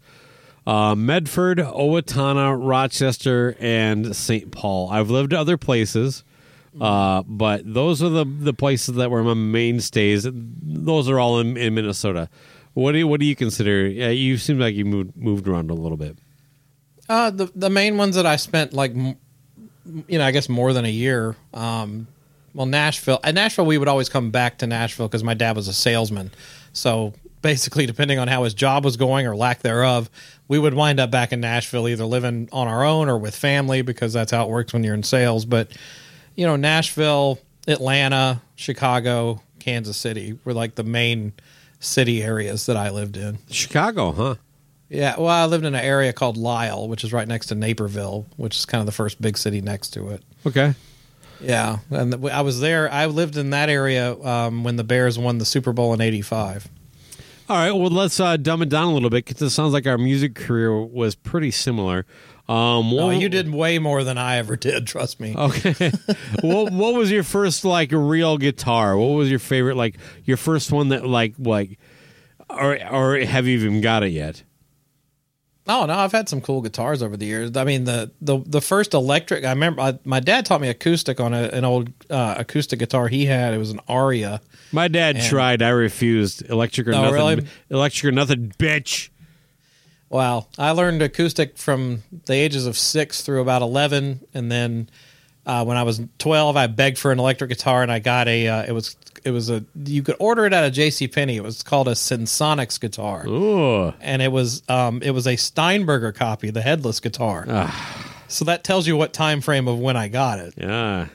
uh, 0.67 0.95
Medford, 0.95 1.59
Owatonna, 1.59 2.57
Rochester, 2.61 3.57
and 3.59 4.15
St. 4.15 4.51
Paul. 4.53 4.91
I've 4.91 5.11
lived 5.11 5.33
other 5.33 5.57
places, 5.57 6.23
uh, 6.79 7.23
but 7.27 7.63
those 7.65 8.03
are 8.03 8.09
the 8.09 8.25
the 8.25 8.53
places 8.53 8.97
that 8.97 9.11
were 9.11 9.23
my 9.23 9.35
mainstays. 9.35 10.27
Those 10.31 11.09
are 11.09 11.19
all 11.19 11.41
in, 11.41 11.57
in 11.57 11.75
Minnesota. 11.75 12.29
What 12.75 12.93
do 12.93 12.99
you, 12.99 13.09
what 13.09 13.19
do 13.19 13.27
you 13.27 13.35
consider? 13.35 13.87
Yeah, 13.89 14.11
you 14.11 14.39
seem 14.39 14.59
like 14.59 14.75
you 14.75 14.85
moved 14.85 15.17
moved 15.17 15.49
around 15.49 15.71
a 15.71 15.75
little 15.75 15.97
bit. 15.97 16.17
Uh, 17.09 17.31
the 17.31 17.51
the 17.55 17.71
main 17.71 17.97
ones 17.97 18.15
that 18.15 18.27
I 18.27 18.37
spent 18.37 18.73
like, 18.73 18.95
you 18.95 19.17
know, 20.19 20.25
I 20.25 20.31
guess 20.31 20.49
more 20.49 20.73
than 20.73 20.85
a 20.85 20.91
year. 20.91 21.35
Um, 21.53 22.07
well, 22.55 22.67
Nashville. 22.67 23.21
At 23.25 23.35
Nashville, 23.35 23.67
we 23.67 23.79
would 23.79 23.89
always 23.89 24.09
come 24.09 24.31
back 24.31 24.59
to 24.59 24.67
Nashville 24.67 25.09
because 25.09 25.25
my 25.25 25.35
dad 25.35 25.57
was 25.57 25.69
a 25.69 25.73
salesman. 25.73 26.31
So 26.73 27.15
basically, 27.43 27.87
depending 27.95 28.19
on 28.19 28.29
how 28.29 28.45
his 28.45 28.55
job 28.55 28.85
was 28.85 28.97
going 28.97 29.27
or 29.27 29.35
lack 29.35 29.61
thereof, 29.61 30.09
we 30.47 30.59
would 30.59 30.75
wind 30.75 31.01
up 31.01 31.11
back 31.11 31.33
in 31.33 31.41
Nashville, 31.41 31.89
either 31.89 32.05
living 32.05 32.49
on 32.53 32.69
our 32.69 32.85
own 32.85 33.09
or 33.09 33.19
with 33.19 33.35
family, 33.35 33.83
because 33.83 34.13
that's 34.13 34.31
how 34.31 34.45
it 34.45 34.49
works 34.49 34.73
when 34.73 34.85
you're 34.85 34.95
in 34.95 35.03
sales. 35.03 35.45
But 35.45 35.73
you 36.41 36.47
know, 36.47 36.57
Nashville, 36.57 37.39
Atlanta, 37.69 38.41
Chicago, 38.57 39.43
Kansas 39.59 39.99
City 39.99 40.39
were 40.47 40.55
like 40.55 40.75
the 40.75 40.83
main 40.83 41.35
city 41.81 42.23
areas 42.23 42.65
that 42.65 42.79
I 42.79 42.89
lived 42.89 43.19
in. 43.19 43.37
Chicago, 43.51 44.11
huh? 44.13 44.35
Yeah, 44.89 45.17
well, 45.19 45.29
I 45.29 45.45
lived 45.45 45.67
in 45.67 45.75
an 45.75 45.85
area 45.85 46.15
called 46.15 46.39
Lisle, 46.39 46.89
which 46.89 47.05
is 47.05 47.13
right 47.13 47.29
next 47.29 47.49
to 47.49 47.55
Naperville, 47.55 48.25
which 48.39 48.57
is 48.57 48.65
kind 48.65 48.81
of 48.81 48.87
the 48.87 48.93
first 48.93 49.21
big 49.21 49.37
city 49.37 49.61
next 49.61 49.91
to 49.91 50.09
it. 50.09 50.23
Okay. 50.47 50.75
Yeah, 51.43 51.81
and 51.91 52.15
I 52.31 52.41
was 52.41 52.59
there. 52.59 52.91
I 52.91 53.05
lived 53.05 53.37
in 53.37 53.51
that 53.51 53.69
area 53.69 54.19
um, 54.25 54.65
when 54.65 54.77
the 54.77 54.85
Bears 54.85 55.19
won 55.19 55.37
the 55.37 55.45
Super 55.45 55.75
Bowl 55.75 55.93
in 55.93 56.01
'85. 56.01 56.69
All 57.51 57.57
right. 57.57 57.73
Well, 57.73 57.91
let's 57.91 58.21
uh, 58.21 58.37
dumb 58.37 58.63
it 58.63 58.69
down 58.69 58.85
a 58.85 58.95
little 58.95 59.11
bit 59.11 59.25
because 59.27 59.43
it 59.43 59.51
sounds 59.51 59.73
like 59.73 59.85
our 59.85 59.99
music 59.99 60.37
career 60.37 60.81
was 60.85 61.17
pretty 61.17 61.51
similar. 61.51 62.07
Um, 62.49 62.93
Oh, 62.93 63.07
what- 63.09 63.17
you 63.21 63.29
did 63.29 63.53
way 63.53 63.81
more 63.81 64.05
than 64.05 64.19
I 64.19 64.37
ever 64.37 64.55
did. 64.55 64.87
Trust 64.87 65.19
me. 65.19 65.35
Okay. 65.37 65.91
what 66.43 66.73
what 66.73 66.95
was 66.95 67.11
your 67.11 67.25
first 67.25 67.65
like 67.65 67.91
real 67.91 68.39
guitar? 68.39 68.97
What 68.97 69.09
was 69.17 69.29
your 69.29 69.41
favorite 69.41 69.77
like 69.77 69.97
your 70.25 70.37
first 70.37 70.71
one 70.71 70.91
that 70.91 71.05
like 71.09 71.35
like 71.41 71.81
or 72.49 72.79
or 72.89 73.19
have 73.19 73.49
you 73.49 73.59
even 73.59 73.81
got 73.81 74.05
it 74.05 74.13
yet? 74.13 74.45
Oh 75.73 75.87
no, 75.87 75.95
I've 75.95 76.11
had 76.13 76.29
some 76.29 76.41
cool 76.41 76.61
guitars 76.63 77.03
over 77.03 77.17
the 77.17 77.27
years. 77.27 77.57
I 77.57 77.65
mean, 77.65 77.85
the 77.85 78.11
the, 78.21 78.39
the 78.45 78.61
first 78.61 78.93
electric. 78.93 79.45
I 79.45 79.51
remember 79.51 79.81
I, 79.83 79.99
my 80.05 80.19
dad 80.21 80.45
taught 80.47 80.61
me 80.61 80.69
acoustic 80.69 81.21
on 81.21 81.33
a, 81.33 81.45
an 81.45 81.65
old 81.65 81.91
uh, 82.11 82.35
acoustic 82.39 82.79
guitar 82.81 83.09
he 83.09 83.27
had. 83.27 83.55
It 83.55 83.59
was 83.59 83.71
an 83.71 83.81
Aria. 83.89 84.41
My 84.73 84.89
dad 84.89 85.17
And- 85.17 85.25
tried. 85.25 85.63
I 85.63 85.69
refused. 85.71 86.49
Electric 86.51 86.89
or 86.89 86.95
Oh, 86.95 87.03
nothing. 87.03 87.13
really? 87.15 87.47
Electric 87.71 88.09
or 88.09 88.13
nothing, 88.15 88.53
bitch. 88.59 89.11
Well, 90.09 90.49
I 90.59 90.73
learned 90.73 91.03
acoustic 91.03 91.57
from 91.57 92.03
the 92.27 92.35
ages 92.35 92.67
of 92.67 92.77
six 92.77 93.23
through 93.23 93.41
about 93.43 93.63
eleven, 93.63 94.21
and 94.35 94.51
then 94.51 94.89
uh, 95.47 95.65
when 95.65 95.77
I 95.77 95.83
was 95.83 96.01
twelve, 96.19 96.57
I 96.57 96.67
begged 96.67 96.99
for 96.99 97.13
an 97.13 97.19
electric 97.19 97.51
guitar, 97.51 97.83
and 97.83 97.91
I 97.91 97.99
got 97.99 98.29
a. 98.29 98.49
Uh, 98.49 98.65
it 98.65 98.73
was 98.73 98.97
it 99.25 99.31
was 99.31 99.51
a 99.51 99.65
you 99.85 100.03
could 100.03 100.17
order 100.19 100.47
it 100.47 100.53
at 100.53 100.65
a 100.65 100.71
J 100.71 100.91
C 100.91 101.09
Penney. 101.09 101.37
It 101.37 101.43
was 101.43 101.63
called 101.63 101.89
a 101.89 101.93
Sensonics 101.93 102.81
guitar, 102.81 103.27
Ooh. 103.27 103.93
and 104.01 104.23
it 104.23 104.33
was 104.33 104.63
um 104.69 105.03
it 105.03 105.11
was 105.11 105.27
a 105.27 105.37
Steinberger 105.37 106.13
copy, 106.13 106.51
the 106.51 106.63
headless 106.63 107.01
guitar. 107.01 107.71
So 108.29 108.45
that 108.45 108.63
tells 108.63 108.87
you 108.87 108.97
what 108.97 109.13
time 109.13 109.41
frame 109.41 109.67
of 109.67 109.79
when 109.79 109.97
I 109.97 110.09
got 110.09 110.39
it. 110.39 110.55
Yeah. 110.57 111.09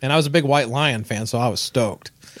And 0.00 0.12
I 0.12 0.16
was 0.16 0.26
a 0.26 0.30
big 0.30 0.44
White 0.44 0.68
Lion 0.68 1.04
fan, 1.04 1.26
so 1.26 1.38
I 1.38 1.48
was 1.48 1.60
stoked. 1.60 2.12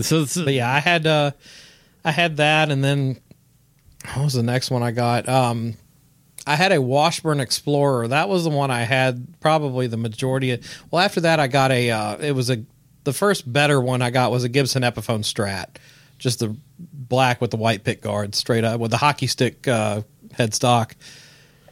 So, 0.00 0.22
it's 0.22 0.36
But 0.36 0.54
yeah, 0.54 0.72
I 0.72 0.78
had 0.78 1.06
uh 1.06 1.32
I 2.04 2.12
had 2.12 2.36
that 2.38 2.70
and 2.70 2.82
then 2.82 3.18
what 4.14 4.24
was 4.24 4.34
the 4.34 4.42
next 4.42 4.70
one 4.70 4.82
I 4.82 4.90
got? 4.90 5.28
Um 5.28 5.74
I 6.46 6.56
had 6.56 6.72
a 6.72 6.82
Washburn 6.82 7.40
Explorer. 7.40 8.08
That 8.08 8.28
was 8.28 8.44
the 8.44 8.50
one 8.50 8.70
I 8.70 8.82
had 8.82 9.40
probably 9.40 9.86
the 9.86 9.96
majority 9.96 10.52
of 10.52 10.84
well 10.90 11.02
after 11.02 11.20
that 11.20 11.38
I 11.40 11.46
got 11.46 11.70
a 11.70 11.90
uh 11.90 12.16
it 12.18 12.32
was 12.32 12.50
a 12.50 12.64
the 13.04 13.12
first 13.12 13.50
better 13.52 13.80
one 13.80 14.02
I 14.02 14.10
got 14.10 14.30
was 14.30 14.44
a 14.44 14.48
Gibson 14.48 14.82
Epiphone 14.82 15.20
Strat. 15.20 15.76
Just 16.18 16.38
the 16.40 16.56
black 16.78 17.40
with 17.40 17.50
the 17.50 17.56
white 17.56 17.84
pick 17.84 18.00
guard 18.02 18.34
straight 18.34 18.64
up 18.64 18.80
with 18.80 18.90
the 18.90 18.96
hockey 18.96 19.26
stick 19.26 19.66
uh 19.68 20.02
headstock. 20.34 20.92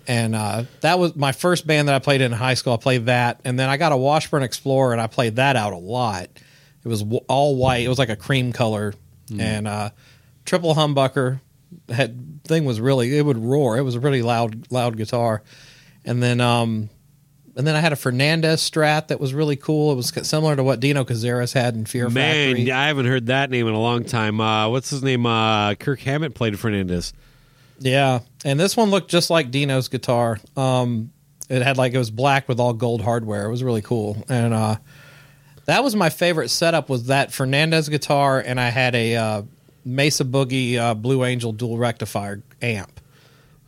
And 0.09 0.35
uh, 0.35 0.64
that 0.81 0.99
was 0.99 1.14
my 1.14 1.31
first 1.31 1.66
band 1.68 1.87
that 1.89 1.95
I 1.95 2.01
played 2.01 2.21
in 2.21 2.33
high 2.33 2.55
school. 2.55 2.73
I 2.73 2.79
played 2.79 3.07
that, 3.07 3.41
and 3.45 3.57
then 3.57 3.68
I 3.68 3.77
got 3.77 3.93
a 3.93 3.97
Washburn 3.97 4.43
Explorer, 4.43 4.93
and 4.93 5.01
I 5.01 5.07
played 5.07 5.37
that 5.37 5.55
out 5.55 5.73
a 5.73 5.77
lot. 5.79 6.25
It 6.85 6.89
was 6.89 7.03
w- 7.03 7.25
all 7.29 7.55
white. 7.55 7.85
It 7.85 7.89
was 7.89 7.99
like 7.99 8.09
a 8.09 8.16
cream 8.16 8.53
color, 8.53 8.95
and 9.39 9.68
uh, 9.68 9.91
triple 10.45 10.75
humbucker. 10.75 11.41
Had 11.89 12.30
thing 12.51 12.64
was 12.66 12.80
really 12.80 13.16
it 13.16 13.24
would 13.24 13.38
roar. 13.38 13.78
It 13.78 13.82
was 13.82 13.94
a 13.94 14.01
really 14.01 14.22
loud 14.22 14.70
loud 14.70 14.96
guitar, 14.96 15.42
and 16.05 16.22
then 16.22 16.40
um, 16.40 16.90
and 17.57 17.66
then 17.66 17.74
I 17.74 17.80
had 17.80 17.92
a 17.92 17.96
Fernandes 17.96 18.59
Strat 18.59 19.09
that 19.09 19.20
was 19.20 19.34
really 19.34 19.57
cool. 19.57 19.92
It 19.92 19.96
was 19.96 20.12
similar 20.26 20.57
to 20.57 20.62
what 20.62 20.80
Dino 20.80 21.05
Cazares 21.05 21.53
had 21.53 21.74
in 21.74 21.84
Fear 21.84 22.11
Man, 22.11 22.55
Factory. 22.55 22.72
I 22.72 22.86
haven't 22.86 23.07
heard 23.07 23.26
that 23.26 23.51
name 23.51 23.66
in 23.66 23.74
a 23.74 23.80
long 23.80 24.05
time. 24.05 24.40
Uh, 24.40 24.68
what's 24.68 24.90
his 24.90 25.03
name? 25.03 25.26
Uh, 25.26 25.74
Kirk 25.74 26.01
Hammett 26.01 26.34
played 26.34 26.55
Fernandes. 26.55 27.12
Yeah, 27.78 28.20
and 28.44 28.61
this 28.61 28.76
one 28.76 28.90
looked 28.90 29.11
just 29.11 29.30
like 29.30 29.51
Dino's 29.51 29.88
guitar. 29.88 30.38
Um, 30.57 31.12
it 31.48 31.62
had 31.62 31.76
like 31.78 31.92
it 31.92 31.98
was 31.98 32.11
black 32.11 32.48
with 32.48 32.61
all 32.61 32.72
gold 32.72 33.03
hardware. 33.03 33.46
It 33.46 33.51
was 33.51 33.64
really 33.64 33.82
cool, 33.82 34.22
and 34.28 34.55
uh, 34.55 34.76
that 35.64 35.82
was 35.82 35.96
my 35.96 36.11
favorite 36.11 36.51
setup. 36.51 36.88
Was 36.88 37.07
that 37.07 37.30
Fernandes 37.30 37.90
guitar, 37.90 38.38
and 38.38 38.61
I 38.61 38.68
had 38.68 38.94
a 38.94 39.16
uh, 39.16 39.42
Mesa 39.85 40.24
Boogie 40.24 40.76
uh, 40.76 40.95
Blue 40.95 41.24
Angel 41.24 41.53
dual 41.53 41.78
rectifier 41.78 42.43
amp, 42.62 43.01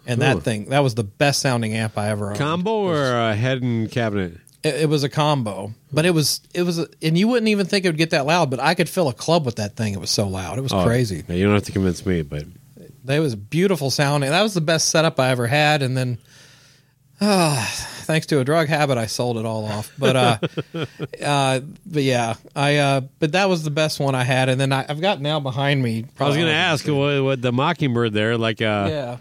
and 0.07 0.19
Ooh. 0.21 0.25
that 0.25 0.43
thing 0.43 0.67
that 0.71 0.81
was 0.81 0.95
the 0.95 1.05
best 1.05 1.41
sounding 1.41 1.75
amp 1.75 1.97
I 1.99 2.09
ever 2.11 2.29
owned. 2.31 2.39
Combo 2.39 2.71
or 2.89 3.03
a 3.31 3.35
head 3.35 3.63
and 3.63 3.91
cabinet? 3.91 4.39
It, 4.63 4.83
it 4.83 4.89
was 4.89 5.03
a 5.05 5.09
combo, 5.09 5.73
but 5.93 6.05
it 6.07 6.11
was 6.13 6.41
it 6.55 6.63
was, 6.63 6.79
and 7.03 7.19
you 7.19 7.27
wouldn't 7.29 7.49
even 7.49 7.67
think 7.67 7.85
it 7.85 7.89
would 7.89 7.97
get 7.99 8.11
that 8.11 8.27
loud. 8.27 8.51
But 8.51 8.61
I 8.61 8.75
could 8.75 8.89
fill 8.89 9.09
a 9.09 9.15
club 9.15 9.45
with 9.45 9.57
that 9.57 9.75
thing. 9.77 9.93
It 9.95 10.01
was 10.01 10.11
so 10.11 10.29
loud. 10.29 10.59
It 10.59 10.63
was 10.63 10.73
Oh, 10.73 10.85
crazy. 10.85 11.25
You 11.29 11.45
don't 11.45 11.55
have 11.55 11.65
to 11.65 11.73
convince 11.73 12.05
me, 12.07 12.23
but 12.23 12.45
That 13.05 13.19
was 13.19 13.35
beautiful 13.35 13.91
sounding. 13.91 14.31
That 14.31 14.43
was 14.43 14.55
the 14.55 14.61
best 14.61 14.89
setup 14.91 15.19
I 15.19 15.31
ever 15.31 15.49
had. 15.49 15.83
And 15.83 15.97
then, 15.97 16.19
thanks 18.03 18.27
to 18.27 18.41
a 18.41 18.45
drug 18.45 18.69
habit, 18.69 18.99
I 18.99 19.07
sold 19.07 19.39
it 19.39 19.47
all 19.47 19.65
off. 19.65 19.93
But, 19.99 20.17
uh, 20.17 20.39
uh, 21.25 21.61
but 21.87 22.03
yeah, 22.03 22.35
I, 22.57 22.77
uh, 22.77 23.01
but 23.19 23.33
that 23.33 23.49
was 23.49 23.63
the 23.63 23.71
best 23.71 24.01
one 24.01 24.15
I 24.15 24.25
had. 24.25 24.49
And 24.49 24.61
then 24.61 24.73
I, 24.73 24.85
I've 24.89 25.01
got 25.01 25.21
now 25.21 25.39
behind 25.39 25.83
me. 25.83 26.07
I 26.19 26.25
was 26.27 26.37
going 26.37 26.49
to 26.49 26.53
ask 26.53 26.87
what, 26.87 27.23
what 27.23 27.43
the 27.43 27.53
Mockingbird 27.53 28.13
there, 28.13 28.37
like, 28.37 28.61
uh, 28.61 28.87
Yeah, 28.91 29.17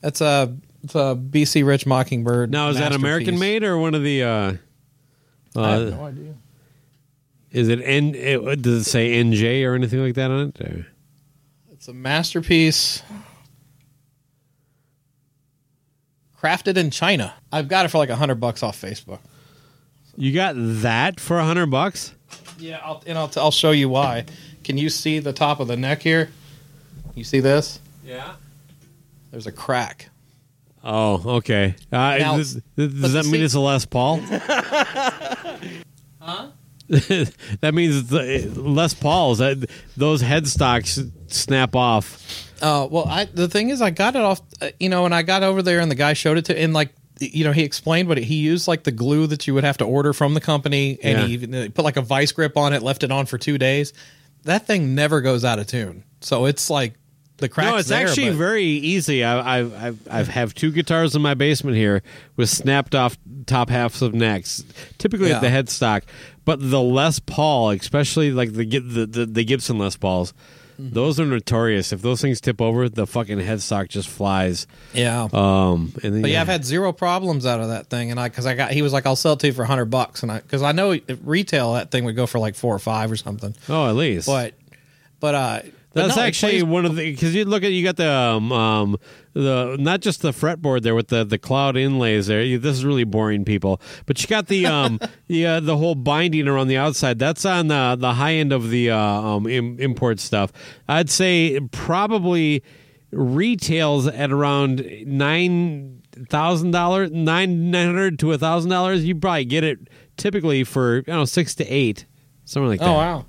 that's 0.00 0.20
a, 0.20 0.56
it's 0.82 0.94
a 0.94 1.16
BC 1.20 1.64
Rich 1.66 1.86
Mockingbird. 1.86 2.50
now 2.50 2.70
is 2.70 2.78
that 2.78 2.92
American 2.92 3.38
made 3.38 3.62
or 3.62 3.78
one 3.78 3.94
of 3.94 4.02
the? 4.02 4.22
Uh, 4.22 4.52
I 5.56 5.70
have 5.70 5.92
uh, 5.92 5.96
no 5.96 6.06
idea. 6.06 6.34
is 7.50 7.68
it 7.68 7.80
N? 7.82 8.14
It, 8.14 8.62
does 8.62 8.86
it 8.86 8.90
say 8.90 9.22
NJ 9.22 9.64
or 9.66 9.74
anything 9.74 10.00
like 10.02 10.14
that 10.14 10.30
on 10.30 10.48
it? 10.48 10.60
Or- 10.60 10.86
It's 11.72 11.88
a 11.88 11.92
masterpiece. 11.92 13.02
Crafted 16.42 16.76
in 16.76 16.90
China. 16.90 17.34
I've 17.52 17.68
got 17.68 17.84
it 17.84 17.88
for 17.88 17.98
like 17.98 18.10
a 18.10 18.16
hundred 18.16 18.36
bucks 18.36 18.62
off 18.62 18.80
Facebook. 18.80 19.18
You 20.16 20.32
got 20.32 20.54
that 20.56 21.18
for 21.20 21.38
a 21.38 21.44
hundred 21.44 21.66
bucks? 21.66 22.14
Yeah, 22.58 22.80
I'll, 22.82 23.02
and 23.06 23.16
I'll, 23.18 23.30
I'll 23.36 23.50
show 23.50 23.70
you 23.70 23.88
why. 23.88 24.24
Can 24.64 24.76
you 24.78 24.88
see 24.90 25.18
the 25.20 25.32
top 25.32 25.60
of 25.60 25.68
the 25.68 25.76
neck 25.76 26.02
here? 26.02 26.30
You 27.14 27.24
see 27.24 27.40
this? 27.40 27.80
Yeah. 28.04 28.34
There's 29.30 29.46
a 29.46 29.52
crack. 29.52 30.10
Oh, 30.84 31.36
okay. 31.38 31.74
Uh, 31.92 32.16
Now- 32.18 32.36
is 32.36 32.54
this- 32.76 32.92
does 32.92 33.12
that 33.12 33.24
the 33.24 33.30
mean 33.30 33.40
se- 33.40 33.44
it's 33.44 33.54
a 33.54 33.60
Les 33.60 33.84
Paul? 33.86 34.20
huh? 36.20 36.48
that 36.88 37.72
means 37.74 37.96
it's 37.98 38.08
the, 38.08 38.50
Les 38.60 38.94
Pauls. 38.94 39.38
That 39.38 39.68
those 39.96 40.22
headstocks 40.22 41.10
snap 41.26 41.76
off. 41.76 42.47
Uh, 42.60 42.88
well, 42.90 43.06
I 43.06 43.24
the 43.26 43.48
thing 43.48 43.70
is, 43.70 43.80
I 43.82 43.90
got 43.90 44.16
it 44.16 44.22
off, 44.22 44.40
uh, 44.60 44.70
you 44.80 44.88
know, 44.88 45.04
and 45.04 45.14
I 45.14 45.22
got 45.22 45.42
over 45.42 45.62
there, 45.62 45.80
and 45.80 45.90
the 45.90 45.94
guy 45.96 46.12
showed 46.12 46.38
it 46.38 46.44
to, 46.46 46.58
and 46.58 46.72
like, 46.74 46.92
you 47.20 47.44
know, 47.44 47.52
he 47.52 47.62
explained 47.62 48.08
what 48.08 48.18
it, 48.18 48.24
he 48.24 48.36
used, 48.36 48.66
like 48.68 48.84
the 48.84 48.92
glue 48.92 49.26
that 49.28 49.46
you 49.46 49.54
would 49.54 49.64
have 49.64 49.78
to 49.78 49.84
order 49.84 50.12
from 50.12 50.34
the 50.34 50.40
company, 50.40 50.98
and 51.02 51.18
Yeah. 51.18 51.26
he 51.26 51.32
even 51.34 51.54
uh, 51.54 51.68
put 51.74 51.84
like 51.84 51.96
a 51.96 52.02
vice 52.02 52.32
grip 52.32 52.56
on 52.56 52.72
it, 52.72 52.82
left 52.82 53.02
it 53.02 53.10
on 53.12 53.26
for 53.26 53.38
two 53.38 53.58
days. 53.58 53.92
That 54.44 54.66
thing 54.66 54.94
never 54.94 55.20
goes 55.20 55.44
out 55.44 55.58
of 55.58 55.66
tune, 55.66 56.04
so 56.20 56.46
it's 56.46 56.70
like 56.70 56.94
the 57.38 57.48
cracks. 57.48 57.70
no, 57.70 57.76
it's 57.76 57.88
there, 57.88 58.06
actually 58.08 58.30
but- 58.30 58.36
very 58.36 58.64
easy. 58.64 59.22
I, 59.24 59.58
I've 59.58 59.74
I've 59.74 60.08
I've 60.10 60.28
have 60.28 60.54
two 60.54 60.70
guitars 60.72 61.14
in 61.14 61.22
my 61.22 61.34
basement 61.34 61.76
here 61.76 62.02
with 62.36 62.48
snapped 62.50 62.94
off 62.94 63.16
top 63.46 63.68
halves 63.70 64.00
of 64.02 64.14
necks, 64.14 64.64
typically 64.98 65.32
at 65.32 65.40
the 65.40 65.48
headstock. 65.48 66.02
But 66.44 66.58
the 66.70 66.80
Les 66.80 67.18
Paul, 67.20 67.70
especially 67.70 68.30
like 68.32 68.52
the 68.52 68.64
the 68.64 69.06
the, 69.06 69.26
the 69.26 69.44
Gibson 69.44 69.78
Les 69.78 69.96
Pauls. 69.96 70.32
Those 70.78 71.18
are 71.18 71.26
notorious. 71.26 71.92
If 71.92 72.02
those 72.02 72.20
things 72.22 72.40
tip 72.40 72.60
over, 72.60 72.88
the 72.88 73.06
fucking 73.06 73.38
headstock 73.38 73.88
just 73.88 74.08
flies. 74.08 74.66
yeah. 74.94 75.28
Um, 75.32 75.92
and 76.02 76.14
then 76.14 76.22
But 76.22 76.30
yeah, 76.30 76.40
I've 76.40 76.46
had 76.46 76.64
zero 76.64 76.92
problems 76.92 77.46
out 77.46 77.60
of 77.60 77.68
that 77.68 77.88
thing, 77.88 78.10
and 78.10 78.20
I 78.20 78.28
because 78.28 78.46
I 78.46 78.54
got 78.54 78.70
he 78.70 78.82
was 78.82 78.92
like, 78.92 79.04
I'll 79.06 79.16
sell 79.16 79.32
it 79.32 79.40
to 79.40 79.48
you 79.48 79.52
for 79.52 79.64
hundred 79.64 79.86
bucks, 79.86 80.22
and 80.22 80.30
I 80.30 80.40
because 80.40 80.62
I 80.62 80.72
know 80.72 80.98
retail 81.24 81.74
that 81.74 81.90
thing 81.90 82.04
would 82.04 82.16
go 82.16 82.26
for 82.26 82.38
like 82.38 82.54
four 82.54 82.74
or 82.74 82.78
five 82.78 83.10
or 83.10 83.16
something, 83.16 83.54
oh, 83.68 83.88
at 83.88 83.96
least 83.96 84.26
but 84.26 84.54
but 85.20 85.34
uh, 85.34 85.60
That's 85.98 86.16
no, 86.16 86.22
actually 86.22 86.52
plays- 86.52 86.64
one 86.64 86.84
of 86.86 86.96
the 86.96 87.10
because 87.10 87.34
you 87.34 87.44
look 87.44 87.62
at 87.64 87.72
you 87.72 87.84
got 87.84 87.96
the 87.96 88.10
um, 88.10 88.50
um 88.52 88.96
the 89.34 89.76
not 89.78 90.00
just 90.00 90.22
the 90.22 90.30
fretboard 90.32 90.82
there 90.82 90.94
with 90.94 91.08
the 91.08 91.24
the 91.24 91.38
cloud 91.38 91.76
inlays 91.76 92.26
there. 92.26 92.42
You, 92.42 92.58
this 92.58 92.76
is 92.76 92.84
really 92.84 93.04
boring 93.04 93.44
people, 93.44 93.80
but 94.06 94.20
you 94.22 94.28
got 94.28 94.48
the 94.48 94.66
um 94.66 94.98
the 95.28 95.46
uh, 95.46 95.60
the 95.60 95.76
whole 95.76 95.94
binding 95.94 96.48
around 96.48 96.68
the 96.68 96.76
outside. 96.76 97.18
That's 97.18 97.44
on 97.44 97.68
the 97.68 97.96
the 97.98 98.14
high 98.14 98.34
end 98.34 98.52
of 98.52 98.70
the 98.70 98.90
uh, 98.90 98.98
um 98.98 99.46
Im- 99.46 99.78
import 99.78 100.20
stuff. 100.20 100.52
I'd 100.88 101.10
say 101.10 101.60
probably 101.72 102.62
retails 103.10 104.06
at 104.06 104.30
around 104.30 104.84
nine 105.06 106.02
thousand 106.28 106.72
dollars, 106.72 107.10
nine 107.12 107.70
nine 107.70 107.86
hundred 107.86 108.18
to 108.20 108.32
a 108.32 108.38
thousand 108.38 108.70
dollars. 108.70 109.04
You 109.04 109.14
probably 109.14 109.44
get 109.44 109.64
it 109.64 109.78
typically 110.16 110.64
for 110.64 110.98
you 110.98 111.04
know 111.12 111.24
six 111.24 111.54
to 111.56 111.66
eight, 111.66 112.06
something 112.44 112.68
like 112.68 112.80
that. 112.80 112.88
Oh 112.88 112.94
wow, 112.94 113.26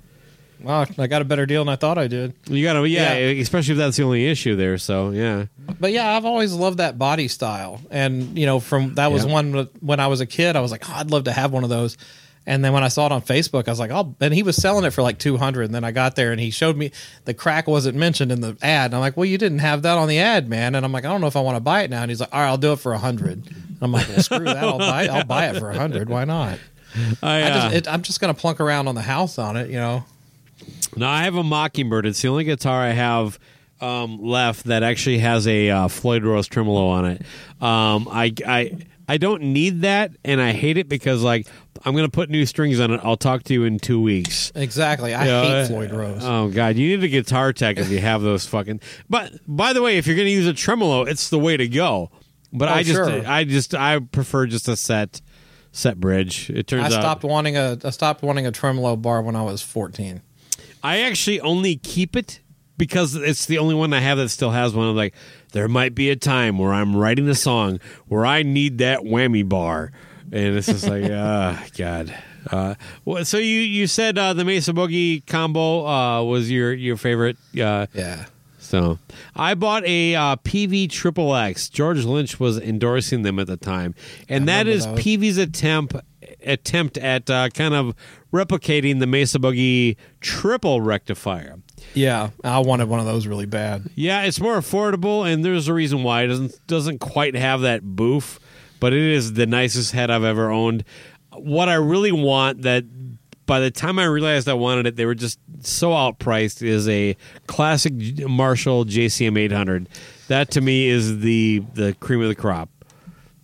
wow! 0.62 0.86
I 0.98 1.06
got 1.06 1.22
a 1.22 1.24
better 1.24 1.46
deal 1.46 1.64
than 1.64 1.72
I 1.72 1.76
thought 1.76 1.98
I 1.98 2.06
did. 2.06 2.34
You 2.48 2.64
gotta, 2.64 2.88
yeah, 2.88 3.16
Yeah. 3.16 3.40
especially 3.40 3.72
if 3.72 3.78
that's 3.78 3.96
the 3.96 4.02
only 4.04 4.26
issue 4.26 4.56
there. 4.56 4.78
So, 4.78 5.10
yeah, 5.10 5.46
But 5.78 5.92
yeah, 5.92 6.16
I've 6.16 6.24
always 6.24 6.52
loved 6.52 6.78
that 6.78 6.98
body 6.98 7.28
style, 7.28 7.80
and 7.90 8.38
you 8.38 8.46
know, 8.46 8.60
from 8.60 8.94
that 8.94 9.12
was 9.12 9.24
Yeah. 9.24 9.32
one 9.32 9.68
when 9.80 10.00
I 10.00 10.06
was 10.08 10.20
a 10.20 10.26
kid. 10.26 10.56
I 10.56 10.60
was 10.60 10.70
like, 10.70 10.88
oh, 10.88 10.92
I'd 10.96 11.10
love 11.10 11.24
to 11.24 11.32
have 11.32 11.52
one 11.52 11.64
of 11.64 11.70
those. 11.70 11.96
And 12.46 12.64
then 12.64 12.72
when 12.72 12.82
I 12.82 12.88
saw 12.88 13.04
it 13.04 13.12
on 13.12 13.20
Facebook, 13.20 13.68
I 13.68 13.70
was 13.70 13.78
like, 13.78 13.90
oh, 13.90 14.16
and 14.18 14.32
he 14.32 14.42
was 14.42 14.56
selling 14.56 14.84
it 14.84 14.90
for 14.90 15.02
like 15.02 15.18
two 15.18 15.36
hundred. 15.36 15.64
And 15.64 15.74
then 15.74 15.84
I 15.84 15.90
got 15.92 16.16
there, 16.16 16.32
and 16.32 16.40
he 16.40 16.50
showed 16.50 16.76
me 16.76 16.90
the 17.26 17.34
crack 17.34 17.68
wasn't 17.68 17.96
mentioned 17.98 18.32
in 18.32 18.40
the 18.40 18.56
ad. 18.62 18.86
And 18.86 18.94
I'm 18.94 19.00
like, 19.00 19.16
well, 19.16 19.26
you 19.26 19.36
didn't 19.38 19.58
have 19.58 19.82
that 19.82 19.98
on 19.98 20.08
the 20.08 20.18
ad, 20.18 20.48
man. 20.48 20.74
And 20.74 20.84
I'm 20.84 20.90
like, 20.90 21.04
I 21.04 21.08
don't 21.08 21.20
know 21.20 21.26
if 21.26 21.36
I 21.36 21.40
want 21.42 21.56
to 21.56 21.60
buy 21.60 21.82
it 21.82 21.90
now. 21.90 22.00
And 22.02 22.10
he's 22.10 22.18
like, 22.18 22.30
all 22.32 22.40
right, 22.40 22.48
I'll 22.48 22.56
do 22.58 22.72
it 22.72 22.80
for 22.80 22.92
a 22.94 22.98
hundred. 22.98 23.42
I'm 23.82 23.92
like, 23.92 24.08
well, 24.08 24.20
screw 24.20 24.44
that, 24.46 24.56
I'll 24.56 24.78
buy, 24.78 25.06
I'll 25.06 25.24
buy 25.24 25.48
it 25.50 25.58
for 25.58 25.70
a 25.70 25.76
hundred. 25.76 26.08
Why 26.08 26.24
not? 26.24 26.58
I, 27.22 27.40
I 27.40 27.42
uh, 27.42 27.54
just, 27.62 27.74
it, 27.76 27.88
I'm 27.92 28.02
just 28.02 28.20
gonna 28.20 28.34
plunk 28.34 28.58
around 28.58 28.88
on 28.88 28.94
the 28.94 29.02
house 29.02 29.38
on 29.38 29.56
it, 29.56 29.68
you 29.68 29.76
know. 29.76 30.04
No, 30.96 31.08
I 31.08 31.22
have 31.24 31.36
a 31.36 31.42
Mockingbird. 31.44 32.06
It's 32.06 32.20
the 32.22 32.28
only 32.28 32.44
guitar 32.44 32.80
I 32.82 32.90
have 32.90 33.38
um, 33.80 34.20
left 34.22 34.64
that 34.64 34.82
actually 34.82 35.18
has 35.18 35.46
a 35.46 35.70
uh, 35.70 35.88
Floyd 35.88 36.24
Rose 36.24 36.46
tremolo 36.46 36.88
on 36.88 37.04
it. 37.06 37.22
Um, 37.60 38.08
I, 38.10 38.32
I, 38.46 38.76
I 39.08 39.16
don't 39.16 39.42
need 39.42 39.82
that, 39.82 40.12
and 40.24 40.40
I 40.40 40.52
hate 40.52 40.76
it 40.78 40.88
because 40.88 41.22
like 41.22 41.48
I'm 41.84 41.96
gonna 41.96 42.08
put 42.10 42.28
new 42.30 42.44
strings 42.46 42.78
on 42.78 42.90
it. 42.92 43.00
I'll 43.02 43.16
talk 43.16 43.42
to 43.44 43.54
you 43.54 43.64
in 43.64 43.78
two 43.78 44.00
weeks. 44.00 44.52
Exactly. 44.54 45.14
I 45.14 45.26
Yeah, 45.26 45.42
hate 45.42 45.52
uh, 45.62 45.66
Floyd 45.66 45.92
Rose. 45.92 46.22
Oh 46.22 46.48
god, 46.50 46.76
you 46.76 46.96
need 46.96 47.04
a 47.04 47.08
guitar 47.08 47.52
tech 47.52 47.78
if 47.78 47.88
you 47.90 47.98
have 48.00 48.22
those 48.22 48.46
fucking. 48.46 48.80
But 49.08 49.32
by 49.46 49.72
the 49.72 49.82
way, 49.82 49.96
if 49.98 50.06
you're 50.06 50.16
going 50.16 50.26
to 50.28 50.32
use 50.32 50.46
a 50.46 50.52
tremolo, 50.52 51.02
it's 51.04 51.30
the 51.30 51.38
way 51.38 51.56
to 51.56 51.66
go. 51.66 52.10
But 52.52 52.68
Oh, 52.68 52.72
I 52.72 52.82
just, 52.82 52.94
sure. 52.96 53.26
I 53.26 53.44
just, 53.44 53.74
I 53.74 53.98
prefer 54.00 54.46
just 54.46 54.68
a 54.68 54.76
set, 54.76 55.20
set 55.72 55.98
bridge. 55.98 56.50
It 56.50 56.66
turns 56.66 56.82
I 56.82 56.86
out 56.96 57.02
stopped 57.02 57.24
wanting 57.24 57.56
a 57.56 57.78
I 57.82 57.90
stopped 57.90 58.22
wanting 58.22 58.46
a 58.46 58.52
tremolo 58.52 58.96
bar 58.96 59.22
when 59.22 59.34
I 59.36 59.42
was 59.42 59.62
14. 59.62 60.20
I 60.82 61.00
actually 61.02 61.40
only 61.40 61.76
keep 61.76 62.16
it 62.16 62.40
because 62.76 63.14
it's 63.14 63.46
the 63.46 63.58
only 63.58 63.74
one 63.74 63.92
I 63.92 64.00
have 64.00 64.18
that 64.18 64.30
still 64.30 64.50
has 64.52 64.74
one. 64.74 64.88
I'm 64.88 64.96
like, 64.96 65.14
there 65.52 65.68
might 65.68 65.94
be 65.94 66.10
a 66.10 66.16
time 66.16 66.58
where 66.58 66.72
I'm 66.72 66.96
writing 66.96 67.28
a 67.28 67.34
song 67.34 67.80
where 68.08 68.24
I 68.24 68.42
need 68.42 68.78
that 68.78 69.00
whammy 69.00 69.46
bar, 69.48 69.92
and 70.32 70.56
it's 70.56 70.66
just 70.66 70.86
like, 70.88 71.04
ah, 71.12 71.62
God. 71.76 72.14
Uh, 72.50 72.74
so 73.24 73.36
you 73.36 73.60
you 73.60 73.86
said 73.86 74.16
uh, 74.16 74.32
the 74.32 74.44
Mesa 74.46 74.72
Boogie 74.72 75.26
combo 75.26 75.86
uh, 75.86 76.22
was 76.24 76.50
your 76.50 76.72
your 76.72 76.96
favorite. 76.96 77.36
Uh, 77.60 77.86
Yeah. 77.92 78.24
so 78.58 78.98
I 79.36 79.52
bought 79.54 79.84
a 79.84 80.14
uh, 80.14 80.36
Peavey 80.36 80.88
Triple 80.88 81.36
X. 81.36 81.68
George 81.68 82.04
Lynch 82.06 82.40
was 82.40 82.58
endorsing 82.58 83.22
them 83.22 83.38
at 83.38 83.46
the 83.46 83.58
time, 83.58 83.94
and 84.26 84.48
that 84.48 84.64
remember. 84.66 84.98
Peavey's 85.02 85.36
attempt 85.36 85.94
attempt 86.44 86.98
at 86.98 87.28
uh, 87.30 87.48
kind 87.50 87.74
of 87.74 87.94
replicating 88.32 89.00
the 89.00 89.06
Mesa 89.06 89.38
Boogie 89.38 89.96
triple 90.20 90.80
rectifier. 90.80 91.56
Yeah. 91.94 92.30
I 92.44 92.58
wanted 92.60 92.88
one 92.88 93.00
of 93.00 93.06
those 93.06 93.26
really 93.26 93.46
bad. 93.46 93.90
Yeah, 93.94 94.22
it's 94.22 94.40
more 94.40 94.56
affordable, 94.58 95.30
and 95.30 95.44
there's 95.44 95.68
a 95.68 95.74
reason 95.74 96.02
why 96.02 96.22
it 96.22 96.28
doesn't 96.28 96.66
doesn't 96.66 96.98
quite 96.98 97.34
have 97.34 97.62
that 97.62 97.82
boof, 97.82 98.38
but 98.78 98.92
it 98.92 99.02
is 99.02 99.34
the 99.34 99.46
nicest 99.46 99.92
head 99.92 100.10
I've 100.10 100.24
ever 100.24 100.50
owned. 100.50 100.84
What 101.32 101.68
I 101.68 101.74
really 101.74 102.12
want 102.12 102.62
that 102.62 102.84
by 103.46 103.58
the 103.58 103.70
time 103.70 103.98
I 103.98 104.04
realized 104.04 104.48
I 104.48 104.54
wanted 104.54 104.86
it, 104.86 104.94
they 104.94 105.06
were 105.06 105.14
just 105.16 105.40
so 105.62 105.90
outpriced. 105.90 106.62
Is 106.62 106.88
a 106.88 107.16
classic 107.48 107.92
Marshall 108.28 108.84
JCM 108.84 109.36
800. 109.36 109.88
That 110.28 110.52
to 110.52 110.60
me 110.60 110.88
is 110.88 111.18
the 111.18 111.64
the 111.74 111.94
cream 111.94 112.22
of 112.22 112.28
the 112.28 112.36
crop. 112.36 112.68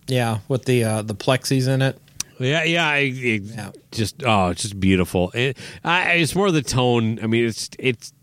Yeah. 0.07 0.39
With 0.47 0.63
the 0.63 0.83
uh, 0.85 1.01
the 1.01 1.15
plexis 1.15 1.67
in 1.67 1.81
it. 1.81 1.99
Yeah, 2.39 2.63
yeah, 2.63 2.87
I, 2.87 2.97
it 3.13 3.43
just 3.91 4.23
oh, 4.23 4.49
it's 4.49 4.61
just 4.61 4.79
beautiful. 4.79 5.31
It, 5.31 5.57
I, 5.83 6.13
it's 6.13 6.35
more 6.35 6.51
the 6.51 6.61
tone. 6.61 7.19
I 7.21 7.27
mean, 7.27 7.45
it's 7.45 7.69
it's 7.79 8.13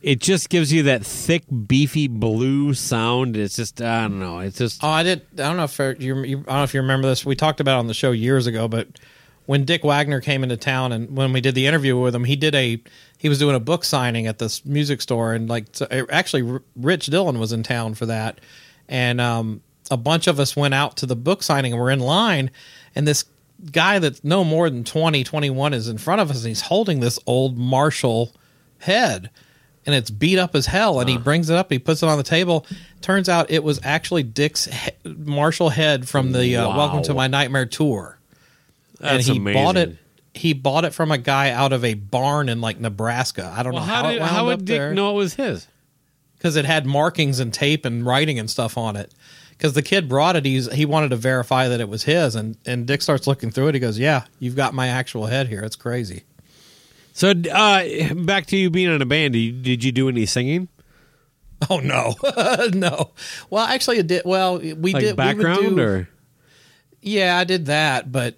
it 0.00 0.20
just 0.20 0.48
gives 0.48 0.72
you 0.72 0.84
that 0.84 1.04
thick, 1.04 1.44
beefy 1.66 2.08
blue 2.08 2.74
sound. 2.74 3.36
It's 3.36 3.56
just 3.56 3.80
I 3.80 4.02
don't 4.02 4.20
know. 4.20 4.40
It's 4.40 4.58
just 4.58 4.84
Oh, 4.84 4.88
I 4.88 5.02
did. 5.02 5.22
I 5.34 5.52
don't 5.52 5.56
know 5.56 5.64
if 5.64 5.78
you, 6.00 6.22
you. 6.22 6.38
I 6.38 6.42
don't 6.42 6.46
know 6.46 6.62
if 6.62 6.74
you 6.74 6.80
remember 6.80 7.08
this. 7.08 7.24
We 7.26 7.34
talked 7.34 7.60
about 7.60 7.76
it 7.76 7.80
on 7.80 7.86
the 7.86 7.94
show 7.94 8.12
years 8.12 8.46
ago, 8.46 8.68
but 8.68 8.86
when 9.46 9.64
Dick 9.64 9.82
Wagner 9.82 10.20
came 10.20 10.42
into 10.42 10.56
town 10.56 10.92
and 10.92 11.16
when 11.16 11.32
we 11.32 11.40
did 11.40 11.54
the 11.54 11.66
interview 11.66 11.98
with 11.98 12.14
him, 12.14 12.24
he 12.24 12.36
did 12.36 12.54
a. 12.54 12.82
He 13.16 13.28
was 13.28 13.38
doing 13.38 13.56
a 13.56 13.60
book 13.60 13.82
signing 13.82 14.26
at 14.26 14.38
this 14.38 14.64
music 14.64 15.00
store, 15.00 15.32
and 15.32 15.48
like 15.48 15.66
so, 15.72 15.88
actually, 16.10 16.60
Rich 16.76 17.06
Dillon 17.06 17.38
was 17.40 17.52
in 17.52 17.62
town 17.64 17.94
for 17.94 18.06
that, 18.06 18.40
and 18.88 19.20
um, 19.20 19.62
a 19.90 19.96
bunch 19.96 20.26
of 20.26 20.38
us 20.38 20.54
went 20.54 20.74
out 20.74 20.98
to 20.98 21.06
the 21.06 21.16
book 21.16 21.42
signing 21.42 21.72
and 21.72 21.80
we're 21.80 21.90
in 21.90 21.98
line, 22.00 22.50
and 22.94 23.08
this 23.08 23.24
guy 23.72 23.98
that's 23.98 24.22
no 24.24 24.44
more 24.44 24.70
than 24.70 24.84
20, 24.84 25.24
21 25.24 25.74
is 25.74 25.88
in 25.88 25.98
front 25.98 26.20
of 26.20 26.30
us, 26.30 26.38
and 26.38 26.48
he's 26.48 26.60
holding 26.62 27.00
this 27.00 27.18
old 27.26 27.56
Marshall 27.58 28.34
head 28.78 29.30
and 29.86 29.94
it's 29.94 30.10
beat 30.10 30.38
up 30.38 30.54
as 30.54 30.66
hell. 30.66 31.00
And 31.00 31.08
he 31.08 31.16
brings 31.16 31.48
it 31.48 31.56
up, 31.56 31.72
he 31.72 31.78
puts 31.78 32.02
it 32.02 32.08
on 32.08 32.18
the 32.18 32.22
table. 32.24 32.66
Turns 33.00 33.28
out 33.28 33.50
it 33.50 33.64
was 33.64 33.80
actually 33.82 34.22
Dick's 34.22 34.66
he- 34.66 34.90
Marshall 35.04 35.70
head 35.70 36.06
from 36.08 36.32
the 36.32 36.56
uh, 36.56 36.68
Wow. 36.68 36.76
Welcome 36.76 37.02
to 37.04 37.14
My 37.14 37.26
Nightmare 37.26 37.64
tour. 37.66 38.18
That's 39.00 39.26
and 39.26 39.34
he 39.34 39.40
amazing. 39.40 39.62
bought 39.64 39.76
it. 39.76 39.96
He 40.34 40.52
bought 40.52 40.84
it 40.84 40.92
from 40.92 41.10
a 41.10 41.18
guy 41.18 41.50
out 41.50 41.72
of 41.72 41.84
a 41.84 41.94
barn 41.94 42.48
in 42.50 42.60
like 42.60 42.78
Nebraska. 42.78 43.52
I 43.56 43.62
don't 43.62 43.72
Well, 43.72 43.82
know 43.86 43.90
how 43.92 44.02
how, 44.04 44.10
did 44.12 44.22
how 44.22 44.46
would 44.46 44.58
Dick 44.66 44.66
there 44.78 44.92
know 44.94 45.10
it 45.12 45.14
was 45.14 45.34
his? 45.34 45.66
because 46.36 46.54
it 46.56 46.64
had 46.66 46.84
markings 46.86 47.40
and 47.40 47.52
tape 47.52 47.84
and 47.84 48.04
writing 48.06 48.38
and 48.38 48.48
stuff 48.50 48.76
on 48.78 48.94
it. 48.94 49.12
Because 49.58 49.72
the 49.72 49.82
kid 49.82 50.08
brought 50.08 50.36
it, 50.36 50.44
he's 50.44 50.72
he 50.72 50.86
wanted 50.86 51.08
to 51.10 51.16
verify 51.16 51.66
that 51.66 51.80
it 51.80 51.88
was 51.88 52.04
his, 52.04 52.36
and 52.36 52.56
and 52.64 52.86
Dick 52.86 53.02
starts 53.02 53.26
looking 53.26 53.50
through 53.50 53.68
it. 53.68 53.74
He 53.74 53.80
goes, 53.80 53.98
"Yeah, 53.98 54.24
you've 54.38 54.54
got 54.54 54.72
my 54.72 54.86
actual 54.86 55.26
head 55.26 55.48
here. 55.48 55.62
It's 55.62 55.74
crazy." 55.74 56.22
So 57.12 57.30
uh, 57.30 58.14
back 58.14 58.46
to 58.46 58.56
you 58.56 58.70
being 58.70 58.94
in 58.94 59.02
a 59.02 59.06
band. 59.06 59.32
Did 59.32 59.40
you, 59.40 59.52
did 59.52 59.82
you 59.82 59.90
do 59.90 60.08
any 60.08 60.26
singing? 60.26 60.68
Oh 61.68 61.80
no, 61.80 62.14
no. 62.72 63.10
Well, 63.50 63.64
actually, 63.64 63.98
it 63.98 64.06
did. 64.06 64.22
Well, 64.24 64.58
we 64.60 64.92
Like 64.92 65.02
did 65.02 65.16
background 65.16 65.60
we 65.60 65.68
do, 65.70 65.80
or 65.80 66.08
Yeah, 67.02 67.36
I 67.36 67.42
did 67.42 67.66
that, 67.66 68.12
but 68.12 68.36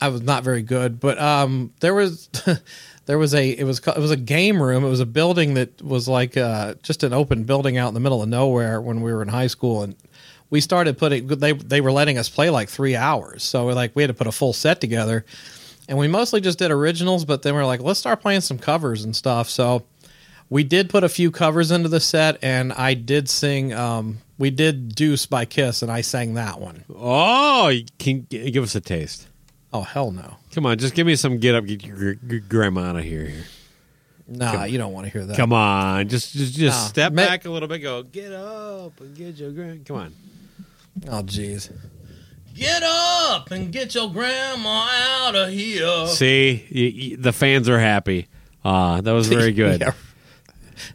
I 0.00 0.08
was 0.08 0.22
not 0.22 0.44
very 0.44 0.62
good. 0.62 1.00
But 1.00 1.18
um, 1.20 1.72
there 1.80 1.94
was 1.94 2.28
there 3.06 3.18
was 3.18 3.34
a 3.34 3.50
it 3.50 3.64
was 3.64 3.80
it 3.80 3.98
was 3.98 4.12
a 4.12 4.16
game 4.16 4.62
room. 4.62 4.84
It 4.84 4.88
was 4.88 5.00
a 5.00 5.06
building 5.06 5.54
that 5.54 5.82
was 5.82 6.06
like 6.06 6.36
uh, 6.36 6.74
just 6.82 7.02
an 7.02 7.12
open 7.12 7.42
building 7.42 7.76
out 7.76 7.88
in 7.88 7.94
the 7.94 8.00
middle 8.00 8.22
of 8.22 8.28
nowhere 8.28 8.80
when 8.80 9.00
we 9.00 9.12
were 9.12 9.22
in 9.22 9.28
high 9.28 9.48
school, 9.48 9.82
and 9.82 9.96
we 10.50 10.60
started 10.60 10.98
putting 10.98 11.26
they 11.26 11.52
they 11.52 11.80
were 11.80 11.92
letting 11.92 12.18
us 12.18 12.28
play 12.28 12.50
like 12.50 12.68
three 12.68 12.96
hours, 12.96 13.42
so 13.42 13.66
we're 13.66 13.74
like 13.74 13.94
we 13.94 14.02
had 14.02 14.08
to 14.08 14.14
put 14.14 14.26
a 14.26 14.32
full 14.32 14.52
set 14.52 14.80
together, 14.80 15.24
and 15.88 15.96
we 15.96 16.08
mostly 16.08 16.40
just 16.40 16.58
did 16.58 16.70
originals. 16.70 17.24
But 17.24 17.42
then 17.42 17.54
we 17.54 17.60
are 17.60 17.66
like, 17.66 17.80
let's 17.80 18.00
start 18.00 18.20
playing 18.20 18.40
some 18.42 18.58
covers 18.58 19.04
and 19.04 19.14
stuff. 19.14 19.48
So 19.48 19.84
we 20.48 20.64
did 20.64 20.90
put 20.90 21.04
a 21.04 21.08
few 21.08 21.30
covers 21.30 21.70
into 21.70 21.88
the 21.88 22.00
set, 22.00 22.38
and 22.42 22.72
I 22.72 22.94
did 22.94 23.28
sing. 23.28 23.72
Um, 23.72 24.18
we 24.38 24.50
did 24.50 24.94
"Deuce" 24.94 25.26
by 25.26 25.44
Kiss, 25.44 25.82
and 25.82 25.92
I 25.92 26.00
sang 26.00 26.34
that 26.34 26.60
one. 26.60 26.84
oh, 26.94 27.72
can 27.98 28.26
give 28.30 28.64
us 28.64 28.74
a 28.74 28.80
taste. 28.80 29.28
Oh 29.72 29.82
hell 29.82 30.10
no! 30.10 30.36
Come 30.52 30.66
on, 30.66 30.78
just 30.78 30.94
give 30.94 31.06
me 31.06 31.14
some. 31.14 31.38
Get 31.38 31.54
up, 31.54 31.64
get 31.66 31.84
your 31.84 31.94
gr- 31.96 32.26
gr- 32.26 32.36
grandma 32.48 32.88
out 32.90 32.96
of 32.96 33.04
here. 33.04 33.26
here. 33.26 33.44
Nah, 34.26 34.64
you 34.64 34.78
don't 34.78 34.92
want 34.92 35.06
to 35.06 35.12
hear 35.12 35.24
that. 35.26 35.36
Come 35.36 35.52
on, 35.52 36.08
just 36.08 36.32
just 36.32 36.54
just 36.54 36.82
No. 36.82 36.88
step 36.88 37.12
Ma- 37.12 37.26
back 37.26 37.44
a 37.44 37.50
little 37.50 37.68
bit. 37.68 37.78
Go 37.80 38.02
get 38.02 38.32
up 38.32 38.98
and 39.00 39.16
get 39.16 39.36
your 39.36 39.50
grand. 39.52 39.84
Come 39.86 39.96
on. 39.96 40.14
Oh 41.08 41.22
jeez. 41.22 41.70
Get 42.54 42.82
up 42.82 43.50
and 43.52 43.72
get 43.72 43.94
your 43.94 44.10
grandma 44.12 44.86
out 44.90 45.34
of 45.36 45.50
here. 45.50 46.06
See, 46.08 46.66
y- 46.74 47.10
y- 47.12 47.16
the 47.18 47.32
fans 47.32 47.68
are 47.68 47.78
happy. 47.78 48.26
Uh, 48.64 49.00
that 49.00 49.12
was 49.12 49.28
very 49.28 49.52
good. 49.64 49.80
Yeah. 49.80 49.92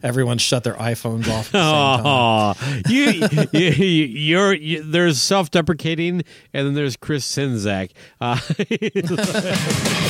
Everyone 0.02 0.38
shut 0.38 0.64
their 0.64 0.74
iPhones 0.74 1.28
off. 1.28 1.52
At 1.54 1.58
the 1.58 1.96
same 1.96 2.04
time. 2.04 2.06
Oh, 2.06 2.54
you, 2.88 3.48
you, 3.52 3.70
you, 3.70 4.04
you're 4.06 4.52
you, 4.54 4.82
there's 4.82 5.20
self-deprecating, 5.22 6.22
and 6.52 6.66
then 6.66 6.74
there's 6.74 6.96
Chris 6.96 7.24
Czynszak. 7.34 7.90
Uh, 8.20 8.38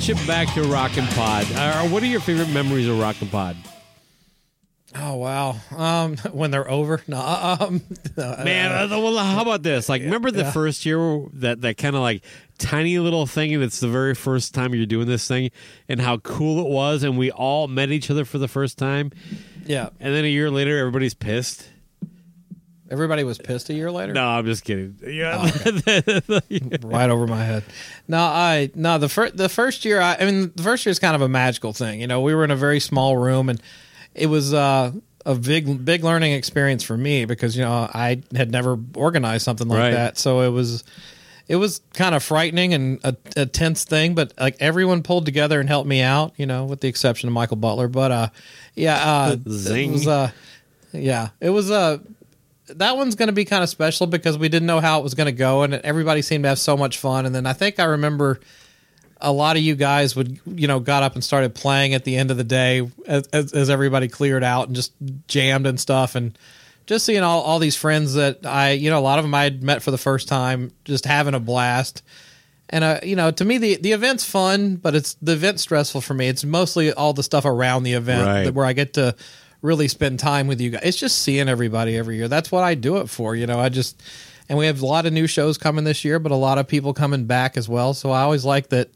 switch 0.00 0.18
it 0.18 0.26
back 0.26 0.52
to 0.54 0.62
Rockin' 0.62 1.06
Pod. 1.08 1.46
Uh, 1.52 1.82
what 1.88 2.02
are 2.02 2.06
your 2.06 2.20
favorite 2.20 2.48
memories 2.48 2.88
of 2.88 2.98
Rockin' 2.98 3.28
Pod? 3.28 3.54
Oh 4.94 5.16
wow. 5.16 5.56
Um, 5.76 6.16
when 6.32 6.50
they're 6.50 6.70
over, 6.70 7.02
no. 7.06 7.18
Um, 7.18 7.82
Man, 8.16 8.90
uh, 8.90 8.98
well, 8.98 9.18
how 9.18 9.42
about 9.42 9.62
this? 9.62 9.90
Like, 9.90 10.00
remember 10.00 10.30
the 10.30 10.44
yeah. 10.44 10.52
first 10.52 10.86
year 10.86 11.26
that 11.34 11.60
that 11.60 11.76
kind 11.76 11.96
of 11.96 12.02
like 12.02 12.24
tiny 12.56 12.98
little 12.98 13.26
thing, 13.26 13.52
and 13.52 13.62
it's 13.62 13.80
the 13.80 13.88
very 13.88 14.14
first 14.14 14.54
time 14.54 14.74
you're 14.74 14.86
doing 14.86 15.06
this 15.06 15.28
thing, 15.28 15.50
and 15.86 16.00
how 16.00 16.16
cool 16.18 16.64
it 16.64 16.70
was, 16.70 17.02
and 17.02 17.18
we 17.18 17.30
all 17.30 17.68
met 17.68 17.90
each 17.90 18.10
other 18.10 18.24
for 18.24 18.38
the 18.38 18.48
first 18.48 18.78
time, 18.78 19.12
yeah. 19.66 19.90
and 20.00 20.14
then 20.14 20.24
a 20.24 20.28
year 20.28 20.50
later, 20.50 20.78
everybody's 20.78 21.14
pissed. 21.14 21.68
Everybody 22.90 23.22
was 23.22 23.38
pissed 23.38 23.70
a 23.70 23.74
year 23.74 23.90
later. 23.92 24.12
No, 24.12 24.26
I'm 24.26 24.44
just 24.44 24.64
kidding. 24.64 24.96
Yeah, 25.06 25.48
right 26.82 27.08
over 27.10 27.26
my 27.26 27.44
head. 27.44 27.62
No, 28.08 28.18
I 28.18 28.70
no 28.74 28.98
the 28.98 29.08
first 29.08 29.36
the 29.36 29.48
first 29.48 29.84
year. 29.84 30.00
I, 30.00 30.16
I 30.20 30.24
mean, 30.24 30.52
the 30.54 30.62
first 30.62 30.84
year 30.84 30.90
is 30.90 30.98
kind 30.98 31.14
of 31.14 31.22
a 31.22 31.28
magical 31.28 31.72
thing. 31.72 32.00
You 32.00 32.06
know, 32.06 32.20
we 32.20 32.34
were 32.34 32.44
in 32.44 32.50
a 32.50 32.56
very 32.56 32.80
small 32.80 33.16
room, 33.16 33.48
and 33.48 33.62
it 34.14 34.26
was 34.26 34.52
uh 34.52 34.92
a 35.24 35.34
big 35.34 35.84
big 35.84 36.02
learning 36.02 36.32
experience 36.32 36.82
for 36.82 36.96
me 36.96 37.24
because 37.26 37.56
you 37.56 37.62
know 37.62 37.88
I 37.92 38.22
had 38.34 38.50
never 38.50 38.78
organized 38.96 39.44
something 39.44 39.68
like 39.68 39.78
Right. 39.78 39.90
that, 39.92 40.18
so 40.18 40.40
it 40.40 40.48
was 40.50 40.82
it 41.46 41.56
was 41.56 41.80
kind 41.94 42.14
of 42.14 42.22
frightening 42.22 42.74
and 42.74 43.00
a, 43.04 43.16
a 43.36 43.46
tense 43.46 43.84
thing, 43.84 44.14
but 44.14 44.32
like 44.38 44.56
everyone 44.60 45.02
pulled 45.02 45.26
together 45.26 45.58
and 45.60 45.68
helped 45.68 45.88
me 45.88 46.00
out, 46.00 46.32
you 46.36 46.46
know, 46.46 46.64
with 46.64 46.80
the 46.80 46.88
exception 46.88 47.28
of 47.28 47.32
Michael 47.34 47.56
Butler. 47.56 47.88
But 47.88 48.10
uh, 48.12 48.28
yeah, 48.74 48.96
uh, 48.96 49.36
Zing. 49.48 49.90
It 49.90 49.92
was, 49.92 50.06
uh, 50.06 50.30
yeah, 50.92 51.28
it 51.40 51.50
was 51.50 51.70
uh, 51.70 51.98
that 52.76 52.96
one's 52.96 53.14
going 53.14 53.28
to 53.28 53.32
be 53.32 53.44
kind 53.44 53.62
of 53.62 53.68
special 53.68 54.06
because 54.06 54.38
we 54.38 54.48
didn't 54.48 54.66
know 54.66 54.80
how 54.80 55.00
it 55.00 55.02
was 55.02 55.14
going 55.14 55.26
to 55.26 55.32
go, 55.32 55.62
and 55.62 55.74
everybody 55.74 56.22
seemed 56.22 56.44
to 56.44 56.48
have 56.48 56.58
so 56.58 56.76
much 56.76 56.98
fun. 56.98 57.26
And 57.26 57.34
then 57.34 57.46
I 57.46 57.52
think 57.52 57.78
I 57.78 57.84
remember 57.84 58.40
a 59.20 59.32
lot 59.32 59.56
of 59.56 59.62
you 59.62 59.74
guys 59.74 60.16
would, 60.16 60.40
you 60.46 60.66
know, 60.66 60.80
got 60.80 61.02
up 61.02 61.14
and 61.14 61.22
started 61.22 61.54
playing 61.54 61.94
at 61.94 62.04
the 62.04 62.16
end 62.16 62.30
of 62.30 62.36
the 62.38 62.44
day 62.44 62.88
as, 63.06 63.26
as, 63.28 63.52
as 63.52 63.68
everybody 63.70 64.08
cleared 64.08 64.42
out 64.42 64.66
and 64.68 64.74
just 64.76 64.92
jammed 65.28 65.66
and 65.66 65.78
stuff, 65.78 66.14
and 66.14 66.38
just 66.86 67.04
seeing 67.06 67.22
all, 67.22 67.42
all 67.42 67.58
these 67.58 67.76
friends 67.76 68.14
that 68.14 68.44
I, 68.46 68.72
you 68.72 68.90
know, 68.90 68.98
a 68.98 69.00
lot 69.00 69.18
of 69.18 69.24
them 69.24 69.34
I 69.34 69.44
had 69.44 69.62
met 69.62 69.82
for 69.82 69.90
the 69.90 69.98
first 69.98 70.26
time, 70.26 70.72
just 70.84 71.04
having 71.04 71.34
a 71.34 71.40
blast. 71.40 72.02
And 72.72 72.84
uh, 72.84 73.00
you 73.02 73.16
know, 73.16 73.30
to 73.32 73.44
me, 73.44 73.58
the 73.58 73.76
the 73.76 73.92
event's 73.92 74.24
fun, 74.24 74.76
but 74.76 74.94
it's 74.94 75.14
the 75.14 75.32
event's 75.32 75.62
stressful 75.62 76.00
for 76.02 76.14
me. 76.14 76.28
It's 76.28 76.44
mostly 76.44 76.92
all 76.92 77.12
the 77.12 77.24
stuff 77.24 77.44
around 77.44 77.82
the 77.82 77.94
event 77.94 78.26
Right. 78.26 78.44
that, 78.44 78.54
where 78.54 78.64
I 78.64 78.72
get 78.74 78.94
to 78.94 79.16
really 79.62 79.88
spend 79.88 80.18
time 80.18 80.46
with 80.46 80.60
you 80.60 80.70
guys. 80.70 80.82
It's 80.84 80.96
just 80.96 81.22
seeing 81.22 81.48
everybody 81.48 81.96
every 81.96 82.16
year. 82.16 82.28
That's 82.28 82.50
what 82.50 82.64
I 82.64 82.74
do 82.74 82.98
it 82.98 83.08
for. 83.08 83.34
You 83.34 83.46
know, 83.46 83.58
I 83.58 83.68
just 83.68 84.02
and 84.48 84.58
we 84.58 84.66
have 84.66 84.82
a 84.82 84.86
lot 84.86 85.06
of 85.06 85.12
new 85.12 85.26
shows 85.26 85.58
coming 85.58 85.84
this 85.84 86.04
year, 86.04 86.18
but 86.18 86.32
a 86.32 86.36
lot 86.36 86.58
of 86.58 86.66
people 86.66 86.92
coming 86.92 87.26
back 87.26 87.56
as 87.56 87.68
well. 87.68 87.94
So 87.94 88.10
I 88.10 88.22
always 88.22 88.44
like 88.44 88.70
that. 88.70 88.88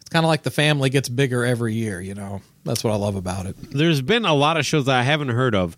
It's 0.00 0.10
kind 0.10 0.24
of 0.24 0.28
like 0.28 0.42
the 0.42 0.50
family 0.50 0.90
gets 0.90 1.08
bigger 1.08 1.44
every 1.44 1.74
year. 1.74 2.00
You 2.00 2.14
know, 2.14 2.42
that's 2.64 2.84
what 2.84 2.92
I 2.92 2.96
love 2.96 3.16
about 3.16 3.46
it. 3.46 3.56
There's 3.70 4.02
been 4.02 4.24
a 4.24 4.34
lot 4.34 4.56
of 4.56 4.66
shows 4.66 4.86
that 4.86 4.96
I 4.96 5.02
haven't 5.02 5.30
heard 5.30 5.54
of 5.54 5.76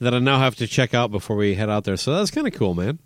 that 0.00 0.14
I 0.14 0.18
now 0.18 0.38
have 0.38 0.56
to 0.56 0.66
check 0.66 0.94
out 0.94 1.10
before 1.10 1.36
we 1.36 1.54
head 1.54 1.68
out 1.68 1.84
there. 1.84 1.96
So 1.96 2.14
that's 2.14 2.30
kind 2.30 2.46
of 2.46 2.54
cool, 2.54 2.74
man. 2.74 2.98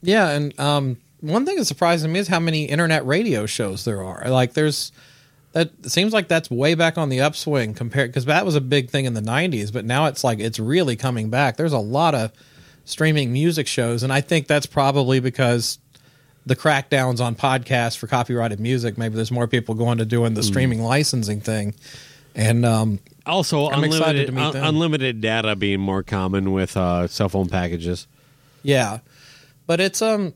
Yeah, 0.00 0.30
and 0.30 0.58
um, 0.58 0.96
one 1.20 1.46
thing 1.46 1.56
that's 1.56 1.68
surprising 1.68 2.12
me 2.12 2.18
is 2.18 2.28
how 2.28 2.40
many 2.40 2.64
internet 2.64 3.06
radio 3.06 3.46
shows 3.46 3.84
there 3.84 4.02
are. 4.02 4.28
Like, 4.28 4.54
there's 4.54 4.92
that 5.52 5.70
seems 5.90 6.12
like 6.12 6.28
that's 6.28 6.50
way 6.50 6.74
back 6.74 6.96
on 6.98 7.08
the 7.08 7.20
upswing 7.20 7.74
compared 7.74 8.10
because 8.10 8.24
that 8.26 8.44
was 8.44 8.54
a 8.54 8.60
big 8.60 8.90
thing 8.90 9.04
in 9.04 9.14
the 9.14 9.20
'90s, 9.20 9.72
but 9.72 9.84
now 9.84 10.06
it's 10.06 10.24
like 10.24 10.38
it's 10.38 10.58
really 10.58 10.96
coming 10.96 11.30
back. 11.30 11.56
There's 11.56 11.72
a 11.72 11.78
lot 11.78 12.14
of 12.14 12.32
streaming 12.84 13.32
music 13.32 13.66
shows, 13.66 14.02
and 14.02 14.12
I 14.12 14.20
think 14.20 14.46
that's 14.46 14.66
probably 14.66 15.20
because 15.20 15.78
the 16.44 16.56
crackdowns 16.56 17.20
on 17.20 17.36
podcasts 17.36 17.96
for 17.96 18.06
copyrighted 18.08 18.58
music. 18.58 18.98
Maybe 18.98 19.14
there's 19.14 19.30
more 19.30 19.46
people 19.46 19.74
going 19.74 19.98
to 19.98 20.04
doing 20.04 20.34
the 20.34 20.42
streaming 20.42 20.82
licensing 20.82 21.40
thing, 21.40 21.74
and 22.34 22.64
um, 22.64 22.98
Also, 23.26 23.68
I'm 23.68 23.84
unlimited 23.84 24.26
to 24.26 24.32
meet 24.32 24.42
un- 24.42 24.56
unlimited 24.56 25.20
data 25.20 25.54
being 25.54 25.80
more 25.80 26.02
common 26.02 26.52
with 26.52 26.76
uh, 26.76 27.06
cell 27.06 27.28
phone 27.28 27.48
packages. 27.48 28.06
Yeah, 28.64 28.98
but 29.66 29.80
it's 29.80 30.00
um, 30.02 30.34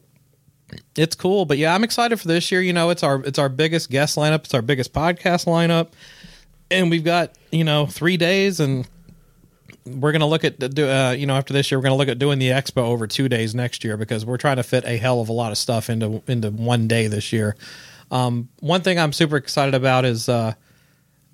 it's 0.97 1.15
cool. 1.15 1.45
But 1.45 1.59
yeah, 1.59 1.75
I'm 1.75 1.85
excited 1.85 2.19
for 2.21 2.29
this 2.29 2.51
year. 2.51 2.61
You 2.61 2.73
know, 2.73 2.91
it's 2.91 3.03
our 3.03 3.23
it's 3.23 3.39
our 3.39 3.49
biggest 3.49 3.91
guest 3.91 4.17
lineup. 4.17 4.45
It's 4.45 4.55
our 4.55 4.63
biggest 4.63 4.93
podcast 4.93 5.47
lineup, 5.47 5.89
and 6.71 6.91
we've 6.91 7.05
got 7.05 7.33
you 7.51 7.65
know 7.65 7.87
three 7.87 8.17
days, 8.17 8.61
and 8.61 8.89
we're 9.85 10.13
gonna 10.13 10.27
look 10.27 10.45
at 10.45 10.59
do 10.59 10.89
uh, 10.89 11.13
you 11.13 11.27
know 11.27 11.37
after 11.37 11.53
this 11.53 11.71
year 11.71 11.79
we're 11.79 11.85
gonna 11.85 11.97
look 11.97 12.09
at 12.09 12.19
doing 12.19 12.39
the 12.39 12.49
expo 12.49 12.79
over 12.79 13.07
two 13.07 13.29
days 13.29 13.55
next 13.55 13.85
year 13.85 13.97
because 13.97 14.27
we're 14.27 14.37
trying 14.37 14.57
to 14.57 14.63
fit 14.63 14.85
a 14.85 14.97
hell 14.97 15.21
of 15.21 15.29
a 15.29 15.33
lot 15.33 15.53
of 15.53 15.59
stuff 15.59 15.89
into 15.89 16.23
into 16.27 16.51
one 16.51 16.89
day 16.89 17.07
this 17.07 17.33
year. 17.33 17.57
Um, 18.11 18.49
one 18.61 18.83
thing 18.83 18.99
I'm 18.99 19.13
super 19.13 19.37
excited 19.37 19.75
about 19.75 20.05
is 20.05 20.29
uh, 20.29 20.55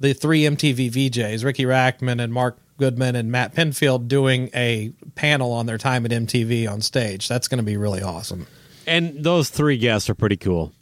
the 0.00 0.14
three 0.14 0.42
MTV 0.42 0.90
VJs, 0.90 1.44
Ricky 1.44 1.64
Rachtman 1.64 2.22
and 2.22 2.32
Mark 2.32 2.58
Goodman 2.78 3.14
and 3.14 3.30
Matt 3.30 3.54
Pinfield, 3.54 4.08
doing 4.08 4.50
a 4.54 4.92
panel 5.14 5.52
on 5.52 5.66
their 5.66 5.78
time 5.78 6.04
at 6.06 6.10
MTV 6.10 6.70
on 6.70 6.80
stage. 6.80 7.28
That's 7.28 7.46
going 7.46 7.58
to 7.58 7.64
be 7.64 7.76
really 7.76 8.02
awesome. 8.02 8.46
And 8.86 9.22
those 9.24 9.48
three 9.50 9.78
guests 9.78 10.08
are 10.10 10.14
pretty 10.14 10.36
cool. 10.36 10.72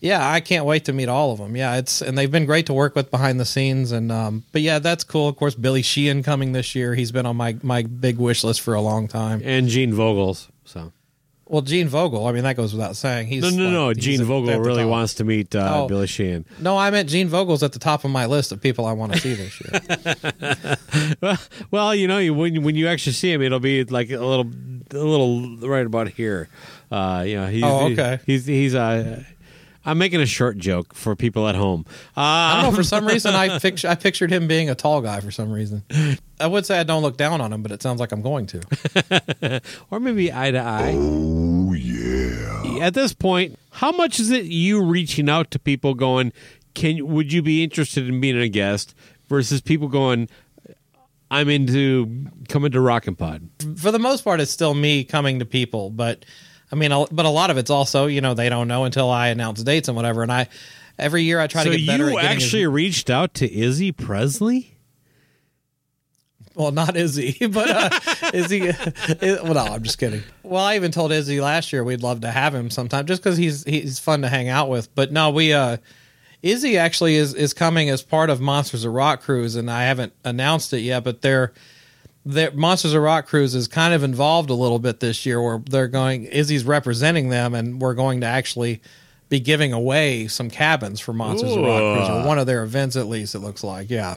Yeah, 0.00 0.30
I 0.30 0.40
can't 0.40 0.66
wait 0.66 0.84
to 0.84 0.92
meet 0.92 1.08
all 1.08 1.32
of 1.32 1.38
them. 1.38 1.56
Yeah, 1.56 1.76
it's 1.76 2.02
and 2.02 2.16
they've 2.18 2.30
been 2.30 2.44
great 2.44 2.66
to 2.66 2.74
work 2.74 2.94
with 2.94 3.10
behind 3.10 3.40
the 3.40 3.46
scenes. 3.46 3.92
And 3.92 4.12
um, 4.12 4.44
but 4.52 4.60
yeah, 4.62 4.78
that's 4.78 5.04
cool. 5.04 5.26
Of 5.28 5.36
course, 5.36 5.54
Billy 5.54 5.82
Sheehan 5.82 6.22
coming 6.22 6.52
this 6.52 6.74
year. 6.74 6.94
He's 6.94 7.10
been 7.12 7.24
on 7.26 7.36
my 7.36 7.56
my 7.62 7.82
big 7.82 8.18
wish 8.18 8.44
list 8.44 8.60
for 8.60 8.74
a 8.74 8.80
long 8.80 9.08
time. 9.08 9.40
And 9.42 9.68
Gene 9.68 9.92
Vogels. 9.94 10.48
So 10.66 10.92
Well, 11.46 11.62
Gene 11.62 11.88
Vogel. 11.88 12.26
I 12.26 12.32
mean, 12.32 12.42
that 12.44 12.56
goes 12.56 12.74
without 12.74 12.94
saying. 12.94 13.28
He's 13.28 13.42
no, 13.42 13.48
no, 13.50 13.64
like- 13.64 13.72
no. 13.72 13.94
Gene 13.94 14.22
Vogel 14.22 14.60
really 14.60 14.82
top. 14.82 14.90
wants 14.90 15.14
to 15.14 15.24
meet 15.24 15.56
uh, 15.56 15.70
Oh. 15.84 15.88
Billy 15.88 16.06
Sheehan. 16.06 16.44
No, 16.60 16.76
I 16.76 16.90
meant 16.90 17.08
Gene 17.08 17.28
Vogel's 17.28 17.62
at 17.62 17.72
the 17.72 17.78
top 17.78 18.04
of 18.04 18.10
my 18.10 18.26
list 18.26 18.52
of 18.52 18.60
people 18.60 18.84
I 18.84 18.92
want 18.92 19.14
to 19.14 19.18
see 19.18 19.32
this 19.34 19.60
year. 19.62 20.76
Well, 21.70 21.94
you 21.94 22.06
know, 22.06 22.32
when 22.32 22.62
when 22.62 22.74
you 22.76 22.86
actually 22.88 23.12
see 23.14 23.32
him, 23.32 23.42
it'll 23.42 23.60
be 23.60 23.84
like 23.84 24.10
a 24.10 24.18
little, 24.18 24.50
a 24.92 24.96
little 24.98 25.56
right 25.58 25.86
about 25.86 26.08
here. 26.10 26.48
Uh, 26.90 27.24
you 27.26 27.34
know, 27.36 27.46
he's, 27.48 27.62
Oh, 27.64 27.86
okay. 27.92 28.20
He's 28.26 28.46
he's 28.46 28.74
uh, 28.74 29.22
I'm 29.84 29.98
making 29.98 30.20
a 30.20 30.26
short 30.26 30.58
joke 30.58 30.94
for 30.94 31.14
people 31.14 31.46
at 31.48 31.54
home. 31.54 31.84
Uh, 32.16 32.20
I 32.20 32.62
don't 32.62 32.72
know. 32.72 32.76
For 32.76 32.82
some 32.82 33.06
reason, 33.06 33.34
I 33.34 33.58
pict- 33.60 33.84
I 33.84 33.94
pictured 33.94 34.30
him 34.32 34.48
being 34.48 34.68
a 34.68 34.74
tall 34.74 35.00
guy. 35.00 35.20
For 35.20 35.30
some 35.30 35.50
reason, 35.52 35.84
I 36.40 36.46
would 36.46 36.66
say 36.66 36.78
I 36.78 36.82
don't 36.82 37.02
look 37.02 37.16
down 37.16 37.40
on 37.40 37.52
him, 37.52 37.62
but 37.62 37.70
it 37.72 37.82
sounds 37.82 38.00
like 38.00 38.10
I'm 38.12 38.22
going 38.22 38.46
to. 38.46 39.60
or 39.90 40.00
maybe 40.00 40.32
eye 40.32 40.50
to 40.50 40.58
eye. 40.58 40.92
Oh 40.96 41.72
yeah. 41.72 42.84
At 42.84 42.94
this 42.94 43.12
point, 43.14 43.58
how 43.70 43.92
much 43.92 44.18
is 44.20 44.30
it 44.30 44.44
you 44.46 44.82
reaching 44.82 45.28
out 45.30 45.50
to 45.52 45.58
people 45.58 45.94
going, 45.94 46.32
"Can 46.74 47.06
would 47.08 47.32
you 47.32 47.40
be 47.42 47.62
interested 47.62 48.08
in 48.08 48.20
being 48.20 48.36
a 48.38 48.48
guest?" 48.48 48.94
versus 49.28 49.60
people 49.60 49.88
going, 49.88 50.28
"I'm 51.30 51.48
into 51.48 52.26
coming 52.48 52.72
to 52.72 52.80
Rock 52.80 53.06
and 53.06 53.16
Pod." 53.16 53.48
for 53.76 53.90
the 53.92 53.98
most 53.98 54.22
part, 54.24 54.40
it's 54.40 54.50
still 54.50 54.74
me 54.74 55.04
coming 55.04 55.38
to 55.38 55.44
people, 55.44 55.90
but 55.90 56.24
I 56.72 56.74
mean, 56.76 56.90
but 57.12 57.26
a 57.26 57.30
lot 57.30 57.50
of 57.50 57.58
it's 57.58 57.70
also 57.70 58.06
you 58.06 58.20
know 58.20 58.34
they 58.34 58.48
don't 58.48 58.68
know 58.68 58.84
until 58.84 59.08
I 59.10 59.28
announce 59.28 59.62
dates 59.62 59.88
and 59.88 59.96
whatever. 59.96 60.22
And 60.22 60.32
I 60.32 60.48
every 60.98 61.22
year 61.22 61.38
I 61.40 61.46
try 61.46 61.64
So 61.64 61.70
to 61.72 61.76
get 61.78 61.86
better. 61.86 62.10
you 62.10 62.18
actually 62.18 62.64
as, 62.64 62.70
reached 62.70 63.10
out 63.10 63.34
to 63.34 63.52
Izzy 63.52 63.92
Presley? 63.92 64.72
well, 66.54 66.72
not 66.72 66.96
Izzy, 66.96 67.46
but 67.50 67.68
uh, 67.70 68.30
Izzy. 68.32 68.70
well, 69.20 69.54
no, 69.54 69.60
I'm 69.60 69.82
just 69.82 69.98
kidding. 69.98 70.22
Well, 70.42 70.64
I 70.64 70.76
even 70.76 70.90
told 70.90 71.12
Izzy 71.12 71.40
last 71.40 71.72
year 71.72 71.84
we'd 71.84 72.02
love 72.02 72.22
to 72.22 72.30
have 72.30 72.54
him 72.54 72.70
sometime, 72.70 73.06
just 73.06 73.22
because 73.22 73.36
he's 73.36 73.62
he's 73.64 73.98
fun 73.98 74.22
to 74.22 74.28
hang 74.28 74.48
out 74.48 74.68
with. 74.70 74.92
But 74.94 75.12
no, 75.12 75.30
we 75.30 75.52
uh, 75.52 75.76
Izzy 76.42 76.78
actually 76.78 77.16
is 77.16 77.34
is 77.34 77.52
coming 77.54 77.90
as 77.90 78.02
part 78.02 78.30
of 78.30 78.40
Monsters 78.40 78.84
of 78.84 78.92
Rock 78.92 79.22
Cruise, 79.22 79.54
and 79.54 79.70
I 79.70 79.84
haven't 79.84 80.14
announced 80.24 80.72
it 80.72 80.80
yet, 80.80 81.04
but 81.04 81.22
they're. 81.22 81.52
Their 82.26 82.50
Monsters 82.50 82.92
of 82.92 83.02
Rock 83.02 83.26
Cruise 83.28 83.54
is 83.54 83.68
kind 83.68 83.94
of 83.94 84.02
involved 84.02 84.50
a 84.50 84.54
little 84.54 84.78
bit 84.80 85.00
this 85.00 85.24
year, 85.24 85.40
where 85.40 85.62
they're 85.64 85.86
going. 85.88 86.24
Izzy's 86.24 86.64
representing 86.64 87.28
them, 87.28 87.54
and 87.54 87.80
we're 87.80 87.94
going 87.94 88.20
to 88.22 88.26
actually 88.26 88.82
be 89.28 89.38
giving 89.40 89.72
away 89.72 90.26
some 90.28 90.50
cabins 90.50 91.00
for 91.00 91.12
Monsters 91.12 91.52
of 91.52 91.62
Rock 91.64 91.96
Cruise, 91.96 92.08
or 92.08 92.26
one 92.26 92.38
of 92.38 92.46
their 92.46 92.62
events 92.64 92.96
at 92.96 93.06
least. 93.06 93.34
It 93.34 93.38
looks 93.40 93.62
like, 93.64 93.88
yeah. 93.90 94.16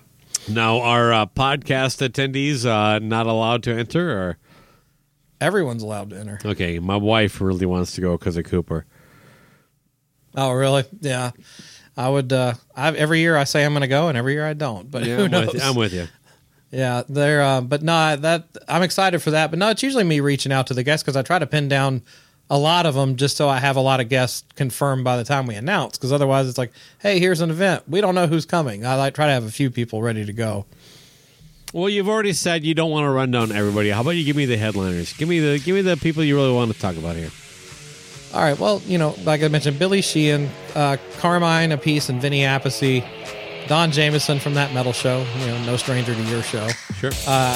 Now, 0.50 0.80
are 0.82 1.14
uh, 1.14 1.26
podcast 1.28 2.08
attendees 2.08 2.66
uh, 2.66 2.98
not 3.00 3.28
allowed 3.28 3.62
to 3.64 3.72
enter? 3.72 4.12
Or 4.12 4.38
Everyone's 5.40 5.84
allowed 5.84 6.10
to 6.10 6.18
enter. 6.20 6.40
okay, 6.44 6.80
my 6.80 6.96
wife 6.98 7.40
really 7.40 7.66
wants 7.66 7.94
to 7.94 8.02
go 8.02 8.18
because 8.18 8.38
of 8.38 8.46
Cooper. 8.46 8.86
Oh, 10.36 10.52
really? 10.52 10.84
Yeah. 11.00 11.32
I 11.98 12.08
would. 12.08 12.32
Uh, 12.32 12.54
I, 12.76 12.90
every 12.96 13.20
year 13.20 13.36
I 13.36 13.44
say 13.44 13.66
I'm 13.66 13.74
going 13.74 13.82
to 13.82 13.88
go, 13.88 14.08
and 14.08 14.18
every 14.18 14.34
year 14.34 14.46
I 14.48 14.54
don't. 14.54 14.90
But 14.90 15.06
Yeah, 15.06 15.18
who 15.18 15.24
I'm 15.26 15.32
knows? 15.32 15.54
with, 15.54 15.64
I'm 15.64 15.76
with 15.76 15.94
you. 15.94 16.08
Yeah, 16.72 17.04
they're. 17.10 17.42
Uh, 17.42 17.62
but 17.62 17.82
no, 17.82 18.16
that 18.16 18.46
I'm 18.68 18.84
excited 18.84 19.22
for 19.22 19.32
that. 19.32 19.50
But 19.50 19.60
no, 19.60 19.70
it's 19.70 19.84
usually 19.84 20.04
me 20.04 20.20
reaching 20.20 20.52
out 20.52 20.68
to 20.68 20.74
the 20.74 20.84
guests 20.84 21.04
because 21.04 21.16
I 21.16 21.22
try 21.22 21.40
to 21.40 21.48
pin 21.48 21.68
down 21.68 22.04
a 22.50 22.58
lot 22.58 22.86
of 22.86 22.96
them 22.96 23.16
just 23.16 23.38
so 23.38 23.48
I 23.48 23.60
have 23.60 23.76
a 23.76 23.82
lot 23.82 24.00
of 24.00 24.10
guests 24.10 24.44
confirmed 24.56 25.04
by 25.04 25.18
the 25.18 25.24
time 25.24 25.46
we 25.48 25.56
announce. 25.56 25.98
Because 25.98 26.12
otherwise, 26.12 26.48
it's 26.48 26.58
like, 26.58 26.72
hey, 27.00 27.20
here's 27.20 27.42
an 27.42 27.50
event. 27.50 27.84
We 27.88 28.02
don't 28.02 28.16
know 28.16 28.28
who's 28.28 28.46
coming. 28.46 28.86
I 28.86 28.96
like 28.96 29.16
try 29.16 29.28
to 29.28 29.34
have 29.34 29.46
a 29.46 29.52
few 29.52 29.72
people 29.72 30.02
ready 30.02 30.26
to 30.26 30.34
go. 30.34 30.66
Well, 31.74 31.90
you've 31.90 32.10
already 32.10 32.34
said 32.34 32.64
you 32.64 32.74
don't 32.74 32.90
want 32.90 33.06
to 33.06 33.10
run 33.12 33.30
down 33.30 33.52
everybody. 33.52 33.90
How 33.90 34.02
about 34.02 34.12
you 34.12 34.24
give 34.24 34.36
me 34.36 34.46
the 34.46 34.58
headliners? 34.58 35.14
Give 35.14 35.30
me 35.30 35.40
the 35.40 35.60
give 35.60 35.76
me 35.76 35.82
the 35.82 35.98
people 35.98 36.24
you 36.24 36.36
really 36.36 36.54
want 36.54 36.74
to 36.74 36.80
talk 36.80 36.98
about 36.98 37.16
here. 37.16 37.30
All 38.34 38.42
right. 38.42 38.58
Well, 38.58 38.82
you 38.86 38.98
know, 38.98 39.16
like 39.24 39.44
I 39.44 39.48
mentioned, 39.48 39.78
Billy 39.80 40.02
Sheehan, 40.02 40.50
uh, 40.76 40.98
Carmine 41.18 41.72
Appice, 41.72 42.10
and 42.10 42.22
Vinny 42.22 42.42
Appice, 42.42 43.04
Don 43.70 43.92
Jamieson 43.92 44.40
from 44.40 44.56
that 44.56 44.74
metal 44.74 44.92
show. 44.92 45.24
You 45.38 45.46
know, 45.48 45.64
no 45.64 45.78
stranger 45.78 46.14
to 46.14 46.24
your 46.24 46.42
show. 46.42 46.68
Sure. 46.98 47.12
Uh, 47.28 47.54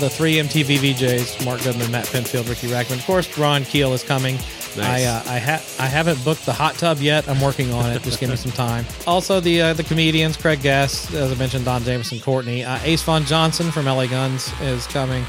the 0.00 0.10
three 0.10 0.34
MTV 0.34 0.78
VJs: 0.78 1.44
Mark 1.44 1.62
Goodman, 1.62 1.90
Matt 1.90 2.06
Pinfield, 2.06 2.48
Ricky 2.48 2.66
Rachtman. 2.66 2.98
Of 2.98 3.06
course, 3.06 3.38
Ron 3.38 3.64
Keel 3.64 3.92
is 3.92 4.02
coming. 4.02 4.34
Nice. 4.76 4.78
I 4.78 5.04
uh, 5.04 5.22
I, 5.26 5.38
ha- 5.38 5.62
I 5.78 5.86
haven't 5.86 6.22
booked 6.24 6.46
the 6.46 6.52
hot 6.52 6.74
tub 6.74 6.98
yet. 6.98 7.28
I'm 7.28 7.40
working 7.40 7.72
on 7.72 7.90
it. 7.92 8.02
Just 8.02 8.18
give 8.20 8.28
me 8.28 8.36
some 8.36 8.52
time. 8.52 8.84
Also, 9.06 9.38
the 9.38 9.62
uh, 9.62 9.72
the 9.74 9.84
comedians: 9.84 10.36
Craig 10.36 10.62
Gass, 10.62 11.14
as 11.14 11.30
I 11.30 11.34
mentioned, 11.36 11.64
Don 11.64 11.82
Jamieson, 11.82 12.20
Courtney, 12.20 12.64
uh, 12.64 12.78
Ace 12.82 13.02
Von 13.02 13.24
Johnson 13.24 13.70
from 13.70 13.86
LA 13.86 14.06
Guns 14.06 14.52
is 14.62 14.86
coming, 14.88 15.24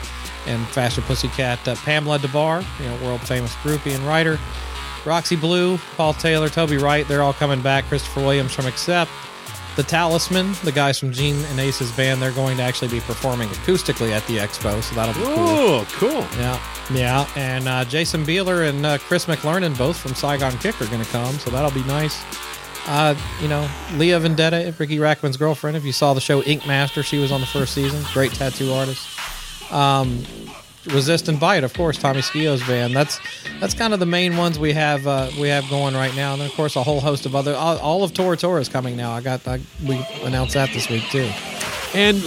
and 0.48 0.66
Faster 0.70 1.02
Pussycat, 1.02 1.66
uh, 1.68 1.76
Pamela 1.76 2.18
Des 2.20 2.28
Barres, 2.30 2.66
you 2.80 2.86
know, 2.86 3.06
world 3.06 3.22
famous 3.22 3.54
groupie 3.58 3.94
and 3.96 4.04
writer. 4.08 4.40
Roxy 5.06 5.36
Blue, 5.36 5.78
Paul 5.98 6.14
Taylor, 6.14 6.48
Toby 6.50 6.78
Wright, 6.78 7.06
they're 7.08 7.22
all 7.22 7.34
coming 7.34 7.62
back. 7.62 7.84
Christopher 7.86 8.22
Williams 8.22 8.54
from 8.54 8.66
Accept, 8.66 9.12
the 9.76 9.84
Talisman, 9.84 10.54
the 10.64 10.72
guys 10.72 11.00
from 11.00 11.12
Gene 11.12 11.36
and 11.46 11.60
Ace's 11.60 11.92
band, 11.92 12.22
they're 12.22 12.32
going 12.32 12.58
to 12.58 12.64
actually 12.64 12.90
be 12.90 13.00
performing 13.00 13.50
acoustically 13.50 14.12
at 14.12 14.26
the 14.28 14.38
expo, 14.38 14.82
so 14.82 14.96
that'll 14.96 15.14
be 15.14 15.22
cool. 15.22 15.36
Oh, 15.38 15.88
cool. 15.94 16.22
Yeah, 16.40 16.60
yeah, 16.94 17.28
and 17.36 17.68
uh, 17.68 17.86
Jason 17.86 18.26
Bieler 18.26 18.70
and 18.70 18.86
uh, 18.86 18.98
Chris 19.00 19.26
McLernon, 19.26 19.78
both 19.78 19.98
from 19.98 20.14
Saigon 20.14 20.58
Kick, 20.60 20.80
are 20.82 20.88
going 20.88 21.04
to 21.04 21.10
come, 21.12 21.34
so 21.36 21.50
that'll 21.50 21.72
be 21.72 21.84
nice. 21.86 22.24
Uh, 22.86 23.16
you 23.42 23.48
know, 23.48 23.68
Leah 23.94 24.20
Vendetta, 24.20 24.74
Ricky 24.78 24.98
Rachtman's 24.98 25.38
girlfriend. 25.38 25.78
If 25.78 25.86
you 25.86 25.94
saw 25.94 26.14
the 26.14 26.22
show 26.22 26.44
Ink 26.44 26.68
Master, 26.68 27.02
she 27.02 27.18
was 27.18 27.32
on 27.32 27.40
the 27.40 27.48
first 27.48 27.74
season. 27.74 28.04
Great 28.14 28.34
tattoo 28.34 28.74
artist. 28.74 29.08
Um, 29.72 30.24
Resist 30.88 31.28
and 31.30 31.40
Bite, 31.40 31.64
of 31.64 31.74
course, 31.74 31.98
Tommy 31.98 32.22
Skeoch's 32.22 32.66
band. 32.68 32.94
That's 32.96 33.20
that's 33.62 33.74
kind 33.74 33.94
of 33.94 34.00
the 34.00 34.06
main 34.06 34.36
ones 34.38 34.60
we 34.60 34.74
have 34.74 35.08
uh, 35.08 35.30
we 35.40 35.48
have 35.48 35.70
going 35.70 35.96
right 35.96 36.14
now, 36.16 36.34
and 36.34 36.42
then 36.42 36.50
of 36.50 36.56
course 36.56 36.76
a 36.76 36.84
whole 36.84 37.00
host 37.00 37.26
of 37.26 37.36
other. 37.36 37.56
All, 37.56 37.78
all 37.80 38.04
of 38.04 38.14
Tora 38.14 38.36
Tora 38.36 38.60
is 38.60 38.68
coming 38.70 38.98
now. 38.98 39.12
I 39.14 39.22
got 39.22 39.48
I, 39.48 39.60
we 39.88 40.06
announced 40.24 40.56
that 40.56 40.70
this 40.74 40.90
week 40.90 41.04
too. 41.10 41.30
And 41.94 42.22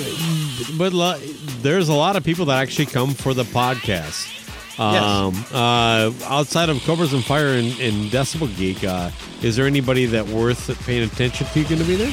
but 0.79 0.93
lo- 0.93 1.19
there's 1.61 1.89
a 1.89 1.95
lot 1.95 2.17
of 2.17 2.25
people 2.25 2.47
that 2.47 2.59
actually 2.59 2.87
come 2.87 3.11
for 3.15 3.35
the 3.35 3.45
podcast. 3.45 4.33
Um, 4.79 5.35
uh, 5.53 6.13
outside 6.27 6.69
of 6.69 6.83
Cobras 6.85 7.13
and 7.15 7.25
Fire 7.25 7.49
and, 7.49 7.69
and 7.81 8.11
Decibel 8.11 8.55
Geek, 8.59 8.85
uh, 8.85 9.11
is 9.43 9.57
there 9.57 9.67
anybody 9.67 10.05
that 10.07 10.27
worth 10.29 10.79
paying 10.87 11.03
attention 11.03 11.47
to 11.47 11.63
going 11.65 11.79
to 11.81 11.85
be 11.85 11.97
there? 11.97 12.13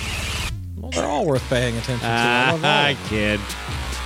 Well, 0.78 0.92
they're 0.92 1.06
all 1.06 1.26
worth 1.26 1.48
paying 1.50 1.76
attention 1.76 2.00
to. 2.00 2.06
I 2.06 2.58
Ah, 2.64 2.94
them. 2.94 2.98
kid. 3.10 3.40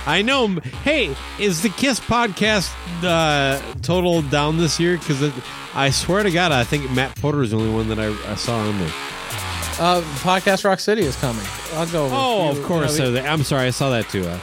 I 0.08 0.22
know. 0.22 0.48
Hey, 0.82 1.14
is 1.38 1.62
the 1.62 1.68
Kiss 1.68 2.00
podcast 2.00 2.72
uh, 3.04 3.60
total 3.82 4.22
down 4.22 4.56
this 4.56 4.80
year? 4.80 4.96
Because 4.96 5.32
I 5.74 5.90
swear 5.90 6.22
to 6.22 6.30
God, 6.30 6.50
I 6.50 6.64
think 6.64 6.90
Matt 6.92 7.14
Porter 7.16 7.42
is 7.42 7.50
the 7.50 7.58
only 7.58 7.70
one 7.72 7.88
that 7.88 7.98
I, 7.98 8.06
I 8.30 8.34
saw 8.36 8.56
on 8.58 8.78
there. 8.78 8.88
Uh, 9.80 10.00
Podcast 10.22 10.64
Rock 10.64 10.80
City 10.80 11.02
is 11.02 11.14
coming. 11.16 11.44
I'll 11.74 11.86
go. 11.88 12.08
Oh, 12.10 12.52
few- 12.52 12.60
of 12.62 12.66
course. 12.66 12.98
you 12.98 13.04
know, 13.04 13.14
so 13.16 13.22
I'm 13.22 13.44
sorry, 13.44 13.66
I 13.66 13.70
saw 13.70 13.90
that 13.90 14.08
too. 14.08 14.26
Uh, 14.26 14.38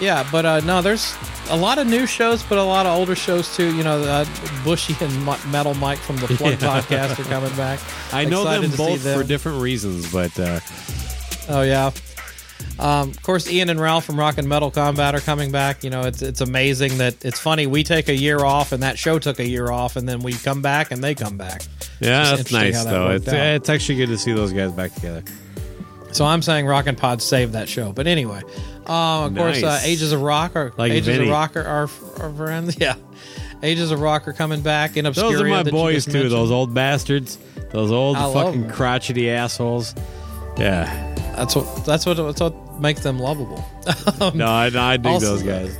Yeah, 0.00 0.28
but 0.30 0.44
uh, 0.44 0.60
no, 0.60 0.82
there's 0.82 1.14
a 1.50 1.56
lot 1.56 1.78
of 1.78 1.86
new 1.86 2.06
shows, 2.06 2.42
but 2.42 2.58
a 2.58 2.62
lot 2.62 2.84
of 2.86 2.96
older 2.96 3.14
shows 3.16 3.56
too. 3.56 3.74
You 3.74 3.82
know, 3.84 4.02
uh, 4.02 4.24
Bushy 4.64 4.94
and 5.04 5.24
Metal 5.50 5.74
Mike 5.74 5.98
from 5.98 6.16
the 6.18 6.26
Plug 6.26 6.54
podcast 6.58 7.18
are 7.18 7.24
coming 7.24 7.54
back. 7.56 7.80
I 8.12 8.24
know 8.26 8.42
Excited 8.42 8.70
them 8.70 8.76
both 8.76 9.02
for 9.02 9.24
different 9.24 9.62
reasons, 9.62 10.12
but 10.12 10.38
uh, 10.38 10.60
Oh 11.48 11.62
yeah. 11.62 11.90
Um, 12.78 13.10
of 13.10 13.22
course, 13.22 13.48
Ian 13.50 13.68
and 13.70 13.80
Ralph 13.80 14.04
from 14.04 14.18
Rock 14.18 14.38
and 14.38 14.48
Metal 14.48 14.70
Combat 14.70 15.14
are 15.14 15.20
coming 15.20 15.52
back. 15.52 15.84
You 15.84 15.90
know, 15.90 16.02
it's 16.02 16.22
it's 16.22 16.40
amazing 16.40 16.98
that 16.98 17.24
it's 17.24 17.38
funny. 17.38 17.66
We 17.66 17.82
take 17.84 18.08
a 18.08 18.16
year 18.16 18.40
off, 18.44 18.72
and 18.72 18.82
that 18.82 18.98
show 18.98 19.18
took 19.18 19.38
a 19.38 19.46
year 19.46 19.70
off, 19.70 19.96
and 19.96 20.08
then 20.08 20.20
we 20.20 20.32
come 20.32 20.62
back, 20.62 20.90
and 20.90 21.02
they 21.02 21.14
come 21.14 21.36
back. 21.36 21.62
yeah, 22.00 22.34
that's 22.36 22.50
nice 22.50 22.82
that 22.84 22.90
though. 22.90 23.10
It's 23.10 23.28
out. 23.28 23.34
it's 23.34 23.68
actually 23.68 23.96
good 23.98 24.08
to 24.08 24.18
see 24.18 24.32
those 24.32 24.52
guys 24.52 24.72
back 24.72 24.94
together. 24.94 25.22
So 26.12 26.24
I'm 26.26 26.42
saying 26.42 26.66
Rock 26.66 26.86
and 26.86 26.98
Pod 26.98 27.22
saved 27.22 27.52
that 27.54 27.68
show. 27.68 27.92
But 27.92 28.06
anyway, 28.06 28.42
uh, 28.86 29.26
of 29.26 29.34
course, 29.34 29.62
uh, 29.62 29.80
Ages 29.82 30.12
of 30.12 30.20
Rock 30.20 30.56
are 30.56 30.72
Like 30.76 30.92
Ages 30.92 31.06
Vinny. 31.06 31.24
of 31.24 31.30
Rock 31.30 31.56
are 31.56 31.62
our, 31.64 31.88
our 32.20 32.32
friends. 32.34 32.76
Yeah, 32.80 32.96
Ages 33.62 33.90
of 33.92 34.00
Rock 34.00 34.26
are 34.28 34.32
coming 34.32 34.60
back 34.60 34.96
in 34.96 35.04
Obscuria. 35.06 35.14
Those 35.14 35.40
are 35.40 35.48
my 35.48 35.62
boys 35.62 36.04
too. 36.04 36.12
mentioned. 36.12 36.32
Those 36.32 36.50
old 36.50 36.74
bastards. 36.74 37.38
Those 37.70 37.90
old 37.90 38.16
I 38.18 38.32
fucking 38.32 38.70
crotchety 38.70 39.30
assholes. 39.30 39.94
Yeah. 40.58 41.11
That's 41.36 41.54
what 41.56 41.84
that's 41.84 42.04
what 42.06 42.16
that's 42.16 42.40
what 42.40 42.80
makes 42.80 43.00
them 43.02 43.18
lovable. 43.18 43.64
No, 44.34 44.46
I, 44.46 44.66
I 44.74 44.96
dig 44.96 45.06
Also- 45.06 45.36
those 45.36 45.42
guys. 45.42 45.76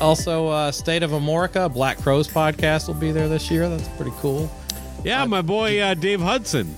also, 0.00 0.48
uh, 0.48 0.72
State 0.72 1.02
of 1.02 1.10
Amorica, 1.12 1.72
Black 1.72 1.98
Crowes 1.98 2.28
podcast 2.28 2.88
will 2.88 2.94
be 2.94 3.12
there 3.12 3.28
this 3.28 3.50
year. 3.50 3.68
That's 3.68 3.88
pretty 3.90 4.12
cool. 4.18 4.50
Yeah, 5.04 5.24
my 5.26 5.42
boy 5.42 5.80
uh, 5.80 5.94
Dave 5.94 6.20
Hudson. 6.20 6.74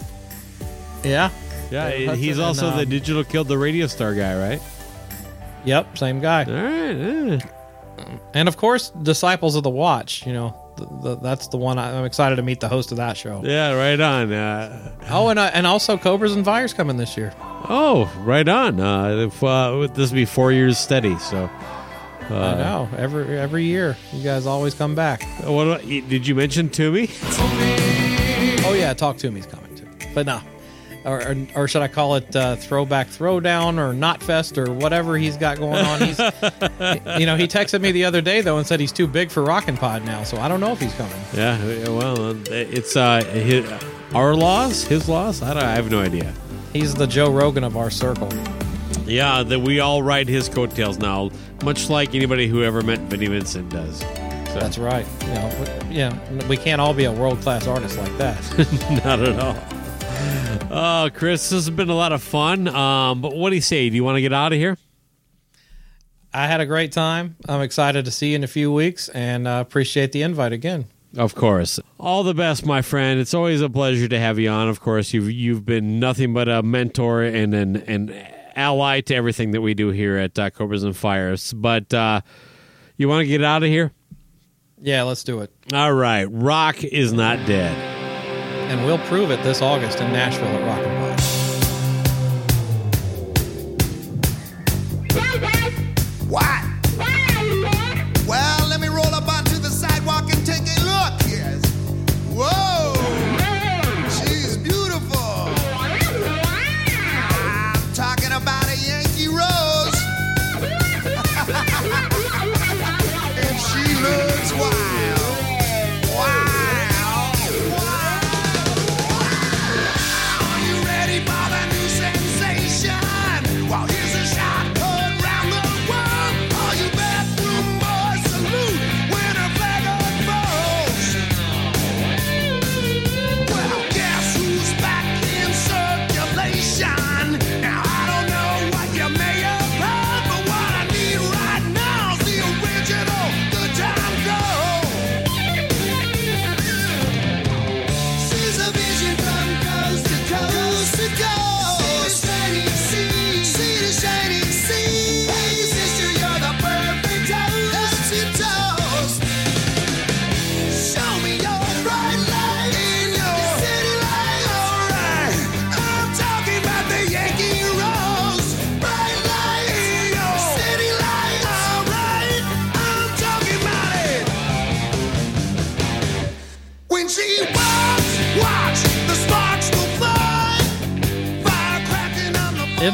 Yeah. 1.05 1.31
Yeah, 1.71 1.91
Dave 1.91 2.07
Hudson 2.09 2.25
he's 2.25 2.37
and, 2.39 2.47
also 2.47 2.71
the 2.73 2.83
um, 2.83 2.89
digital 2.89 3.25
killed 3.25 3.49
the 3.49 3.59
radio 3.59 3.87
star 3.87 4.15
guy, 4.15 4.37
right? 4.39 4.63
Yep. 5.65 5.99
Same 5.99 6.21
guy. 6.21 6.45
All 6.45 6.53
right. 6.53 6.97
yeah. 7.39 8.19
And 8.35 8.49
of 8.49 8.57
course, 8.57 8.91
Disciples 8.91 9.57
of 9.57 9.63
the 9.63 9.71
Watch. 9.71 10.27
You 10.27 10.33
know, 10.35 10.55
the, 10.77 10.87
the, 11.03 11.17
that's 11.17 11.49
the 11.49 11.57
one 11.57 11.79
I, 11.79 11.99
I'm 11.99 12.05
excited 12.05 12.37
to 12.37 12.43
meet 12.43 12.61
the 12.61 12.69
host 12.69 12.91
of 12.93 12.99
that 12.99 13.17
show. 13.17 13.41
Yeah, 13.45 13.73
right 13.73 13.99
on. 13.99 14.33
Uh, 14.33 14.93
Oh, 15.09 15.29
and 15.29 15.39
uh, 15.39 15.51
and 15.55 15.67
also 15.67 15.97
Cobras 15.97 16.35
and 16.35 16.45
Fires 16.45 16.73
coming 16.75 16.97
this 16.99 17.17
year. 17.17 17.33
Oh, 17.69 18.13
right 18.25 18.47
on. 18.49 18.81
Uh, 18.81 19.27
if, 19.29 19.43
uh, 19.43 19.87
this 19.95 20.11
will 20.11 20.17
be 20.17 20.25
four 20.25 20.53
years 20.53 20.79
steady. 20.79 21.17
So, 21.19 21.51
I 22.23 22.29
know. 22.55 22.89
Every 22.97 23.39
every 23.39 23.65
year, 23.65 23.97
you 24.13 24.23
guys 24.23 24.47
always 24.47 24.75
come 24.75 24.95
back. 24.95 25.23
what 25.45 25.67
about- 25.67 25.83
did 25.87 26.27
you 26.27 26.35
mention 26.35 26.69
to 26.71 26.91
me? 26.93 27.09
Oh 28.69 28.75
yeah, 28.77 28.93
Talk 28.95 29.17
to 29.19 29.31
Me's 29.31 29.47
coming 29.47 29.75
too. 29.77 29.87
But 30.15 30.27
no. 30.27 30.41
Or, 31.05 31.23
or, 31.23 31.37
or 31.55 31.69
should 31.69 31.83
I 31.83 31.89
call 31.89 32.17
it 32.17 32.35
uh, 32.35 32.57
throwback 32.57 33.07
throwdown 33.07 33.79
or 33.79 33.93
not 33.93 34.21
fest 34.25 34.59
or 34.59 34.73
whatever 34.73 35.17
he's 35.17 35.37
got 35.37 35.57
going 35.59 35.85
on? 35.85 36.01
He's, 36.01 36.19
you 37.21 37.27
know, 37.27 37.37
he 37.37 37.47
texted 37.47 37.81
me 37.81 37.93
the 37.93 38.05
other 38.05 38.21
day 38.21 38.41
though 38.41 38.59
and 38.59 38.67
said 38.67 38.81
he's 38.81 38.91
too 38.91 39.07
big 39.07 39.31
for 39.31 39.45
Rockin' 39.45 39.77
Pod 39.77 40.05
now, 40.05 40.25
so 40.25 40.37
I 40.39 40.49
don't 40.49 40.59
know 40.59 40.73
if 40.73 40.81
he's 40.81 40.93
coming. 40.95 41.15
Yeah. 41.33 41.59
Well, 41.91 42.37
it's 42.51 42.97
uh, 42.97 43.23
his, 43.23 43.71
our 44.15 44.35
loss, 44.35 44.83
his 44.83 45.09
loss. 45.09 45.43
I 45.43 45.55
don't. 45.55 45.63
I 45.63 45.77
have 45.77 45.93
no 45.93 46.01
idea. 46.01 46.35
He's 46.77 46.95
the 46.95 47.07
Joe 47.07 47.33
Rogan 47.33 47.65
of 47.65 47.75
our 47.79 47.89
circle. 47.91 48.29
Yeah, 49.07 49.43
that 49.43 49.59
we 49.61 49.81
all 49.81 50.03
ride 50.03 50.29
his 50.29 50.47
coattails 50.47 50.99
now, 50.99 51.31
much 51.65 51.89
like 51.89 52.15
anybody 52.15 52.49
who 52.49 52.63
ever 52.63 52.83
met 52.83 52.99
Vinnie 53.09 53.29
Vincent 53.29 53.71
does. 53.71 54.01
So, 54.01 54.59
That's 54.61 54.77
right. 54.77 55.07
You 55.23 55.29
know, 55.29 55.79
we- 55.89 55.97
yeah, 55.97 56.47
we 56.49 56.59
can't 56.59 56.79
all 56.79 56.93
be 56.93 57.05
a 57.05 57.13
world 57.13 57.41
class 57.41 57.67
artist 57.67 57.97
like 57.97 58.15
that. 58.19 58.37
not 59.07 59.21
at 59.21 59.39
all. 59.39 59.57
Oh, 60.71 61.09
Chris, 61.15 61.49
this 61.49 61.65
has 61.65 61.71
been 61.71 61.89
a 61.89 61.95
lot 61.95 62.13
of 62.13 62.23
fun. 62.23 62.69
Um, 62.69 63.23
but 63.23 63.35
what 63.35 63.49
do 63.49 63.57
you 63.57 63.63
say? 63.63 63.89
Do 63.89 63.97
you 63.97 64.05
want 64.05 64.17
to 64.17 64.21
get 64.21 64.35
out 64.35 64.53
of 64.53 64.59
here? 64.59 64.77
I 66.35 66.47
had 66.47 66.61
a 66.61 66.67
great 66.67 66.93
time. 66.93 67.37
I'm 67.49 67.63
excited 67.63 68.05
to 68.05 68.11
see 68.11 68.31
you 68.31 68.37
in 68.37 68.45
a 68.45 68.49
few 68.49 68.71
weeks 68.71 69.09
and 69.09 69.49
uh, 69.49 69.65
appreciate 69.67 70.13
the 70.13 70.21
invite 70.21 70.53
again. 70.53 70.85
Of 71.17 71.35
course. 71.35 71.81
All 71.99 72.23
the 72.23 72.35
best, 72.35 72.67
my 72.67 72.83
friend. 72.83 73.19
It's 73.19 73.33
always 73.35 73.63
a 73.63 73.71
pleasure 73.71 74.07
to 74.09 74.19
have 74.19 74.39
you 74.39 74.51
on. 74.51 74.69
Of 74.69 74.81
course, 74.81 75.15
you've 75.15 75.31
you've 75.31 75.65
been 75.65 75.99
nothing 75.99 76.35
but 76.35 76.49
a 76.49 76.63
mentor 76.63 77.23
and 77.23 77.55
an, 77.55 77.77
an 77.77 78.11
ally 78.55 79.01
to 79.03 79.15
everything 79.15 79.53
that 79.53 79.61
we 79.61 79.75
do 79.75 79.91
here 79.91 80.17
at 80.17 80.39
uh, 80.39 80.51
Cobras 80.51 80.83
and 80.83 80.97
Fires. 80.97 81.53
But 81.53 81.93
uh, 81.95 82.21
you 82.97 83.09
want 83.09 83.23
to 83.23 83.27
get 83.27 83.43
out 83.43 83.63
of 83.63 83.69
here? 83.69 83.93
Yeah, 84.81 85.05
let's 85.05 85.25
do 85.25 85.41
it. 85.41 85.51
All 85.73 85.93
right. 85.93 86.25
Rock 86.25 86.85
is 86.85 87.13
not 87.13 87.47
dead. 87.47 87.75
And 88.71 88.85
we'll 88.85 88.99
prove 88.99 89.31
it 89.31 89.43
this 89.43 89.63
August 89.63 90.01
in 90.01 90.13
Nashville 90.13 90.49
at 90.49 90.67
Rock 90.67 90.86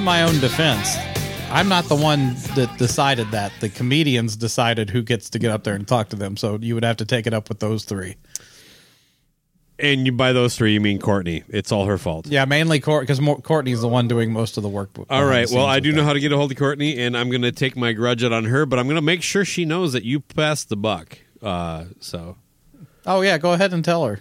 in 0.02 0.06
my 0.06 0.22
own 0.24 0.40
defense, 0.40 0.96
I'm 1.52 1.68
not 1.68 1.84
the 1.84 1.94
one 1.94 2.34
that 2.56 2.74
decided 2.76 3.30
that. 3.30 3.52
The 3.60 3.68
comedians 3.68 4.34
decided 4.34 4.90
who 4.90 5.00
gets 5.00 5.30
to 5.30 5.38
get 5.38 5.52
up 5.52 5.62
there 5.62 5.76
and 5.76 5.86
talk 5.86 6.08
to 6.08 6.16
them. 6.16 6.36
So 6.36 6.58
you 6.60 6.74
would 6.74 6.82
have 6.82 6.96
to 6.96 7.04
take 7.04 7.28
it 7.28 7.32
up 7.32 7.48
with 7.48 7.60
those 7.60 7.84
three. 7.84 8.16
And 9.78 10.04
you 10.04 10.10
by 10.10 10.32
those 10.32 10.56
three, 10.56 10.72
you 10.72 10.80
mean 10.80 10.98
Courtney? 10.98 11.44
It's 11.48 11.70
all 11.70 11.86
her 11.86 11.98
fault. 11.98 12.26
Yeah, 12.26 12.46
mainly 12.46 12.80
Courtney 12.80 13.06
because 13.14 13.42
Courtney's 13.42 13.80
the 13.80 13.86
one 13.86 14.08
doing 14.08 14.32
most 14.32 14.56
of 14.56 14.64
the 14.64 14.68
work. 14.68 14.90
All 15.08 15.24
right. 15.24 15.48
Well, 15.48 15.66
I 15.66 15.78
do 15.78 15.92
know 15.92 16.02
how 16.02 16.14
to 16.14 16.20
get 16.20 16.32
a 16.32 16.36
hold 16.36 16.50
of 16.50 16.58
Courtney, 16.58 16.98
and 16.98 17.16
I'm 17.16 17.30
going 17.30 17.42
to 17.42 17.52
take 17.52 17.76
my 17.76 17.92
grudge 17.92 18.24
out 18.24 18.32
on 18.32 18.46
her, 18.46 18.66
but 18.66 18.80
I'm 18.80 18.86
going 18.86 18.96
to 18.96 19.02
make 19.02 19.22
sure 19.22 19.44
she 19.44 19.64
knows 19.64 19.92
that 19.92 20.02
you 20.02 20.18
passed 20.18 20.68
the 20.68 20.76
buck. 20.76 21.18
Uh, 21.40 21.84
so 22.00 22.38
Oh 23.06 23.20
yeah, 23.20 23.38
go 23.38 23.52
ahead 23.52 23.72
and 23.72 23.84
tell 23.84 24.04
her. 24.06 24.20